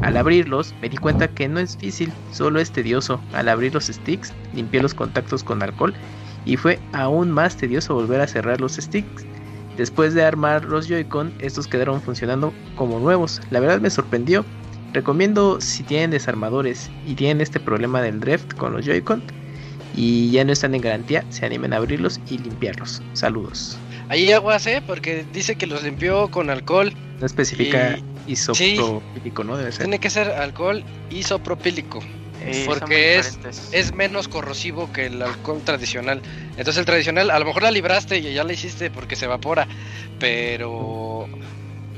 [0.00, 3.20] Al abrirlos, me di cuenta que no es difícil, solo es tedioso.
[3.34, 5.92] Al abrir los sticks, limpié los contactos con alcohol
[6.46, 9.26] y fue aún más tedioso volver a cerrar los sticks.
[9.76, 13.42] Después de armar los Joy-Con, estos quedaron funcionando como nuevos.
[13.50, 14.46] La verdad me sorprendió.
[14.94, 19.22] Recomiendo si tienen desarmadores y tienen este problema del drift con los Joy-Con
[20.00, 23.02] y ya no están en garantía, se animen a abrirlos y limpiarlos.
[23.14, 23.76] Saludos.
[24.08, 24.80] Ahí aguas, ¿eh?
[24.86, 26.92] Porque dice que los limpió con alcohol.
[27.18, 29.56] No especifica Y- isopropílico, ¿no?
[29.56, 29.80] Debe ser.
[29.82, 31.98] Tiene que ser alcohol isopropílico.
[32.40, 33.38] Eh, Porque es-.
[33.72, 36.22] Es menos corrosivo que el alcohol tradicional.
[36.50, 39.66] Entonces el tradicional, a lo mejor la libraste y ya la hiciste porque se evapora.
[40.20, 41.28] Pero...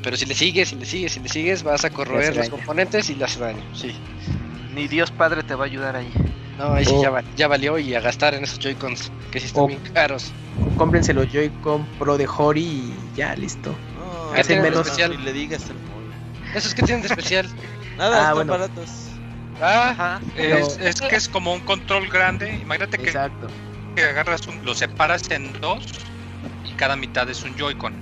[0.03, 3.11] Pero si le sigues, si le sigues, si le sigues, vas a corroer los componentes
[3.11, 3.63] y le hace daño.
[3.75, 3.93] Sí.
[4.75, 6.11] Ni Dios Padre te va a ayudar ahí.
[6.61, 7.03] No, ahí sí Oh.
[7.03, 9.67] ya, va- ya valió y a gastar en esos Joy-Cons, que sí están Oh.
[9.69, 10.33] bien caros.
[10.77, 13.71] Cómprense los Joy-Con Pro de Hori y ya, listo.
[13.99, 15.25] No, ¿Qué no, especial?
[15.25, 16.11] Le digas móvil.
[16.55, 17.49] ¿Esos que tienen de especial?
[17.99, 18.53] Nada, Ah, están bueno.
[18.53, 18.91] baratos.
[19.61, 20.21] Ah, Ajá.
[20.37, 22.55] Pero- Es, es que es como un control grande.
[22.63, 23.49] Imagínate que, Exacto.
[23.97, 25.85] que agarras un, lo separas en dos
[26.65, 27.93] y cada mitad es un Joy-Con.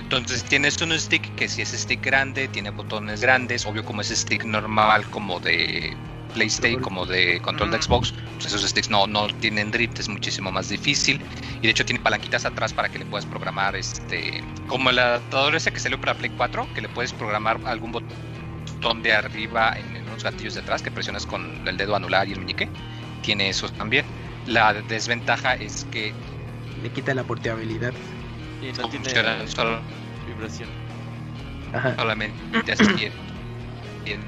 [0.00, 4.08] Entonces tienes un stick que si es stick grande, tiene botones grandes, obvio como es
[4.08, 5.96] stick normal como de
[6.34, 7.80] PlayStation, como de control de.
[7.80, 11.20] Xbox, pues esos sticks no, no tienen drift, es muchísimo más difícil.
[11.58, 15.54] Y de hecho tiene palanquitas atrás para que le puedas programar este, como el adaptador
[15.54, 19.96] ese que salió para Play 4, que le puedes programar algún botón de arriba en,
[19.96, 22.68] en unos gatillos de atrás que presionas con el dedo anular y el meñique.
[23.22, 24.04] Tiene esos también.
[24.46, 26.12] La desventaja es que
[26.82, 27.92] Le quita la portabilidad.
[28.62, 29.80] Y no tiene solo
[30.26, 30.68] vibración.
[31.72, 31.94] Ajá.
[31.94, 33.12] solamente así en,
[34.06, 34.20] en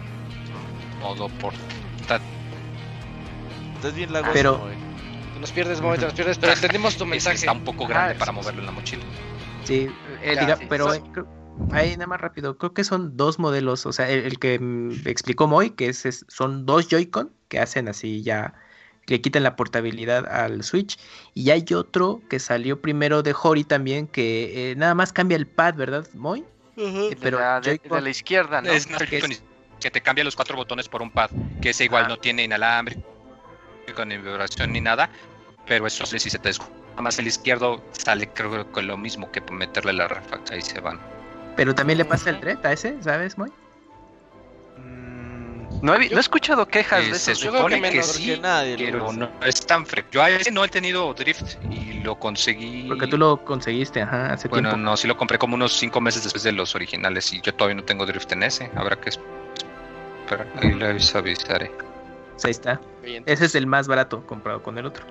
[1.01, 1.29] modo
[2.19, 3.77] portátil.
[3.77, 4.69] Estás bien lagoso, Pero-
[5.35, 7.37] te nos pierdes, Moy, te nos pierdes, pero entendimos tu mensaje.
[7.37, 9.03] está un poco grande Ah, para sí, moverlo en la mochila.
[9.65, 9.89] Sí,
[10.23, 11.23] eh, Ya, diga- sí, pero son- eh,
[11.73, 15.07] ahí nada más rápido, creo que son dos modelos, o sea, el, el que mm,
[15.07, 18.55] explicó Moy, que es, es- son dos Joy-Con que hacen así ya,
[19.07, 20.97] le quitan la portabilidad al Switch,
[21.35, 25.47] y hay otro que salió primero de Hori también, que eh, nada más cambia el
[25.47, 26.45] pad, ¿verdad, Moy?
[26.77, 28.71] Eh, De pero la, de, Joy-Con- de la izquierda, ¿no?
[28.71, 29.43] Es más que es-
[29.83, 31.31] que te cambia los cuatro botones por un pad,
[31.61, 32.09] que ese igual Ah.
[32.09, 33.03] no tiene inalámbrico,
[34.07, 35.11] ni vibración ni nada,
[35.67, 39.31] pero eso sí, si se te descuida más el izquierdo, sale creo que lo mismo
[39.33, 41.01] que meterle la ráfaga y se van.
[41.57, 43.51] Pero también le pasa el a ese, ¿sabes, Moy?
[44.79, 47.45] Mm, No he, no he escuchado quejas Eh, de se eso.
[47.47, 50.15] yo creo supone que sí, nadie pero no es tan frecuente.
[50.17, 52.87] Yo a ese no he tenido drift y lo conseguí.
[52.89, 54.85] Porque tú lo conseguiste, ajá, hace Bueno, tiempo.
[54.91, 57.75] no, sí lo compré como unos 5 meses después de los originales y yo todavía
[57.77, 58.71] no tengo drift en ese.
[58.77, 59.42] Habrá que esperar.
[60.61, 61.71] Ahí les avisaré.
[62.45, 62.81] Ahí está.
[63.03, 65.05] Bien, Ese es el más barato comparado con el otro.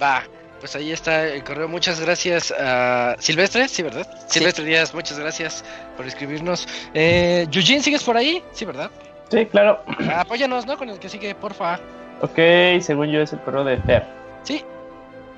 [0.00, 0.22] Va,
[0.60, 1.68] pues ahí está el correo.
[1.68, 4.06] Muchas gracias a Silvestre, sí, ¿verdad?
[4.28, 5.64] Silvestre Díaz, muchas gracias
[5.96, 6.68] por escribirnos.
[6.94, 8.42] Eh, Eugene, ¿sigues por ahí?
[8.52, 8.90] Sí, ¿verdad?
[9.30, 9.82] Sí, claro.
[10.14, 10.76] Apóyanos, ¿no?
[10.76, 11.80] Con el que sigue, porfa.
[12.20, 12.36] Ok,
[12.80, 14.04] según yo es el correo de Fer.
[14.42, 14.64] Sí.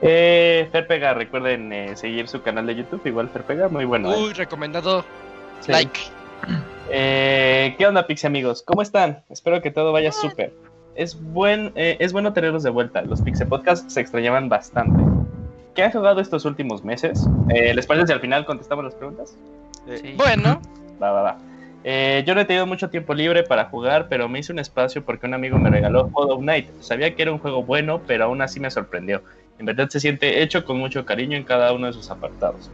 [0.03, 4.13] Eh, Fer Pega, recuerden eh, seguir su canal de YouTube, igual Fer Pega, muy bueno.
[4.13, 4.17] ¿eh?
[4.19, 5.05] Uy, recomendado.
[5.61, 5.73] Sí.
[5.73, 6.01] Like.
[6.91, 8.63] Eh, ¿Qué onda, Pixie amigos?
[8.63, 9.23] ¿Cómo están?
[9.29, 10.53] Espero que todo vaya súper.
[10.95, 13.03] Es, buen, eh, es bueno tenerlos de vuelta.
[13.03, 15.03] Los Pixie Podcasts se extrañaban bastante.
[15.75, 17.27] ¿Qué han jugado estos últimos meses?
[17.51, 19.37] Eh, ¿Les parece si al final contestamos las preguntas?
[19.89, 20.15] Eh, Sí.
[20.17, 20.61] Bueno,
[21.03, 21.39] Va, va, va.
[21.85, 25.05] Eh, yo no he tenido mucho tiempo libre para jugar, pero me hice un espacio
[25.05, 26.69] porque un amigo me regaló Hollow Knight.
[26.81, 29.23] Sabía que era un juego bueno, pero aún así me sorprendió.
[29.61, 32.69] En verdad se siente hecho con mucho cariño en cada uno de sus apartados.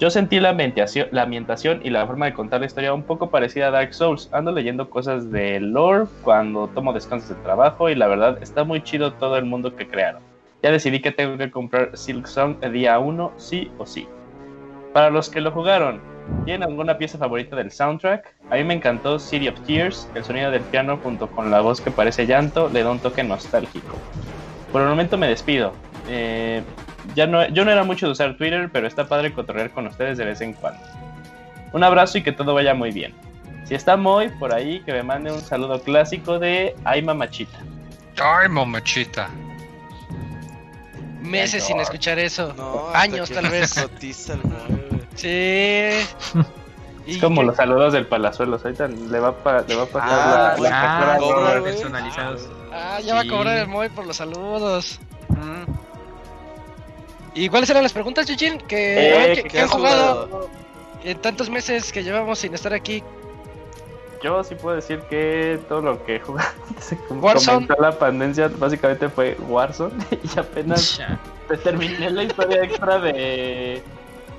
[0.00, 3.70] Yo sentí la ambientación, y la forma de contar la historia un poco parecida a
[3.70, 4.28] Dark Souls.
[4.32, 8.82] Ando leyendo cosas de lore cuando tomo descansos de trabajo y la verdad está muy
[8.82, 10.20] chido todo el mundo que crearon.
[10.62, 14.08] Ya decidí que tengo que comprar Silk Song día 1, sí o sí.
[14.92, 16.00] Para los que lo jugaron,
[16.44, 18.34] ¿tienen alguna pieza favorita del soundtrack?
[18.50, 21.80] A mí me encantó City of Tears, el sonido del piano junto con la voz
[21.80, 23.96] que parece llanto le da un toque nostálgico.
[24.72, 25.72] Por el momento me despido.
[26.08, 26.62] Eh,
[27.14, 30.18] ya no, yo no era mucho de usar Twitter, pero está padre cotorrear con ustedes
[30.18, 30.80] de vez en cuando.
[31.72, 33.14] Un abrazo y que todo vaya muy bien.
[33.64, 37.58] Si está Moy por ahí, que me mande un saludo clásico de Ay Mamachita.
[38.22, 39.28] Ay, mamachita.
[41.20, 42.52] meses sin escuchar eso.
[42.56, 43.74] No, Años, tal vez.
[43.74, 44.34] cotiza.
[45.14, 45.90] Sí.
[47.06, 48.64] Es como los saludos del Palazuelos.
[48.64, 51.36] Ahorita le va, pa- le va a pasar Ah, la, la ah, captura a cobra,
[51.40, 51.60] Robert.
[51.60, 51.72] güey.
[51.74, 52.48] personalizados.
[52.72, 54.98] Ah, ya va a cobrar el Moy por los saludos.
[55.28, 55.64] Mm.
[57.34, 58.58] ¿Y cuáles eran las preguntas, Eugene?
[58.68, 60.50] Eh, ¿qué- ¿qué qué han jugado jugado?
[61.02, 63.02] en tantos meses que llevamos sin estar aquí?
[64.22, 66.42] Yo sí puedo decir que todo lo que jugué
[66.80, 69.92] se comenzó la pandemia básicamente fue Warzone
[70.34, 71.18] y apenas Ya.
[71.62, 73.82] terminé la historia extra de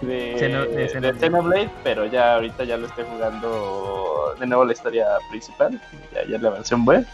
[0.01, 1.19] de, Xeno- de de Xenoblade.
[1.19, 5.79] Xenoblade, pero ya ahorita ya lo estoy jugando de nuevo la historia principal,
[6.13, 7.05] ya, ya le avancé un buen.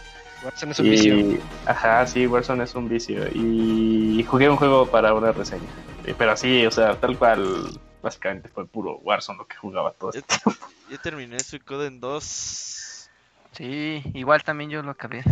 [0.42, 1.40] Warzone es un vicio.
[1.66, 3.26] Ajá, sí, Warzone es un vicio.
[3.32, 5.68] Y jugué un juego para una reseña.
[6.04, 10.12] Eh, Pero sí, o sea, tal cual, básicamente fue puro Warzone lo que jugaba todo.
[10.12, 10.36] Yo, este
[10.90, 13.08] yo terminé Suicoden 2.
[13.52, 15.22] Sí, igual también yo lo acabé.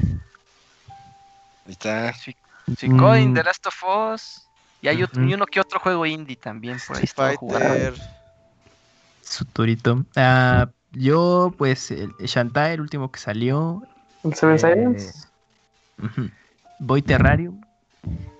[1.67, 2.15] Ahí está.
[2.15, 3.35] Suicoden, Mm.
[3.35, 4.47] The Last of Us.
[4.83, 7.69] Y hay uno que otro juego indie también por ahí estaba jugando.
[7.69, 7.95] Fighter.
[9.23, 10.05] Su turito.
[10.17, 13.83] Ah, yo, pues, el Shantae, el último que salió.
[14.35, 15.29] Seven Eh, Silence.
[16.79, 17.61] Voy Terrarium.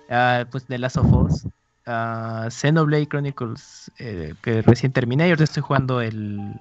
[0.09, 1.47] Ah, pues The Last of Us.
[1.85, 5.25] ah, Xenoblade Chronicles, eh, que recién terminé.
[5.27, 6.53] Y ahorita estoy jugando el,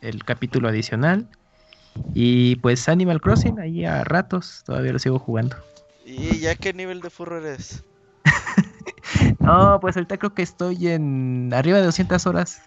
[0.00, 1.28] el capítulo adicional.
[2.14, 4.62] Y pues Animal Crossing, ahí a ratos.
[4.64, 5.56] Todavía lo sigo jugando.
[6.04, 7.82] ¿Y ya qué nivel de furro eres?
[9.40, 12.60] No, pues ahorita creo que estoy en arriba de 200 horas.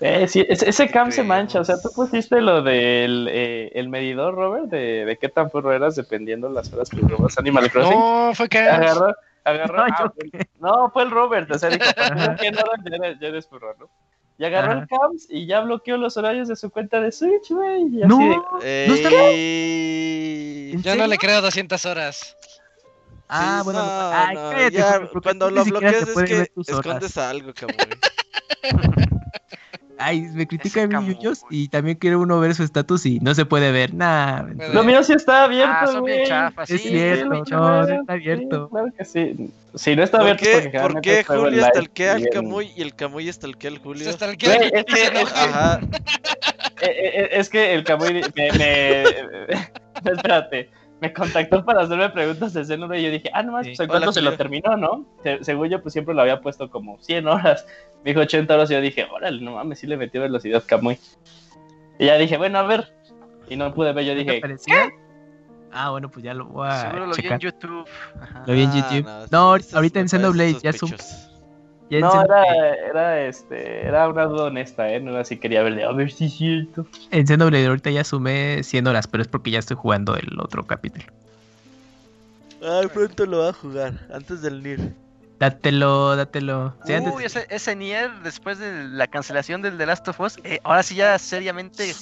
[0.00, 1.60] Eh, sí, ese, ese cam se mancha.
[1.60, 5.72] O sea, tú pusiste lo del eh, el medidor, Robert, de, de qué tan furro
[5.72, 7.98] eras dependiendo las horas que jugabas Animal Crossing.
[7.98, 8.58] No, fue que.
[8.58, 9.76] Agarró, agarró.
[9.76, 11.50] No, ah, fue- no, fue el Robert.
[11.50, 13.88] O sea, dijo, "Para que no ya eres, ya eres furro, ¿no?
[14.36, 14.80] Y agarró Ajá.
[14.80, 17.82] el CAMS y ya bloqueó los horarios de su cuenta de Switch, güey.
[17.92, 18.18] Y así No,
[18.60, 20.72] de, ¿No está Ey.
[20.72, 22.36] ¿En Yo no le creo 200 horas.
[23.28, 26.50] Ah, Sí, bueno, no, ay, no, cállate, ya, porque- porque cuando lo bloqueas es que
[26.72, 27.88] escondes algo, cabrón.
[29.98, 31.14] Ay, me critica Ese mi Camuy.
[31.14, 34.48] Yuyos y también quiere uno ver su estatus y no se puede ver nada.
[34.72, 36.22] Lo mío sí está abierto, Ah, son bien
[36.68, 38.66] Es cierto, no, está abierto.
[38.66, 39.50] sí, claro que sí.
[39.74, 42.82] Si no está ¿Por abierto, qué, porque ¿por qué Julio live stalkea al Camuy y
[42.82, 44.04] el Camuy stalkea al Julio?
[44.04, 45.18] Se está el es que-.
[45.34, 45.80] Ajá.
[46.80, 49.04] Es que el Camuy me, me-
[50.12, 53.72] espérate, me contactó para hacerme preguntas de Xenoblade y yo dije, ah, no más, Sí.
[53.72, 55.04] pues en Hola, cuánto se lo terminó, ¿no?
[55.22, 57.66] Se- según yo, pues siempre lo había puesto como 100 horas.
[58.04, 60.98] Me dijo 80 horas y yo dije, órale, no mames, sí le metió velocidad Camuy.
[61.98, 62.92] Y ya dije, bueno, a ver.
[63.48, 64.90] Y no pude ver, yo ¿Qué dije, te parecía?
[65.72, 67.40] Ah, bueno, pues ya lo voy a Seguro lo vi en checar.
[67.40, 67.88] YouTube.
[68.20, 68.44] Ajá.
[68.46, 69.28] Lo vi en Ah, YouTube.
[69.30, 71.30] no, ahorita en Xenoblade ya su- sospechosos.
[71.90, 75.00] No, era, era, este, era una duda honesta, ¿eh?
[75.00, 76.86] No era así, quería ver de, a ver si es cierto.
[77.10, 80.66] En Xenoblade ahorita ya sumé 100 horas, pero es porque ya estoy jugando el otro
[80.66, 81.04] capítulo.
[82.62, 84.92] Ay, pronto lo va a jugar, antes del Nier.
[85.38, 86.74] Dátelo, dátelo.
[86.86, 90.38] Sí, antes- Uy, ese, ese Nier, después de la cancelación del The Last of Us,
[90.42, 91.92] eh, ahora sí ya seriamente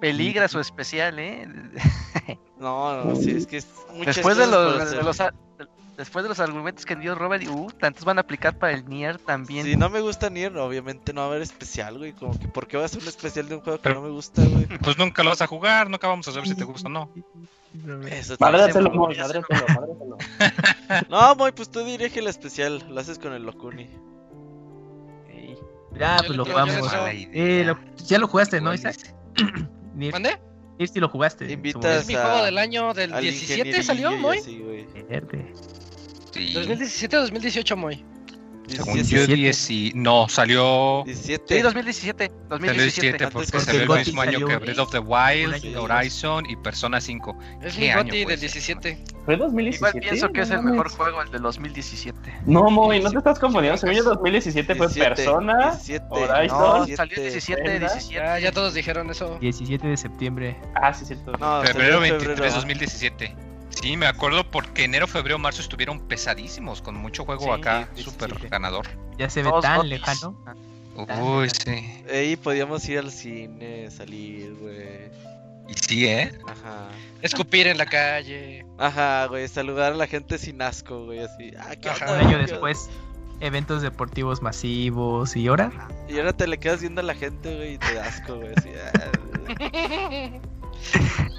[0.00, 1.46] peligra su especial, ¿eh?
[2.58, 3.66] No, no, sí, es que es
[4.06, 5.66] Después de los, de
[5.96, 8.86] después de los argumentos que dio Robert, y, uh, tantos van a aplicar para el
[8.88, 9.64] Nier también.
[9.66, 12.12] Si no me gusta Nier, obviamente no va a haber especial, güey.
[12.12, 14.10] Como que, ¿por qué va a ser un especial de un juego que no me
[14.10, 14.66] gusta, güey?
[14.82, 17.10] Pues nunca lo vas a jugar, nunca vamos a saber si te gusta o no.
[18.10, 18.98] Eso Madráselo, también.
[19.00, 19.46] Moy, madráselo.
[21.10, 22.82] No, Moy, pues tú dirige el especial.
[22.88, 23.88] Lo haces con el Locuni.
[25.98, 26.76] Ya, pues lo jugamos.
[27.32, 28.96] Eh, lo- ya lo jugaste, ¿no, Isaac?
[29.94, 30.38] ¿Mande?
[30.78, 31.50] Nier sí lo jugaste.
[31.50, 34.38] Invitas Es mi juego del año del al 17 salió, Moy.
[34.38, 34.86] así, güey.
[36.36, 36.60] Momento.
[36.60, 36.86] Verde.
[36.86, 37.08] Sí.
[37.08, 38.04] 2017 o 2018, Moy.
[38.68, 39.28] Según 17.
[39.28, 39.92] yo, 10 y...
[39.94, 41.02] No, salió...
[41.04, 41.54] 17.
[41.56, 42.24] Sí, 2017.
[42.26, 42.82] Salió 2017.
[42.82, 46.56] 17 Antes porque salió el mismo año salió que Breath of the Wild, Horizon y
[46.56, 47.38] Persona 5.
[47.62, 48.40] Es ¿Qué mi puede del ser?
[48.40, 49.04] 17.
[49.24, 49.76] ¿Fue 2017?
[49.76, 50.92] Igual pienso que es No el mejor mames.
[50.94, 52.18] juego, el de 2017.
[52.46, 53.78] No, Moy, no te estás confundiendo.
[53.78, 56.58] Según yo, 2017 fue 17, Persona, 17, Horizon.
[56.58, 57.78] No, 17, salió 17, Zelda.
[57.78, 58.14] 17.
[58.14, 59.38] Ya, ya todos dijeron eso.
[59.40, 60.56] 17 de septiembre.
[60.74, 61.30] Ah, sí, cierto.
[61.38, 63.36] No, Febrero salió en 23, 2017.
[63.70, 68.02] Sí, me acuerdo porque enero, febrero, marzo estuvieron pesadísimos con mucho juego Sí, acá, sí,
[68.02, 68.48] sí, súper sí.
[68.48, 68.86] ganador.
[69.18, 69.90] Ya se ve Todos tan gotis.
[69.90, 70.44] lejano.
[71.20, 72.02] Uy, sí.
[72.08, 75.10] Ey, podíamos ir al cine, salir, güey.
[75.68, 76.32] Y sí, ¿eh?
[76.48, 76.88] Ajá.
[77.22, 78.64] Escupir en la calle.
[78.78, 81.52] Ajá, güey, saludar a la gente sin asco, güey, así.
[81.58, 82.04] Ah, ¿qué Ajá.
[82.06, 82.46] onda, Un año güey?
[82.46, 82.88] después,
[83.40, 85.36] eventos deportivos masivos.
[85.36, 85.70] ¿Y ahora?
[86.08, 88.54] Y ahora te le quedas viendo a la gente, güey, y te da asco, güey,
[88.56, 88.70] así.
[88.94, 90.40] ah,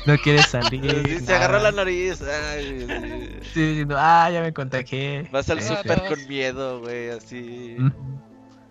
[0.06, 1.04] No quieres salir.
[1.08, 2.22] Sí, se agarró la nariz.
[2.22, 3.50] ay, sí.
[3.54, 5.28] Sí, diciendo, ah, ya me contagié.
[5.32, 7.76] Vas al super Ah, con miedo, güey, así.
[7.78, 7.92] Mm.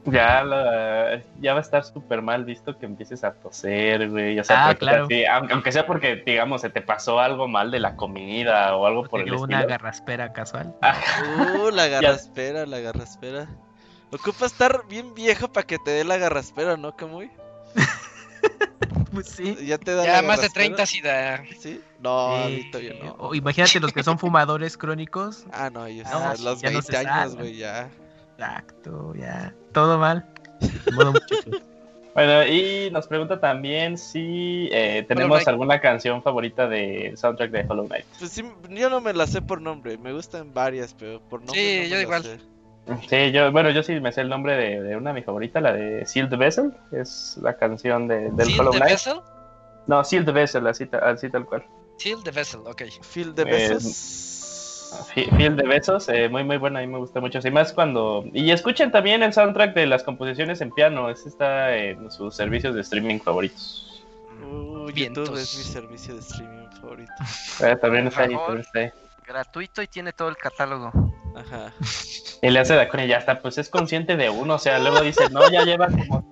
[0.06, 4.38] Ya, la- ya va a estar súper mal visto que empieces a toser, güey.
[4.38, 5.04] O sea, Ah, porque claro.
[5.06, 9.00] así, aunque, sea porque, digamos, se te pasó algo mal de la comida o algo
[9.00, 9.68] O por el una estilo.
[9.68, 10.74] garraspera casual.
[11.58, 13.48] Uh, la garraspera, la garraspera.
[14.12, 17.28] Ocupa estar bien viejo para que te dé la garraspera, ¿no, Camuy?
[19.16, 19.56] Pues sí.
[19.66, 20.76] Ya te da Ya la más de garraspera?
[20.76, 21.44] 30 sí da.
[21.58, 21.80] ¿Sí?
[22.00, 22.68] No, Sí.
[22.70, 23.12] todavía no.
[23.18, 25.44] O imagínate los que son fumadores crónicos.
[25.52, 27.90] Ah, no, ellos No, a los ya no 20 se años, güey, ya.
[28.34, 29.54] Exacto, ya.
[29.72, 30.26] Todo mal.
[30.60, 31.12] De modo.
[32.14, 37.86] Bueno, y nos pregunta también si eh, tenemos alguna canción favorita del soundtrack de Hollow
[37.88, 38.06] Knight.
[38.18, 41.60] Pues sí, yo no me la sé por nombre, me gustan varias, pero por nombre
[41.60, 42.22] Sí, no me yo la igual.
[42.22, 42.38] sé.
[43.08, 45.62] Sí, yo, bueno, yo sí me sé el nombre de, de una de mis favoritas,
[45.62, 48.92] la de Sealed Vessel, es la canción de, del Hollow Knight.
[48.92, 49.20] Vessel.
[49.86, 51.64] No, Sealed Vessel, así, ta- así tal cual.
[51.98, 52.82] Seal the Vessel, ok.
[53.12, 54.12] Phil de Eh, besos.
[55.12, 57.40] Fi- Field de besos, eh, muy muy bueno, a mí me gusta mucho.
[57.42, 58.24] Y más cuando.
[58.32, 62.74] Y escuchen también el soundtrack de las composiciones en piano, ese está en sus servicios
[62.74, 64.04] de streaming favoritos.
[64.44, 67.12] Uh, YouTube es mi servicio de streaming favorito.
[67.64, 68.90] Eh, también está ahí, también está ahí.
[69.26, 70.92] Gratuito y tiene todo el catálogo.
[71.36, 71.72] Ajá.
[72.42, 75.00] Y le hace de y ya está, pues es consciente de uno, o sea, luego
[75.02, 76.30] dice, no, ya lleva como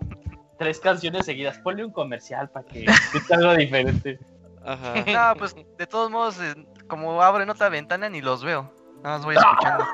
[0.58, 4.18] tres canciones seguidas, ponle un comercial para que escuche algo diferente.
[4.64, 4.94] Ajá.
[5.06, 6.54] No, pues de todos modos, eh,
[6.88, 8.72] como abren otra ventana ni los veo.
[9.02, 9.84] Nada más voy escuchando.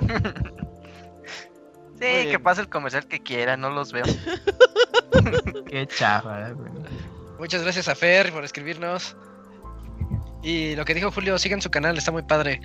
[1.94, 2.30] sí, bien.
[2.30, 4.04] que pase el comercial que quiera, no los veo.
[5.70, 6.72] Qué chafa, güey.
[7.38, 9.16] Muchas gracias a Fer por escribirnos.
[10.42, 12.60] Y lo que dijo Julio, sigan su canal, está muy padre.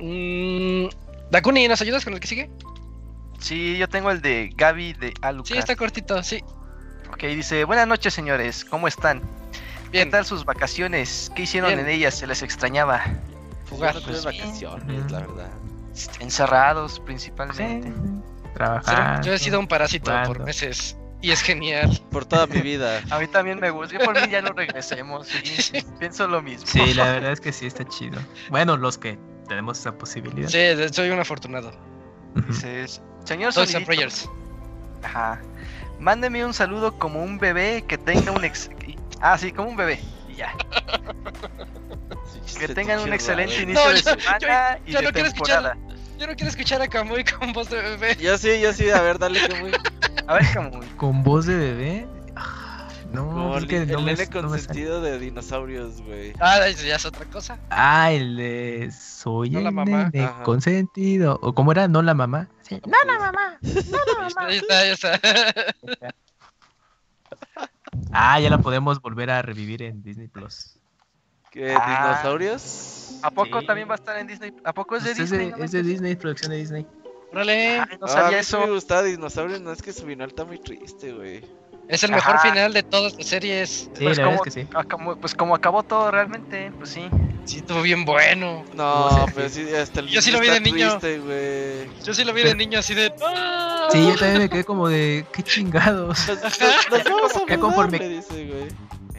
[0.00, 0.86] Mm,
[1.30, 2.50] Dakuni, ¿nos ayudas con el que sigue?
[3.38, 5.54] Sí, yo tengo el de Gaby de Alucard.
[5.54, 6.42] Sí, está cortito, sí.
[7.12, 9.22] Ok, dice, buenas noches señores, ¿cómo están?
[9.90, 11.30] Bien, ¿Qué tal sus vacaciones?
[11.34, 11.80] ¿Qué hicieron Bien.
[11.80, 12.14] en ellas?
[12.14, 13.02] ¿Se les extrañaba?
[13.68, 13.94] jugar.
[13.94, 15.50] Tuve pues, vacaciones, la verdad.
[16.20, 17.92] Encerrados principalmente.
[18.54, 19.22] Trabajar.
[19.22, 20.96] Yo he sido un parásito por meses.
[21.20, 22.00] Y es genial.
[22.12, 23.02] Por toda mi vida.
[23.10, 23.98] A mí también me gusta.
[23.98, 25.26] Yo por mí ya no regresemos.
[25.26, 26.66] sí, pienso lo mismo.
[26.66, 28.20] Sí, la verdad es que sí está chido.
[28.50, 29.18] Bueno, los que
[29.48, 30.48] tenemos esa posibilidad.
[30.48, 30.58] Sí,
[30.92, 31.72] soy un afortunado.
[32.48, 34.28] Dices, señor Sonidito, prayers.
[35.02, 35.40] Ajá.
[35.98, 38.70] Mándeme un saludo como un bebé que tenga un ex...
[39.20, 39.98] Ah, sí, como un bebé.
[40.28, 40.54] Y ya.
[42.58, 45.62] Que tengan un excelente inicio No, de yo- semana y yo de no quiero escuchar-
[45.62, 45.76] temporada.
[46.18, 48.16] Yo no quiero escuchar a Kamui con voz de bebé.
[48.16, 49.70] Yo sí, yo sí, a ver, dale que muy.
[50.26, 52.06] A ver, como Con voz de bebé.
[53.12, 56.34] No, Como es el, que el no nene no con sentido de dinosaurios, güey.
[56.40, 57.58] Ah, eso ya es otra cosa.
[57.70, 60.10] Ah, el de soy No el la mamá.
[60.10, 60.42] nene Ajá.
[60.42, 61.38] consentido.
[61.42, 61.88] ¿O cómo era?
[61.88, 62.48] No la mamá.
[62.62, 62.80] Sí.
[62.86, 63.58] No la mamá.
[64.36, 65.20] Ahí está, ahí está.
[68.12, 70.78] Ah, ya la podemos volver a revivir en Disney Plus.
[71.50, 71.74] ¿Qué?
[71.78, 72.12] Ah.
[72.14, 73.18] ¿Dinosaurios?
[73.22, 73.66] ¿A poco Sí.
[73.66, 74.52] también va a estar en Disney?
[74.64, 75.50] ¿A poco es de Pues es, Disney?
[75.50, 75.82] de, no es de?
[75.82, 76.86] Disney, producción de Disney.
[77.32, 77.80] Órale.
[77.80, 78.60] Ay, no Ah, a sabía mí sí eso.
[78.60, 81.44] me gustaba dinosaurios, no es que su final está muy triste, güey.
[81.88, 82.50] Es el mejor Ajá.
[82.50, 83.88] final de todas las series.
[83.94, 84.66] Sí, pues, la como, es que sí.
[84.74, 87.08] acabó- pues como acabó todo realmente, pues sí.
[87.46, 88.62] Sí, estuvo bien bueno.
[88.74, 90.98] No, pero sí, hasta el Yo sí lo vi de niño.
[90.98, 91.88] triste.
[92.04, 93.10] Yo sí lo vi de niño así de.
[93.26, 93.88] ¡Ah!
[93.90, 96.18] Sí, yo también me quedé como de, qué chingados.
[97.48, 98.68] Ya conforme- le dice, güey.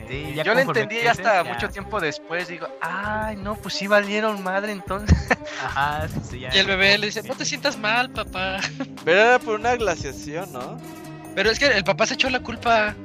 [0.07, 1.53] Sí, ya Yo lo entendí crecen, hasta ya.
[1.53, 2.47] mucho tiempo después.
[2.47, 5.15] Digo, ay, no, pues sí valieron madre entonces.
[5.63, 6.49] Ajá, sí, sí, ya.
[6.55, 8.59] Y el bebé le dice: No te sientas mal, papá.
[9.05, 10.77] Pero era por una glaciación, ¿no?
[11.35, 12.95] Pero es que el papá se echó la culpa.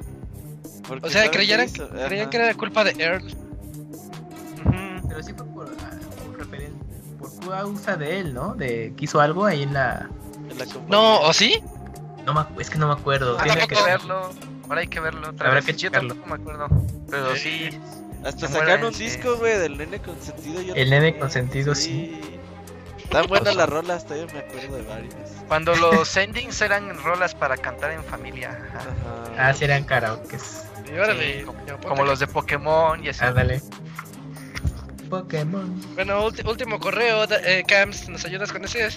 [0.87, 1.69] Porque O sea, ¿saben qué creyeran,
[2.07, 3.25] creían que era culpa de Earl.
[5.09, 5.91] Pero sí fue por, ah,
[7.19, 8.55] por por causa de él, ¿no?
[8.55, 10.09] De que hizo algo ahí en la...
[10.51, 10.67] En la.
[10.89, 11.63] No, ¿o sí?
[12.27, 13.33] No me, acu- es que no me acuerdo.
[13.33, 14.31] Ahora tiene hay que verlo.
[14.69, 15.67] Ahora hay que verlo otra Habrá vez.
[15.67, 16.67] que Yo tampoco me acuerdo.
[17.11, 17.71] Pero sí.
[18.25, 19.05] Hasta sacaron un sí.
[19.05, 20.63] disco, güey, del nene consentido.
[20.63, 22.19] yo El nene consentido, sí.
[22.23, 22.54] Tan
[23.29, 25.15] buena la rola, hasta yo me acuerdo de varias.
[25.49, 28.51] Cuando los endings eran rolas para cantar en familia.
[28.51, 28.81] ajá.
[28.81, 29.49] Ajá.
[29.49, 30.67] Ah, sí eran karaokes.
[30.93, 31.59] Órale, Sí, como,
[31.89, 33.25] como los de Pokémon y así.
[33.25, 33.63] Ándale.
[35.09, 35.81] Pokémon.
[35.95, 38.89] Bueno, último correo, eh, Cams, ¿nos ayudas con ese?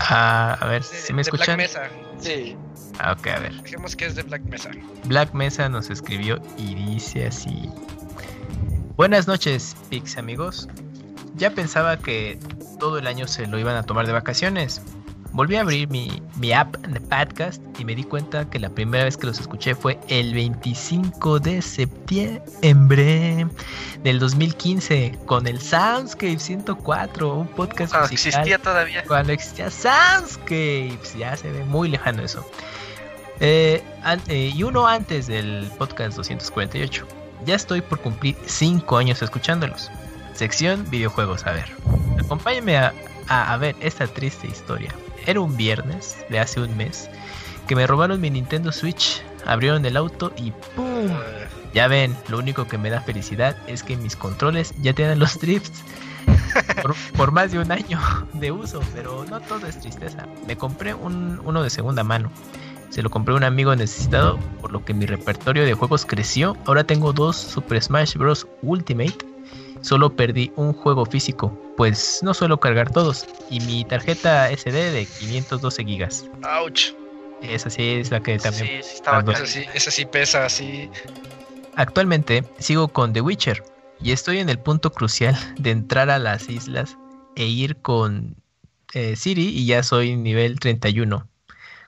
[0.00, 1.56] Ah, a ver, si me de Black escuchan?
[1.58, 1.88] Mesa.
[2.20, 2.56] Sí.
[2.98, 3.62] Ah, ok, a ver.
[3.62, 4.70] Dejemos que es de Black Mesa.
[5.04, 7.70] Black Mesa nos escribió y dice así.
[8.96, 10.68] Buenas noches, Pix amigos.
[11.40, 12.38] Ya pensaba que
[12.78, 14.82] todo el año se lo iban a tomar de vacaciones.
[15.32, 19.04] Volví a abrir mi, mi app de podcast y me di cuenta que la primera
[19.04, 23.46] vez que los escuché fue el 25 de septiembre
[24.02, 28.40] del 2015 con el Soundscape 104, un podcast Cuando musical.
[28.42, 29.02] existía todavía.
[29.08, 32.44] Cuando existía Soundscapes, ya se ve muy lejano eso.
[33.38, 33.82] Eh,
[34.28, 37.06] eh, y uno antes del podcast 248.
[37.46, 39.90] Ya estoy por cumplir 5 años escuchándolos.
[40.40, 41.66] Sección videojuegos, a ver.
[42.18, 42.94] Acompáñenme a,
[43.28, 44.90] a- ver esta triste historia.
[45.26, 47.10] Era un viernes de hace un mes
[47.68, 51.10] que me robaron mi Nintendo Switch, abrieron el auto y ¡pum!
[51.74, 55.38] Ya ven, lo único que me da felicidad es que mis controles ya tienen los
[55.38, 55.82] drifts
[56.80, 58.00] por, por más de un año
[58.32, 60.26] de uso, pero no todo es tristeza.
[60.46, 62.30] Me compré un, uno de segunda mano.
[62.88, 66.56] Se lo compré a un amigo necesitado, por lo que mi repertorio de juegos creció.
[66.64, 68.46] Ahora tengo dos Super Smash Bros.
[68.62, 69.18] Ultimate.
[69.82, 73.26] Solo perdí un juego físico, pues no suelo cargar todos.
[73.50, 76.24] Y mi tarjeta SD de 512 gigas.
[76.62, 76.92] Ouch.
[77.42, 80.90] Esa sí es la que también Sí, sí estaba Ese sí, sí pesa, así.
[81.76, 83.62] Actualmente sigo con The Witcher
[84.02, 86.96] y estoy en el punto crucial de entrar a las islas
[87.36, 88.36] e ir con
[88.92, 91.26] eh, Siri y ya soy nivel 31.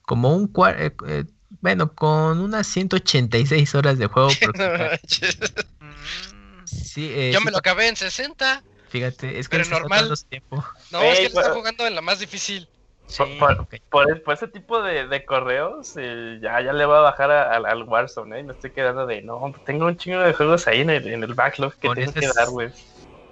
[0.02, 1.24] Como un eh, eh,
[1.60, 4.30] bueno, con unas 186 horas de juego.
[6.80, 8.64] Sí, eh, Yo sí, me lo acabé en 60.
[8.88, 10.12] Fíjate, es que pero normal.
[10.28, 10.64] tiempo.
[10.90, 12.70] No, Ey, es que él está jugando en la más difícil.
[13.06, 13.24] sí.
[13.38, 13.74] Por, Ok.
[13.90, 17.52] por, por ese tipo de, de correos, eh, ya, ya le voy a bajar a-
[17.54, 18.44] al- al Warzone, ¿eh?
[18.44, 21.34] Me estoy quedando de, no, tengo un chingo de juegos ahí en el, en el
[21.34, 22.70] backlog que Por tengo que dar, güey.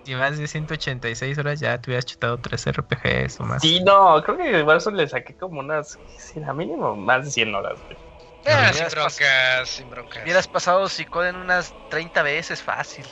[0.05, 3.63] Si más de 186 horas ya te hubieras chutado 3 RPGs o más.
[3.63, 7.31] Sí, no, creo que el Warzone le saqué como unas, sí, a mínimo, más de
[7.31, 7.99] 100 horas, güey.
[8.47, 10.23] Ah, sin broncas, sin broncas.
[10.23, 13.07] Hubieras pasado Psicoden unas 30 veces fácil.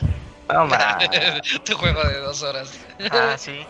[0.48, 0.66] No,
[1.64, 2.78] tu juego de dos horas.
[3.10, 3.66] Ah, sí.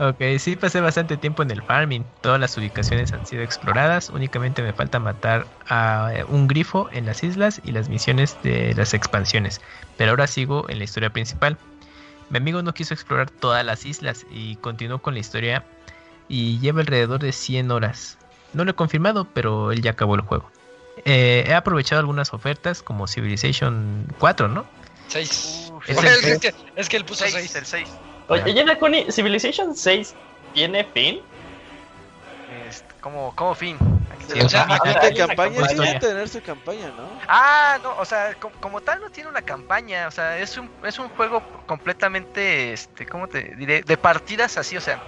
[0.00, 2.04] Ok, sí pasé bastante tiempo en el farming.
[2.20, 4.10] Todas las ubicaciones han sido exploradas.
[4.10, 8.74] Únicamente me falta matar a eh, un grifo en las islas y las misiones de
[8.74, 9.60] las expansiones.
[9.96, 11.56] Pero ahora sigo en la historia principal.
[12.30, 15.64] Mi amigo no quiso explorar todas las islas y continuó con la historia
[16.28, 18.17] y lleva alrededor de 100 horas.
[18.52, 20.50] No lo he confirmado, pero él ya acabó el juego.
[21.04, 24.66] Eh, he aprovechado algunas ofertas como Civilization 4, ¿no?
[25.08, 25.68] Seis.
[25.72, 27.56] Uf, Es Es, el es que, es que él puso seis, seis.
[27.56, 27.92] el 6.
[28.28, 30.14] Oye, Jenna Connie, ¿Civilization 6
[30.52, 31.20] tiene fin?
[32.66, 33.76] Este, como, como fin.
[34.10, 35.92] Aquí Sí, o sea, Ah, Tiene hay una campaña, sí campaña.
[35.92, 37.18] debe tener su campaña, ¿no?
[37.28, 40.70] Ah, no, o sea, co- como, tal no tiene una campaña, o sea, es un,
[40.82, 43.82] es un juego completamente, este, ¿cómo te diré?
[43.82, 44.98] De partidas así, o sea,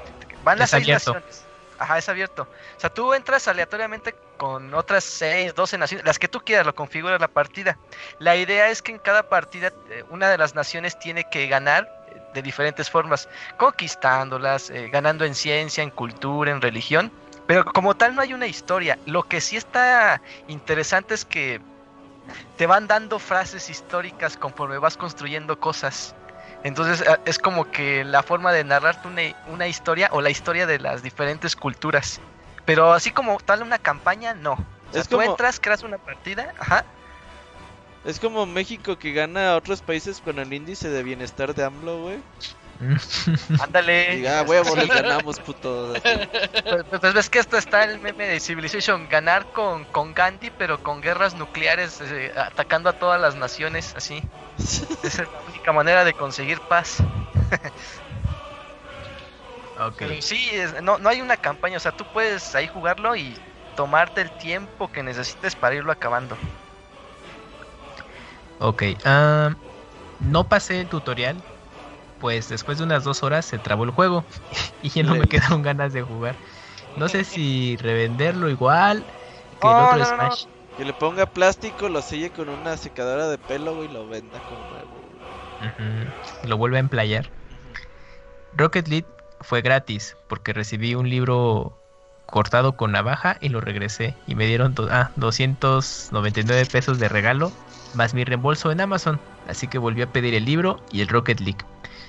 [0.44, 1.49] van las seis naciones.
[1.80, 2.42] Ajá, es abierto.
[2.42, 6.74] O sea, tú entras aleatoriamente con otras 6, 12 naciones, las que tú quieras, lo
[6.74, 7.78] configuras la partida.
[8.18, 11.88] La idea es que en cada partida eh, una de las naciones tiene que ganar
[12.10, 17.10] eh, de diferentes formas, conquistándolas, eh, ganando en ciencia, en cultura, en religión.
[17.46, 18.98] Pero como tal no hay una historia.
[19.06, 21.62] Lo que sí está interesante es que
[22.58, 26.14] te van dando frases históricas conforme vas construyendo cosas.
[26.62, 30.66] Entonces a- es como que la forma de narrarte una, una historia o la historia
[30.66, 32.20] de las diferentes culturas.
[32.64, 34.52] Pero así como tal una campaña, no.
[34.52, 36.84] O sea, Es tú como- entras, creas una partida, ajá.
[38.04, 42.02] Es como México que gana a otros países con el índice de bienestar de AMLO,
[42.02, 42.18] güey.
[43.60, 44.16] Ándale.
[44.16, 44.88] Diga, "Ah, huevo, les
[45.28, 45.92] ganamos, puto.
[46.02, 50.82] Pues, pues ves que esto está el meme de Civilization, ganar con, con Gandhi, pero
[50.82, 54.22] con guerras nucleares, eh, atacando a todas las naciones, así.
[55.02, 55.24] Es la
[55.60, 56.96] única manera de conseguir paz.
[59.76, 60.02] Ok.
[60.02, 63.42] Pero sí, es- no, no hay una campaña, o sea, tú puedes ahí jugarlo y
[63.74, 66.38] tomarte el tiempo que necesites para irlo acabando.
[68.58, 68.82] Ok.
[69.04, 69.56] ah,
[70.18, 71.44] no pasé el tutorial.
[72.18, 74.26] Pues después de unas dos horas se trabó el juego.
[74.82, 76.40] y ya no me quedaron ganas de jugar.
[76.96, 79.06] No sé si revenderlo igual
[79.60, 80.46] que el No, otro no, no, Smash.
[80.76, 84.64] Que le ponga plástico, lo selle con una secadora de pelo, y lo venda como
[84.64, 84.99] nuevo.
[86.44, 87.28] Lo vuelve a emplayar.
[88.56, 89.06] Rocket League
[89.40, 91.76] fue gratis porque recibí un libro
[92.26, 97.52] cortado con navaja y lo regresé y me dieron ah, 299 pesos de regalo
[97.94, 99.20] más mi reembolso en Amazon.
[99.48, 101.64] Así que volví a pedir el libro y el Rocket League.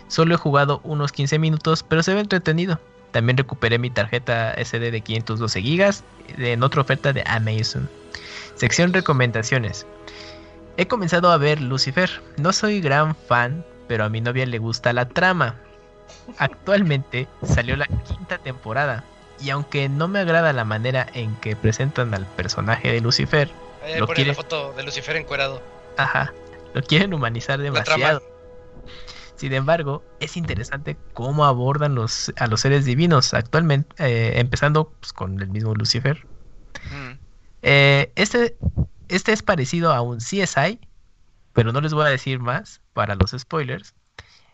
[0.08, 2.80] Solo he jugado unos 15 minutos, pero se ve entretenido.
[3.12, 6.04] También recuperé mi tarjeta SD de 512 gigas
[6.38, 7.90] en otra oferta de Amazon.
[8.56, 9.86] Sección recomendaciones.
[10.82, 12.10] He comenzado a ver Lucifer.
[12.38, 15.58] No soy gran fan, pero a mi novia le gusta la trama.
[16.40, 19.04] Actualmente salió la quinta temporada.
[19.40, 23.52] Y aunque no me agrada la manera en que presentan al personaje de Lucifer,
[23.84, 25.62] Ahí Lo pone quiere- la foto de Lucifer encuerado.
[25.98, 26.34] ajá,
[26.74, 28.24] lo quieren humanizar demasiado.
[29.36, 35.14] Sin embargo, es interesante cómo abordan los, a los seres divinos actualmente, eh, empezando pues,
[35.14, 36.26] con el mismo Lucifer.
[36.92, 37.20] Mm.
[37.62, 38.58] Eh, este,
[39.12, 40.80] este es parecido a un CSI,
[41.54, 43.94] pero no les voy a decir más para los spoilers.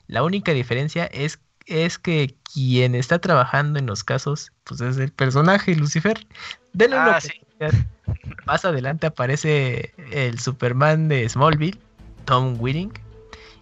[0.07, 5.11] La única diferencia es, es que quien está trabajando en los casos, pues es el
[5.11, 6.25] personaje Lucifer.
[6.73, 7.31] Denle Ah, sí.
[8.45, 11.79] Más adelante aparece el Superman de Smallville,
[12.25, 12.91] Tom Whiting,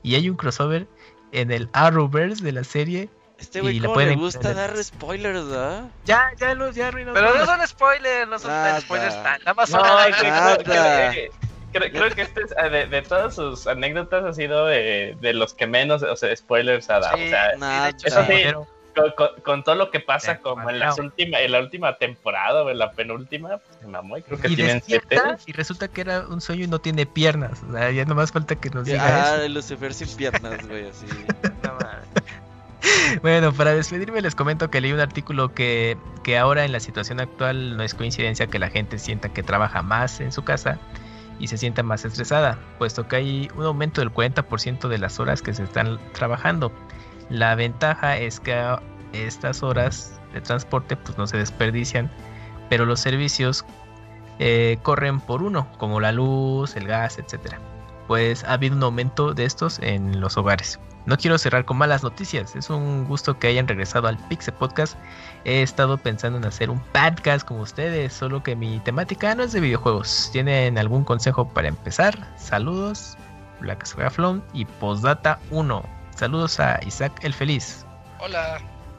[0.02, 0.88] y hay un crossover
[1.32, 3.10] en el Arrowverse de la serie.
[3.38, 5.84] Este Y güey, la ¿cómo le pueden gusta dar spoilers, ¿verdad?
[6.06, 7.40] Ya, ya lo, ya arruinó Pero todo.
[7.40, 8.80] no son spoilers, no son Nada.
[8.82, 9.16] spoilers.
[9.24, 9.88] tan- Nada más No, son
[11.74, 15.34] creo, creo- que este es, eh, de, de todas sus anécdotas ha sido de, de
[15.34, 17.18] los que menos, o sea, spoilers ha dado.
[17.18, 17.92] Sí, o sea, Nada.
[17.92, 18.44] de Eso sí.
[18.96, 22.64] con, con- con todo lo que pasa como en, las última, en la última temporada
[22.64, 24.82] o en la penúltima, pues se mamó y creo que y tienen
[25.46, 27.62] y resulta que era un sueño y no tiene piernas.
[27.70, 29.44] O sea, ya nomás falta que nos diga Ah, eso.
[29.44, 31.06] el Lucifer sin piernas, güey, así.
[33.22, 37.20] Bueno, para despedirme les comento que leí un artículo que, que ahora en la situación
[37.20, 40.80] actual no es coincidencia que la gente sienta que trabaja más en su casa
[41.40, 45.42] y se sienta más estresada, puesto que hay un aumento del 40% de las horas
[45.42, 46.72] que se están trabajando.
[47.30, 48.56] La ventaja es que
[49.14, 52.10] estas horas de transporte pues no se desperdician,
[52.70, 53.66] pero los servicios
[54.40, 57.60] eh, corren por uno, como la luz, el gas, etcétera.
[58.08, 60.80] Pues ha habido un aumento de estos en los hogares.
[61.06, 64.98] No quiero cerrar con malas noticias, es un gusto que hayan regresado al Pixel Podcast.
[65.44, 69.52] He estado pensando en hacer un podcast como ustedes, solo que mi temática no es
[69.52, 70.30] de videojuegos.
[70.32, 72.34] ¿Tienen algún consejo para empezar?
[72.38, 73.18] Saludos,
[73.62, 75.84] Black Flon y Postdata 1.
[76.16, 77.86] Saludos a Isaac el Feliz.
[78.20, 78.58] Hola.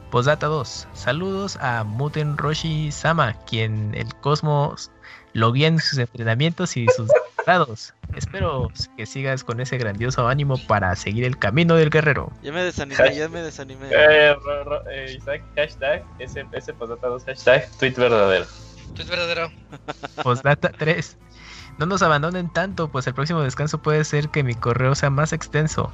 [0.09, 0.87] Postdata 2.
[0.93, 4.91] Saludos a Muten Roshi Sama, quien el Cosmos
[5.37, 7.09] lo guía en sus entrenamientos y sus
[7.45, 7.93] grados.
[8.15, 12.31] Espero que sigas con ese grandioso ánimo para seguir el camino del guerrero.
[12.41, 13.89] Ya me desanimé, ya me desanimé.
[13.91, 18.45] Eh, ro- ro- eh, Isaac, hashtag, ese, ese postdata dos, hashtag, tweet verdadero.
[18.97, 19.51] Es verdadero.
[20.23, 21.15] Postdata 3.
[21.77, 25.33] No nos abandonen tanto, pues el próximo descanso puede ser que mi correo sea más
[25.33, 25.91] extenso.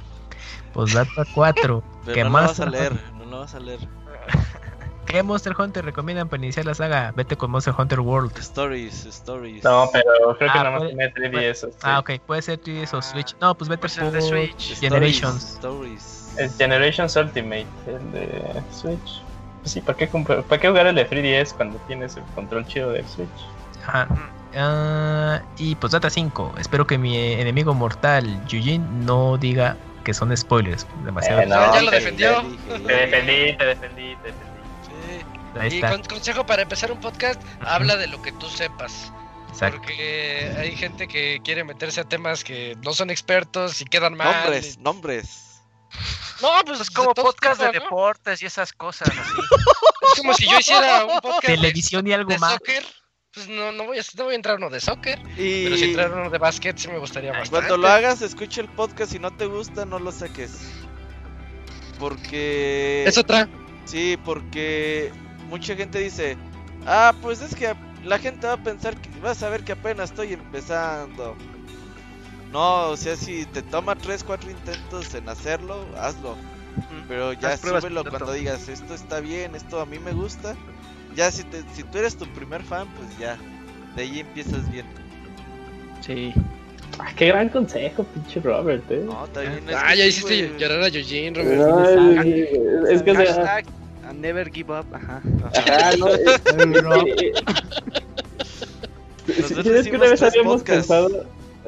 [0.72, 1.84] Postdata 4.
[2.06, 2.46] Pero ¿Qué no lo más?
[2.58, 3.80] vas a leer, no lo vas a leer.
[5.06, 7.12] ¿Qué Monster Hunter recomiendan para iniciar la saga?
[7.14, 8.36] Vete con Monster Hunter World.
[8.38, 9.62] Stories, stories.
[9.62, 11.60] No, pero creo que Ah, nada más puede- tiene 3DS.
[11.70, 11.78] sí.
[11.82, 13.36] Ah, ok, puede ser 3DS o Switch.
[13.40, 14.70] No, pues vete el por de Switch.
[14.72, 15.44] Stories, Generations.
[15.54, 16.34] Stories.
[16.38, 19.22] Es Generations Ultimate, el de Switch.
[19.60, 22.90] Pues sí, ¿para qué, ¿para qué jugar el de 3DS cuando tienes el control chido
[22.90, 23.28] del Switch?
[23.86, 24.08] Ajá.
[24.56, 26.54] Ah, y pues data 5.
[26.58, 30.86] Espero que mi enemigo mortal, Yujin, no diga que son spoilers.
[31.04, 31.40] Demasiado.
[31.42, 32.42] Eh, no, Ya lo te- defendió.
[32.86, 34.53] Te defendí, te defendí, te defendí.
[35.58, 39.12] Ahí Y con- consejo para empezar un podcast, habla de lo que tú sepas.
[39.50, 39.78] Exacto.
[39.82, 44.32] Porque hay gente que quiere meterse a temas que no son expertos y quedan mal.
[44.34, 45.40] Nombres, nombres.
[46.42, 49.40] No, pues Es como de todo podcast de deportes y esas cosas así.
[50.12, 52.54] Es como si yo hiciera un podcast de- Televisión y algo de, más.
[52.54, 52.84] soccer.
[53.32, 55.18] Pues no, no, voy a, no voy a entrar uno de soccer.
[55.36, 57.50] Y Pero si entrar uno de básquet sí me gustaría bastante.
[57.50, 59.12] cuando lo hagas, escucha el podcast.
[59.12, 60.52] Si no te gusta, no lo saques.
[61.98, 63.04] Porque.
[63.06, 63.48] Es otra.
[63.84, 65.12] Sí, porque
[65.54, 66.36] mucha gente dice,
[66.84, 67.72] ah, pues es que
[68.04, 71.36] la gente va a pensar que vas a ver que apenas estoy empezando.
[72.50, 76.36] No, o sea, si te toma 3, 4 intentos en hacerlo, hazlo.
[77.06, 80.56] Pero ya súbelo cuando digas, esto está bien, esto a mí me gusta.
[81.14, 83.36] Ya si, te, si tú eres tu primer fan, pues ya,
[83.94, 84.86] de ahí empiezas bien.
[86.00, 86.34] Sí.
[86.98, 89.02] Ah, qué gran consejo, pinche Robert, eh.
[89.06, 90.58] No, también es Ah, que ya sí, hiciste güey.
[90.60, 91.60] llorar a Eugene, Robert.
[91.60, 93.64] No, es, es que Hashtag
[94.20, 94.86] never give up.
[94.92, 95.20] Ajá.
[95.54, 96.06] ajá, no,
[99.26, 100.86] Si ves que una vez habíamos podcasts.
[100.88, 101.24] pensado,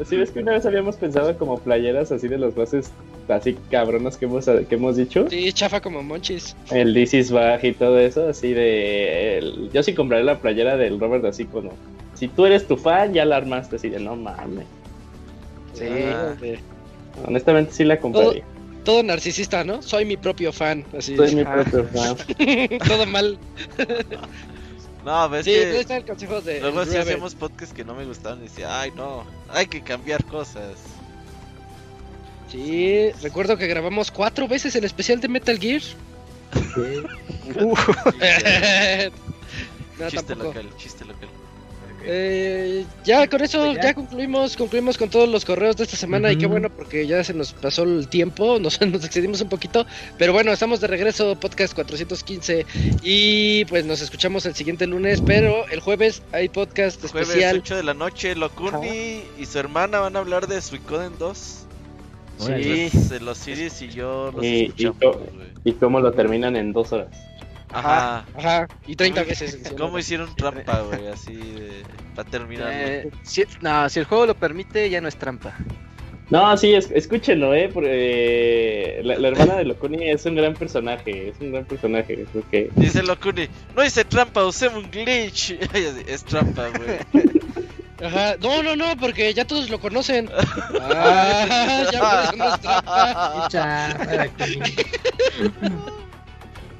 [0.06, 2.90] si ves que una vez habíamos pensado como playeras así de los bases
[3.28, 6.54] así cabronas que hemos, que hemos dicho, Sí, chafa como monchis.
[6.70, 10.76] el This is Bag y todo eso, así de, el- yo sí compraré la playera
[10.76, 11.72] del Robert así como,
[12.14, 14.66] si tú eres tu fan ya la armaste así de no mames,
[15.74, 15.86] Sí.
[15.88, 16.34] Ah.
[17.26, 18.44] honestamente sí la compraría,
[18.86, 19.82] Todo narcisista, ¿no?
[19.82, 20.86] Soy mi propio fan.
[20.96, 21.14] Así.
[21.16, 22.16] soy mi Ah, propio fan.
[22.88, 23.38] todo mal.
[25.04, 27.08] No, ves Sí, que está el consejo de luego sí Robert.
[27.08, 30.74] hacemos podcasts que no me gustaban y decía, ay no, hay que cambiar cosas.
[32.50, 35.82] Sí, recuerdo que grabamos cuatro veces el especial de Metal Gear.
[39.98, 40.44] no, chiste tampoco.
[40.54, 41.28] local, chiste local.
[42.08, 43.82] Eh, ya con eso Ya.
[43.82, 47.22] ya concluimos concluimos con todos los correos de esta semana y qué bueno porque ya
[47.24, 49.84] se nos pasó el tiempo, nos, nos excedimos un poquito,
[50.18, 52.64] pero bueno, estamos de regreso, podcast 415
[53.02, 57.58] y pues nos escuchamos el siguiente lunes, pero el jueves hay podcast Jueves especial.
[57.58, 61.62] 8 de la noche, Locuni y su hermana van a hablar de Suicoden 2.
[62.38, 62.84] Órale.
[62.86, 65.46] Entonces, los Sirius y yo los Y- y escuchamos, güey.
[65.64, 67.08] Y cómo lo terminan en dos horas.
[67.78, 68.24] Ajá.
[68.36, 69.72] Ajá, y 30 ¿Cómo- veces.
[69.78, 71.06] ¿Cómo hicieron trampa, güey?
[71.08, 71.82] Así de...
[72.14, 72.70] Para terminar.
[72.72, 75.54] Eh, si, no, si el juego lo permite, ya no es trampa.
[76.28, 81.28] No, sí, es- escúchenlo, eh, porque la, la hermana de Locuni es un gran personaje,
[81.28, 85.50] es un gran personaje, porque Dice Locuni, no hice trampa, usé un glitch.
[86.08, 87.24] es trampa, güey.
[88.04, 90.28] Ajá, no, no, no, porque ya todos lo conocen.
[90.80, 93.48] Ah, ya por eso no es trampa.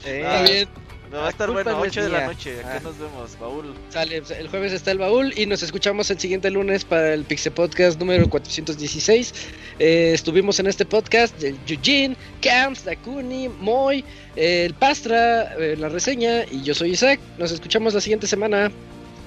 [0.05, 0.69] Está bien.
[1.17, 2.61] No, va a estar bueno, no es 8 de la noche.
[2.61, 2.81] Acá Ah.
[2.83, 3.75] nos vemos, baúl.
[3.89, 7.25] Sale, pues, el jueves está el baúl y nos escuchamos el siguiente lunes para el
[7.25, 9.33] Pixel Podcast número 416.
[9.79, 14.05] Eh, estuvimos en este podcast el Eugene, Camps, Dakuni, Moy,
[14.37, 17.19] el Pastra, eh, la reseña y yo soy Isaac.
[17.39, 18.71] Nos escuchamos la siguiente semana.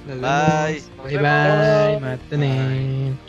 [0.08, 0.84] Nos Bye.
[1.08, 2.00] vemos.
[2.30, 3.29] Bye bye,